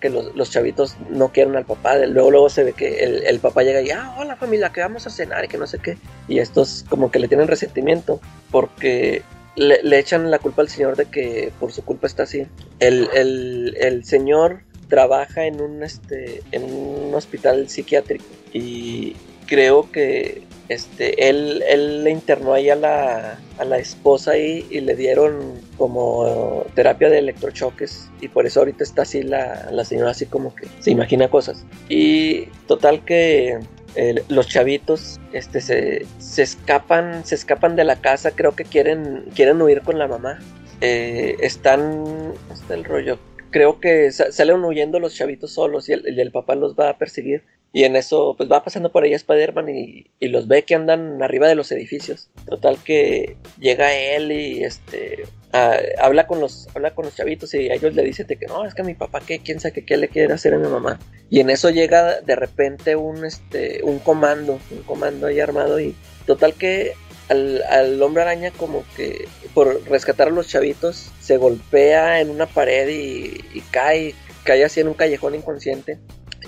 que 0.00 0.08
los, 0.08 0.34
los, 0.34 0.50
chavitos 0.50 0.96
no 1.10 1.30
quieren 1.30 1.56
al 1.56 1.66
papá. 1.66 1.96
Luego, 2.06 2.30
luego 2.30 2.48
se 2.48 2.64
ve 2.64 2.72
que 2.72 3.04
el, 3.04 3.22
el, 3.24 3.38
papá 3.38 3.62
llega 3.62 3.82
y, 3.82 3.90
ah, 3.90 4.14
hola 4.18 4.36
familia, 4.36 4.70
que 4.70 4.80
vamos 4.80 5.06
a 5.06 5.10
cenar 5.10 5.44
y 5.44 5.48
que 5.48 5.58
no 5.58 5.66
sé 5.66 5.78
qué. 5.78 5.98
Y 6.26 6.38
estos 6.38 6.86
como 6.88 7.10
que 7.10 7.18
le 7.18 7.28
tienen 7.28 7.46
resentimiento 7.46 8.18
porque 8.50 9.22
le, 9.56 9.82
le 9.82 9.98
echan 9.98 10.30
la 10.30 10.38
culpa 10.38 10.62
al 10.62 10.70
señor 10.70 10.96
de 10.96 11.04
que 11.04 11.52
por 11.60 11.70
su 11.70 11.84
culpa 11.84 12.06
está 12.06 12.22
así. 12.22 12.46
El, 12.80 13.10
el, 13.12 13.76
el 13.78 14.04
señor 14.06 14.62
trabaja 14.88 15.46
en 15.46 15.60
un 15.60 15.82
este 15.82 16.42
en 16.52 16.64
un 16.64 17.14
hospital 17.14 17.68
psiquiátrico 17.68 18.24
y 18.52 19.14
creo 19.46 19.90
que 19.90 20.42
este 20.68 21.28
él, 21.28 21.64
él 21.68 22.04
le 22.04 22.10
internó 22.10 22.52
ahí 22.52 22.68
a 22.68 22.76
la, 22.76 23.38
a 23.58 23.64
la 23.64 23.78
esposa 23.78 24.36
y, 24.36 24.62
le 24.80 24.94
dieron 24.94 25.54
como 25.76 26.64
terapia 26.74 27.08
de 27.08 27.18
electrochoques 27.18 28.10
y 28.20 28.28
por 28.28 28.46
eso 28.46 28.60
ahorita 28.60 28.84
está 28.84 29.02
así 29.02 29.22
la, 29.22 29.68
la 29.72 29.84
señora 29.84 30.10
así 30.10 30.26
como 30.26 30.54
que 30.54 30.68
se 30.80 30.90
imagina 30.90 31.28
cosas. 31.28 31.64
Y 31.88 32.46
total 32.66 33.04
que 33.04 33.58
eh, 33.96 34.22
los 34.28 34.46
chavitos 34.48 35.18
este 35.32 35.60
se, 35.60 36.06
se, 36.18 36.42
escapan 36.42 37.24
se 37.24 37.34
escapan 37.34 37.74
de 37.74 37.84
la 37.84 37.96
casa 37.96 38.30
creo 38.32 38.54
que 38.54 38.64
quieren 38.64 39.24
quieren 39.34 39.60
huir 39.62 39.80
con 39.82 39.98
la 39.98 40.06
mamá. 40.06 40.38
Eh, 40.80 41.36
están 41.40 42.34
está 42.52 42.74
el 42.74 42.84
rollo 42.84 43.18
creo 43.50 43.80
que 43.80 44.10
salen 44.12 44.64
huyendo 44.64 44.98
los 45.00 45.14
chavitos 45.14 45.52
solos 45.52 45.88
y 45.88 45.92
el, 45.92 46.32
papá 46.32 46.54
los 46.54 46.74
va 46.74 46.90
a 46.90 46.98
perseguir. 46.98 47.44
Y 47.70 47.84
en 47.84 47.96
eso, 47.96 48.34
pues 48.36 48.50
va 48.50 48.64
pasando 48.64 48.90
por 48.90 49.04
ahí 49.04 49.12
Spider-Man 49.12 49.68
y, 49.68 50.06
los 50.20 50.48
ve 50.48 50.64
que 50.64 50.74
andan 50.74 51.22
arriba 51.22 51.48
de 51.48 51.54
los 51.54 51.70
edificios. 51.70 52.30
Total 52.46 52.78
que 52.82 53.36
llega 53.58 53.94
él 53.94 54.32
y 54.32 54.64
este 54.64 55.24
habla 55.52 56.26
con 56.26 56.40
los 56.40 56.68
habla 56.74 56.94
con 56.94 57.06
los 57.06 57.16
chavitos 57.16 57.54
y 57.54 57.70
a 57.70 57.74
ellos 57.74 57.94
le 57.94 58.02
dicen 58.02 58.26
que 58.26 58.46
no, 58.46 58.66
es 58.66 58.74
que 58.74 58.82
mi 58.82 58.94
papá 58.94 59.22
qué, 59.26 59.38
quién 59.38 59.60
sabe 59.60 59.82
qué 59.84 59.96
le 59.96 60.08
quiere 60.08 60.32
hacer 60.32 60.54
a 60.54 60.58
mi 60.58 60.68
mamá. 60.68 60.98
Y 61.30 61.40
en 61.40 61.50
eso 61.50 61.70
llega 61.70 62.20
de 62.20 62.36
repente 62.36 62.96
un 62.96 63.24
este 63.24 63.82
un 63.82 63.98
comando, 63.98 64.58
un 64.70 64.82
comando 64.82 65.26
ahí 65.26 65.40
armado 65.40 65.78
y 65.80 65.94
total 66.26 66.54
que 66.54 66.92
al, 67.28 68.02
hombre 68.02 68.22
araña 68.22 68.50
como 68.50 68.84
que 68.96 69.28
por 69.54 69.82
rescatar 69.88 70.28
a 70.28 70.30
los 70.30 70.48
chavitos 70.48 71.10
se 71.20 71.36
golpea 71.36 72.20
en 72.20 72.30
una 72.30 72.46
pared 72.46 72.88
y, 72.88 73.60
cae, 73.70 74.14
cae 74.44 74.64
así 74.64 74.80
en 74.80 74.88
un 74.88 74.94
callejón 74.94 75.34
inconsciente. 75.34 75.98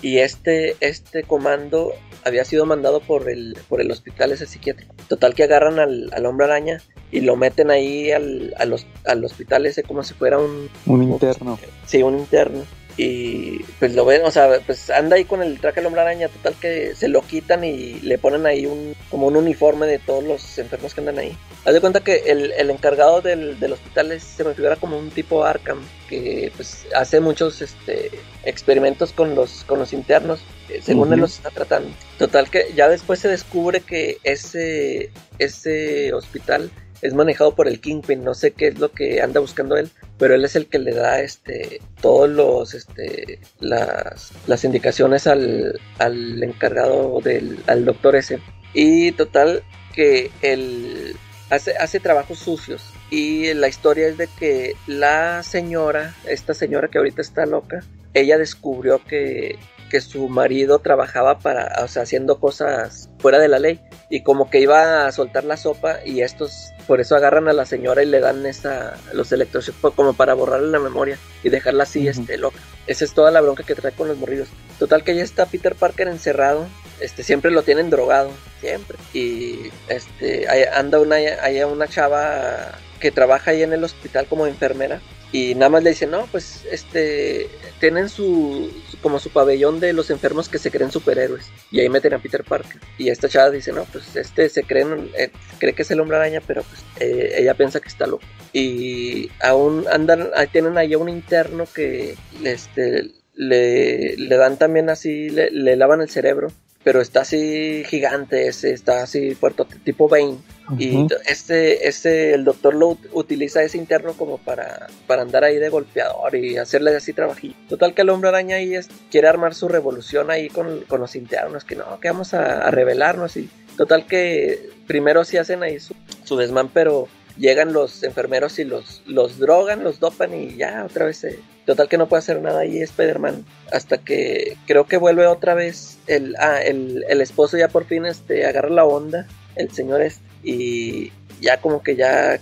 y 0.03 0.19
este, 0.19 0.77
este 0.81 1.25
comando 1.25 1.93
había 2.25 2.45
sido 2.45 2.65
mandado 2.65 3.01
por 3.01 3.29
el, 3.29 3.57
por 3.69 3.81
el 3.81 3.91
hospital 3.91 4.33
ese 4.33 4.47
psiquiátrico. 4.47 4.95
Total 5.09 5.35
que 5.35 5.45
agarran 5.45 5.79
al, 5.79 6.11
al 6.13 6.27
hombre 6.27 6.47
araña 6.47 6.81
y 7.11 7.21
lo 7.21 7.37
meten 7.37 7.71
ahí 7.71 8.13
al, 8.13 8.55
al, 8.59 8.77
al, 9.05 9.25
hospital 9.25 9.67
ese 9.67 9.83
como 9.83 10.03
si 10.03 10.15
fuera 10.15 10.39
un... 10.39 10.71
Un 10.87 11.03
interno. 11.03 11.59
Sí, 11.87 12.03
un 12.03 12.19
interno 12.19 12.65
y 12.97 13.63
pues 13.79 13.95
lo 13.95 14.05
ven, 14.05 14.25
o 14.25 14.31
sea, 14.31 14.61
pues 14.67 14.91
anda 14.91 15.17
ahí 15.17 15.25
con 15.25 15.43
el 15.43 15.59
traje 15.59 15.77
del 15.77 15.87
hombre 15.87 16.03
araña, 16.03 16.29
total 16.29 16.55
que 16.61 16.95
se 16.95 17.09
lo 17.09 17.23
quitan 17.23 17.65
y 17.65 18.01
le 18.01 18.19
ponen 18.19 18.47
ahí 18.47 18.67
un 18.67 18.95
como 19.11 19.27
un 19.27 19.37
uniforme 19.37 19.87
de 19.87 19.99
todos 19.99 20.23
los 20.25 20.59
enfermos 20.59 20.95
que 20.95 21.01
andan 21.01 21.19
ahí. 21.19 21.37
Haz 21.65 21.75
de 21.75 21.81
cuenta 21.81 22.01
que 22.01 22.17
el, 22.27 22.53
el 22.53 22.71
encargado 22.71 23.21
del, 23.21 23.59
del, 23.61 23.73
hospital 23.73 24.21
se 24.21 24.45
me 24.45 24.55
figura 24.55 24.77
como 24.77 24.99
un 24.99 25.11
tipo 25.11 25.45
Arkham, 25.45 25.81
que 26.09 26.53
pues 26.57 26.87
hace 26.95 27.21
muchos 27.21 27.61
este, 27.63 28.11
experimentos 28.45 29.13
con 29.13 29.35
los, 29.35 29.65
con 29.65 29.79
los 29.79 29.93
internos, 29.93 30.41
eh, 30.69 30.81
según 30.83 31.13
él 31.13 31.21
los 31.21 31.37
está 31.37 31.51
tratando. 31.51 31.91
Total 32.19 32.51
que 32.51 32.73
ya 32.75 32.89
después 32.89 33.21
se 33.21 33.29
descubre 33.29 33.81
que 33.81 34.19
ese, 34.25 35.11
ese 35.39 36.13
hospital 36.13 36.71
es 37.03 37.15
manejado 37.15 37.55
por 37.55 37.69
el 37.69 37.81
Kingpin, 37.81 38.23
no 38.25 38.35
sé 38.35 38.53
qué 38.53 38.69
es 38.69 38.79
lo 38.79 38.91
que 38.93 39.23
anda 39.23 39.41
buscando 39.41 39.77
él, 39.77 39.91
pero 40.19 40.35
él 40.35 40.45
es 40.45 40.57
el 40.57 40.67
que 40.67 40.79
le 40.79 40.93
da 40.93 41.21
este 41.21 41.81
todos 42.01 42.29
los 42.29 42.75
este 42.75 43.41
las, 43.61 44.33
las 44.47 44.65
indicaciones 44.65 45.27
al, 45.27 45.81
al 45.99 46.43
encargado 46.43 47.21
del 47.21 47.59
al 47.67 47.85
doctor 47.85 48.17
ese. 48.17 48.39
Y 48.75 49.13
total 49.13 49.63
que 49.95 50.31
él 50.43 51.17
hace, 51.51 51.77
hace 51.77 52.01
trabajos 52.01 52.39
sucios. 52.39 52.83
Y 53.11 53.53
la 53.55 53.69
historia 53.69 54.07
es 54.07 54.17
de 54.17 54.29
que 54.39 54.75
la 54.87 55.43
señora 55.43 56.15
esta 56.27 56.55
señora 56.55 56.89
que 56.89 56.99
ahorita 56.99 57.23
está 57.23 57.45
loca 57.45 57.83
ella 58.15 58.39
descubrió 58.39 59.05
que 59.05 59.59
que 59.91 60.01
su 60.01 60.29
marido 60.29 60.79
trabajaba 60.79 61.41
para, 61.41 61.85
o 61.85 61.89
sea, 61.89 62.05
haciendo 62.05 62.41
cosas 62.41 63.11
fuera 63.19 63.39
de 63.39 63.49
la 63.49 63.59
ley. 63.59 63.81
Y 64.09 64.23
como 64.23 64.49
que 64.49 64.61
iba 64.61 65.07
a 65.07 65.13
soltar 65.13 65.45
la 65.45 65.59
sopa 65.59 65.99
y 66.07 66.23
estos 66.23 66.71
por 66.91 67.01
eso 67.01 67.15
agarran 67.15 67.47
a 67.47 67.53
la 67.53 67.67
señora 67.67 68.03
y 68.03 68.07
le 68.07 68.19
dan 68.19 68.45
esa 68.47 68.97
los 69.13 69.31
electroshocks 69.31 69.95
como 69.95 70.13
para 70.15 70.35
borrarle 70.35 70.73
la 70.73 70.81
memoria 70.81 71.21
y 71.45 71.49
dejarla 71.49 71.85
así 71.85 72.09
este 72.09 72.37
loca. 72.37 72.59
Esa 72.89 73.05
es 73.05 73.15
toda 73.15 73.31
la 73.31 73.41
bronca 73.41 73.63
que 73.63 73.77
trae 73.77 73.93
con 73.93 74.09
los 74.09 74.19
morridos. 74.19 74.49
Total 74.77 75.05
que 75.05 75.15
ya 75.15 75.23
está 75.23 75.47
Peter 75.47 75.77
Parker 75.77 76.09
encerrado, 76.09 76.67
este 76.99 77.23
siempre 77.23 77.53
lo 77.53 77.63
tienen 77.63 77.91
drogado, 77.91 78.33
siempre. 78.61 78.99
Y 79.13 79.71
este 79.87 80.49
anda 80.75 80.99
una 80.99 81.15
hay 81.15 81.63
una 81.63 81.87
chava 81.87 82.73
que 83.01 83.11
trabaja 83.11 83.51
ahí 83.51 83.63
en 83.63 83.73
el 83.73 83.83
hospital 83.83 84.27
como 84.27 84.47
enfermera 84.47 85.01
y 85.33 85.55
nada 85.55 85.69
más 85.69 85.85
le 85.85 85.91
dicen, 85.91 86.11
no, 86.11 86.27
pues 86.27 86.65
este, 86.71 87.49
tienen 87.79 88.09
su, 88.09 88.69
como 89.01 89.21
su 89.21 89.31
pabellón 89.31 89.79
de 89.79 89.93
los 89.93 90.11
enfermos 90.11 90.49
que 90.49 90.59
se 90.59 90.73
creen 90.73 90.91
superhéroes. 90.91 91.47
Y 91.71 91.81
ahí 91.81 91.89
meten 91.89 92.15
a 92.15 92.19
Peter 92.19 92.43
Parker. 92.43 92.81
Y 92.99 93.11
esta 93.11 93.29
chava 93.29 93.51
dice, 93.51 93.73
no, 93.73 93.85
pues 93.85 94.17
este 94.17 94.49
se 94.49 94.65
creen, 94.65 95.09
eh, 95.17 95.31
cree 95.59 95.73
que 95.73 95.83
es 95.83 95.91
el 95.93 96.01
hombre 96.01 96.17
araña, 96.17 96.41
pero 96.45 96.65
pues 96.65 96.83
eh, 96.99 97.35
ella 97.39 97.55
piensa 97.55 97.81
que 97.81 97.89
está 97.89 98.09
loco. 98.09 98.25
Y 98.53 99.31
aún 99.41 99.85
andan, 99.93 100.31
tienen 100.51 100.77
ahí 100.77 100.95
a 100.95 100.99
un 100.99 101.09
interno 101.09 101.65
que 101.73 102.17
este, 102.43 103.13
le, 103.35 104.17
le 104.17 104.37
dan 104.37 104.57
también 104.57 104.91
así, 104.91 105.31
le, 105.31 105.51
le 105.53 105.77
lavan 105.77 106.01
el 106.01 106.11
cerebro 106.11 106.49
pero 106.83 107.01
está 107.01 107.21
así 107.21 107.85
gigante, 107.85 108.49
ese, 108.49 108.73
está 108.73 109.03
así 109.03 109.35
fuerte, 109.35 109.65
tipo 109.85 110.09
Bane. 110.09 110.39
Y 110.79 111.07
este, 111.27 111.89
este, 111.89 112.35
el 112.35 112.45
doctor 112.45 112.75
lo 112.75 112.97
utiliza 113.13 113.63
ese 113.63 113.79
interno 113.79 114.13
como 114.15 114.39
para, 114.39 114.89
para 115.07 115.23
andar 115.23 115.45
ahí 115.45 115.57
de 115.57 115.69
golpeador 115.69 116.35
y 116.35 116.57
hacerle 116.57 116.95
así 116.95 117.13
trabajito. 117.13 117.57
Total 117.69 117.95
que 117.95 118.03
el 118.03 118.11
hombre 118.11 118.29
araña 118.29 118.57
ahí 118.57 118.75
quiere 119.11 119.29
armar 119.29 119.55
su 119.55 119.69
revolución 119.69 120.31
ahí 120.31 120.49
con, 120.49 120.81
con 120.83 121.01
los 121.01 121.17
internos, 121.17 121.65
que 121.65 121.77
no, 121.77 122.01
que 122.01 122.11
vamos 122.11 122.35
a, 122.35 122.67
a 122.67 122.71
rebelarnos 122.71 123.37
y 123.37 123.49
total 123.77 124.07
que 124.07 124.71
primero 124.87 125.25
sí 125.25 125.37
hacen 125.37 125.63
ahí 125.63 125.81
su, 125.81 125.95
su 126.25 126.37
desmán, 126.37 126.69
pero 126.69 127.09
llegan 127.41 127.73
los 127.73 128.03
enfermeros 128.03 128.59
y 128.59 128.65
los, 128.65 129.03
los 129.07 129.39
drogan, 129.39 129.83
los 129.83 129.99
dopan 129.99 130.35
y 130.35 130.57
ya 130.57 130.85
otra 130.85 131.07
vez. 131.07 131.27
Total 131.65 131.89
que 131.89 131.99
no 131.99 132.09
puede 132.09 132.21
hacer 132.21 132.41
nada 132.41 132.61
ahí 132.61 132.81
Spider-Man. 132.81 133.45
Hasta 133.73 133.99
que 133.99 134.57
creo 134.67 134.87
que 134.87 134.99
vuelve 134.99 135.27
otra 135.27 135.55
vez 135.55 135.99
el, 136.07 136.37
ah, 136.39 136.61
el, 136.63 137.05
el, 137.09 137.21
esposo 137.21 137.57
ya 137.57 137.69
por 137.69 137.87
fin 137.87 138.07
este, 138.07 138.47
agarra 138.47 138.71
la 138.71 138.85
onda, 138.85 139.27
el 139.57 139.71
señor 139.71 140.03
este, 140.03 140.25
y 140.43 141.13
ya 141.41 141.61
como 141.61 141.83
que 141.83 141.97
ya 141.97 142.41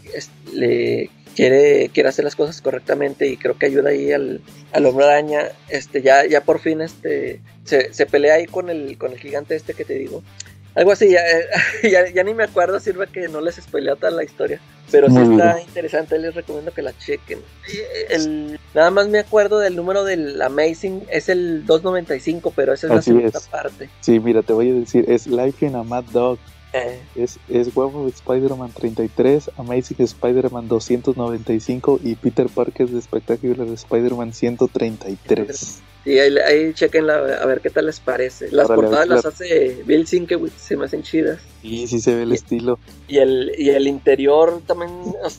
le 0.53 1.11
quiere, 1.35 1.91
quiere 1.91 2.09
hacer 2.09 2.25
las 2.25 2.37
cosas 2.37 2.61
correctamente 2.61 3.29
y 3.29 3.37
creo 3.37 3.57
que 3.57 3.67
ayuda 3.67 3.91
ahí 3.91 4.13
al, 4.13 4.41
al 4.73 4.87
hombre 4.87 5.07
araña. 5.07 5.51
Este, 5.69 6.03
ya, 6.03 6.27
ya 6.27 6.43
por 6.43 6.59
fin 6.59 6.81
este, 6.81 7.41
se, 7.65 7.93
se 7.95 8.07
pelea 8.07 8.35
ahí 8.35 8.47
con 8.47 8.71
el, 8.71 8.99
con 8.99 9.13
el 9.13 9.19
gigante 9.19 9.55
este 9.55 9.75
que 9.75 9.85
te 9.85 9.95
digo. 9.95 10.23
Algo 10.75 10.93
así, 10.93 11.11
ya, 11.11 11.21
ya, 12.15 12.23
ni 12.25 12.35
me 12.35 12.45
acuerdo, 12.45 12.79
sirve 12.79 13.07
que 13.09 13.29
no 13.29 13.41
les 13.41 13.57
spoileo 13.57 13.97
toda 13.97 14.13
la 14.13 14.23
historia. 14.23 14.61
Pero 14.91 15.09
sí 15.11 15.19
está 15.19 15.61
interesante, 15.61 16.19
les 16.19 16.35
recomiendo 16.35 16.73
que 16.73 16.83
la 16.83 16.97
chequen. 16.97 17.41
El, 18.09 18.59
nada 18.75 18.91
más 18.91 19.09
me 19.09 19.19
acuerdo 19.19 19.59
del 19.59 19.77
número 19.77 20.05
del 20.05 20.41
Amazing, 20.41 21.05
es 21.11 21.29
el 21.29 21.67
295, 21.67 22.53
pero 22.55 22.73
esa 22.73 22.87
es 22.87 22.95
la 22.95 23.03
segunda 23.03 23.41
parte. 23.51 23.91
Sí, 24.01 24.19
mira, 24.19 24.43
te 24.43 24.53
voy 24.53 24.71
a 24.71 24.75
decir, 24.75 25.05
es 25.09 25.27
Life 25.27 25.67
in 25.67 25.75
a 25.75 25.83
Mad 25.83 26.05
Dog. 26.05 26.39
Eh. 26.73 27.01
Es, 27.17 27.39
es 27.49 27.75
Web 27.75 27.97
of 27.97 28.15
Spider-Man 28.15 28.73
33, 28.73 29.53
Amazing 29.57 29.97
Spider-Man 30.01 30.69
295 30.69 32.01
y 32.03 32.15
Peter 32.17 32.49
Parker 32.49 32.89
de 32.89 33.01
Spectacular 33.01 33.67
Spider-Man 33.69 34.33
133. 34.33 35.83
Y 36.05 36.19
ahí, 36.19 36.35
ahí 36.39 36.73
chequenla 36.73 37.17
a 37.43 37.47
ver 37.47 37.61
qué 37.61 37.71
tal 37.71 37.87
les 37.87 38.01
parece. 38.01 38.51
Las 38.51 38.67
portadas 38.69 39.09
las 39.09 39.27
hace 39.27 39.83
Bill 39.85 40.07
Sienkiewicz, 40.07 40.55
se 40.55 40.77
me 40.77 40.87
hacen 40.87 41.03
chidas. 41.03 41.41
Y 41.63 41.87
sí 41.87 42.01
se 42.01 42.15
ve 42.15 42.23
el 42.23 42.33
estilo. 42.33 42.79
Y 43.09 43.19
el, 43.19 43.53
y 43.59 43.71
el 43.71 43.87
interior 43.87 44.63
también 44.67 44.91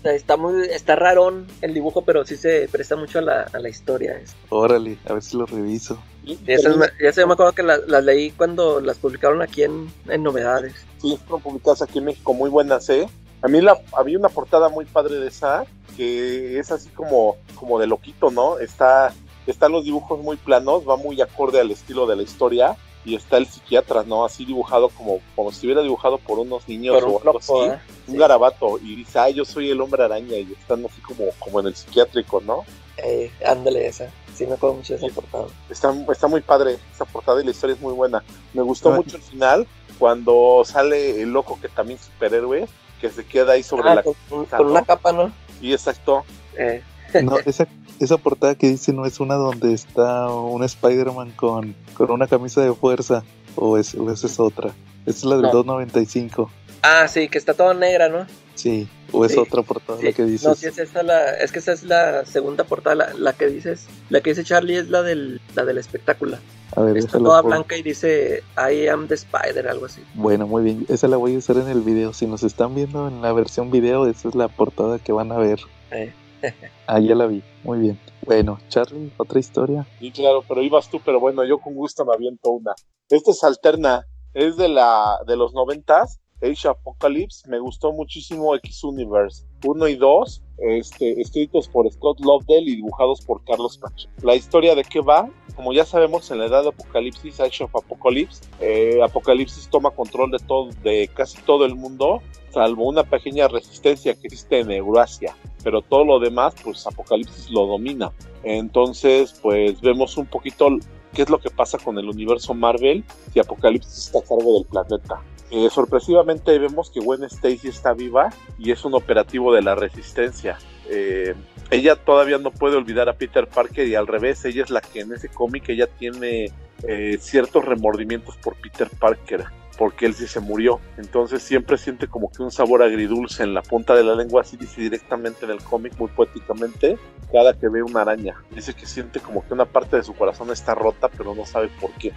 está 0.04 0.38
muy 0.38 0.68
está 0.68 0.96
rarón 0.96 1.48
el 1.62 1.74
dibujo, 1.74 2.04
pero 2.04 2.26
sí 2.26 2.36
se 2.36 2.68
presta 2.72 2.96
mucho 2.96 3.20
a 3.20 3.22
la, 3.22 3.42
a 3.52 3.60
la 3.60 3.70
historia. 3.70 4.22
Órale, 4.50 4.98
a 5.06 5.14
ver 5.14 5.24
si 5.24 5.38
lo 5.38 5.46
reviso. 5.46 6.00
Ya 6.48 7.12
se, 7.14 7.26
me 7.26 7.34
acuerdo 7.34 7.54
que 7.54 7.64
las 7.64 8.04
leí 8.04 8.32
cuando 8.32 8.80
las 8.80 8.98
publicaron 8.98 9.42
aquí 9.42 9.64
en, 9.64 9.92
en 10.08 10.24
Novedades. 10.24 10.76
Sí, 11.02 11.18
fueron 11.26 11.42
publicadas 11.42 11.82
aquí 11.82 12.00
en 12.00 12.06
México, 12.06 12.34
muy 12.34 12.50
buenas, 12.50 12.90
¿eh? 12.90 13.08
A 13.42 13.48
mí 13.48 13.62
la, 13.62 13.80
había 13.94 14.20
una 14.20 14.30
portada 14.30 14.70
muy 14.70 14.86
padre 14.86 15.16
de 15.16 15.28
esa, 15.28 15.66
que 15.96 16.60
es 16.60 16.72
así 16.72 16.90
como, 16.90 17.38
como 17.56 17.80
de 17.80 17.88
loquito, 17.88 18.32
¿no? 18.32 18.60
Está 18.60 19.14
están 19.50 19.72
los 19.72 19.84
dibujos 19.84 20.20
muy 20.20 20.38
planos, 20.38 20.88
va 20.88 20.96
muy 20.96 21.22
acorde 21.22 21.60
al 21.60 21.72
estilo 21.72 22.06
de 22.06 22.16
la 22.16 22.24
historia 22.24 22.78
y 23.06 23.16
está 23.16 23.38
el 23.38 23.48
psiquiatra, 23.48 24.04
¿no? 24.04 24.26
Así 24.26 24.46
dibujado 24.46 24.90
como, 24.90 25.20
como 25.36 25.52
si 25.52 25.58
estuviera 25.58 25.82
dibujado 25.82 26.18
por 26.18 26.40
unos 26.40 26.68
niños 26.68 27.02
o 27.02 27.20
algo 27.20 27.40
así, 27.40 27.54
¿eh? 27.54 27.80
un 28.08 28.18
garabato, 28.18 28.78
y 28.78 28.98
dice, 28.98 29.20
ay, 29.20 29.34
yo 29.34 29.46
soy 29.46 29.72
el 29.72 29.82
hombre 29.82 30.04
araña, 30.04 30.36
y 30.36 30.54
están 30.54 30.86
así 30.86 31.02
como, 31.02 31.26
como 31.40 31.60
en 31.62 31.68
el 31.68 31.76
psiquiátrico, 31.76 32.42
¿no? 32.42 32.66
Eh, 32.98 33.32
ándale 33.46 33.88
esa, 33.88 34.12
sí 34.40 34.48
me 34.48 34.54
acuerdo 34.54 34.78
mucho 34.78 34.98
de 34.98 35.06
esa 35.06 35.14
portada. 35.14 35.48
Está, 35.70 35.94
está 36.12 36.28
muy 36.28 36.42
padre 36.42 36.78
esa 36.94 37.04
portada 37.04 37.42
y 37.42 37.46
la 37.46 37.52
historia 37.52 37.76
es 37.76 37.82
muy 37.82 37.94
buena. 37.94 38.24
Me 38.54 38.62
gustó 38.62 38.92
mucho 38.92 39.18
el 39.18 39.22
final, 39.22 39.68
cuando 39.98 40.64
sale 40.66 41.22
el 41.22 41.32
loco 41.32 41.60
que 41.62 41.68
también 41.68 42.00
es 42.00 42.06
superhéroe, 42.06 42.68
que 43.02 43.10
se 43.10 43.26
queda 43.26 43.54
ahí 43.54 43.64
sobre 43.64 43.90
ah, 43.90 43.96
la 43.96 44.04
con, 44.04 44.16
con 44.46 44.68
una 44.68 44.84
capa, 44.84 45.12
¿no? 45.12 45.32
Y 45.62 45.74
exacto. 45.74 46.24
Eh. 46.58 46.82
No, 47.22 47.38
esa, 47.40 47.68
esa 48.00 48.18
portada 48.18 48.56
que 48.56 48.70
dice 48.70 48.94
no 48.94 49.06
es 49.06 49.20
una 49.20 49.36
donde 49.36 49.74
está 49.74 50.30
un 50.30 50.64
Spider-Man 50.64 51.32
con, 51.32 51.76
con 51.96 52.12
una 52.12 52.28
camisa 52.28 52.62
de 52.62 52.74
fuerza, 52.74 53.24
o, 53.56 53.78
es, 53.78 53.94
o 53.96 54.10
esa 54.10 54.28
es 54.28 54.40
otra. 54.40 54.70
Esa 55.06 55.18
es 55.18 55.24
la 55.26 55.36
del 55.36 55.52
295. 55.52 56.50
Ah, 56.82 57.08
sí, 57.10 57.28
que 57.28 57.38
está 57.38 57.54
toda 57.54 57.74
negra, 57.74 58.08
¿no? 58.08 58.26
Sí, 58.56 58.88
o 59.12 59.26
es 59.26 59.38
otra 59.38 59.62
portada 59.64 60.02
la 60.02 60.12
que 60.12 60.24
dices. 60.24 60.48
No, 60.48 60.56
sí, 60.56 60.68
es, 60.68 60.78
esa 60.78 61.04
la, 61.04 61.34
es 61.36 61.52
que 61.52 61.60
esa 61.60 61.74
es 61.74 61.84
la 61.84 62.26
segunda 62.26 62.64
portada, 62.64 62.96
la, 62.96 63.14
la, 63.14 63.34
que 63.34 63.48
dices, 63.48 63.88
la 64.10 64.22
que 64.22 64.32
dice 64.32 64.44
Charlie 64.44 64.78
es 64.78 64.90
la 64.90 65.02
del, 65.02 65.42
la 65.56 65.66
del 65.66 65.78
espectáculo. 65.78 66.38
A 66.76 66.82
ver, 66.82 66.98
está 66.98 67.18
toda 67.18 67.42
blanca 67.42 67.78
y 67.78 67.82
dice 67.82 68.44
I 68.56 68.88
am 68.88 69.08
the 69.08 69.16
spider, 69.16 69.68
algo 69.68 69.86
así. 69.86 70.02
Bueno, 70.14 70.48
muy 70.48 70.64
bien, 70.64 70.86
esa 70.88 71.08
la 71.08 71.18
voy 71.18 71.36
a 71.36 71.38
usar 71.40 71.58
en 71.58 71.68
el 71.68 71.82
video. 71.82 72.14
Si 72.14 72.28
nos 72.28 72.44
están 72.44 72.76
viendo 72.76 73.08
en 73.08 73.22
la 73.22 73.34
versión 73.34 73.72
video, 73.72 74.06
esa 74.08 74.30
es 74.30 74.36
la 74.36 74.48
portada 74.48 75.00
que 75.00 75.12
van 75.12 75.32
a 75.32 75.38
ver. 75.38 75.60
Eh. 75.92 76.14
ah, 76.88 77.00
ya 77.00 77.16
la 77.16 77.26
vi, 77.26 77.44
muy 77.64 77.80
bien. 77.80 78.00
Bueno, 78.26 78.60
Charlie, 78.70 79.12
otra 79.18 79.40
historia. 79.40 79.88
Sí, 80.00 80.12
claro, 80.12 80.44
pero 80.48 80.62
ibas 80.62 80.90
tú, 80.90 81.00
pero 81.04 81.20
bueno, 81.20 81.44
yo 81.44 81.60
con 81.60 81.74
gusto 81.74 82.06
me 82.06 82.14
aviento 82.14 82.50
una. 82.52 82.74
Esta 83.10 83.32
es 83.32 83.44
alterna, 83.44 84.06
es 84.34 84.56
de 84.56 84.70
la 84.70 85.18
de 85.26 85.36
los 85.36 85.54
noventas, 85.54 86.20
Age 86.42 86.68
Apocalypse, 86.68 87.48
me 87.50 87.60
gustó 87.60 87.92
muchísimo 87.92 88.56
X 88.56 88.84
Universe 88.84 89.46
1 89.66 89.88
y 89.90 89.96
2, 89.96 90.44
este, 90.60 91.22
escritos 91.22 91.68
por 91.68 91.92
Scott 91.92 92.20
Lovedale 92.22 92.72
y 92.72 92.76
dibujados 92.78 93.22
por 93.22 93.44
Carlos 93.44 93.78
Pacheco. 93.78 94.12
La 94.24 94.36
historia 94.36 94.76
de 94.76 94.84
qué 94.84 95.02
va, 95.02 95.30
como 95.56 95.74
ya 95.74 95.86
sabemos, 95.86 96.32
en 96.32 96.40
la 96.40 96.46
edad 96.46 96.64
de 96.64 96.70
Apocalipsis, 96.70 97.40
Age 97.40 97.66
of 97.66 97.76
Apocalypse, 97.76 98.44
eh, 98.62 99.00
Apocalipsis 99.04 99.68
toma 99.70 99.92
control 99.92 100.32
de 100.32 100.40
todo, 100.40 100.70
de 100.84 101.10
casi 101.14 101.42
todo 101.42 101.66
el 101.66 101.76
mundo, 101.76 102.22
salvo 102.52 102.88
una 102.88 103.04
pequeña 103.04 103.48
resistencia 103.48 104.14
que 104.14 104.28
existe 104.28 104.60
en 104.60 104.72
Eurasia, 104.72 105.36
pero 105.64 105.82
todo 105.82 106.06
lo 106.06 106.20
demás, 106.20 106.56
pues 106.64 106.88
Apocalipsis 106.88 107.50
lo 107.52 107.66
domina. 107.66 108.12
Entonces, 108.44 109.38
pues 109.42 109.82
vemos 109.82 110.18
un 110.18 110.26
poquito 110.26 110.70
qué 111.14 111.24
es 111.24 111.30
lo 111.30 111.40
que 111.40 111.50
pasa 111.50 111.78
con 111.78 111.98
el 111.98 112.08
universo 112.08 112.54
Marvel 112.54 113.04
si 113.34 113.40
Apocalipsis 113.40 114.06
está 114.06 114.20
a 114.20 114.24
cargo 114.24 114.54
del 114.54 114.66
planeta. 114.66 115.22
Eh, 115.52 115.70
sorpresivamente 115.72 116.58
vemos 116.60 116.92
que 116.92 117.00
Gwen 117.00 117.24
Stacy 117.24 117.70
está 117.70 117.94
viva 117.94 118.30
y 118.60 118.72
es 118.72 118.86
un 118.86 118.94
operativo 118.94 119.54
de 119.54 119.64
la 119.64 119.76
resistencia. 119.76 120.58
Eh, 120.90 121.34
ella 121.72 121.96
todavía 121.96 122.38
no 122.38 122.52
puede 122.52 122.78
olvidar 122.78 123.10
a 123.10 123.14
Peter 123.14 123.48
Parker 123.48 123.88
y 123.88 123.96
al 123.96 124.08
revés, 124.08 124.44
ella 124.46 124.64
es 124.64 124.70
la 124.70 124.82
que 124.82 125.02
en 125.02 125.14
ese 125.14 125.30
cómic 125.30 125.70
ella 125.70 125.88
tiene 125.88 126.52
eh, 126.88 127.18
ciertos 127.20 127.66
remordimientos 127.66 128.38
por 128.38 128.56
Peter 128.56 128.90
Parker 129.00 129.46
porque 129.80 130.06
él 130.06 130.14
sí 130.14 130.28
se 130.28 130.42
murió. 130.42 130.82
Entonces 130.98 131.42
siempre 131.42 131.78
siente 131.78 132.08
como 132.08 132.30
que 132.30 132.44
un 132.44 132.52
sabor 132.52 132.84
agridulce 132.84 133.44
en 133.44 133.54
la 133.54 133.62
punta 133.62 133.96
de 133.96 134.04
la 134.04 134.14
lengua, 134.14 134.42
así 134.42 134.58
dice 134.58 134.82
directamente 134.82 135.46
en 135.46 135.52
el 135.52 135.64
cómic, 135.64 135.98
muy 135.98 136.10
poéticamente, 136.10 137.00
cada 137.32 137.58
que 137.58 137.70
ve 137.70 137.82
una 137.82 138.02
araña. 138.02 138.36
Dice 138.52 138.74
que 138.74 138.86
siente 138.86 139.22
como 139.22 139.48
que 139.48 139.54
una 139.54 139.64
parte 139.64 139.96
de 139.96 140.04
su 140.04 140.14
corazón 140.14 140.52
está 140.52 140.76
rota, 140.76 141.08
pero 141.08 141.34
no 141.34 141.46
sabe 141.46 141.70
por 141.80 141.92
qué. 141.92 142.12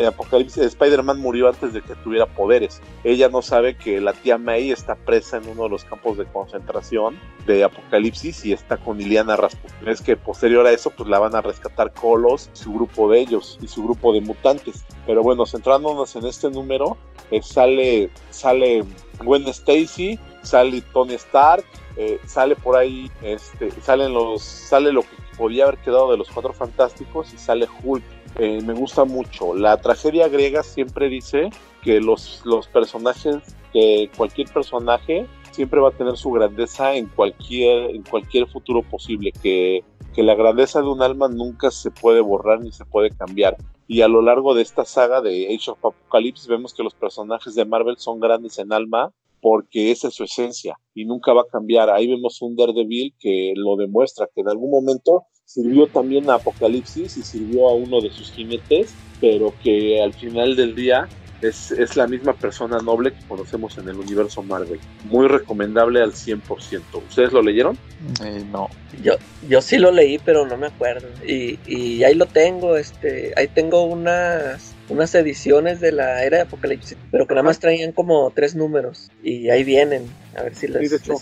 Eh, 0.00 0.06
Apocalipsis, 0.06 0.64
Spider-Man 0.64 1.20
murió 1.20 1.48
antes 1.48 1.72
de 1.72 1.80
que 1.80 1.94
tuviera 1.96 2.26
poderes. 2.26 2.82
Ella 3.04 3.28
no 3.28 3.40
sabe 3.40 3.76
que 3.76 4.00
la 4.00 4.12
tía 4.12 4.36
May 4.36 4.70
está 4.70 4.96
presa 4.96 5.38
en 5.38 5.48
uno 5.48 5.64
de 5.64 5.68
los 5.70 5.84
campos 5.84 6.18
de 6.18 6.26
concentración 6.26 7.16
de 7.46 7.64
Apocalipsis 7.64 8.44
y 8.44 8.52
está 8.52 8.76
con 8.76 9.00
Iliana 9.00 9.36
Rasputin. 9.36 9.88
Es 9.88 10.02
que 10.02 10.16
posterior 10.16 10.66
a 10.66 10.72
eso, 10.72 10.90
pues 10.90 11.08
la 11.08 11.20
van 11.20 11.34
a 11.36 11.40
rescatar 11.40 11.92
Colos, 11.92 12.50
su 12.52 12.72
grupo 12.74 13.10
de 13.10 13.20
ellos 13.20 13.58
y 13.62 13.68
su 13.68 13.84
grupo 13.84 14.12
de 14.12 14.20
mutantes. 14.20 14.84
Pero 15.06 15.22
bueno, 15.22 15.46
centrándonos 15.46 16.16
en 16.16 16.26
este 16.26 16.50
número, 16.50 16.81
eh, 17.30 17.42
sale, 17.42 18.10
sale 18.30 18.84
Gwen 19.24 19.46
Stacy, 19.48 20.18
sale 20.42 20.82
Tony 20.92 21.14
Stark, 21.14 21.64
eh, 21.96 22.18
sale 22.26 22.56
por 22.56 22.76
ahí, 22.76 23.10
este, 23.22 23.70
salen 23.80 24.12
los, 24.12 24.42
sale 24.42 24.92
lo 24.92 25.02
que 25.02 25.16
podía 25.36 25.64
haber 25.64 25.78
quedado 25.78 26.10
de 26.10 26.18
los 26.18 26.30
Cuatro 26.30 26.52
Fantásticos 26.52 27.32
y 27.32 27.38
sale 27.38 27.66
Hulk. 27.82 28.04
Eh, 28.38 28.60
me 28.62 28.72
gusta 28.72 29.04
mucho. 29.04 29.54
La 29.54 29.76
tragedia 29.76 30.28
griega 30.28 30.62
siempre 30.62 31.08
dice 31.08 31.50
que 31.82 32.00
los, 32.00 32.42
los 32.44 32.66
personajes, 32.68 33.36
que 33.72 34.10
cualquier 34.16 34.48
personaje 34.48 35.26
siempre 35.50 35.80
va 35.80 35.88
a 35.88 35.92
tener 35.92 36.16
su 36.16 36.30
grandeza 36.30 36.94
en 36.94 37.06
cualquier, 37.06 37.90
en 37.90 38.02
cualquier 38.02 38.46
futuro 38.48 38.82
posible, 38.82 39.32
que, 39.32 39.84
que 40.14 40.22
la 40.22 40.34
grandeza 40.34 40.80
de 40.80 40.88
un 40.88 41.02
alma 41.02 41.28
nunca 41.28 41.70
se 41.70 41.90
puede 41.90 42.20
borrar 42.20 42.60
ni 42.60 42.72
se 42.72 42.84
puede 42.84 43.10
cambiar. 43.10 43.56
Y 43.88 44.02
a 44.02 44.08
lo 44.08 44.22
largo 44.22 44.54
de 44.54 44.62
esta 44.62 44.84
saga 44.84 45.20
de 45.20 45.46
Age 45.54 45.70
of 45.70 45.84
Apocalypse 45.84 46.48
vemos 46.48 46.72
que 46.74 46.82
los 46.82 46.94
personajes 46.94 47.54
de 47.54 47.64
Marvel 47.64 47.96
son 47.98 48.20
grandes 48.20 48.58
en 48.58 48.72
alma 48.72 49.12
porque 49.40 49.90
esa 49.90 50.08
es 50.08 50.14
su 50.14 50.24
esencia 50.24 50.78
y 50.94 51.04
nunca 51.04 51.32
va 51.32 51.42
a 51.42 51.50
cambiar. 51.50 51.90
Ahí 51.90 52.06
vemos 52.06 52.40
un 52.42 52.54
Daredevil 52.56 53.12
que 53.18 53.52
lo 53.56 53.76
demuestra, 53.76 54.28
que 54.32 54.40
en 54.40 54.48
algún 54.48 54.70
momento 54.70 55.24
sirvió 55.44 55.88
también 55.88 56.30
a 56.30 56.34
Apocalipsis 56.34 57.16
y 57.16 57.22
sirvió 57.22 57.68
a 57.68 57.74
uno 57.74 58.00
de 58.00 58.10
sus 58.10 58.30
jinetes, 58.30 58.94
pero 59.20 59.52
que 59.62 60.00
al 60.00 60.12
final 60.12 60.54
del 60.54 60.76
día 60.76 61.08
es, 61.42 61.96
la 61.96 62.06
misma 62.06 62.32
persona 62.32 62.78
noble 62.78 63.12
que 63.12 63.26
conocemos 63.26 63.76
en 63.78 63.88
el 63.88 63.96
universo 63.96 64.42
Marvel. 64.42 64.80
Muy 65.04 65.28
recomendable 65.28 66.02
al 66.02 66.12
100%. 66.12 66.82
¿Ustedes 67.08 67.32
lo 67.32 67.42
leyeron? 67.42 67.76
Eh, 68.24 68.44
no. 68.50 68.68
Yo, 69.02 69.14
yo 69.48 69.60
sí 69.60 69.78
lo 69.78 69.90
leí, 69.90 70.18
pero 70.18 70.46
no 70.46 70.56
me 70.56 70.68
acuerdo. 70.68 71.08
Y, 71.26 71.58
y 71.66 72.04
ahí 72.04 72.14
lo 72.14 72.26
tengo, 72.26 72.76
este, 72.76 73.32
ahí 73.36 73.48
tengo 73.48 73.82
unas 73.84 74.72
unas 74.88 75.14
ediciones 75.14 75.80
de 75.80 75.92
la 75.92 76.22
era 76.24 76.38
de 76.38 76.42
Apocalipsis, 76.42 76.96
pero 77.10 77.26
que 77.26 77.34
nada 77.34 77.44
más 77.44 77.58
traían 77.58 77.92
como 77.92 78.30
tres 78.30 78.54
números 78.54 79.10
y 79.22 79.48
ahí 79.48 79.64
vienen, 79.64 80.04
a 80.36 80.42
ver 80.42 80.54
si 80.54 80.68
les, 80.68 80.90
de 80.90 80.96
hecho, 80.96 81.14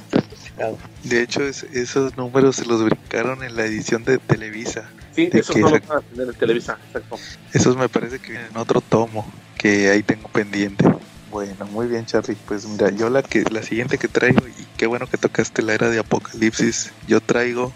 de 1.05 1.23
hecho 1.23 1.43
esos 1.45 2.17
números 2.17 2.57
se 2.57 2.67
los 2.67 2.83
brincaron 2.85 3.45
en 3.45 3.57
la 3.57 3.65
edición 3.65 4.05
de 4.05 4.19
Televisa. 4.19 4.91
Sí, 5.15 5.29
esos 5.33 5.57
no 5.57 5.71
los 5.71 5.87
van 5.87 5.99
a 5.99 6.01
tener 6.03 6.29
en 6.29 6.35
Televisa, 6.35 6.79
exacto. 6.87 7.17
Esos 7.53 7.77
me 7.77 7.89
parece 7.89 8.19
que 8.19 8.33
vienen 8.33 8.51
en 8.51 8.57
otro 8.57 8.81
tomo 8.81 9.31
que 9.59 9.91
ahí 9.91 10.03
tengo 10.03 10.29
pendiente. 10.29 10.85
Bueno, 11.31 11.65
muy 11.67 11.87
bien, 11.87 12.07
Charlie. 12.07 12.37
Pues 12.47 12.67
mira, 12.67 12.91
yo 12.91 13.11
la 13.11 13.23
que 13.23 13.45
la 13.51 13.63
siguiente 13.63 13.99
que 13.99 14.09
traigo 14.09 14.47
y 14.49 14.67
qué 14.77 14.87
bueno 14.87 15.07
que 15.07 15.17
tocaste 15.17 15.63
la 15.63 15.75
era 15.75 15.89
de 15.89 15.99
Apocalipsis. 15.99 16.93
Yo 17.07 17.21
traigo 17.21 17.73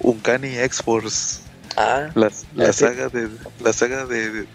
un 0.00 0.20
Cani 0.20 0.58
X-Force 0.58 1.44
Ah, 1.76 2.08
la, 2.14 2.30
saga 2.72 3.08
de 3.08 3.28
la 3.60 3.72
saga 3.72 4.06
de, 4.06 4.46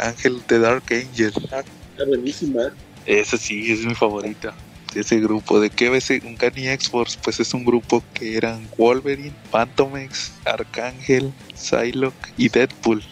Ángel 0.00 0.42
de 0.48 0.58
Dark 0.58 0.82
Angel. 0.90 1.32
Ah, 1.52 1.62
está 1.92 2.04
buenísima. 2.06 2.72
Esa 3.06 3.36
sí 3.36 3.72
es 3.72 3.84
mi 3.84 3.94
favorita. 3.94 4.54
Ese 4.94 5.18
grupo. 5.20 5.60
¿De 5.60 5.70
qué 5.70 5.90
ves 5.90 6.10
un 6.24 6.36
Cani 6.36 6.68
X-Force? 6.68 7.18
Pues 7.22 7.40
es 7.40 7.54
un 7.54 7.64
grupo 7.64 8.02
que 8.14 8.36
eran 8.36 8.68
Wolverine, 8.76 9.34
Phantomex, 9.50 10.32
Arcángel, 10.44 11.32
Psylocke 11.54 12.32
y 12.36 12.48
Deadpool. 12.48 13.02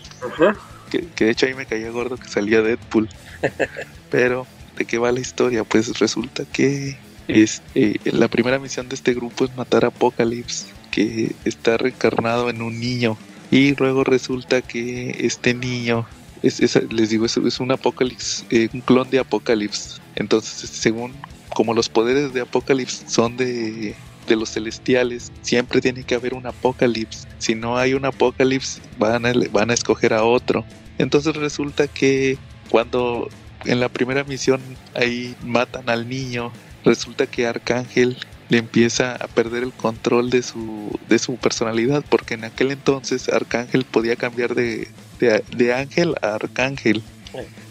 Que, 0.90 1.05
de 1.16 1.31
hecho 1.31 1.47
ahí 1.47 1.55
me 1.55 1.66
caía 1.66 1.90
gordo 1.90 2.16
que 2.16 2.28
salía 2.28 2.62
Deadpool. 2.62 3.09
Pero, 4.11 4.47
¿de 4.77 4.85
qué 4.85 4.98
va 4.98 5.12
la 5.12 5.20
historia? 5.20 5.65
Pues 5.65 5.98
resulta 5.98 6.44
que 6.44 6.97
es, 7.28 7.62
eh, 7.74 7.98
la 8.05 8.28
primera 8.28 8.59
misión 8.59 8.89
de 8.89 8.94
este 8.94 9.15
grupo 9.15 9.44
es 9.44 9.57
matar 9.57 9.85
a 9.85 9.89
Apocalypse, 9.89 10.66
que 10.90 11.35
está 11.44 11.77
reencarnado 11.77 12.51
en 12.51 12.62
un 12.62 12.78
niño. 12.78 13.19
Y 13.51 13.74
luego 13.77 14.05
resulta 14.05 14.62
que 14.62 15.16
este 15.20 15.55
niño, 15.55 16.07
es, 16.43 16.61
les 16.90 17.11
digo, 17.11 17.27
es, 17.27 17.36
es 17.36 17.61
un 17.61 17.73
Apocalypse, 17.73 18.44
eh, 18.51 18.69
un 18.73 18.81
clon 18.81 19.09
de 19.11 19.19
Apocalypse. 19.19 20.01
Entonces, 20.15 20.70
según 20.70 21.15
como 21.57 21.73
los 21.73 21.89
poderes 21.89 22.35
de 22.35 22.43
Apocalypse 22.43 23.09
son 23.09 23.39
de, 23.39 23.95
de 24.28 24.37
los 24.37 24.51
celestiales, 24.51 25.33
siempre 25.41 25.81
tiene 25.81 26.05
que 26.05 26.15
haber 26.15 26.35
un 26.35 26.47
Apocalypse. 26.47 27.27
Si 27.39 27.55
no 27.55 27.78
hay 27.78 27.95
un 27.95 28.05
Apocalypse, 28.05 28.83
van 28.99 29.24
a, 29.24 29.33
van 29.51 29.70
a 29.70 29.73
escoger 29.73 30.12
a 30.12 30.23
otro. 30.23 30.66
Entonces 30.99 31.35
resulta 31.35 31.89
que 31.89 32.37
cuando 32.69 33.31
en 33.65 33.81
la 33.81 33.89
primera 33.89 34.23
misión 34.24 34.61
ahí 34.93 35.35
matan 35.43 35.89
al 35.89 36.07
niño, 36.07 36.53
resulta 36.85 37.27
que 37.27 37.47
Arcángel 37.47 38.19
le 38.51 38.59
empieza 38.59 39.15
a 39.16 39.27
perder 39.27 39.62
el 39.62 39.73
control 39.73 40.28
de 40.28 40.43
su, 40.43 40.91
de 41.09 41.19
su 41.19 41.37
personalidad, 41.37 42.05
porque 42.07 42.35
en 42.35 42.45
aquel 42.45 42.70
entonces 42.70 43.31
Arcángel 43.31 43.87
podía 43.87 44.16
cambiar 44.16 44.55
de, 44.55 44.89
de, 45.19 45.73
ángel 45.73 46.16
a 46.20 46.35
arcángel. 46.35 47.03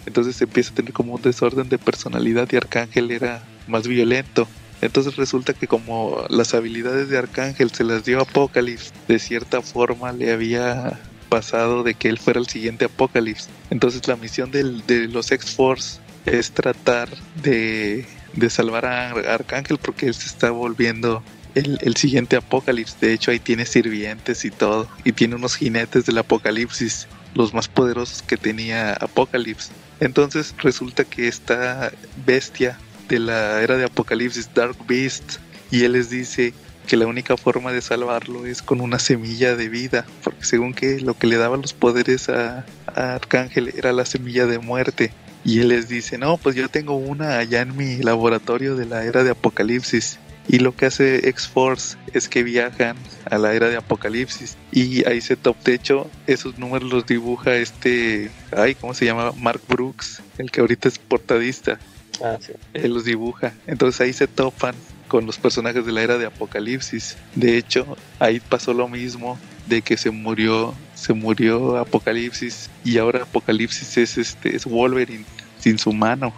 Entonces 0.08 0.42
empieza 0.42 0.72
a 0.72 0.76
tener 0.76 0.92
como 0.92 1.14
un 1.14 1.22
desorden 1.22 1.70
de 1.70 1.78
personalidad 1.78 2.48
y 2.52 2.56
Arcángel 2.56 3.12
era 3.12 3.44
más 3.68 3.88
violento. 3.88 4.48
Entonces 4.82 5.16
resulta 5.16 5.54
que 5.54 5.68
como 5.68 6.26
las 6.30 6.54
habilidades 6.54 7.10
de 7.10 7.18
Arcángel 7.18 7.72
se 7.72 7.84
las 7.84 8.06
dio 8.06 8.22
Apocalipsis, 8.22 8.94
de 9.08 9.20
cierta 9.20 9.62
forma 9.62 10.12
le 10.12 10.32
había 10.32 11.00
pasado 11.30 11.84
de 11.84 11.94
que 11.94 12.10
él 12.10 12.20
fuera 12.20 12.40
el 12.40 12.48
siguiente 12.48 12.86
Apocalipsis. 12.86 13.50
Entonces 13.70 14.08
la 14.08 14.16
misión 14.16 14.52
del, 14.52 14.86
de 14.86 15.08
los 15.08 15.32
X-Force 15.32 16.00
es 16.26 16.52
tratar 16.52 17.10
de 17.42 18.06
de 18.36 18.50
salvar 18.50 18.86
a 18.86 19.12
Arcángel 19.34 19.78
porque 19.78 20.08
él 20.08 20.14
se 20.14 20.28
está 20.28 20.52
volviendo 20.52 21.24
el, 21.56 21.96
siguiente 21.96 22.36
apocalipsis. 22.36 23.00
De 23.00 23.14
hecho, 23.14 23.32
ahí 23.32 23.40
tiene 23.40 23.66
sirvientes 23.66 24.44
y 24.44 24.52
todo. 24.52 24.90
Y 25.06 25.14
tiene 25.14 25.36
unos 25.36 25.56
jinetes 25.56 26.06
del 26.06 26.18
apocalipsis, 26.18 27.08
los 27.34 27.54
más 27.54 27.70
poderosos 27.70 28.22
que 28.22 28.36
tenía 28.36 28.94
Apocalipsis. 28.94 29.72
Entonces 30.02 30.54
resulta 30.58 31.06
que 31.06 31.30
esta 31.30 31.92
bestia 32.26 32.78
de 33.08 33.20
la 33.20 33.62
era 33.62 33.78
de 33.78 33.86
Apocalipsis, 33.86 34.50
Dark 34.54 34.78
Beast, 34.88 35.40
y 35.72 35.84
él 35.84 35.94
les 35.94 36.10
dice 36.10 36.54
que 36.88 36.98
la 36.98 37.08
única 37.08 37.36
forma 37.38 37.72
de 37.72 37.82
salvarlo 37.82 38.46
es 38.46 38.62
con 38.62 38.80
una 38.82 39.00
semilla 39.00 39.56
de 39.56 39.70
vida, 39.70 40.06
porque 40.24 40.46
según 40.46 40.74
que 40.74 41.00
lo 41.00 41.18
que 41.18 41.28
le 41.28 41.38
daba 41.38 41.58
los 41.58 41.74
poderes 41.74 42.30
a 42.30 42.66
Arcángel 42.96 43.74
era 43.76 43.92
la 43.92 44.06
semilla 44.06 44.46
de 44.46 44.60
muerte. 44.60 45.12
Y 45.44 45.60
él 45.60 45.68
les 45.68 45.88
dice, 45.88 46.18
no, 46.18 46.38
pues 46.38 46.56
yo 46.56 46.70
tengo 46.70 46.96
una 46.96 47.38
allá 47.38 47.62
en 47.62 47.78
mi 47.78 47.98
laboratorio 47.98 48.76
de 48.76 48.88
la 48.88 49.04
era 49.04 49.24
de 49.24 49.30
Apocalipsis. 49.30 50.18
Y 50.48 50.60
lo 50.60 50.76
que 50.76 50.88
hace 50.88 51.30
X-Force 51.30 51.98
es 52.14 52.28
que 52.30 52.44
viajan 52.44 52.96
a 53.30 53.38
la 53.38 53.54
era 53.54 53.70
de 53.70 53.78
Apocalipsis. 53.78 54.58
Y 54.72 55.08
ahí 55.08 55.22
se 55.22 55.36
top. 55.36 55.56
De 55.64 55.76
hecho, 55.76 56.10
esos 56.26 56.58
números 56.58 56.92
los 56.92 57.06
dibuja 57.06 57.56
este. 57.56 58.32
Ay, 58.56 58.76
¿cómo 58.76 58.94
se 58.94 59.06
llama? 59.06 59.34
Mark 59.38 59.62
Brooks, 59.68 60.22
el 60.40 60.50
que 60.50 60.62
ahorita 60.62 60.88
es 60.88 60.98
portadista. 60.98 61.80
Ah, 62.24 62.38
sí. 62.40 62.54
Él 62.74 62.94
los 62.94 63.06
dibuja. 63.06 63.54
Entonces 63.68 64.02
ahí 64.02 64.14
se 64.14 64.28
topan 64.28 64.76
con 65.08 65.26
los 65.26 65.38
personajes 65.38 65.86
de 65.86 65.92
la 65.92 66.02
era 66.02 66.18
de 66.18 66.26
Apocalipsis. 66.26 67.18
De 67.36 67.58
hecho, 67.58 67.98
ahí 68.20 68.40
pasó 68.40 68.74
lo 68.74 68.88
mismo 68.88 69.38
de 69.68 69.82
que 69.82 69.98
se 69.98 70.12
murió 70.12 70.76
se 70.94 71.14
murió 71.14 71.78
Apocalipsis 71.78 72.70
y 72.84 72.98
ahora 72.98 73.24
Apocalipsis 73.24 73.98
es 73.98 74.18
este 74.18 74.56
es 74.56 74.66
Wolverine 74.66 75.26
sin 75.60 75.78
su 75.78 75.94
mano. 75.94 76.34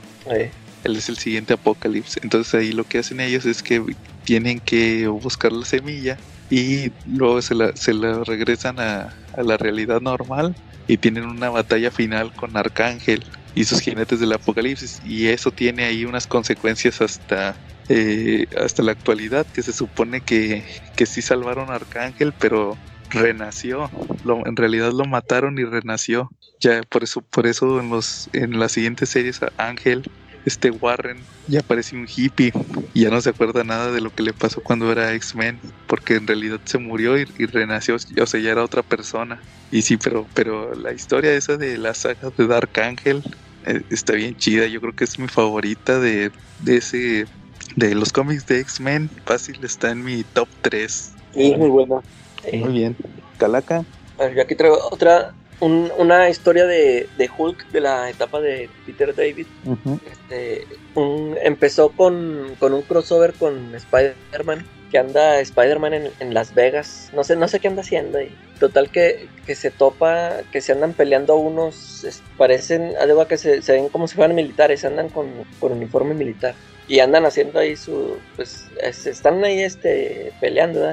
Él 0.83 0.95
es 0.95 1.09
el 1.09 1.17
siguiente 1.17 1.53
Apocalipsis. 1.53 2.19
Entonces 2.23 2.53
ahí 2.53 2.71
lo 2.71 2.83
que 2.85 2.99
hacen 2.99 3.19
ellos 3.19 3.45
es 3.45 3.61
que 3.61 3.83
tienen 4.23 4.59
que 4.59 5.07
buscar 5.07 5.51
la 5.51 5.65
semilla 5.65 6.17
y 6.49 6.91
luego 7.05 7.41
se 7.41 7.55
la, 7.55 7.75
se 7.75 7.93
la 7.93 8.23
regresan 8.23 8.79
a, 8.79 9.13
a 9.35 9.43
la 9.43 9.57
realidad 9.57 10.01
normal 10.01 10.55
y 10.87 10.97
tienen 10.97 11.25
una 11.25 11.49
batalla 11.49 11.91
final 11.91 12.33
con 12.33 12.55
Arcángel 12.55 13.23
y 13.57 13.65
sus 13.65 13.79
jinetes 13.79 14.19
del 14.19 14.33
apocalipsis 14.33 14.99
y 15.03 15.27
eso 15.27 15.51
tiene 15.51 15.85
ahí 15.85 16.05
unas 16.05 16.27
consecuencias 16.27 17.01
hasta 17.01 17.59
eh, 17.89 18.45
hasta 18.55 18.83
la 18.83 18.91
actualidad 18.91 19.47
que 19.47 19.63
se 19.63 19.73
supone 19.73 20.21
que, 20.21 20.63
que 20.95 21.07
sí 21.07 21.23
salvaron 21.23 21.71
a 21.71 21.75
Arcángel 21.75 22.33
pero 22.37 22.77
renació. 23.09 23.89
En 24.45 24.55
realidad 24.55 24.91
lo 24.91 25.05
mataron 25.05 25.57
y 25.57 25.63
renació. 25.63 26.29
Ya 26.59 26.81
por 26.83 27.03
eso, 27.03 27.21
por 27.21 27.47
eso 27.47 27.79
en 27.79 27.89
los 27.89 28.29
en 28.33 28.59
las 28.59 28.73
siguientes 28.73 29.09
series 29.09 29.39
Ángel, 29.57 30.03
este 30.45 30.69
Warren, 30.69 31.25
ya 31.47 31.61
parece 31.61 31.95
un 31.95 32.07
hippie 32.07 32.51
y 32.93 33.01
ya 33.01 33.09
no 33.09 33.21
se 33.21 33.29
acuerda 33.29 33.63
nada 33.63 33.91
de 33.91 34.01
lo 34.01 34.11
que 34.11 34.23
le 34.23 34.33
pasó 34.33 34.61
cuando 34.61 34.91
era 34.91 35.13
X-Men, 35.13 35.59
porque 35.87 36.15
en 36.15 36.27
realidad 36.27 36.59
se 36.65 36.77
murió 36.77 37.17
y, 37.17 37.25
renació, 37.25 37.95
o 37.95 38.25
sea, 38.25 38.39
ya 38.39 38.51
era 38.51 38.63
otra 38.63 38.83
persona. 38.83 39.41
Y 39.69 39.81
sí, 39.81 39.97
pero, 39.97 40.27
pero 40.33 40.73
la 40.75 40.93
historia 40.93 41.33
esa 41.33 41.57
de 41.57 41.77
la 41.77 41.93
saga 41.93 42.29
de 42.35 42.47
Dark 42.47 42.71
Ángel 42.79 43.23
eh, 43.25 43.46
está 43.89 44.13
bien 44.13 44.35
chida. 44.35 44.67
Yo 44.67 44.81
creo 44.81 44.95
que 44.95 45.03
es 45.03 45.19
mi 45.19 45.27
favorita 45.27 45.99
de, 45.99 46.31
de 46.59 46.77
ese 46.77 47.25
de 47.75 47.95
los 47.95 48.11
cómics 48.11 48.45
de 48.47 48.59
X-Men. 48.59 49.09
Fácil 49.25 49.63
está 49.63 49.91
en 49.91 50.03
mi 50.03 50.23
top 50.23 50.47
3. 50.61 51.13
Sí, 51.33 51.55
muy 51.55 51.69
buena. 51.69 52.01
Muy 52.53 52.73
bien. 52.73 52.95
Calaca. 53.37 53.85
yo 54.35 54.41
aquí 54.41 54.55
traigo 54.55 54.79
otra, 54.91 55.33
una 55.59 56.29
historia 56.29 56.65
de, 56.65 57.07
Hulk 57.37 57.69
de 57.69 57.81
la 57.81 58.09
etapa 58.09 58.41
de 58.41 58.69
Peter 58.85 59.15
David. 59.15 59.45
este, 60.11 60.67
empezó 61.43 61.89
con, 61.89 62.55
con, 62.59 62.73
un 62.73 62.81
crossover 62.81 63.33
con 63.33 63.75
Spider-Man, 63.75 64.65
que 64.91 64.97
anda 64.97 65.39
Spider-Man 65.39 65.93
en, 65.93 66.11
en, 66.19 66.33
Las 66.33 66.53
Vegas. 66.53 67.09
No 67.13 67.23
sé, 67.23 67.35
no 67.35 67.47
sé 67.47 67.59
qué 67.59 67.67
anda 67.67 67.81
haciendo 67.81 68.17
ahí. 68.17 68.35
Total 68.59 68.89
que, 68.89 69.27
que 69.45 69.55
se 69.55 69.71
topa, 69.71 70.37
que 70.51 70.61
se 70.61 70.71
andan 70.71 70.93
peleando 70.93 71.35
unos, 71.35 72.21
parecen, 72.37 72.93
además 72.99 73.27
que 73.27 73.37
se, 73.37 73.59
ven 73.71 73.89
como 73.89 74.07
si 74.07 74.15
fueran 74.15 74.35
militares, 74.35 74.85
andan 74.85 75.09
con, 75.09 75.27
con 75.59 75.71
uniforme 75.71 76.13
militar 76.13 76.55
y 76.87 76.99
andan 76.99 77.25
haciendo 77.25 77.59
ahí 77.59 77.75
su 77.75 78.17
pues 78.35 78.69
están 78.81 79.43
ahí 79.43 79.59
este 79.59 80.31
peleando 80.39 80.89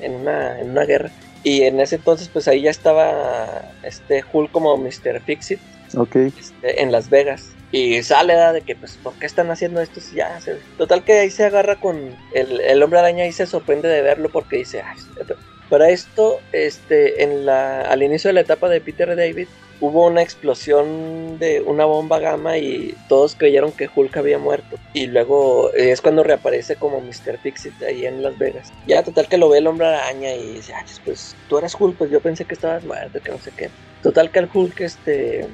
en 0.00 0.14
una 0.14 0.60
en 0.60 0.70
una 0.70 0.84
guerra 0.84 1.10
y 1.44 1.62
en 1.62 1.78
ese 1.78 1.96
entonces 1.96 2.28
pues 2.28 2.48
ahí 2.48 2.62
ya 2.62 2.70
estaba 2.70 3.70
este 3.84 4.24
Hulk 4.32 4.50
como 4.50 4.76
Mr. 4.76 5.20
Fixit 5.24 5.60
okay. 5.94 6.32
Este, 6.38 6.82
en 6.82 6.92
Las 6.92 7.10
Vegas 7.10 7.50
y 7.72 8.02
sale 8.02 8.34
de 8.34 8.62
que 8.62 8.76
pues 8.76 8.98
por 9.02 9.12
qué 9.14 9.26
están 9.26 9.50
haciendo 9.50 9.80
esto 9.80 10.00
ya 10.14 10.38
total 10.78 11.04
que 11.04 11.14
ahí 11.14 11.30
se 11.30 11.44
agarra 11.44 11.76
con 11.76 12.14
el, 12.32 12.60
el 12.60 12.82
hombre 12.82 13.00
araña 13.00 13.26
y 13.26 13.32
se 13.32 13.46
sorprende 13.46 13.88
de 13.88 14.02
verlo 14.02 14.28
porque 14.30 14.58
dice 14.58 14.82
para 15.68 15.90
esto 15.90 16.40
este 16.52 17.24
en 17.24 17.44
la 17.44 17.82
al 17.82 18.02
inicio 18.02 18.28
de 18.28 18.34
la 18.34 18.40
etapa 18.42 18.68
de 18.68 18.80
Peter 18.80 19.16
David 19.16 19.48
hubo 19.80 20.06
una 20.06 20.22
explosión 20.22 21.38
de 21.38 21.60
una 21.60 21.84
bomba 21.84 22.18
gamma 22.18 22.58
y 22.58 22.94
todos 23.08 23.34
creyeron 23.34 23.72
que 23.72 23.90
Hulk 23.94 24.16
había 24.16 24.38
muerto. 24.38 24.78
Y 24.94 25.06
luego 25.06 25.72
es 25.74 26.00
cuando 26.00 26.22
reaparece 26.22 26.76
como 26.76 27.00
Mr. 27.00 27.38
Fixit 27.42 27.82
ahí 27.82 28.06
en 28.06 28.22
Las 28.22 28.38
Vegas. 28.38 28.72
Ya, 28.86 29.02
total 29.02 29.28
que 29.28 29.38
lo 29.38 29.48
ve 29.48 29.58
el 29.58 29.66
hombre 29.66 29.86
araña 29.86 30.32
y 30.32 30.54
dice, 30.54 30.72
pues 31.04 31.36
tú 31.48 31.58
eras 31.58 31.76
Hulk, 31.78 31.96
pues 31.96 32.10
yo 32.10 32.20
pensé 32.20 32.44
que 32.44 32.54
estabas 32.54 32.84
muerto, 32.84 33.20
que 33.20 33.30
no 33.30 33.38
sé 33.38 33.52
qué. 33.56 33.70
Total 34.02 34.30
que 34.30 34.38
el 34.38 34.48
Hulk 34.52 34.80
este, 34.80 35.46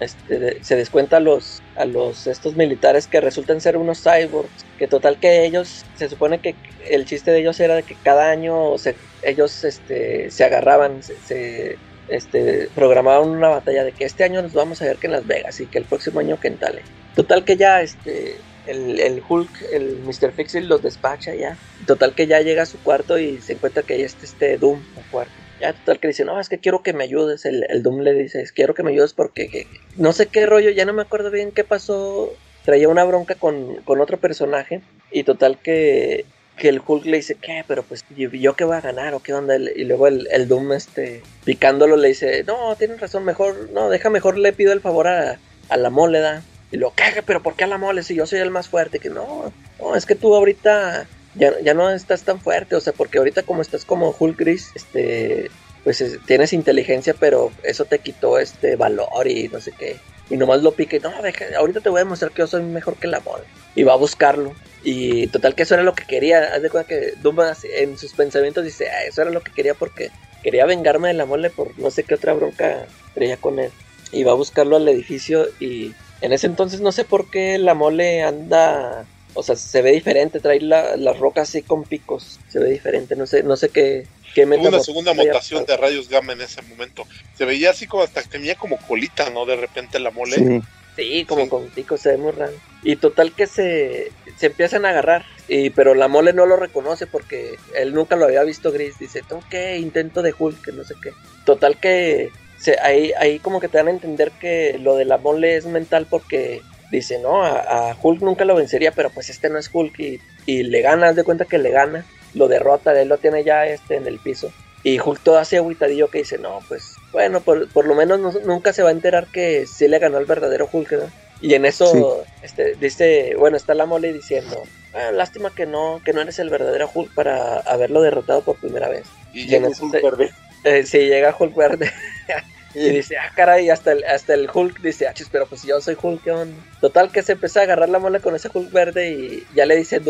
este, 0.00 0.62
se 0.62 0.76
descuenta 0.76 1.18
a 1.18 1.20
los, 1.20 1.62
a 1.76 1.84
los 1.84 2.26
estos 2.26 2.56
militares 2.56 3.06
que 3.06 3.20
resultan 3.20 3.60
ser 3.60 3.76
unos 3.76 4.02
cyborgs. 4.02 4.64
Que 4.78 4.86
total 4.86 5.18
que 5.18 5.44
ellos, 5.46 5.84
se 5.96 6.08
supone 6.08 6.40
que 6.40 6.54
el 6.88 7.06
chiste 7.06 7.30
de 7.30 7.40
ellos 7.40 7.58
era 7.60 7.80
que 7.82 7.96
cada 8.02 8.30
año 8.30 8.76
se, 8.78 8.94
ellos 9.22 9.64
este, 9.64 10.30
se 10.30 10.44
agarraban, 10.44 11.02
se 11.02 11.78
este, 12.08 12.68
programaban 12.74 13.28
una 13.28 13.48
batalla 13.48 13.84
de 13.84 13.92
que 13.92 14.04
este 14.04 14.24
año 14.24 14.42
nos 14.42 14.52
vamos 14.52 14.80
a 14.82 14.84
ver 14.84 14.96
que 14.96 15.06
en 15.06 15.12
Las 15.12 15.26
Vegas 15.26 15.60
y 15.60 15.66
que 15.66 15.78
el 15.78 15.84
próximo 15.84 16.20
año 16.20 16.38
que 16.38 16.48
en 16.48 16.58
Tale. 16.58 16.82
Total 17.14 17.44
que 17.44 17.56
ya 17.56 17.80
este, 17.80 18.36
el, 18.66 19.22
Hulk, 19.26 19.50
el 19.72 19.98
Mr. 20.04 20.32
Fixit 20.32 20.64
los 20.64 20.82
despacha 20.82 21.34
ya. 21.34 21.56
Total 21.86 22.14
que 22.14 22.26
ya 22.26 22.40
llega 22.40 22.62
a 22.62 22.66
su 22.66 22.78
cuarto 22.78 23.18
y 23.18 23.38
se 23.38 23.54
encuentra 23.54 23.82
que 23.82 23.94
ahí 23.94 24.02
está 24.02 24.24
este 24.24 24.58
Doom 24.58 24.80
en 24.96 25.02
cuarto. 25.10 25.32
Ya 25.60 25.72
total 25.72 26.00
que 26.00 26.08
dice, 26.08 26.24
no, 26.24 26.38
es 26.38 26.48
que 26.48 26.58
quiero 26.58 26.82
que 26.82 26.92
me 26.92 27.04
ayudes. 27.04 27.44
El, 27.44 27.82
Doom 27.82 28.00
le 28.00 28.14
dice, 28.14 28.44
quiero 28.54 28.74
que 28.74 28.82
me 28.82 28.92
ayudes 28.92 29.12
porque 29.12 29.66
no 29.96 30.12
sé 30.12 30.26
qué 30.26 30.46
rollo, 30.46 30.70
ya 30.70 30.84
no 30.84 30.92
me 30.92 31.02
acuerdo 31.02 31.30
bien 31.30 31.52
qué 31.52 31.64
pasó. 31.64 32.32
Traía 32.64 32.88
una 32.88 33.04
bronca 33.04 33.36
con, 33.36 33.76
con 33.84 34.00
otro 34.00 34.18
personaje 34.18 34.80
y 35.12 35.22
total 35.22 35.58
que 35.58 36.24
que 36.56 36.68
el 36.68 36.80
Hulk 36.84 37.04
le 37.04 37.18
dice, 37.18 37.36
¿qué? 37.36 37.64
Pero 37.68 37.82
pues, 37.82 38.04
¿yo 38.16 38.56
qué 38.56 38.64
voy 38.64 38.76
a 38.76 38.80
ganar 38.80 39.14
o 39.14 39.20
qué 39.20 39.34
onda? 39.34 39.56
Y 39.56 39.84
luego 39.84 40.06
el, 40.06 40.26
el 40.30 40.48
Doom, 40.48 40.72
este, 40.72 41.22
picándolo, 41.44 41.96
le 41.96 42.08
dice, 42.08 42.44
no, 42.44 42.74
tienes 42.76 43.00
razón, 43.00 43.24
mejor, 43.24 43.70
no, 43.72 43.90
deja 43.90 44.10
mejor 44.10 44.38
le 44.38 44.52
pido 44.52 44.72
el 44.72 44.80
favor 44.80 45.06
a, 45.06 45.38
a 45.68 45.76
la 45.76 45.90
mole, 45.90 46.20
¿da? 46.20 46.42
Y 46.72 46.78
lo 46.78 46.92
¿qué? 46.94 47.22
Pero 47.24 47.42
¿por 47.42 47.54
qué 47.54 47.64
a 47.64 47.68
la 47.68 47.78
mole 47.78 48.02
si 48.02 48.14
yo 48.14 48.26
soy 48.26 48.40
el 48.40 48.50
más 48.50 48.68
fuerte? 48.68 48.98
Que 48.98 49.10
no, 49.10 49.52
no, 49.78 49.94
es 49.94 50.06
que 50.06 50.14
tú 50.14 50.34
ahorita 50.34 51.06
ya, 51.36 51.58
ya 51.60 51.74
no 51.74 51.90
estás 51.90 52.22
tan 52.22 52.40
fuerte, 52.40 52.76
o 52.76 52.80
sea, 52.80 52.92
porque 52.92 53.18
ahorita 53.18 53.42
como 53.42 53.62
estás 53.62 53.84
como 53.84 54.14
Hulk 54.18 54.38
gris, 54.38 54.70
este, 54.74 55.50
pues 55.84 56.02
tienes 56.26 56.52
inteligencia, 56.52 57.14
pero 57.18 57.52
eso 57.62 57.84
te 57.84 58.00
quitó 58.00 58.38
este 58.38 58.76
valor 58.76 59.28
y 59.28 59.48
no 59.48 59.60
sé 59.60 59.72
qué. 59.72 59.96
Y 60.28 60.36
nomás 60.36 60.62
lo 60.62 60.72
pique, 60.72 60.98
no, 60.98 61.22
deja, 61.22 61.44
ahorita 61.56 61.80
te 61.80 61.88
voy 61.88 61.98
a 61.98 62.04
demostrar 62.04 62.32
que 62.32 62.42
yo 62.42 62.46
soy 62.48 62.62
mejor 62.64 62.96
que 62.96 63.06
la 63.06 63.20
mole. 63.20 63.44
Y 63.76 63.84
va 63.84 63.92
a 63.92 63.96
buscarlo. 63.96 64.54
Y 64.82 65.28
total 65.28 65.54
que 65.54 65.62
eso 65.62 65.74
era 65.74 65.84
lo 65.84 65.94
que 65.94 66.04
quería. 66.04 66.54
Haz 66.54 66.62
de 66.62 66.70
cuenta 66.70 66.88
que 66.88 67.12
Dumas 67.22 67.64
en 67.64 67.96
sus 67.96 68.12
pensamientos 68.14 68.64
dice, 68.64 68.88
ah, 68.88 69.04
eso 69.04 69.22
era 69.22 69.30
lo 69.30 69.40
que 69.42 69.52
quería 69.52 69.74
porque 69.74 70.10
quería 70.42 70.66
vengarme 70.66 71.08
de 71.08 71.14
la 71.14 71.26
mole 71.26 71.50
por 71.50 71.78
no 71.78 71.90
sé 71.90 72.02
qué 72.02 72.14
otra 72.14 72.32
bronca 72.32 72.86
traía 73.14 73.36
con 73.36 73.58
él. 73.58 73.70
Y 74.10 74.24
va 74.24 74.32
a 74.32 74.36
buscarlo 74.36 74.76
al 74.76 74.88
edificio 74.88 75.46
y 75.60 75.94
en 76.20 76.32
ese 76.32 76.48
entonces 76.48 76.80
no 76.80 76.90
sé 76.92 77.04
por 77.04 77.30
qué 77.30 77.58
la 77.58 77.74
mole 77.74 78.22
anda... 78.22 79.04
O 79.36 79.42
sea, 79.42 79.54
se 79.54 79.82
ve 79.82 79.92
diferente, 79.92 80.40
trae 80.40 80.60
la, 80.60 80.96
las 80.96 81.18
rocas 81.18 81.48
así 81.48 81.62
con 81.62 81.84
picos. 81.84 82.40
Se 82.48 82.58
ve 82.58 82.70
diferente, 82.70 83.14
no 83.14 83.26
sé, 83.26 83.42
no 83.42 83.56
sé 83.56 83.68
qué, 83.68 84.06
una 84.44 84.80
segunda 84.80 85.14
mutación 85.14 85.64
de 85.64 85.76
rayos 85.76 86.08
gamma 86.08 86.32
en 86.32 86.42
ese 86.42 86.60
momento. 86.62 87.06
Se 87.36 87.44
veía 87.44 87.70
así 87.70 87.86
como 87.86 88.02
hasta 88.02 88.22
que 88.22 88.28
tenía 88.28 88.54
como 88.56 88.76
colita, 88.78 89.30
¿no? 89.30 89.46
De 89.46 89.56
repente 89.56 89.98
la 89.98 90.10
mole. 90.10 90.36
Sí. 90.36 90.62
Sí, 90.96 91.26
como 91.26 91.46
con 91.50 91.68
picos, 91.68 92.00
se 92.00 92.12
ve 92.12 92.16
muy 92.16 92.32
raro. 92.32 92.54
Y 92.82 92.96
total 92.96 93.32
que 93.32 93.46
se, 93.46 94.12
se 94.38 94.46
empiezan 94.46 94.86
a 94.86 94.90
agarrar. 94.90 95.26
Y, 95.46 95.68
pero 95.70 95.94
la 95.94 96.08
mole 96.08 96.32
no 96.32 96.46
lo 96.46 96.56
reconoce 96.56 97.06
porque 97.06 97.56
él 97.74 97.92
nunca 97.92 98.16
lo 98.16 98.24
había 98.24 98.42
visto 98.44 98.72
gris. 98.72 98.98
Dice, 98.98 99.22
¿tú 99.28 99.40
qué? 99.50 99.76
Intento 99.76 100.22
de 100.22 100.34
Hulk, 100.36 100.64
que 100.64 100.72
no 100.72 100.84
sé 100.84 100.94
qué. 101.02 101.12
Total 101.44 101.78
que 101.78 102.30
se, 102.58 102.78
ahí, 102.80 103.12
ahí 103.18 103.38
como 103.40 103.60
que 103.60 103.68
te 103.68 103.76
dan 103.76 103.88
a 103.88 103.90
entender 103.90 104.32
que 104.40 104.78
lo 104.78 104.96
de 104.96 105.04
la 105.04 105.18
mole 105.18 105.56
es 105.56 105.66
mental 105.66 106.06
porque 106.08 106.62
dice, 106.90 107.18
no, 107.18 107.44
a, 107.44 107.96
Hulk 108.00 108.22
nunca 108.22 108.44
lo 108.44 108.54
vencería, 108.54 108.92
pero 108.92 109.10
pues 109.10 109.30
este 109.30 109.48
no 109.48 109.58
es 109.58 109.70
Hulk 109.72 109.98
y, 109.98 110.20
y 110.46 110.62
le 110.62 110.80
gana, 110.82 111.08
haz 111.08 111.16
de 111.16 111.24
cuenta 111.24 111.44
que 111.44 111.58
le 111.58 111.70
gana, 111.70 112.04
lo 112.34 112.48
derrota, 112.48 112.98
él 113.00 113.08
lo 113.08 113.18
tiene 113.18 113.44
ya 113.44 113.66
este 113.66 113.96
en 113.96 114.06
el 114.06 114.18
piso. 114.18 114.52
Y 114.82 115.00
Hulk 115.00 115.20
todo 115.20 115.38
así 115.38 115.56
aguitadillo 115.56 116.08
que 116.08 116.18
dice, 116.18 116.38
no, 116.38 116.60
pues 116.68 116.94
bueno, 117.12 117.40
por, 117.40 117.68
por 117.70 117.86
lo 117.86 117.94
menos 117.94 118.20
nunca 118.44 118.72
se 118.72 118.82
va 118.82 118.90
a 118.90 118.92
enterar 118.92 119.26
que 119.26 119.66
sí 119.66 119.88
le 119.88 119.98
ganó 119.98 120.18
al 120.18 120.26
verdadero 120.26 120.68
Hulk, 120.70 120.92
¿no? 120.92 121.10
Y 121.40 121.54
en 121.54 121.64
eso 121.66 122.24
este, 122.42 122.76
dice, 122.76 123.34
bueno, 123.38 123.56
está 123.56 123.74
la 123.74 123.84
mole 123.84 124.12
diciendo, 124.12 124.62
ah, 124.94 125.10
lástima 125.12 125.54
que 125.54 125.66
no, 125.66 126.00
que 126.04 126.12
no 126.12 126.22
eres 126.22 126.38
el 126.38 126.50
verdadero 126.50 126.90
Hulk 126.92 127.12
para 127.14 127.58
haberlo 127.60 128.00
derrotado 128.00 128.42
por 128.42 128.56
primera 128.56 128.88
vez. 128.88 129.04
Y, 129.32 129.46
llega 129.46 129.68
Hulk 129.68 129.92
verde. 130.02 130.30
Eh, 130.64 130.84
sí, 130.84 130.98
llega 130.98 131.36
Hulk 131.38 131.54
verde. 131.54 131.90
y 132.76 132.90
dice, 132.90 133.16
ah, 133.16 133.32
caray, 133.34 133.70
hasta 133.70 133.92
el, 133.92 134.04
hasta 134.04 134.34
el 134.34 134.48
Hulk 134.52 134.80
dice, 134.80 135.06
ah, 135.06 135.14
chis, 135.14 135.28
pero 135.30 135.46
pues 135.46 135.62
yo 135.62 135.80
soy 135.80 135.96
Hulk, 136.00 136.22
¿qué 136.22 136.46
Total 136.80 137.10
que 137.10 137.22
se 137.22 137.32
empieza 137.32 137.60
a 137.60 137.62
agarrar 137.62 137.88
la 137.88 137.98
mole 137.98 138.20
con 138.20 138.36
ese 138.36 138.50
Hulk 138.52 138.70
verde 138.70 139.10
y 139.10 139.46
ya 139.54 139.64
le 139.66 139.76
dice, 139.76 140.00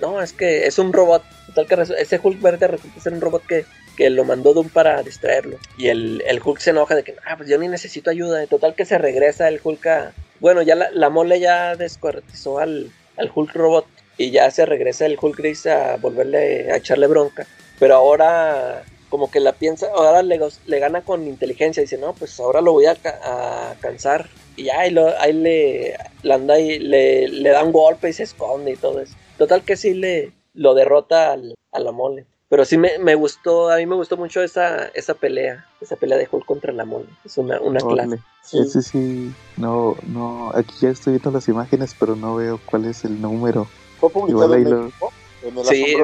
no, 0.00 0.22
es 0.22 0.32
que 0.32 0.66
es 0.66 0.78
un 0.78 0.92
robot. 0.92 1.22
Total 1.54 1.66
que 1.66 2.02
ese 2.02 2.20
Hulk 2.22 2.40
verde 2.40 2.68
resulta 2.68 3.00
ser 3.00 3.12
un 3.12 3.20
robot 3.20 3.44
que 3.46 3.64
que 3.96 4.10
lo 4.10 4.24
mandó 4.24 4.54
Doom 4.54 4.68
para 4.68 5.02
distraerlo. 5.02 5.58
Y 5.76 5.88
el, 5.88 6.22
el, 6.26 6.40
Hulk 6.42 6.58
se 6.60 6.70
enoja 6.70 6.94
de 6.94 7.02
que, 7.02 7.16
ah, 7.26 7.36
pues 7.36 7.48
yo 7.48 7.58
ni 7.58 7.68
necesito 7.68 8.10
ayuda. 8.10 8.46
Total 8.46 8.74
que 8.74 8.84
se 8.84 8.98
regresa 8.98 9.48
el 9.48 9.60
Hulk 9.62 9.86
a... 9.86 10.12
Bueno, 10.40 10.62
ya 10.62 10.74
la, 10.74 11.10
mole 11.10 11.38
ya 11.40 11.76
descuartizó 11.76 12.58
al, 12.58 12.90
al 13.16 13.30
Hulk 13.32 13.54
robot 13.54 13.86
y 14.18 14.30
ya 14.30 14.50
se 14.50 14.66
regresa 14.66 15.06
el 15.06 15.18
Hulk 15.20 15.36
gris 15.36 15.66
a 15.66 15.96
volverle 15.96 16.72
a 16.72 16.76
echarle 16.76 17.06
bronca. 17.06 17.46
Pero 17.78 17.96
ahora 17.96 18.82
como 19.12 19.30
que 19.30 19.40
la 19.40 19.52
piensa, 19.52 19.88
ahora 19.94 20.22
le, 20.22 20.40
le 20.64 20.78
gana 20.78 21.02
con 21.02 21.26
inteligencia. 21.28 21.82
Dice, 21.82 21.98
no, 21.98 22.14
pues 22.14 22.40
ahora 22.40 22.62
lo 22.62 22.72
voy 22.72 22.86
a, 22.86 22.96
a 23.22 23.74
cansar. 23.78 24.30
Y 24.56 24.70
ahí, 24.70 24.90
lo, 24.90 25.06
ahí 25.20 25.34
le, 25.34 25.98
le 26.22 26.32
anda 26.32 26.58
y 26.58 26.78
le, 26.78 27.28
le 27.28 27.50
da 27.50 27.62
un 27.62 27.72
golpe 27.72 28.08
y 28.08 28.14
se 28.14 28.22
esconde 28.22 28.72
y 28.72 28.76
todo 28.76 29.00
eso. 29.00 29.14
Total 29.36 29.64
que 29.64 29.76
sí 29.76 29.92
le 29.92 30.32
lo 30.54 30.72
derrota 30.72 31.32
al, 31.32 31.54
a 31.72 31.80
la 31.80 31.92
mole. 31.92 32.24
Pero 32.48 32.64
sí 32.64 32.78
me, 32.78 32.98
me, 33.00 33.14
gustó, 33.14 33.70
a 33.70 33.76
mí 33.76 33.84
me 33.84 33.96
gustó 33.96 34.16
mucho 34.16 34.40
esa, 34.40 34.86
esa 34.94 35.12
pelea, 35.12 35.66
esa 35.82 35.96
pelea 35.96 36.16
de 36.16 36.26
Hulk 36.30 36.46
contra 36.46 36.72
la 36.72 36.86
mole. 36.86 37.08
Es 37.22 37.36
una, 37.36 37.60
una 37.60 37.80
clase. 37.80 38.18
Sí. 38.42 38.64
sí, 38.64 38.80
sí, 38.80 39.34
no, 39.58 39.94
no, 40.06 40.52
aquí 40.54 40.74
ya 40.80 40.88
estoy 40.88 41.12
viendo 41.12 41.32
las 41.32 41.48
imágenes, 41.48 41.94
pero 42.00 42.16
no 42.16 42.36
veo 42.36 42.58
cuál 42.64 42.86
es 42.86 43.04
el 43.04 43.20
número. 43.20 43.66
Fue 44.00 44.08
publicado 44.08 44.54
en 44.54 44.64
México, 44.64 45.12
en 45.42 45.58
el 45.58 45.64
sí, 45.66 45.96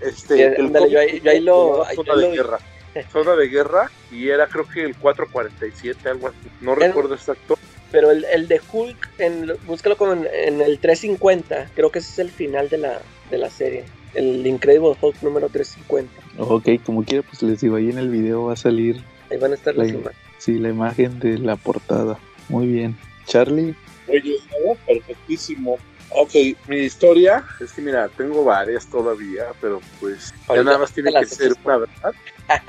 sí. 0.00 0.08
Este, 0.08 0.60
el 0.60 0.72
yo 0.90 0.98
ahí, 0.98 1.20
yo 1.20 1.30
ahí 1.30 1.40
lo... 1.40 1.84
Zona 1.94 2.16
de 2.16 2.30
guerra. 2.30 2.58
Zona 3.12 3.36
de 3.36 3.48
guerra, 3.48 3.90
y 4.10 4.28
era 4.28 4.46
creo 4.46 4.66
que 4.66 4.84
el 4.84 4.96
447, 4.96 6.08
algo 6.08 6.28
así. 6.28 6.36
No 6.60 6.74
recuerdo 6.74 7.14
exacto. 7.14 7.58
Pero 7.92 8.10
el, 8.10 8.24
el 8.24 8.46
de 8.48 8.60
Hulk, 8.72 9.10
en, 9.18 9.52
búscalo 9.66 9.96
como 9.96 10.12
en, 10.12 10.26
en, 10.32 10.60
el 10.60 10.78
350, 10.78 11.70
creo 11.74 11.90
que 11.90 11.98
ese 11.98 12.12
es 12.12 12.18
el 12.20 12.30
final 12.30 12.68
de 12.68 12.78
la, 12.78 13.00
de 13.30 13.38
la 13.38 13.50
serie. 13.50 13.84
el 14.14 14.46
Incredible 14.46 14.96
Hulk 15.00 15.22
número 15.22 15.48
350. 15.48 16.12
Ok, 16.38 16.82
como 16.84 17.04
quiera, 17.04 17.26
pues 17.26 17.42
les 17.42 17.60
digo, 17.60 17.76
ahí 17.76 17.90
en 17.90 17.98
el 17.98 18.08
video 18.08 18.44
va 18.44 18.52
a 18.52 18.56
salir. 18.56 19.02
Ahí 19.30 19.38
van 19.38 19.52
a 19.52 19.54
estar 19.54 19.74
las 19.74 19.88
imágenes. 19.88 20.16
Sí, 20.38 20.58
la 20.58 20.68
imagen 20.70 21.18
de 21.18 21.38
la 21.38 21.56
portada. 21.56 22.18
Muy 22.48 22.66
bien. 22.66 22.96
Charlie. 23.26 23.74
Oye, 24.08 24.38
perfectísimo. 24.86 25.78
Ok, 26.12 26.32
mi 26.66 26.78
historia 26.78 27.44
es 27.60 27.72
que 27.72 27.82
mira, 27.82 28.08
tengo 28.08 28.44
varias 28.44 28.86
todavía, 28.86 29.44
pero 29.60 29.80
pues 30.00 30.34
ya 30.48 30.62
nada 30.62 30.78
más 30.78 30.92
tiene 30.92 31.12
que 31.12 31.26
ser 31.26 31.54
una 31.64 31.76
verdad. 31.78 32.14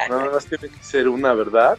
nada 0.10 0.32
más 0.32 0.46
tiene 0.46 0.70
que 0.70 0.84
ser 0.84 1.08
una 1.10 1.34
verdad. 1.34 1.78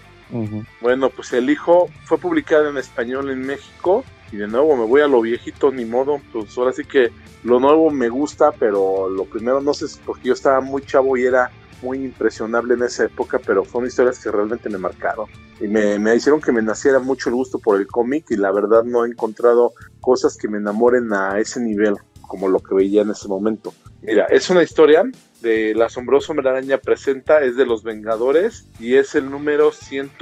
Bueno, 0.80 1.10
pues 1.10 1.32
el 1.34 1.50
hijo 1.50 1.88
fue 2.04 2.18
publicado 2.18 2.68
en 2.68 2.78
español 2.78 3.30
en 3.30 3.40
México 3.40 4.04
y 4.32 4.36
de 4.38 4.48
nuevo 4.48 4.76
me 4.76 4.86
voy 4.86 5.02
a 5.02 5.06
lo 5.06 5.20
viejito, 5.20 5.70
ni 5.70 5.84
modo. 5.84 6.20
Pues 6.32 6.56
ahora 6.56 6.72
sí 6.72 6.84
que 6.84 7.12
lo 7.44 7.60
nuevo 7.60 7.90
me 7.90 8.08
gusta, 8.08 8.50
pero 8.52 9.08
lo 9.10 9.24
primero 9.26 9.60
no 9.60 9.74
sé, 9.74 9.86
porque 10.06 10.28
yo 10.28 10.34
estaba 10.34 10.60
muy 10.60 10.82
chavo 10.82 11.16
y 11.16 11.24
era 11.24 11.50
muy 11.82 11.98
impresionable 11.98 12.74
en 12.74 12.82
esa 12.82 13.04
época, 13.04 13.40
pero 13.44 13.64
fueron 13.64 13.88
historias 13.88 14.18
que 14.22 14.30
realmente 14.30 14.68
me 14.70 14.78
marcaron 14.78 15.28
y 15.60 15.68
me, 15.68 15.98
me 15.98 16.14
hicieron 16.14 16.40
que 16.40 16.52
me 16.52 16.62
naciera 16.62 16.98
mucho 16.98 17.28
el 17.28 17.34
gusto 17.34 17.58
por 17.58 17.78
el 17.78 17.86
cómic 17.86 18.26
y 18.30 18.36
la 18.36 18.50
verdad 18.52 18.84
no 18.84 19.04
he 19.04 19.08
encontrado 19.08 19.72
cosas 20.00 20.36
que 20.36 20.48
me 20.48 20.58
enamoren 20.58 21.12
a 21.12 21.38
ese 21.38 21.60
nivel 21.60 21.96
como 22.32 22.48
lo 22.48 22.60
que 22.60 22.74
veía 22.74 23.02
en 23.02 23.10
ese 23.10 23.28
momento. 23.28 23.74
Mira, 24.00 24.24
es 24.30 24.48
una 24.48 24.62
historia 24.62 25.04
de 25.42 25.74
La 25.74 25.86
asombroso 25.86 26.32
Araña 26.32 26.78
presenta, 26.78 27.42
es 27.42 27.56
de 27.56 27.66
los 27.66 27.82
Vengadores 27.82 28.66
y 28.80 28.94
es 28.94 29.14
el 29.14 29.30
número 29.30 29.70
100, 29.70 30.12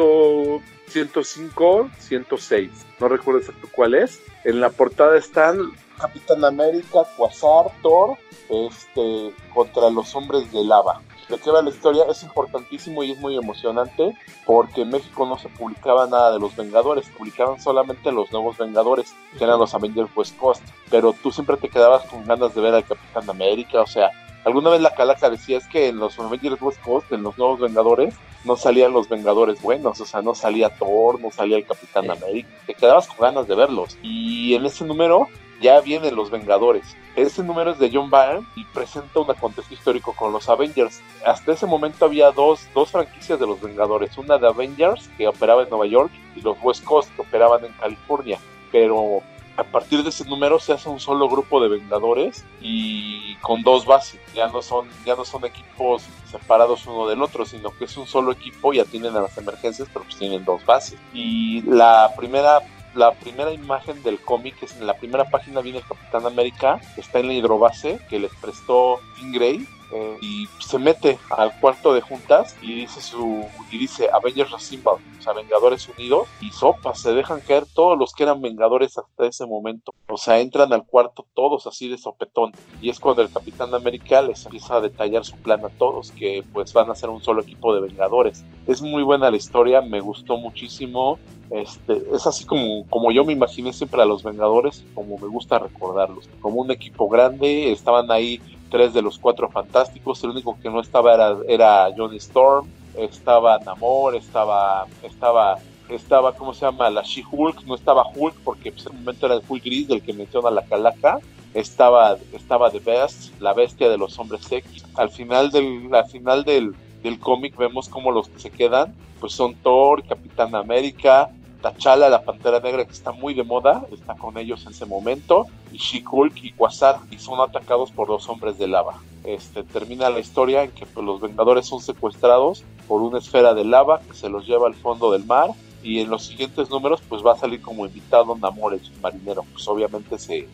105, 0.89 1.91
106. 1.99 2.71
No 2.99 3.09
recuerdo 3.09 3.41
exacto 3.41 3.69
cuál 3.73 3.95
es. 3.95 4.21
En 4.45 4.61
la 4.61 4.71
portada 4.71 5.17
están 5.17 5.71
Capitán 6.01 6.45
América, 6.45 7.01
Quasar, 7.17 7.67
Thor, 7.81 8.17
este, 8.49 9.33
contra 9.55 9.89
los 9.91 10.15
hombres 10.17 10.51
de 10.51 10.65
lava 10.65 11.01
de 11.31 11.39
qué 11.39 11.51
va 11.51 11.63
la 11.63 11.71
historia 11.71 12.05
es 12.11 12.23
importantísimo 12.23 13.03
y 13.03 13.13
es 13.13 13.19
muy 13.19 13.37
emocionante 13.37 14.15
porque 14.45 14.83
en 14.83 14.91
México 14.91 15.27
no 15.27 15.39
se 15.39 15.49
publicaba 15.49 16.07
nada 16.07 16.33
de 16.33 16.41
los 16.41 16.55
Vengadores, 16.57 17.09
publicaban 17.17 17.61
solamente 17.61 18.13
los 18.13 18.31
nuevos 18.33 18.59
Vengadores, 18.59 19.15
que 19.39 19.45
eran 19.45 19.59
los 19.59 19.75
Avengers 19.75 20.11
West 20.15 20.37
Coast, 20.37 20.63
pero 20.91 21.13
tú 21.13 21.31
siempre 21.31 21.57
te 21.57 21.69
quedabas 21.69 22.05
con 22.07 22.25
ganas 22.25 22.55
de 22.55 22.61
ver 22.61 22.75
al 22.75 22.85
Capitán 22.85 23.31
América, 23.31 23.81
o 23.81 23.87
sea, 23.87 24.11
alguna 24.45 24.71
vez 24.71 24.81
la 24.81 24.95
calaca 24.95 25.31
decía 25.31 25.59
es 25.59 25.67
que 25.69 25.89
en 25.89 25.99
los 25.99 26.19
Avengers 26.19 26.61
West 26.61 26.81
Coast, 26.83 27.13
en 27.13 27.23
los 27.23 27.39
nuevos 27.39 27.61
Vengadores, 27.61 28.15
no 28.45 28.57
salían 28.57 28.93
los 28.93 29.09
Vengadores 29.09 29.61
buenos, 29.63 30.01
o 30.01 30.07
sea, 30.07 30.23
no 30.23 30.35
salía 30.35 30.71
Thor, 30.71 31.21
no 31.21 31.31
salía 31.31 31.59
el 31.59 31.67
Capitán 31.67 32.11
América, 32.11 32.49
te 32.67 32.75
quedabas 32.75 33.07
con 33.07 33.19
ganas 33.19 33.47
de 33.47 33.55
verlos. 33.55 33.99
Y 34.03 34.55
en 34.55 34.67
ese 34.67 34.85
número 34.85 35.29
ya 35.61 35.81
vienen 35.81 36.17
los 36.17 36.31
Vengadores. 36.31 36.97
Ese 37.17 37.43
número 37.43 37.73
es 37.73 37.79
de 37.79 37.91
John 37.93 38.11
Byrne 38.11 38.47
y 38.57 38.65
presenta 38.67 39.21
un 39.21 39.27
contexto 39.35 39.75
histórico 39.75 40.15
con 40.15 40.33
los 40.33 40.49
Avengers. 40.49 41.01
Hasta 41.25 41.53
ese 41.53 41.67
momento 41.67 42.05
había 42.05 42.31
dos, 42.31 42.69
dos 42.75 42.91
franquicias 42.91 43.39
de 43.39 43.47
los 43.47 43.61
Vengadores, 43.61 44.17
una 44.17 44.39
de 44.39 44.47
Avengers 44.47 45.09
que 45.17 45.29
operaba 45.29 45.63
en 45.63 45.71
Nueva 45.71 45.87
York 45.87 46.11
y 46.35 46.41
los 46.41 46.57
West 46.63 46.85
Coast 46.85 47.15
que 47.15 47.23
operaban 47.23 47.65
en 47.65 47.73
California. 47.73 48.39
Pero 48.73 49.23
a 49.57 49.65
partir 49.65 50.03
de 50.03 50.09
ese 50.09 50.25
número 50.25 50.59
se 50.59 50.73
hace 50.73 50.89
un 50.89 51.01
solo 51.01 51.29
grupo 51.29 51.61
de 51.61 51.69
Vengadores 51.69 52.45
y 52.63 53.37
con 53.37 53.63
dos 53.63 53.85
bases. 53.85 54.21
Ya 54.35 54.49
no 54.49 54.63
son, 54.63 54.89
ya 55.05 55.17
no 55.17 55.25
son 55.25 55.45
equipos 55.45 56.05
separados 56.31 56.87
uno 56.87 57.07
del 57.07 57.23
otro, 57.23 57.45
sino 57.45 57.71
que 57.77 57.85
es 57.85 57.97
un 57.97 58.07
solo 58.07 58.33
equipo 58.33 58.73
y 58.73 58.81
atienden 58.81 59.17
a 59.17 59.21
las 59.21 59.37
emergencias, 59.37 59.89
pero 59.93 60.05
pues 60.05 60.17
tienen 60.17 60.45
dos 60.45 60.65
bases. 60.65 60.99
Y 61.13 61.61
la 61.63 62.11
primera 62.17 62.61
la 62.95 63.13
primera 63.13 63.53
imagen 63.53 64.03
del 64.03 64.19
cómic 64.21 64.63
es 64.63 64.77
en 64.77 64.87
la 64.87 64.95
primera 64.95 65.25
página 65.25 65.61
viene 65.61 65.79
el 65.79 65.85
Capitán 65.85 66.27
América, 66.27 66.81
que 66.95 67.01
está 67.01 67.21
en 67.21 67.29
la 67.29 67.35
hidrobase 67.35 68.01
que 68.09 68.19
les 68.19 68.35
prestó 68.37 69.01
Tim 69.17 69.33
Grey. 69.33 69.67
Eh, 69.93 70.19
y 70.21 70.49
se 70.61 70.79
mete 70.79 71.19
al 71.31 71.59
cuarto 71.59 71.93
de 71.93 72.01
juntas 72.01 72.57
y 72.63 72.75
dice 72.75 73.01
su 73.01 73.45
y 73.73 73.79
dice 73.79 74.09
Avengers 74.13 74.53
Assemble, 74.53 74.93
o 74.93 75.23
sea, 75.23 75.33
Vengadores 75.33 75.89
Unidos 75.89 76.29
y 76.41 76.51
sopa, 76.51 76.95
se 76.95 77.13
dejan 77.13 77.41
caer 77.41 77.65
todos 77.67 77.99
los 77.99 78.13
que 78.13 78.23
eran 78.23 78.41
Vengadores 78.41 78.97
hasta 78.99 79.27
ese 79.27 79.47
momento. 79.47 79.93
O 80.09 80.17
sea, 80.17 80.41
entran 80.41 80.73
al 80.73 80.85
cuarto 80.85 81.27
todos 81.35 81.67
así 81.67 81.89
de 81.89 81.99
sopetón 81.99 82.53
y 82.81 82.91
es 82.91 83.01
cuando 83.01 83.23
el 83.23 83.33
Capitán 83.33 83.75
América 83.75 84.23
les 84.23 84.45
empieza 84.45 84.77
a 84.77 84.81
detallar 84.81 85.25
su 85.25 85.37
plan 85.37 85.65
a 85.65 85.69
todos 85.71 86.13
que 86.13 86.45
pues 86.53 86.73
van 86.73 86.91
a 86.91 86.95
ser 86.95 87.11
un 87.11 87.23
solo 87.23 87.43
equipo 87.43 87.75
de 87.75 87.81
Vengadores. 87.81 88.45
Es 88.67 88.83
muy 88.83 89.03
buena 89.03 89.31
la 89.31 89.37
historia, 89.37 89.81
me 89.81 90.01
gustó 90.01 90.37
muchísimo. 90.37 91.19
Este, 91.51 92.01
es 92.15 92.29
así 92.29 92.45
como, 92.45 92.87
como 92.89 93.11
yo 93.11 93.25
me 93.25 93.33
imaginé 93.33 93.73
siempre 93.73 94.01
a 94.01 94.05
los 94.05 94.23
Vengadores, 94.23 94.85
como 94.95 95.19
me 95.19 95.27
gusta 95.27 95.59
recordarlos, 95.59 96.29
como 96.41 96.61
un 96.61 96.71
equipo 96.71 97.09
grande, 97.09 97.73
estaban 97.73 98.09
ahí 98.13 98.41
tres 98.71 98.95
de 98.95 99.03
los 99.03 99.19
cuatro 99.19 99.51
fantásticos, 99.51 100.23
el 100.25 100.31
único 100.31 100.57
que 100.61 100.71
no 100.71 100.81
estaba 100.81 101.15
era, 101.15 101.37
era 101.49 101.89
Johnny 101.97 102.17
Storm, 102.17 102.69
estaba 102.97 103.59
Namor, 103.59 104.15
estaba, 104.15 104.87
estaba, 105.03 105.59
estaba, 105.89 106.33
¿cómo 106.35 106.55
se 106.55 106.67
llama? 106.67 106.91
La 106.91 107.03
She-Hulk, 107.03 107.65
no 107.67 107.75
estaba 107.75 108.07
Hulk 108.15 108.37
porque 108.45 108.73
pues, 108.73 108.87
en 108.87 108.97
momento 108.97 109.27
era 109.27 109.35
el 109.35 109.43
Hulk 109.47 109.65
gris 109.65 109.89
del 109.89 110.03
que 110.03 110.13
menciona 110.13 110.51
la 110.51 110.65
calaca, 110.65 111.19
estaba, 111.55 112.17
estaba 112.33 112.71
The 112.71 112.81
Best, 112.81 113.41
la 113.41 113.53
bestia 113.53 113.89
de 113.89 113.99
los 113.99 114.19
hombres 114.19 114.51
X. 114.51 114.85
Al 114.95 115.11
final 115.11 115.51
del, 115.51 115.93
al 115.93 116.07
final 116.07 116.45
del, 116.45 116.75
del 117.03 117.19
cómic 117.19 117.57
vemos 117.57 117.89
como 117.89 118.13
los 118.13 118.29
que 118.29 118.39
se 118.39 118.51
quedan, 118.51 118.95
pues 119.19 119.33
son 119.33 119.55
Thor, 119.57 120.03
Capitán 120.05 120.55
América, 120.55 121.31
T'Challa, 121.63 122.09
la 122.09 122.23
Pantera 122.23 122.61
Negra, 122.61 122.85
que 122.85 122.93
está 122.93 123.13
muy 123.13 123.35
de 123.35 123.45
moda, 123.45 123.87
está 123.93 124.15
con 124.15 124.39
ellos 124.39 124.65
en 124.67 124.73
ese 124.73 124.87
momento, 124.87 125.47
y 125.73 125.79
She-Hulk 125.79 126.37
y 126.43 126.53
Quasar, 126.53 126.99
y 127.11 127.19
son 127.19 127.41
atacados 127.41 127.91
por 127.91 128.09
los 128.09 128.29
hombres 128.29 128.59
de 128.59 128.67
lava. 128.67 128.95
Este, 129.25 129.63
termina 129.63 130.09
la 130.11 130.21
historia 130.21 130.63
en 130.65 130.71
que 130.71 130.87
pues, 130.87 131.05
los 131.05 131.21
Vengadores 131.21 131.67
son 131.67 131.81
secuestrados 131.81 132.65
por 132.89 133.03
una 133.03 133.19
esfera 133.19 133.55
de 133.55 133.65
lava 133.65 134.01
que 134.01 134.15
se 134.15 134.29
los 134.29 134.47
lleva 134.47 134.67
al 134.67 134.75
fondo 134.75 135.13
del 135.13 135.25
mar, 135.25 135.51
y 135.83 136.01
en 136.01 136.11
los 136.11 136.25
siguientes 136.27 136.69
números 136.69 137.01
pues 137.09 137.25
va 137.25 137.33
a 137.33 137.39
salir 137.39 137.63
como 137.63 137.87
invitado 137.87 138.37
Namor, 138.37 138.75
el 138.75 138.83
marinero, 139.01 139.45
pues 139.53 139.67
obviamente 139.67 140.19
se, 140.19 140.47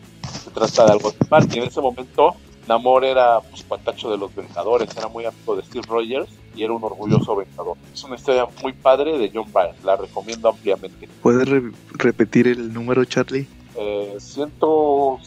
se 0.43 0.51
trata 0.51 0.85
de 0.85 0.91
algo 0.93 1.11
de 1.11 1.17
mar, 1.29 1.43
y 1.51 1.57
en 1.57 1.63
ese 1.65 1.81
momento 1.81 2.35
Namor 2.67 3.05
era 3.05 3.39
pues 3.39 3.63
patacho 3.63 4.11
de 4.11 4.17
los 4.17 4.35
Vengadores, 4.35 4.95
era 4.97 5.07
muy 5.07 5.25
amigo 5.25 5.55
de 5.55 5.63
Steve 5.63 5.85
Rogers 5.87 6.29
y 6.55 6.63
era 6.63 6.73
un 6.73 6.83
orgulloso 6.83 7.35
Vengador. 7.35 7.77
Es 7.93 8.03
una 8.03 8.15
historia 8.15 8.45
muy 8.61 8.73
padre 8.73 9.17
de 9.17 9.31
John 9.33 9.51
Byrne, 9.53 9.75
la 9.83 9.95
recomiendo 9.95 10.49
ampliamente. 10.49 11.07
¿Puedes 11.21 11.47
repetir 11.93 12.47
el 12.47 12.73
número, 12.73 13.05
Charlie? 13.05 13.47
Eh, 13.75 14.15
105 14.17 15.19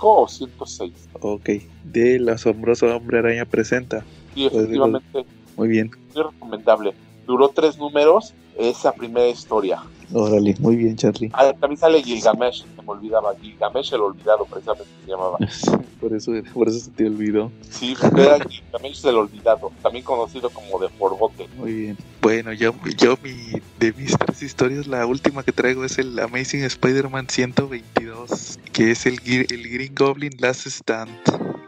o 0.00 0.28
106. 0.28 0.92
Ok, 1.20 1.48
de 1.84 2.18
La 2.18 2.32
asombrosa 2.32 2.86
Hombre 2.94 3.20
Araña 3.20 3.44
presenta. 3.44 4.04
Sí, 4.34 4.46
efectivamente. 4.46 5.24
Muy 5.56 5.68
bien. 5.68 5.90
Muy 6.14 6.24
recomendable. 6.24 6.94
Duró 7.26 7.48
tres 7.48 7.78
números 7.78 8.34
esa 8.58 8.92
primera 8.92 9.28
historia. 9.28 9.82
Órale, 10.12 10.54
muy 10.58 10.76
bien, 10.76 10.96
Charlie. 10.96 11.30
Ah, 11.32 11.52
también 11.52 11.78
sale 11.78 12.02
Gilgamesh, 12.02 12.64
me 12.88 12.94
olvidaba. 12.94 13.34
Gilgamesh 13.40 13.92
el 13.94 14.00
olvidado, 14.00 14.44
precisamente 14.46 14.90
se 15.04 15.10
llamaba. 15.10 15.38
por, 16.00 16.12
eso, 16.14 16.32
por 16.54 16.68
eso 16.68 16.80
se 16.80 16.90
te 16.90 17.06
olvidó. 17.06 17.52
Sí, 17.70 17.96
era 18.16 18.38
Gilgamesh 18.40 19.06
el 19.06 19.16
olvidado, 19.16 19.70
también 19.82 20.04
conocido 20.04 20.50
como 20.50 20.78
de 20.78 20.88
Forgotten. 20.88 21.48
Muy 21.56 21.72
bien. 21.72 21.98
Bueno, 22.20 22.52
yo, 22.52 22.74
yo 22.96 23.16
mi, 23.22 23.60
de 23.78 23.92
mis 23.92 24.16
tres 24.18 24.42
historias, 24.42 24.86
la 24.86 25.06
última 25.06 25.42
que 25.42 25.52
traigo 25.52 25.84
es 25.84 25.98
el 25.98 26.18
Amazing 26.18 26.64
Spider-Man 26.64 27.28
122, 27.28 28.58
que 28.72 28.90
es 28.90 29.06
el, 29.06 29.20
el 29.24 29.70
Green 29.70 29.94
Goblin 29.94 30.32
Last 30.38 30.66
Stand. 30.66 31.10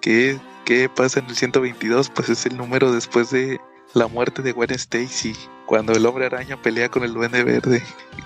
¿Qué, 0.00 0.38
¿Qué 0.64 0.88
pasa 0.88 1.20
en 1.20 1.26
el 1.26 1.36
122? 1.36 2.10
Pues 2.10 2.30
es 2.30 2.46
el 2.46 2.56
número 2.56 2.92
después 2.92 3.30
de 3.30 3.60
la 3.94 4.06
muerte 4.06 4.42
de 4.42 4.52
Gwen 4.52 4.70
Stacy 4.70 5.34
cuando 5.66 5.92
el 5.92 6.04
hombre 6.04 6.26
araña 6.26 6.60
pelea 6.60 6.88
con 6.88 7.04
el 7.04 7.14
duende 7.14 7.44
verde. 7.44 7.82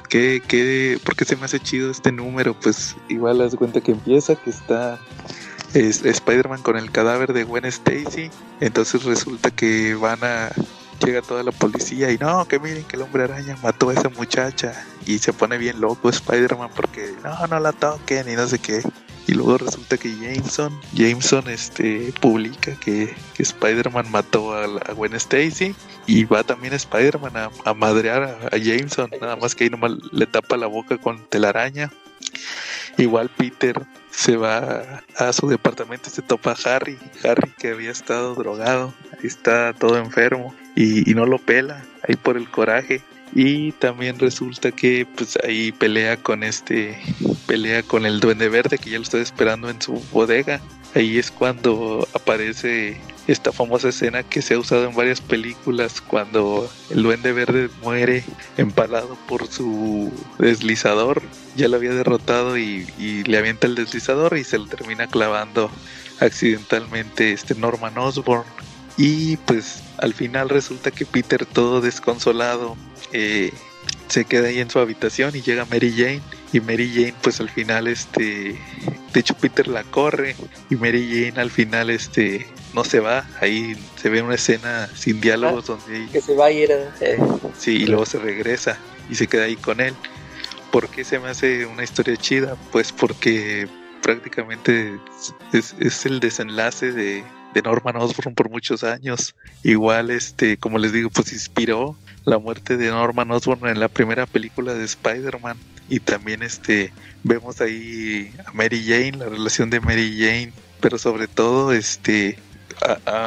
¿Qué, 0.08 0.42
qué, 0.46 0.98
¿Por 1.04 1.14
qué 1.14 1.24
se 1.24 1.36
me 1.36 1.44
hace 1.44 1.60
chido 1.60 1.90
este 1.90 2.10
número? 2.10 2.58
Pues 2.58 2.96
igual 3.08 3.40
haz 3.42 3.54
cuenta 3.54 3.80
que 3.80 3.92
empieza 3.92 4.34
que 4.34 4.50
está 4.50 4.98
es, 5.74 6.04
Spider-Man 6.04 6.62
con 6.62 6.76
el 6.76 6.90
cadáver 6.90 7.32
de 7.32 7.44
Gwen 7.44 7.64
Stacy. 7.66 8.30
Entonces 8.60 9.04
resulta 9.04 9.50
que 9.50 9.94
van 9.94 10.20
a. 10.22 10.50
Llega 11.04 11.20
toda 11.22 11.42
la 11.42 11.50
policía 11.50 12.12
y 12.12 12.18
no, 12.18 12.46
que 12.46 12.60
miren 12.60 12.84
que 12.84 12.96
el 12.96 13.02
hombre 13.02 13.24
araña 13.24 13.58
mató 13.62 13.90
a 13.90 13.94
esa 13.94 14.08
muchacha. 14.08 14.72
Y 15.04 15.18
se 15.18 15.32
pone 15.32 15.58
bien 15.58 15.80
loco 15.80 16.08
Spider-Man 16.08 16.70
porque 16.74 17.12
no, 17.22 17.46
no 17.48 17.60
la 17.60 17.72
toquen 17.72 18.28
y 18.30 18.36
no 18.36 18.46
sé 18.46 18.58
qué. 18.58 18.80
Y 19.26 19.32
luego 19.32 19.56
resulta 19.56 19.96
que 19.96 20.14
Jameson, 20.16 20.78
Jameson 20.92 21.48
este, 21.48 22.12
publica 22.20 22.74
que, 22.76 23.14
que 23.34 23.42
Spider-Man 23.42 24.10
mató 24.10 24.52
a, 24.52 24.64
a, 24.64 24.92
Gwen 24.92 25.14
Stacy 25.14 25.74
y 26.06 26.24
va 26.24 26.44
también 26.44 26.74
Spider-Man 26.74 27.32
a, 27.64 27.74
madrear 27.74 28.50
a, 28.52 28.56
Jameson, 28.58 29.10
nada 29.20 29.36
más 29.36 29.54
que 29.54 29.64
ahí 29.64 29.70
nomás 29.70 29.92
le 30.12 30.26
tapa 30.26 30.58
la 30.58 30.66
boca 30.66 30.98
con 30.98 31.24
telaraña. 31.28 31.90
Igual 32.98 33.30
Peter 33.30 33.82
se 34.10 34.36
va 34.36 35.02
a 35.16 35.32
su 35.32 35.48
departamento 35.48 36.10
y 36.10 36.12
se 36.12 36.22
topa 36.22 36.52
a 36.52 36.76
Harry, 36.76 36.98
Harry 37.24 37.50
que 37.58 37.68
había 37.68 37.90
estado 37.90 38.34
drogado, 38.34 38.92
está 39.22 39.72
todo 39.72 39.98
enfermo 39.98 40.54
y, 40.76 41.10
y 41.10 41.14
no 41.14 41.24
lo 41.24 41.38
pela, 41.38 41.82
ahí 42.06 42.16
por 42.16 42.36
el 42.36 42.48
coraje. 42.50 43.02
Y 43.34 43.72
también 43.72 44.18
resulta 44.18 44.70
que 44.70 45.06
pues 45.16 45.36
ahí 45.42 45.72
pelea 45.72 46.16
con 46.18 46.44
este 46.44 46.96
pelea 47.46 47.82
con 47.82 48.06
el 48.06 48.20
Duende 48.20 48.48
Verde 48.48 48.78
que 48.78 48.90
ya 48.90 48.98
lo 48.98 49.02
está 49.02 49.18
esperando 49.18 49.68
en 49.70 49.80
su 49.80 49.94
bodega. 50.12 50.60
Ahí 50.94 51.18
es 51.18 51.30
cuando 51.30 52.06
aparece 52.14 53.00
esta 53.26 53.52
famosa 53.52 53.88
escena 53.88 54.22
que 54.22 54.42
se 54.42 54.54
ha 54.54 54.58
usado 54.58 54.84
en 54.88 54.94
varias 54.94 55.20
películas 55.20 56.00
cuando 56.00 56.70
el 56.90 57.02
duende 57.02 57.32
verde 57.32 57.70
muere 57.82 58.22
empalado 58.56 59.16
por 59.26 59.48
su 59.48 60.12
deslizador. 60.38 61.22
Ya 61.56 61.68
lo 61.68 61.76
había 61.76 61.92
derrotado 61.94 62.58
y, 62.58 62.86
le 63.24 63.38
avienta 63.38 63.66
el 63.66 63.74
deslizador 63.74 64.36
y 64.36 64.44
se 64.44 64.58
lo 64.58 64.66
termina 64.66 65.06
clavando 65.06 65.70
accidentalmente 66.20 67.32
este 67.32 67.54
Norman 67.54 67.96
Osborn. 67.98 68.44
Y 68.96 69.36
pues 69.38 69.82
al 69.98 70.14
final 70.14 70.48
resulta 70.48 70.90
que 70.90 71.06
Peter 71.06 71.46
todo 71.46 71.80
desconsolado 71.80 72.76
eh, 73.12 73.52
se 74.08 74.24
queda 74.24 74.48
ahí 74.48 74.60
en 74.60 74.70
su 74.70 74.78
habitación 74.78 75.34
y 75.34 75.42
llega 75.42 75.64
Mary 75.64 75.92
Jane 75.96 76.22
y 76.54 76.60
Mary 76.60 76.88
Jane 76.88 77.14
pues 77.20 77.40
al 77.40 77.50
final 77.50 77.88
este 77.88 78.56
de 79.12 79.20
hecho 79.20 79.34
Peter 79.34 79.66
la 79.66 79.82
corre 79.82 80.36
y 80.70 80.76
Mary 80.76 81.04
Jane 81.10 81.42
al 81.42 81.50
final 81.50 81.90
este 81.90 82.46
no 82.72 82.84
se 82.84 83.00
va 83.00 83.28
ahí 83.40 83.76
se 83.96 84.08
ve 84.08 84.22
una 84.22 84.36
escena 84.36 84.88
sin 84.94 85.20
diálogos 85.20 85.68
ah, 85.68 85.72
donde 85.72 86.08
que 86.12 86.20
se 86.20 86.36
va 86.36 86.46
a 86.46 86.50
ir 86.52 86.70
eh. 87.00 87.18
sí 87.58 87.82
y 87.82 87.86
luego 87.86 88.06
se 88.06 88.20
regresa 88.20 88.78
y 89.10 89.16
se 89.16 89.26
queda 89.26 89.44
ahí 89.44 89.56
con 89.56 89.80
él 89.80 89.94
¿por 90.70 90.88
qué 90.88 91.02
se 91.02 91.18
me 91.18 91.28
hace 91.28 91.66
una 91.66 91.82
historia 91.82 92.16
chida? 92.16 92.56
pues 92.70 92.92
porque 92.92 93.66
prácticamente 94.00 94.96
es, 95.52 95.74
es 95.80 96.06
el 96.06 96.20
desenlace 96.20 96.92
de, 96.92 97.24
de 97.52 97.62
Norman 97.62 97.96
Osborn 97.96 98.36
por 98.36 98.48
muchos 98.48 98.84
años 98.84 99.34
igual 99.64 100.12
este 100.12 100.56
como 100.56 100.78
les 100.78 100.92
digo 100.92 101.10
pues 101.10 101.32
inspiró 101.32 101.96
la 102.24 102.38
muerte 102.38 102.76
de 102.76 102.90
Norman 102.90 103.30
Osborn 103.30 103.68
en 103.68 103.80
la 103.80 103.88
primera 103.88 104.26
película 104.26 104.74
de 104.74 104.84
Spider-Man. 104.84 105.56
Y 105.88 106.00
también 106.00 106.42
este 106.42 106.92
vemos 107.22 107.60
ahí 107.60 108.32
a 108.46 108.52
Mary 108.52 108.82
Jane, 108.84 109.12
la 109.12 109.26
relación 109.26 109.70
de 109.70 109.80
Mary 109.80 110.16
Jane, 110.18 110.52
pero 110.80 110.98
sobre 110.98 111.28
todo 111.28 111.72
este 111.72 112.38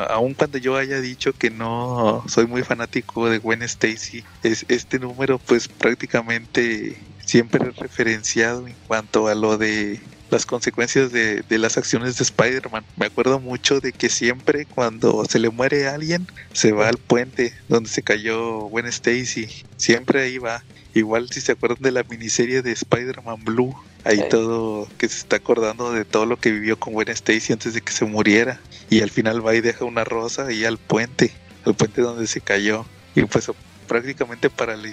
aun 0.10 0.34
cuando 0.34 0.58
yo 0.58 0.76
haya 0.76 1.00
dicho 1.00 1.34
que 1.34 1.50
no 1.50 2.24
soy 2.28 2.48
muy 2.48 2.64
fanático 2.64 3.30
de 3.30 3.38
Gwen 3.40 3.62
Stacy, 3.64 4.24
es 4.44 4.66
este 4.68 5.00
número 5.00 5.40
pues 5.40 5.68
prácticamente 5.68 6.98
siempre 7.26 7.72
referenciado 7.72 8.68
en 8.68 8.76
cuanto 8.88 9.28
a 9.28 9.36
lo 9.36 9.58
de 9.58 10.00
las 10.30 10.46
consecuencias 10.46 11.12
de, 11.12 11.42
de 11.42 11.58
las 11.58 11.78
acciones 11.78 12.18
de 12.18 12.24
Spider-Man. 12.24 12.86
Me 12.96 13.06
acuerdo 13.06 13.40
mucho 13.40 13.80
de 13.80 13.94
que 13.94 14.10
siempre 14.10 14.66
cuando 14.66 15.26
se 15.26 15.40
le 15.40 15.50
muere 15.50 15.88
a 15.88 15.96
alguien, 15.96 16.28
se 16.54 16.72
va 16.72 16.90
al 16.90 16.98
puente 16.98 17.54
donde 17.68 17.90
se 17.90 18.04
cayó 18.04 18.62
Gwen 18.62 18.88
Stacy. 18.88 19.48
Siempre 19.78 20.22
ahí 20.22 20.38
va. 20.38 20.64
Igual 20.94 21.30
si 21.30 21.42
se 21.42 21.52
acuerdan 21.52 21.82
de 21.82 21.92
la 21.92 22.04
miniserie 22.04 22.62
de 22.62 22.72
Spider-Man 22.72 23.44
Blue, 23.44 23.76
ahí 24.04 24.24
todo 24.30 24.88
que 24.98 25.08
se 25.08 25.20
está 25.20 25.36
acordando 25.36 25.92
de 25.92 26.06
todo 26.06 26.26
lo 26.26 26.40
que 26.40 26.52
vivió 26.52 26.80
con 26.80 26.94
Gwen 26.94 27.10
Stacy 27.10 27.54
antes 27.54 27.74
de 27.74 27.82
que 27.82 27.92
se 27.92 28.06
muriera. 28.06 28.60
Y 28.90 29.02
al 29.02 29.12
final 29.12 29.46
va 29.46 29.54
y 29.54 29.62
deja 29.62 29.86
una 29.86 30.04
rosa 30.04 30.48
ahí 30.48 30.66
al 30.66 30.78
puente, 30.78 31.34
al 31.66 31.76
puente 31.76 32.02
donde 32.02 32.26
se 32.26 32.42
cayó. 32.42 32.86
Y 33.16 33.24
pues 33.26 33.52
prácticamente 33.88 34.50
para 34.50 34.76
la, 34.76 34.90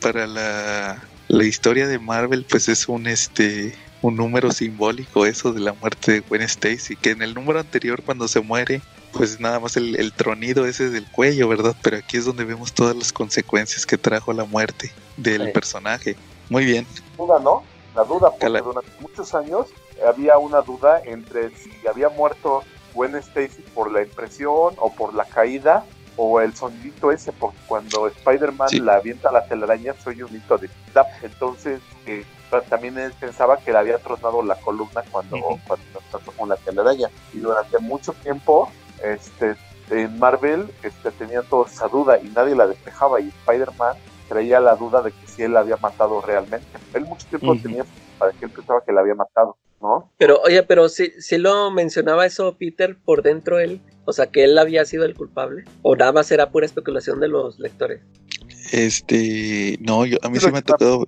para 0.00 0.26
la, 0.26 1.02
la 1.28 1.44
historia 1.44 1.86
de 1.86 1.98
Marvel 1.98 2.44
pues 2.48 2.68
es 2.68 2.88
un 2.88 3.06
este 3.06 3.74
un 4.04 4.16
número 4.16 4.52
simbólico 4.52 5.24
eso 5.24 5.54
de 5.54 5.60
la 5.60 5.72
muerte 5.72 6.12
de 6.12 6.20
Gwen 6.20 6.42
Stacy, 6.42 6.94
que 6.94 7.12
en 7.12 7.22
el 7.22 7.32
número 7.32 7.58
anterior 7.58 8.02
cuando 8.02 8.28
se 8.28 8.40
muere, 8.40 8.82
pues 9.14 9.40
nada 9.40 9.58
más 9.60 9.78
el, 9.78 10.12
tronido 10.12 10.66
ese 10.66 10.90
del 10.90 11.10
cuello, 11.10 11.48
¿verdad? 11.48 11.74
Pero 11.82 11.96
aquí 11.96 12.18
es 12.18 12.26
donde 12.26 12.44
vemos 12.44 12.74
todas 12.74 12.94
las 12.94 13.14
consecuencias 13.14 13.86
que 13.86 13.96
trajo 13.96 14.34
la 14.34 14.44
muerte 14.44 14.92
del 15.16 15.52
personaje. 15.52 16.16
Muy 16.50 16.66
bien. 16.66 16.86
Duda, 17.16 17.40
¿no? 17.40 17.62
La 17.94 18.04
duda, 18.04 18.30
porque 18.30 18.60
durante 18.60 18.90
muchos 19.00 19.34
años 19.34 19.68
había 20.06 20.36
una 20.36 20.60
duda 20.60 21.00
entre 21.02 21.56
si 21.56 21.70
había 21.88 22.10
muerto 22.10 22.62
Gwen 22.92 23.14
Stacy 23.14 23.62
por 23.74 23.90
la 23.90 24.02
impresión 24.02 24.74
o 24.76 24.92
por 24.94 25.14
la 25.14 25.24
caída 25.24 25.82
o 26.16 26.40
el 26.40 26.54
sonidito 26.54 27.10
ese, 27.10 27.32
porque 27.32 27.58
cuando 27.66 28.06
Spider-Man 28.06 28.84
la 28.84 28.96
avienta 28.96 29.28
a 29.28 29.32
la 29.32 29.46
telaraña 29.46 29.94
soy 30.02 30.22
un 30.22 30.34
hito 30.34 30.58
de 30.58 30.70
tap, 30.92 31.06
entonces 31.22 31.80
eh, 32.06 32.24
también 32.62 32.98
él 32.98 33.12
pensaba 33.18 33.56
que 33.56 33.72
le 33.72 33.78
había 33.78 33.98
tronado 33.98 34.42
la 34.42 34.54
columna 34.56 35.02
cuando, 35.10 35.38
cuando 35.66 36.00
trató 36.10 36.32
con 36.32 36.48
la 36.48 36.56
telaraña. 36.56 37.08
Y 37.32 37.38
durante 37.38 37.78
mucho 37.78 38.12
tiempo, 38.12 38.70
este, 39.02 39.56
en 39.90 40.18
Marvel 40.18 40.70
este, 40.82 41.10
tenían 41.12 41.44
toda 41.46 41.66
esa 41.66 41.88
duda 41.88 42.18
y 42.18 42.28
nadie 42.28 42.54
la 42.54 42.66
despejaba. 42.66 43.20
Y 43.20 43.28
Spider-Man 43.28 43.96
traía 44.28 44.60
la 44.60 44.76
duda 44.76 45.02
de 45.02 45.12
que 45.12 45.26
si 45.26 45.42
él 45.42 45.54
la 45.54 45.60
había 45.60 45.76
matado 45.78 46.20
realmente. 46.20 46.78
Él 46.92 47.04
mucho 47.04 47.26
tiempo 47.26 47.54
tenía 47.60 47.84
para 48.18 48.32
que 48.32 48.44
él 48.44 48.50
pensaba 48.50 48.82
que 48.84 48.92
la 48.92 49.00
había 49.00 49.14
matado. 49.14 49.56
¿No? 49.84 50.10
Pero, 50.16 50.40
oye, 50.40 50.62
pero 50.62 50.88
si, 50.88 51.10
si 51.20 51.36
lo 51.36 51.70
mencionaba 51.70 52.24
eso 52.24 52.56
Peter 52.56 52.96
por 53.04 53.22
dentro 53.22 53.58
él, 53.58 53.82
o 54.06 54.14
sea, 54.14 54.28
que 54.28 54.44
él 54.44 54.56
había 54.56 54.86
sido 54.86 55.04
el 55.04 55.14
culpable, 55.14 55.64
o 55.82 55.94
nada 55.94 56.10
más 56.10 56.32
era 56.32 56.50
pura 56.50 56.64
especulación 56.64 57.20
de 57.20 57.28
los 57.28 57.58
lectores. 57.58 58.00
Este, 58.72 59.76
no, 59.80 60.06
yo, 60.06 60.16
a 60.22 60.30
mí 60.30 60.38
sí 60.40 60.50
me 60.50 60.58
ha 60.58 60.62
tocado, 60.62 61.06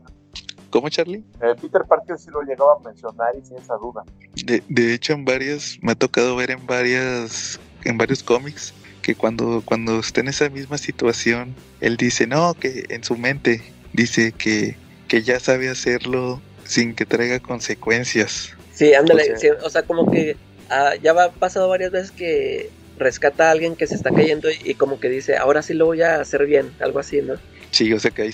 ¿Cómo, 0.69 0.90
Charlie? 0.90 1.24
Eh, 1.40 1.55
Peter 1.59 1.82
Parker 1.89 2.19
sí 2.19 2.28
lo 2.31 2.43
llegaba 2.43 2.74
a 2.74 2.86
mencionar 2.86 3.35
y 3.40 3.47
sin 3.47 3.57
esa 3.57 3.77
duda. 3.77 4.05
De, 4.44 4.62
de 4.69 4.93
hecho, 4.93 5.15
en 5.15 5.24
varias, 5.24 5.78
me 5.81 5.93
ha 5.93 5.94
tocado 5.94 6.36
ver 6.36 6.51
en 6.51 6.66
varias, 6.66 7.59
en 7.85 7.97
varios 7.97 8.23
cómics 8.23 8.74
que 9.01 9.15
cuando, 9.15 9.62
cuando 9.65 10.01
está 10.01 10.20
en 10.20 10.28
esa 10.28 10.51
misma 10.51 10.77
situación, 10.77 11.55
él 11.81 11.97
dice, 11.97 12.27
no, 12.27 12.53
que 12.53 12.85
en 12.90 13.05
su 13.05 13.16
mente 13.16 13.62
dice 13.94 14.32
que, 14.32 14.77
que 15.09 15.23
ya 15.23 15.40
sabe 15.40 15.70
hacerlo 15.70 16.43
sin 16.65 16.94
que 16.94 17.07
traiga 17.07 17.39
consecuencias. 17.39 18.56
Sí, 18.77 18.93
ándale, 18.93 19.35
o 19.62 19.70
sea, 19.70 19.82
como 19.85 20.11
que 20.11 20.36
ah, 20.69 20.93
ya 21.03 21.12
ha 21.12 21.31
pasado 21.32 21.69
varias 21.70 21.90
veces 21.90 22.11
que 22.11 22.69
rescata 22.98 23.48
a 23.48 23.53
alguien 23.53 23.74
que 23.74 23.86
se 23.86 23.94
está 23.94 24.11
cayendo 24.11 24.51
y, 24.51 24.59
y, 24.65 24.74
como 24.74 25.01
que 25.01 25.09
dice, 25.09 25.36
ahora 25.39 25.62
sí 25.62 25.73
lo 25.73 25.86
voy 25.86 26.03
a 26.03 26.20
hacer 26.20 26.44
bien, 26.44 26.70
algo 26.81 26.98
así, 26.98 27.23
¿no? 27.23 27.36
Sí, 27.70 27.90
o 27.94 27.98
sea 27.98 28.11
que 28.11 28.23
ahí 28.23 28.31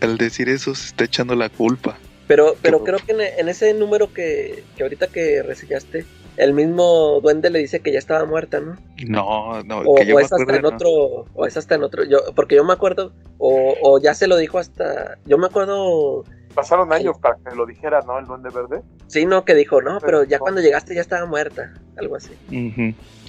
al 0.00 0.18
decir 0.18 0.48
eso 0.48 0.74
se 0.74 0.88
está 0.88 1.04
echando 1.04 1.36
la 1.36 1.48
culpa. 1.48 1.98
Pero, 2.26 2.56
pero 2.62 2.82
creo 2.82 2.98
que 2.98 3.12
en, 3.38 3.48
ese 3.48 3.72
número 3.74 4.12
que, 4.12 4.64
que 4.76 4.82
ahorita 4.82 5.06
que 5.06 5.42
reseñaste, 5.42 6.04
el 6.36 6.52
mismo 6.52 7.20
duende 7.20 7.50
le 7.50 7.60
dice 7.60 7.78
que 7.78 7.92
ya 7.92 7.98
estaba 8.00 8.24
muerta, 8.24 8.60
¿no? 8.60 8.76
No, 9.06 9.62
no, 9.62 9.80
o, 9.80 9.94
que 9.94 10.02
es 10.02 10.32
hasta 10.32 10.56
en 10.56 10.64
otro, 10.64 11.26
o 11.32 11.46
es 11.46 11.56
hasta 11.56 11.76
en 11.76 11.84
otro, 11.84 12.04
yo, 12.04 12.18
porque 12.34 12.56
yo 12.56 12.64
me 12.64 12.72
acuerdo, 12.72 13.12
o, 13.38 13.74
o 13.82 14.00
ya 14.00 14.14
se 14.14 14.26
lo 14.26 14.36
dijo 14.36 14.58
hasta, 14.58 15.18
yo 15.26 15.38
me 15.38 15.46
acuerdo 15.46 16.24
pasaron 16.54 16.92
años 16.92 17.16
para 17.18 17.36
que 17.36 17.54
lo 17.54 17.66
dijera, 17.66 18.00
¿no? 18.06 18.18
El 18.18 18.26
Duende 18.26 18.50
Verde. 18.50 18.82
Sí, 19.06 19.26
no, 19.26 19.44
que 19.44 19.54
dijo, 19.54 19.82
no, 19.82 19.98
pero 20.00 20.24
ya 20.24 20.38
cuando 20.38 20.60
llegaste 20.60 20.94
ya 20.94 21.00
estaba 21.00 21.26
muerta, 21.26 21.72
algo 21.96 22.16
así. 22.16 22.30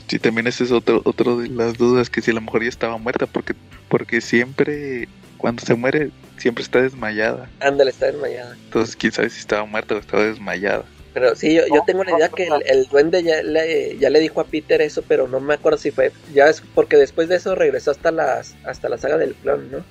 Sí, 0.08 0.20
también 0.20 0.48
ese 0.48 0.64
es 0.64 0.72
otro, 0.72 1.02
otro 1.06 1.38
de 1.38 1.50
las 1.50 1.78
dudas, 1.78 2.10
que 2.10 2.22
si 2.22 2.32
a 2.32 2.34
lo 2.34 2.42
mejor 2.42 2.64
ya 2.64 2.70
estaba 2.70 2.98
muerta, 2.98 3.26
porque, 3.26 3.56
porque 3.90 4.22
siempre 4.22 5.08
cuando 5.38 5.64
se 5.64 5.74
muere 5.74 6.12
siempre 6.38 6.64
está 6.64 6.82
desmayada. 6.82 7.50
Ándale, 7.60 7.92
está 7.92 8.08
desmayada. 8.08 8.56
Entonces, 8.66 8.96
quién 8.96 9.12
sabe 9.12 9.30
si 9.30 9.40
estaba 9.40 9.66
muerta 9.66 9.96
o 9.96 9.98
estaba 9.98 10.24
desmayada. 10.24 10.86
Pero 11.14 11.36
sí, 11.36 11.54
yo, 11.54 11.64
yo 11.68 11.82
tengo 11.86 12.04
la 12.04 12.16
idea 12.16 12.30
que 12.30 12.48
el, 12.48 12.86
duende 12.86 13.22
ya 13.22 13.44
le, 13.44 13.98
ya 13.98 14.10
le 14.10 14.20
dijo 14.20 14.40
a 14.40 14.46
Peter 14.46 14.82
eso, 14.82 15.04
pero 15.06 15.28
no 15.28 15.40
me 15.42 15.56
acuerdo 15.56 15.78
si 15.78 15.92
fue. 15.92 16.12
Ya 16.34 16.48
es 16.48 16.62
porque 16.74 16.96
después 16.96 17.28
de 17.28 17.36
eso 17.36 17.54
regresó 17.54 17.92
hasta 17.92 18.12
las 18.12 18.56
hasta 18.64 18.88
la 18.88 18.98
saga 18.98 19.18
del 19.18 19.34
clon, 19.36 19.72
¿no? 19.72 19.84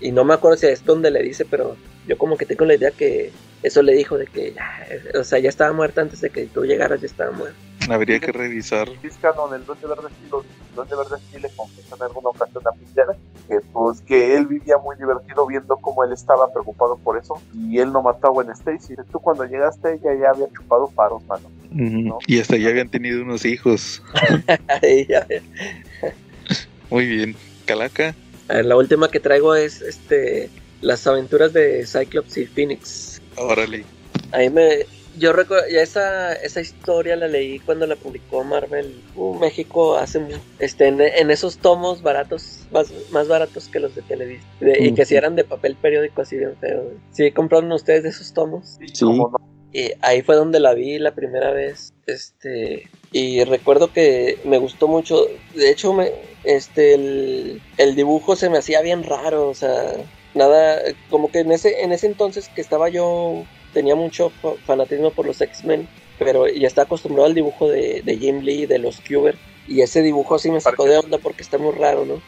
Y 0.00 0.12
no 0.12 0.24
me 0.24 0.34
acuerdo 0.34 0.56
si 0.56 0.66
es 0.66 0.84
donde 0.84 1.10
le 1.10 1.22
dice, 1.22 1.44
pero 1.44 1.76
yo 2.06 2.18
como 2.18 2.36
que 2.36 2.46
tengo 2.46 2.64
la 2.64 2.74
idea 2.74 2.90
que 2.90 3.32
eso 3.62 3.82
le 3.82 3.92
dijo 3.92 4.18
de 4.18 4.26
que 4.26 4.52
ya, 4.52 4.86
o 5.18 5.24
sea, 5.24 5.38
ya 5.38 5.48
estaba 5.48 5.72
muerta 5.72 6.00
antes 6.00 6.20
de 6.20 6.30
que 6.30 6.46
tú 6.46 6.64
llegaras, 6.64 7.00
ya 7.00 7.06
estaba 7.06 7.30
muerta. 7.30 7.56
Habría 7.88 8.20
que 8.20 8.32
revisar. 8.32 8.88
el 8.88 9.66
Duende 9.66 9.86
Verde 9.86 10.08
sí, 10.08 10.28
Duende 10.74 10.96
Verde 10.96 11.16
sí 11.30 11.40
le 11.40 11.48
confesó 11.50 11.96
en 11.96 12.02
alguna 12.02 12.28
ocasión 12.28 12.62
a 12.66 12.72
Peter 12.72 13.06
que, 13.48 13.60
pues, 13.72 14.00
que 14.02 14.36
él 14.36 14.46
vivía 14.46 14.78
muy 14.78 14.96
divertido 14.96 15.46
viendo 15.46 15.76
cómo 15.76 16.04
él 16.04 16.12
estaba 16.12 16.52
preocupado 16.52 16.96
por 16.98 17.18
eso 17.18 17.40
y 17.54 17.78
él 17.78 17.92
no 17.92 18.02
mató 18.02 18.28
a 18.28 18.30
Gwen 18.30 18.50
Stacy. 18.50 18.94
Tú 19.10 19.20
cuando 19.20 19.44
llegaste 19.44 19.94
ella 19.94 20.14
ya 20.20 20.30
había 20.30 20.48
chupado 20.52 20.88
paros, 20.88 21.22
mano. 21.24 21.48
Y 22.26 22.40
hasta 22.40 22.56
ya 22.56 22.68
habían 22.68 22.88
tenido 22.88 23.22
unos 23.22 23.44
hijos. 23.44 24.02
muy 26.90 27.06
bien. 27.06 27.36
Calaca. 27.66 28.14
La 28.48 28.76
última 28.76 29.10
que 29.10 29.20
traigo 29.20 29.54
es 29.54 29.80
este 29.80 30.50
las 30.82 31.06
aventuras 31.06 31.52
de 31.52 31.86
Cyclops 31.86 32.36
y 32.36 32.46
Phoenix. 32.46 33.22
Órale. 33.36 33.84
Ahí 34.32 34.50
me. 34.50 34.86
Yo 35.18 35.34
recuerdo, 35.34 35.68
ya 35.68 35.82
esa, 35.82 36.32
esa 36.32 36.62
historia 36.62 37.16
la 37.16 37.28
leí 37.28 37.58
cuando 37.58 37.86
la 37.86 37.96
publicó 37.96 38.44
Marvel 38.44 38.98
uh, 39.14 39.34
México 39.38 39.96
hace 39.98 40.26
este 40.58 40.88
en, 40.88 41.30
esos 41.30 41.58
tomos 41.58 42.00
baratos, 42.00 42.60
más, 42.72 42.90
más 43.10 43.28
baratos 43.28 43.68
que 43.68 43.78
los 43.78 43.94
de 43.94 44.00
Televisa. 44.00 44.46
Y 44.60 44.94
que 44.94 45.04
si 45.04 45.14
eran 45.14 45.36
de 45.36 45.44
papel 45.44 45.76
periódico 45.76 46.22
así 46.22 46.38
bien 46.38 46.56
feo. 46.58 46.92
¿Sí 47.10 47.30
compraron 47.30 47.70
ustedes 47.72 48.04
de 48.04 48.08
esos 48.08 48.32
tomos? 48.32 48.78
Sí. 48.94 49.06
Y 49.74 49.90
ahí 50.00 50.22
fue 50.22 50.34
donde 50.34 50.60
la 50.60 50.72
vi 50.72 50.98
la 50.98 51.14
primera 51.14 51.52
vez. 51.52 51.92
Este. 52.06 52.88
Y 53.12 53.44
recuerdo 53.44 53.92
que 53.92 54.38
me 54.44 54.58
gustó 54.58 54.88
mucho. 54.88 55.26
De 55.54 55.70
hecho, 55.70 55.92
me, 55.92 56.10
este, 56.44 56.94
el, 56.94 57.62
el 57.76 57.94
dibujo 57.94 58.36
se 58.36 58.48
me 58.48 58.58
hacía 58.58 58.80
bien 58.80 59.04
raro. 59.04 59.48
O 59.48 59.54
sea, 59.54 59.94
nada, 60.34 60.80
como 61.10 61.30
que 61.30 61.40
en 61.40 61.52
ese, 61.52 61.82
en 61.82 61.92
ese 61.92 62.06
entonces 62.06 62.48
que 62.48 62.60
estaba 62.60 62.88
yo 62.88 63.44
tenía 63.72 63.94
mucho 63.94 64.32
fanatismo 64.66 65.10
por 65.10 65.26
los 65.26 65.40
X-Men, 65.40 65.88
pero 66.18 66.48
ya 66.48 66.66
está 66.66 66.82
acostumbrado 66.82 67.26
al 67.26 67.34
dibujo 67.34 67.68
de, 67.68 68.02
de 68.02 68.18
Jim 68.18 68.40
Lee, 68.40 68.66
de 68.66 68.78
los 68.78 69.00
Cuber, 69.00 69.36
y 69.66 69.80
ese 69.80 70.02
dibujo 70.02 70.38
sí 70.38 70.50
me 70.50 70.60
sacó 70.60 70.84
de 70.84 70.98
onda 70.98 71.18
porque 71.18 71.42
está 71.42 71.58
muy 71.58 71.72
raro, 71.72 72.04
¿no? 72.04 72.20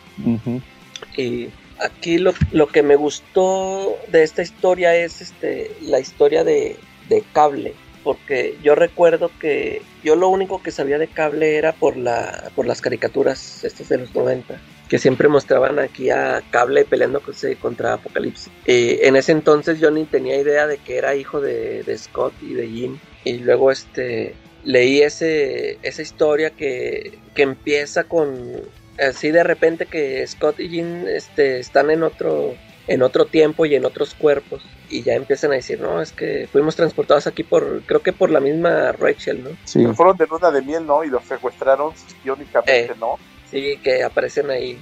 Y 1.17 1.49
aquí 1.81 2.19
lo, 2.19 2.33
lo, 2.53 2.69
que 2.69 2.83
me 2.83 2.97
gustó 2.97 3.97
de 4.09 4.23
esta 4.23 4.43
historia 4.43 4.97
es 4.97 5.21
este 5.21 5.71
la 5.83 6.01
historia 6.01 6.45
de, 6.45 6.77
de 7.09 7.23
cable 7.33 7.75
porque 8.05 8.57
yo 8.63 8.75
recuerdo 8.75 9.31
que 9.41 9.83
yo 10.05 10.15
lo 10.15 10.29
único 10.29 10.63
que 10.63 10.71
sabía 10.71 10.99
de 10.99 11.09
cable 11.09 11.57
era 11.57 11.73
por 11.73 11.97
la 11.97 12.53
por 12.55 12.67
las 12.67 12.81
caricaturas 12.81 13.65
estas 13.65 13.89
de 13.89 13.99
los 13.99 14.15
90 14.15 14.61
que 14.89 14.99
siempre 14.99 15.29
mostraban 15.29 15.79
aquí 15.79 16.11
a 16.11 16.43
Cable 16.51 16.85
peleando 16.85 17.23
contra 17.61 17.95
Apocalipsis. 17.95 18.53
Eh, 18.67 19.01
en 19.05 19.17
ese 19.17 19.33
entonces 19.33 19.81
yo 19.81 19.91
ni 19.91 20.05
tenía 20.05 20.39
idea 20.39 20.67
de 20.67 20.79
que 20.79 20.99
era 20.99 21.17
hijo 21.17 21.41
de, 21.41 21.83
de 21.83 21.99
Scott 21.99 22.35
y 22.43 22.55
de 22.55 22.69
Jim. 22.69 22.99
Y 23.25 23.39
luego 23.39 23.71
este 23.71 24.35
leí 24.63 25.03
ese, 25.03 25.79
esa 25.83 26.03
historia 26.03 26.51
que, 26.51 27.19
que 27.35 27.43
empieza 27.43 28.05
con 28.05 28.63
así 28.99 29.31
de 29.31 29.43
repente 29.43 29.87
que 29.87 30.27
Scott 30.27 30.61
y 30.61 30.69
Jim 30.69 31.07
este, 31.09 31.59
están 31.59 31.91
en 31.91 32.03
otro 32.03 32.55
en 32.87 33.03
otro 33.03 33.27
tiempo 33.27 33.67
y 33.67 33.75
en 33.75 33.85
otros 33.85 34.15
cuerpos 34.15 34.63
y 34.91 35.03
ya 35.03 35.15
empiezan 35.15 35.53
a 35.53 35.55
decir, 35.55 35.81
no, 35.81 36.01
es 36.01 36.13
que 36.13 36.49
fuimos 36.51 36.77
transportados 36.77 37.27
aquí 37.27 37.43
por, 37.43 37.83
creo 37.87 38.03
que 38.03 38.13
por 38.13 38.31
la 38.31 38.41
misma 38.41 38.93
Rachel, 38.93 39.43
¿no? 39.43 39.51
Sí. 39.65 39.85
Fueron 39.95 40.17
de 40.17 40.27
luna 40.27 40.51
de 40.51 40.63
miel, 40.63 40.87
¿no? 40.87 41.03
Y 41.05 41.09
los 41.09 41.25
secuestraron 41.25 41.93
iónicamente, 42.25 42.93
eh, 42.93 42.97
¿no? 43.01 43.19
Sí, 43.51 43.79
que 43.83 44.03
aparecen 44.03 44.51
ahí. 44.51 44.79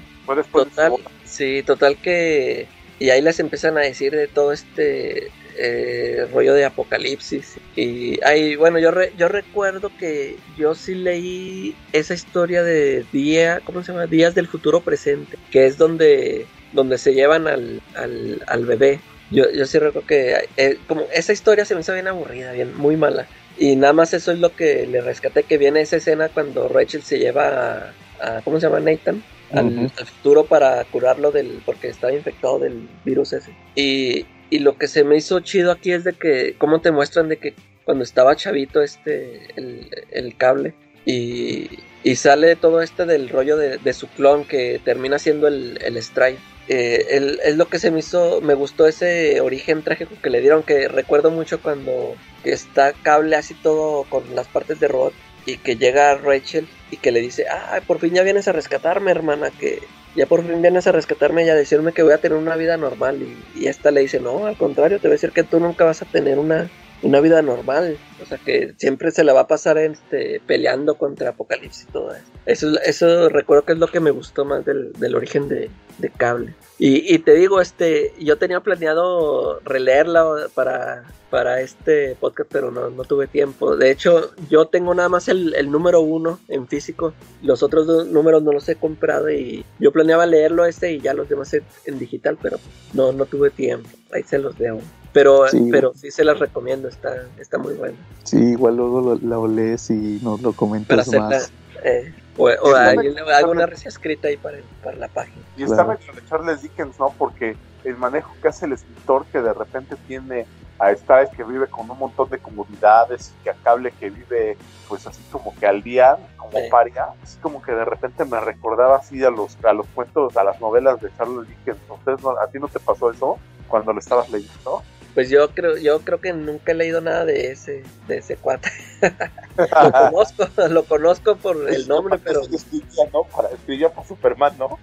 total, 0.53 0.95
sí, 1.25 1.63
total 1.63 1.97
que... 1.97 2.67
Y 2.99 3.11
ahí 3.11 3.23
les 3.23 3.41
empiezan 3.41 3.79
a 3.79 3.81
decir 3.81 4.13
de 4.13 4.29
todo 4.29 4.53
este 4.53 5.31
eh, 5.57 6.27
rollo 6.33 6.55
de 6.55 6.65
apocalipsis. 6.65 7.57
Y 7.77 8.23
ahí, 8.25 8.57
bueno, 8.57 8.79
yo, 8.79 8.91
yo 9.17 9.29
recuerdo 9.29 9.91
que 9.99 10.37
yo 10.57 10.75
sí 10.75 10.95
leí 10.95 11.75
esa 11.93 12.15
historia 12.15 12.63
de 12.63 13.05
día, 13.13 13.61
¿cómo 13.65 13.83
se 13.83 13.93
llama? 13.93 14.07
Días 14.07 14.35
del 14.35 14.47
futuro 14.47 14.81
presente, 14.81 15.37
que 15.51 15.67
es 15.67 15.79
donde, 15.79 16.47
donde 16.73 16.99
se 16.99 17.15
llevan 17.15 17.47
al, 17.47 17.83
al, 17.95 18.43
al 18.47 18.67
bebé. 18.67 19.01
Yo, 19.31 19.51
yo 19.51 19.67
sí 19.67 19.79
recuerdo 19.79 20.07
que 20.07 20.49
eh, 20.57 20.79
como 20.87 21.03
esa 21.13 21.33
historia 21.33 21.65
se 21.65 21.75
me 21.75 21.81
hizo 21.81 21.95
bien 21.95 22.09
aburrida, 22.09 22.53
bien, 22.53 22.77
muy 22.77 22.97
mala. 22.97 23.27
Y 23.59 23.77
nada 23.77 23.93
más 23.93 24.15
eso 24.15 24.33
es 24.33 24.39
lo 24.39 24.55
que 24.55 24.87
le 24.87 25.01
rescaté, 25.01 25.43
que 25.43 25.59
viene 25.59 25.81
esa 25.81 25.97
escena 25.97 26.29
cuando 26.29 26.69
Rachel 26.69 27.03
se 27.03 27.19
lleva 27.19 27.93
a, 28.21 28.41
¿cómo 28.45 28.59
se 28.59 28.67
llama? 28.67 28.81
Nathan. 28.81 29.23
Al, 29.53 29.91
al, 29.99 30.07
futuro 30.07 30.45
para 30.47 30.83
curarlo 30.85 31.31
del 31.31 31.61
porque 31.67 31.89
estaba 31.89 32.11
infectado 32.15 32.59
del 32.59 32.89
virus 33.05 33.35
ese 33.35 33.55
y, 33.75 34.25
y 34.49 34.61
lo 34.61 34.79
que 34.79 34.89
se 34.89 35.05
me 35.05 35.17
hizo 35.17 35.41
chido 35.41 35.71
aquí 35.71 35.93
es 35.93 36.05
de 36.05 36.15
que, 36.15 36.55
cómo 36.57 36.81
te 36.81 36.91
muestran 36.91 37.29
de 37.29 37.37
que 37.37 37.55
cuando 37.85 38.05
estaba 38.05 38.37
chavito 38.37 38.83
este, 38.83 39.49
el, 39.57 40.37
cable, 40.37 40.75
y, 41.05 41.71
y, 42.05 42.17
sale 42.17 42.55
todo 42.57 42.83
este 42.83 43.07
del 43.07 43.29
rollo 43.29 43.57
de, 43.57 43.79
de, 43.79 43.93
su 43.93 44.09
clon 44.09 44.45
que 44.45 44.81
termina 44.85 45.19
siendo 45.19 45.49
el, 45.49 45.79
el 45.83 45.97
Strike. 45.97 46.39
Eh, 46.69 47.39
es 47.45 47.57
lo 47.57 47.67
que 47.67 47.79
se 47.79 47.91
me 47.91 47.99
hizo, 47.99 48.41
me 48.41 48.55
gustó 48.55 48.87
ese 48.87 49.41
origen 49.41 49.83
trágico 49.83 50.15
que 50.23 50.31
le 50.31 50.41
dieron, 50.41 50.63
que 50.63 50.89
recuerdo 50.89 51.31
mucho 51.31 51.61
cuando 51.61 52.15
está 52.45 52.93
cable 52.93 53.37
así 53.37 53.55
todo 53.55 54.05
con 54.05 54.23
las 54.35 54.47
partes 54.49 54.79
de 54.81 54.89
robot 54.89 55.13
y 55.45 55.57
que 55.57 55.77
llega 55.77 56.15
Rachel 56.15 56.69
y 56.91 56.97
que 56.99 57.11
le 57.11 57.21
dice, 57.21 57.47
ah, 57.51 57.81
por 57.87 57.99
fin 57.99 58.15
ya 58.15 58.23
vienes 58.23 58.49
a 58.49 58.53
rescatarme, 58.53 59.11
hermana, 59.11 59.51
que 59.51 59.81
ya 60.15 60.27
por 60.27 60.47
fin 60.47 60.61
vienes 60.63 60.87
a 60.87 60.93
rescatarme 60.93 61.45
y 61.45 61.49
a 61.49 61.55
decirme 61.55 61.93
que 61.93 62.03
voy 62.03 62.13
a 62.13 62.19
tener 62.19 62.39
una 62.39 62.57
vida 62.57 62.77
normal. 62.77 63.27
Y, 63.55 63.67
esta 63.67 63.91
le 63.91 64.03
dice, 64.03 64.21
no, 64.21 64.47
al 64.47 64.57
contrario, 64.57 64.99
te 64.99 65.09
voy 65.09 65.13
a 65.13 65.19
decir 65.19 65.33
que 65.33 65.43
tú 65.43 65.59
nunca 65.59 65.85
vas 65.85 66.03
a 66.03 66.07
tener 66.07 66.39
una, 66.39 66.71
una 67.03 67.21
vida 67.21 67.43
normal. 67.43 67.97
O 68.23 68.27
sea, 68.27 68.39
que 68.39 68.75
siempre 68.79 69.11
se 69.11 69.25
la 69.25 69.33
va 69.33 69.41
a 69.41 69.47
pasar 69.49 69.79
este, 69.79 70.41
peleando 70.47 70.97
contra 70.97 71.31
Apocalipsis 71.31 71.87
y 71.89 71.93
todo 71.93 72.15
eso. 72.15 72.25
Eso, 72.47 72.81
eso 72.85 73.29
recuerdo 73.29 73.65
que 73.65 73.73
es 73.73 73.79
lo 73.79 73.89
que 73.89 74.01
me 74.01 74.11
gustó 74.11 74.45
más 74.45 74.65
del, 74.65 74.93
del 74.93 75.15
origen 75.15 75.49
de, 75.49 75.71
de 75.99 76.11
Cable. 76.11 76.55
Y, 76.79 77.15
y, 77.15 77.19
te 77.19 77.35
digo, 77.35 77.61
este, 77.61 78.13
yo 78.19 78.39
tenía 78.39 78.61
planeado 78.61 79.61
releerla 79.61 80.49
para, 80.55 81.05
para 81.31 81.61
este 81.61 82.17
podcast, 82.17 82.51
pero 82.53 82.71
no, 82.71 82.91
no 82.91 83.05
tuve 83.05 83.27
tiempo. 83.27 83.77
De 83.77 83.91
hecho, 83.91 84.33
yo 84.51 84.67
tengo 84.67 84.95
nada 84.95 85.09
más 85.09 85.29
el, 85.29 85.55
el 85.55 85.71
número 85.71 86.01
uno 86.01 86.41
en 86.49 86.67
físico. 86.69 87.15
Los 87.43 87.63
otros 87.63 87.87
dos 87.87 88.07
números 88.07 88.43
no 88.43 88.53
los 88.53 88.69
he 88.69 88.77
comprado 88.77 89.31
y 89.31 89.65
yo 89.79 89.93
planeaba 89.93 90.27
leerlo 90.27 90.65
este 90.67 90.93
y 90.93 91.01
ya 91.01 91.15
los 91.15 91.29
demás 91.29 91.55
en, 91.55 91.99
digital, 91.99 92.39
pero 92.41 92.59
no, 92.95 93.13
no 93.13 93.27
tuve 93.27 93.51
tiempo. 93.51 93.89
Ahí 94.13 94.23
se 94.25 94.39
los 94.39 94.59
debo. 94.59 94.81
Pero 95.13 95.47
sí. 95.49 95.69
pero 95.71 95.93
sí 95.95 96.11
se 96.11 96.25
las 96.25 96.39
recomiendo, 96.39 96.89
está, 96.89 97.27
está 97.39 97.59
muy 97.59 97.75
bueno. 97.75 97.97
Sí, 98.25 98.39
igual 98.39 98.77
luego 98.77 99.01
lo, 99.01 99.15
lo 99.17 99.47
lees 99.47 99.91
y 99.91 100.21
nos 100.23 100.41
lo 100.41 100.53
comentas 100.53 101.09
más. 101.09 101.53
Eh, 101.85 102.15
o, 102.39 102.45
o 102.45 102.75
hago 102.77 103.51
una 103.51 103.67
reseña 103.67 103.89
escrita 103.89 104.29
ahí 104.29 104.37
para, 104.37 104.59
para 104.83 104.97
la 104.97 105.09
página. 105.09 105.43
Y 105.57 105.65
estaba 105.65 105.95
hecho 105.95 106.13
de 106.13 106.25
Charles 106.27 106.63
Dickens, 106.63 106.99
¿no? 106.99 107.13
Porque 107.19 107.57
el 107.85 107.97
manejo 107.97 108.33
que 108.41 108.49
hace 108.49 108.67
el 108.67 108.73
escritor 108.73 109.27
que 109.27 109.41
de 109.41 109.53
repente 109.53 109.97
tiene 110.07 110.47
a 110.79 110.95
Stiles 110.95 111.31
que 111.37 111.45
vive 111.45 111.67
con 111.67 111.89
un 111.91 111.99
montón 111.99 112.29
de 112.31 112.39
comodidades 112.39 113.33
y 113.33 113.45
que 113.45 113.51
a 113.51 113.55
Cable 113.55 113.93
que 113.93 114.11
vive 114.11 114.57
pues 114.89 115.07
así 115.07 115.23
como 115.31 115.55
que 115.55 115.67
al 115.67 115.83
día 115.83 116.17
como 116.37 116.59
sí. 116.59 116.69
paria 116.71 117.07
así 117.23 117.39
como 117.39 117.63
que 117.63 117.73
de 117.73 117.85
repente 117.85 118.25
me 118.25 118.41
recordaba 118.41 118.97
así 118.97 119.23
a 119.23 119.31
los 119.31 119.57
a 119.65 119.73
los 119.73 119.87
cuentos 119.95 120.37
a 120.37 120.45
las 120.45 120.61
novelas 120.61 121.01
de 121.01 121.11
Charles 121.17 121.49
Dickens 121.49 121.79
¿Ustedes 121.89 122.23
no, 122.23 122.31
a 122.31 122.49
ti 122.49 122.59
no 122.59 122.69
te 122.69 122.81
pasó 122.81 123.11
eso 123.11 123.39
cuando 123.69 123.93
lo 123.93 124.01
estabas 124.01 124.29
leyendo? 124.31 124.83
Pues 125.15 125.29
yo 125.29 125.51
creo, 125.51 125.77
yo 125.77 126.01
creo 126.01 126.21
que 126.21 126.33
nunca 126.33 126.73
he 126.73 126.75
leído 126.75 127.01
nada 127.01 127.25
de 127.25 127.51
ese, 127.51 127.83
de 128.09 128.19
ese 128.19 128.37
cuate. 128.37 128.71
lo 129.57 129.93
conozco, 129.93 130.49
lo 130.69 130.85
conozco 130.85 131.37
por 131.37 131.71
el 131.71 131.87
nombre, 131.87 132.19
pero. 132.19 132.41
Escribía, 132.41 133.05
¿no? 133.13 133.25
Para, 133.25 133.51
escribía 133.51 133.91
por 133.91 134.07
Superman, 134.07 134.55
¿no? 134.59 134.79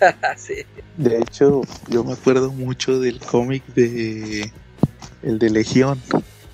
sí. 0.36 0.64
De 0.96 1.18
hecho, 1.18 1.62
yo 1.88 2.04
me 2.04 2.14
acuerdo 2.14 2.50
mucho 2.50 3.00
del 3.00 3.20
cómic 3.20 3.64
de 3.66 4.50
el 5.22 5.38
de 5.38 5.50
Legión, 5.50 6.00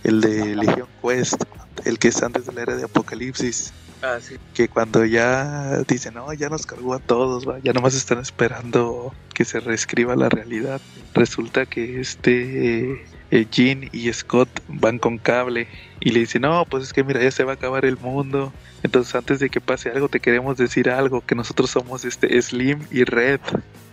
el 0.02 0.20
de 0.20 0.56
Legión 0.56 0.88
Quest, 1.00 1.42
el 1.84 1.98
que 1.98 2.08
es 2.08 2.22
antes 2.22 2.46
de 2.46 2.52
la 2.52 2.62
era 2.62 2.76
de 2.76 2.84
Apocalipsis. 2.84 3.72
Ah, 4.02 4.18
sí. 4.20 4.36
Que 4.52 4.68
cuando 4.68 5.04
ya 5.04 5.78
dicen, 5.86 6.14
no, 6.14 6.32
ya 6.32 6.48
nos 6.48 6.66
cargó 6.66 6.94
a 6.94 6.98
todos, 6.98 7.48
¿va? 7.48 7.60
ya 7.60 7.72
nomás 7.72 7.94
están 7.94 8.18
esperando 8.18 9.14
que 9.32 9.44
se 9.44 9.60
reescriba 9.60 10.16
la 10.16 10.28
realidad. 10.28 10.80
Resulta 11.14 11.66
que 11.66 12.00
este 12.00 13.04
eh, 13.32 13.46
Jean 13.50 13.88
y 13.92 14.12
Scott 14.12 14.50
van 14.68 14.98
con 14.98 15.16
cable 15.16 15.66
y 16.00 16.10
le 16.10 16.20
dicen, 16.20 16.42
no, 16.42 16.66
pues 16.68 16.84
es 16.84 16.92
que 16.92 17.02
mira, 17.02 17.22
ya 17.22 17.30
se 17.30 17.44
va 17.44 17.52
a 17.52 17.54
acabar 17.54 17.86
el 17.86 17.96
mundo. 17.96 18.52
Entonces 18.82 19.14
antes 19.14 19.40
de 19.40 19.48
que 19.48 19.58
pase 19.60 19.88
algo 19.88 20.10
te 20.10 20.20
queremos 20.20 20.58
decir 20.58 20.90
algo, 20.90 21.24
que 21.24 21.34
nosotros 21.34 21.70
somos 21.70 22.04
este 22.04 22.40
Slim 22.42 22.80
y 22.90 23.04
Red. 23.04 23.40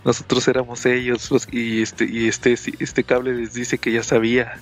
Nosotros 0.04 0.46
éramos 0.46 0.84
ellos 0.84 1.30
los, 1.30 1.48
y 1.50 1.80
este 1.80 2.04
y 2.04 2.28
este 2.28 2.52
este 2.52 3.02
cable 3.02 3.34
les 3.34 3.54
dice 3.54 3.78
que 3.78 3.92
ya 3.92 4.02
sabía. 4.02 4.60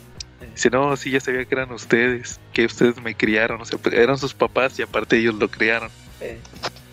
Dice, 0.54 0.70
no, 0.70 0.96
sí, 0.96 1.10
ya 1.10 1.20
sabía 1.20 1.44
que 1.44 1.54
eran 1.56 1.72
ustedes, 1.72 2.38
que 2.52 2.64
ustedes 2.64 3.02
me 3.02 3.16
criaron, 3.16 3.60
o 3.60 3.64
sea, 3.64 3.78
eran 3.92 4.16
sus 4.16 4.34
papás 4.34 4.78
y 4.78 4.82
aparte 4.82 5.18
ellos 5.18 5.34
lo 5.34 5.48
criaron. 5.48 5.90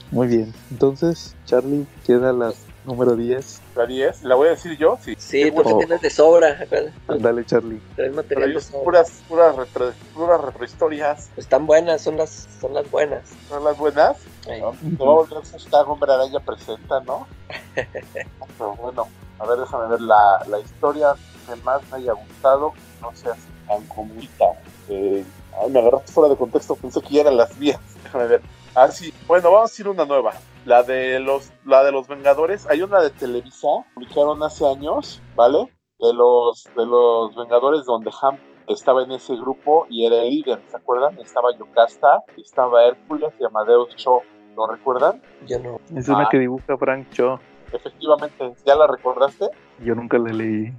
Muy 0.10 0.28
bien, 0.28 0.53
entonces, 0.72 1.36
Charlie, 1.45 1.86
queda 2.06 2.34
la 2.34 2.53
número 2.86 3.16
10. 3.16 3.62
¿La 3.76 3.85
10? 3.85 4.23
¿La 4.23 4.35
voy 4.35 4.47
a 4.47 4.52
decir 4.52 4.77
yo? 4.77 4.97
Sí, 5.02 5.15
sí 5.18 5.52
tú 5.52 5.61
oh. 5.65 5.77
tienes 5.77 6.02
de 6.02 6.10
sobra. 6.10 6.65
Dale, 7.07 7.45
Charlie. 7.45 7.81
Traes 7.95 8.14
material 8.14 8.53
de 8.53 8.61
sobra. 8.61 8.84
Puras, 8.84 9.23
puras, 9.27 9.56
retro, 9.56 9.91
puras 10.14 10.41
retrohistorias. 10.41 11.30
Están 11.35 11.65
buenas, 11.65 12.02
son 12.02 12.15
las, 12.15 12.47
son 12.61 12.73
las 12.73 12.89
buenas. 12.89 13.23
¿Son 13.49 13.64
las 13.65 13.77
buenas? 13.77 14.18
¿No? 14.47 14.72
Te 14.72 15.03
va 15.03 15.11
a 15.11 15.15
volver 15.15 15.39
a 15.39 15.41
hashtag 15.41 15.89
Hombre 15.89 16.14
Araña 16.14 16.39
presenta, 16.39 17.02
¿no? 17.02 17.27
Pero 17.76 18.76
bueno, 18.76 19.07
a 19.39 19.45
ver, 19.45 19.60
déjame 19.60 19.88
ver 19.88 20.02
la, 20.02 20.45
la 20.47 20.60
historia 20.60 21.14
que 21.45 21.56
más 21.57 21.81
me 21.91 21.97
haya 21.97 22.14
gustado, 22.14 22.73
no 23.02 23.14
seas 23.14 23.38
tan 23.68 23.85
comita. 23.88 24.45
Eh, 24.88 25.26
ay, 25.61 25.69
me 25.69 25.80
agarraste 25.80 26.14
fuera 26.14 26.30
de 26.30 26.38
contexto, 26.38 26.76
pensé 26.76 27.02
que 27.02 27.15
ya 27.15 27.22
eran 27.22 27.35
las 27.35 27.57
vías. 27.60 27.80
Déjame 28.03 28.27
ver. 28.27 28.41
Ah, 28.73 28.89
sí. 28.89 29.14
Bueno, 29.27 29.52
vamos 29.52 29.77
a 29.77 29.81
ir 29.81 29.88
una 29.89 30.06
nueva. 30.06 30.34
La 30.66 30.82
de 30.82 31.20
los, 31.20 31.54
la 31.64 31.84
de 31.84 31.92
los 31.92 32.08
Vengadores. 32.08 32.68
Hay 32.68 32.82
una 32.82 33.00
de 33.00 33.12
Televisa, 33.12 33.68
publicaron 33.94 34.42
hace 34.42 34.68
años, 34.68 35.22
¿vale? 35.36 35.72
De 36.00 36.14
los, 36.14 36.68
de 36.76 36.86
los 36.86 37.36
Vengadores 37.36 37.86
donde 37.86 38.12
Ham 38.22 38.38
estaba 38.68 39.04
en 39.04 39.12
ese 39.12 39.36
grupo 39.36 39.86
y 39.90 40.06
era 40.06 40.24
el 40.24 40.30
líder, 40.30 40.60
¿se 40.68 40.78
acuerdan? 40.78 41.20
Estaba 41.20 41.56
Yocasta, 41.56 42.24
estaba 42.38 42.86
Hércules 42.86 43.32
y 43.40 43.46
Amadeus 43.46 43.96
Cho. 43.96 44.22
¿Lo 44.56 44.68
recuerdan? 44.68 45.22
Yo 45.46 45.60
no. 45.60 45.80
Es 45.96 46.08
una 46.08 46.24
ah. 46.24 46.30
que 46.32 46.40
dibuja 46.40 46.78
Frank 46.78 47.10
Cho. 47.12 47.40
Efectivamente, 47.72 48.54
¿ya 48.66 48.76
la 48.76 48.88
recordaste? 48.88 49.50
Yo 49.84 49.96
nunca 49.96 50.18
la 50.18 50.32
leí. 50.32 50.74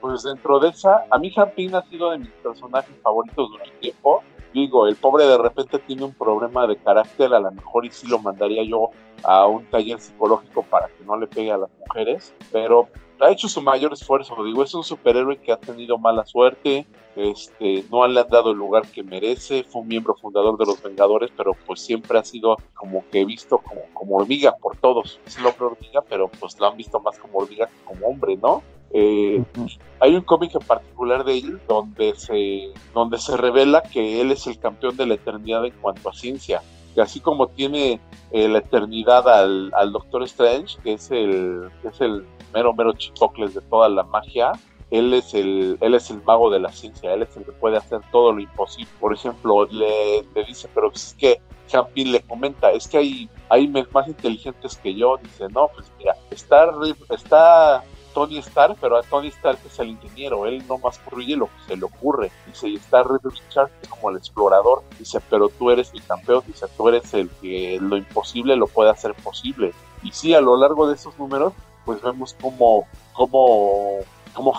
pues 0.00 0.22
dentro 0.22 0.60
de 0.60 0.68
esa, 0.68 1.04
a 1.10 1.18
mí 1.18 1.32
Hampin 1.34 1.74
ha 1.74 1.82
sido 1.82 2.10
de 2.10 2.18
mis 2.18 2.30
personajes 2.30 2.94
favoritos 3.02 3.50
durante 3.50 3.76
tiempo. 3.78 4.22
Digo, 4.52 4.86
el 4.86 4.96
pobre 4.96 5.26
de 5.26 5.38
repente 5.38 5.78
tiene 5.78 6.04
un 6.04 6.14
problema 6.14 6.66
de 6.66 6.76
carácter, 6.76 7.32
a 7.34 7.40
lo 7.40 7.50
mejor 7.50 7.84
y 7.84 7.90
sí 7.90 8.06
lo 8.06 8.18
mandaría 8.18 8.62
yo 8.64 8.90
a 9.22 9.46
un 9.46 9.64
taller 9.66 10.00
psicológico 10.00 10.62
para 10.62 10.88
que 10.88 11.04
no 11.04 11.16
le 11.16 11.26
pegue 11.26 11.52
a 11.52 11.58
las 11.58 11.70
mujeres, 11.86 12.34
pero 12.50 12.88
ha 13.20 13.30
hecho 13.30 13.48
su 13.48 13.60
mayor 13.60 13.92
esfuerzo. 13.92 14.42
Digo, 14.44 14.62
es 14.62 14.74
un 14.74 14.84
superhéroe 14.84 15.38
que 15.38 15.52
ha 15.52 15.56
tenido 15.56 15.98
mala 15.98 16.24
suerte, 16.24 16.86
este, 17.16 17.84
no 17.90 18.06
le 18.06 18.20
han 18.20 18.28
dado 18.28 18.52
el 18.52 18.58
lugar 18.58 18.86
que 18.88 19.02
merece, 19.02 19.64
fue 19.64 19.82
un 19.82 19.88
miembro 19.88 20.14
fundador 20.14 20.56
de 20.56 20.66
los 20.66 20.80
Vengadores, 20.82 21.30
pero 21.36 21.52
pues 21.66 21.80
siempre 21.80 22.18
ha 22.18 22.24
sido 22.24 22.56
como 22.74 23.04
que 23.10 23.24
visto 23.24 23.58
como, 23.58 23.82
como 23.92 24.16
hormiga 24.16 24.56
por 24.56 24.76
todos. 24.76 25.20
Es 25.26 25.36
el 25.36 25.46
hombre 25.46 25.66
hormiga, 25.66 26.02
pero 26.08 26.28
pues 26.28 26.58
lo 26.60 26.68
han 26.68 26.76
visto 26.76 27.00
más 27.00 27.18
como 27.18 27.38
hormiga 27.38 27.66
que 27.66 27.84
como 27.84 28.06
hombre, 28.06 28.36
¿no? 28.36 28.62
Eh, 28.92 29.42
hay 30.00 30.14
un 30.14 30.22
cómic 30.22 30.54
en 30.54 30.66
particular 30.66 31.24
de 31.24 31.38
él 31.38 31.60
donde 31.68 32.14
se, 32.14 32.72
donde 32.94 33.18
se 33.18 33.36
revela 33.36 33.82
que 33.82 34.20
él 34.20 34.32
es 34.32 34.46
el 34.46 34.58
campeón 34.58 34.96
de 34.96 35.06
la 35.06 35.14
eternidad 35.14 35.64
en 35.64 35.74
cuanto 35.80 36.08
a 36.08 36.14
ciencia. 36.14 36.62
Que 36.94 37.02
así 37.02 37.20
como 37.20 37.48
tiene 37.48 38.00
eh, 38.32 38.48
la 38.48 38.58
eternidad 38.58 39.28
al, 39.28 39.72
al, 39.74 39.92
Doctor 39.92 40.22
Strange, 40.24 40.78
que 40.82 40.94
es 40.94 41.10
el, 41.10 41.70
que 41.82 41.88
es 41.88 42.00
el 42.00 42.24
mero 42.54 42.72
mero 42.72 42.92
chicocles 42.92 43.54
de 43.54 43.60
toda 43.60 43.88
la 43.88 44.04
magia, 44.04 44.52
él 44.90 45.12
es 45.12 45.34
el, 45.34 45.76
él 45.80 45.94
es 45.94 46.10
el 46.10 46.22
mago 46.22 46.50
de 46.50 46.60
la 46.60 46.72
ciencia, 46.72 47.12
él 47.12 47.22
es 47.22 47.36
el 47.36 47.44
que 47.44 47.52
puede 47.52 47.76
hacer 47.76 48.00
todo 48.10 48.32
lo 48.32 48.40
imposible. 48.40 48.90
Por 48.98 49.12
ejemplo, 49.12 49.66
le, 49.66 50.24
le 50.34 50.44
dice, 50.44 50.68
pero 50.74 50.90
es 50.90 51.14
que 51.18 51.40
Champin 51.66 52.10
le 52.10 52.22
comenta, 52.22 52.70
es 52.72 52.88
que 52.88 52.96
hay, 52.98 53.30
hay 53.50 53.68
más 53.68 54.08
inteligentes 54.08 54.76
que 54.76 54.94
yo, 54.94 55.18
dice, 55.22 55.46
no, 55.50 55.68
pues 55.68 55.92
mira, 55.98 56.16
está, 56.30 56.70
está 57.10 57.84
Tony 58.14 58.38
Stark, 58.38 58.76
pero 58.80 58.96
a 58.96 59.02
Tony 59.02 59.28
Stark 59.28 59.58
es 59.64 59.78
el 59.78 59.88
ingeniero, 59.88 60.46
él 60.46 60.64
no 60.68 60.78
más 60.78 60.98
corrige 60.98 61.36
lo 61.36 61.46
que 61.46 61.62
se 61.68 61.76
le 61.76 61.84
ocurre. 61.84 62.30
Dice, 62.46 62.68
y 62.68 62.76
está 62.76 63.02
Red 63.02 63.20
Richard 63.22 63.70
como 63.88 64.10
el 64.10 64.16
explorador. 64.16 64.82
Dice, 64.98 65.20
pero 65.28 65.48
tú 65.48 65.70
eres 65.70 65.92
mi 65.92 66.00
campeón, 66.00 66.42
dice, 66.46 66.66
tú 66.76 66.88
eres 66.88 67.12
el 67.14 67.28
que 67.40 67.78
lo 67.80 67.96
imposible 67.96 68.56
lo 68.56 68.66
puede 68.66 68.90
hacer 68.90 69.14
posible. 69.14 69.72
Y 70.02 70.12
sí, 70.12 70.34
a 70.34 70.40
lo 70.40 70.56
largo 70.56 70.88
de 70.88 70.94
esos 70.94 71.18
números, 71.18 71.52
pues 71.84 72.02
vemos 72.02 72.36
como, 72.40 72.86
como, 73.12 73.98
como 74.34 74.52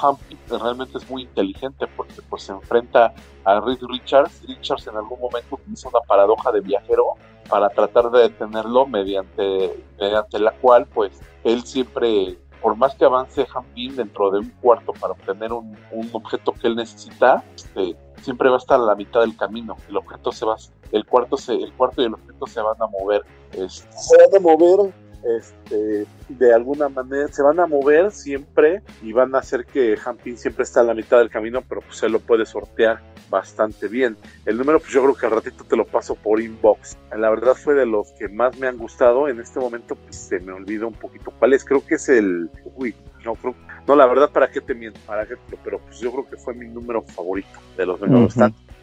realmente 0.50 0.98
es 0.98 1.10
muy 1.10 1.24
inteligente 1.24 1.88
porque 1.96 2.22
pues 2.30 2.44
se 2.44 2.52
enfrenta 2.52 3.14
a 3.46 3.60
Reed 3.60 3.80
Richards. 3.82 4.42
Richards 4.48 4.88
en 4.88 4.98
algún 4.98 5.20
momento 5.20 5.56
utiliza 5.56 5.90
una 5.90 6.00
paradoja 6.08 6.52
de 6.52 6.62
viajero 6.62 7.16
para 7.48 7.70
tratar 7.70 8.12
de 8.12 8.22
detenerlo 8.24 8.86
mediante, 8.86 9.84
mediante 10.00 10.40
la 10.40 10.52
cual 10.52 10.86
pues 10.88 11.20
él 11.44 11.64
siempre 11.64 12.38
por 12.62 12.76
más 12.76 12.96
que 12.96 13.06
avance 13.06 13.46
Hanpin 13.54 13.96
dentro 13.96 14.32
de 14.32 14.40
un 14.40 14.50
cuarto 14.62 14.94
para 14.94 15.14
obtener 15.14 15.52
un, 15.54 15.78
objeto 16.12 16.54
que 16.54 16.68
él 16.68 16.76
necesita, 16.76 17.44
este, 17.56 17.96
siempre 18.22 18.50
va 18.50 18.56
a 18.56 18.60
estar 18.60 18.80
a 18.80 18.84
la 18.84 18.96
mitad 18.96 19.22
del 19.22 19.36
camino. 19.36 19.76
El 19.88 19.98
objeto 19.98 20.32
se 20.32 20.46
va, 20.46 20.56
el 20.92 21.06
cuarto 21.06 21.38
se, 21.38 21.54
el 21.54 21.74
cuarto 21.74 22.02
y 22.02 22.06
el 22.06 22.14
objeto 22.14 22.48
se 22.48 22.62
van 22.62 22.82
a 22.82 22.88
mover. 22.88 23.24
Este, 23.52 23.92
se 23.92 24.18
van 24.18 24.36
a 24.36 24.40
mover 24.40 24.94
este, 25.24 26.06
de 26.30 26.54
alguna 26.54 26.88
manera 26.88 27.28
se 27.28 27.44
van 27.44 27.60
a 27.60 27.68
mover 27.68 28.12
siempre 28.12 28.82
y 29.02 29.12
van 29.12 29.36
a 29.36 29.40
hacer 29.40 29.66
que 29.66 29.98
Hampin 30.04 30.38
siempre 30.38 30.64
está 30.64 30.80
a 30.80 30.84
la 30.84 30.94
mitad 30.94 31.18
del 31.18 31.30
camino, 31.30 31.62
pero 31.68 31.82
pues 31.82 32.02
lo 32.04 32.20
puede 32.20 32.46
sortear 32.46 33.02
bastante 33.30 33.88
bien. 33.88 34.18
El 34.46 34.58
número, 34.58 34.80
pues 34.80 34.92
yo 34.92 35.02
creo 35.04 35.16
que 35.16 35.26
al 35.26 35.32
ratito 35.34 35.64
te 35.64 35.76
lo 35.76 35.86
paso 35.86 36.16
por 36.16 36.42
inbox. 36.42 36.98
La 37.18 37.30
verdad 37.30 37.56
fue 37.56 37.74
de 37.74 37.86
los 37.86 38.12
que 38.14 38.28
más 38.28 38.58
me 38.58 38.68
han 38.68 38.78
gustado. 38.78 39.28
En 39.28 39.40
este 39.40 39.60
momento, 39.60 39.96
pues 39.96 40.16
se 40.16 40.40
me 40.40 40.52
olvidó 40.52 40.88
un 40.88 40.94
poquito 40.94 41.32
cuál 41.38 41.54
es. 41.54 41.64
Creo 41.64 41.86
que 41.86 41.96
es 41.96 42.10
el. 42.10 42.50
Uy, 42.76 42.96
no 43.24 43.36
creo. 43.36 43.56
No, 43.88 43.96
la 43.96 44.06
verdad, 44.06 44.30
¿para 44.30 44.50
qué 44.50 44.62
te 44.62 44.74
miento? 44.74 45.00
¿Para 45.06 45.26
qué? 45.26 45.36
Pero 45.64 45.80
pues 45.80 46.00
yo 46.00 46.12
creo 46.12 46.30
que 46.30 46.38
fue 46.38 46.54
mi 46.54 46.68
número 46.68 47.02
favorito 47.02 47.60
de 47.78 47.86
los 47.86 48.00
Vengadores. 48.00 48.36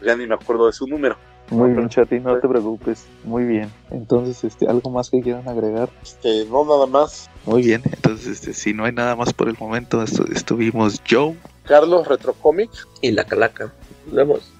Ya 0.03 0.15
ni 0.15 0.27
me 0.27 0.35
acuerdo 0.35 0.67
de 0.67 0.73
su 0.73 0.87
número. 0.87 1.17
Muy 1.49 1.71
bien, 1.71 1.87
Chati, 1.87 2.19
no 2.19 2.37
te 2.39 2.47
preocupes. 2.47 3.05
Muy 3.23 3.45
bien. 3.45 3.71
Entonces, 3.89 4.43
este, 4.43 4.67
¿algo 4.67 4.89
más 4.89 5.09
que 5.09 5.21
quieran 5.21 5.47
agregar? 5.47 5.89
Este, 6.03 6.45
no, 6.45 6.65
nada 6.65 6.85
más. 6.87 7.29
Muy 7.45 7.61
bien. 7.61 7.81
Entonces, 7.85 8.27
este, 8.27 8.53
si 8.53 8.73
no 8.73 8.83
hay 8.83 8.91
nada 8.91 9.15
más 9.15 9.33
por 9.33 9.47
el 9.47 9.55
momento, 9.57 10.03
estuvimos 10.03 11.01
Joe, 11.09 11.37
Carlos 11.63 12.07
Retrocomics 12.07 12.87
y 13.01 13.11
La 13.11 13.23
Calaca. 13.23 13.71
Nos 14.07 14.15
vemos. 14.15 14.56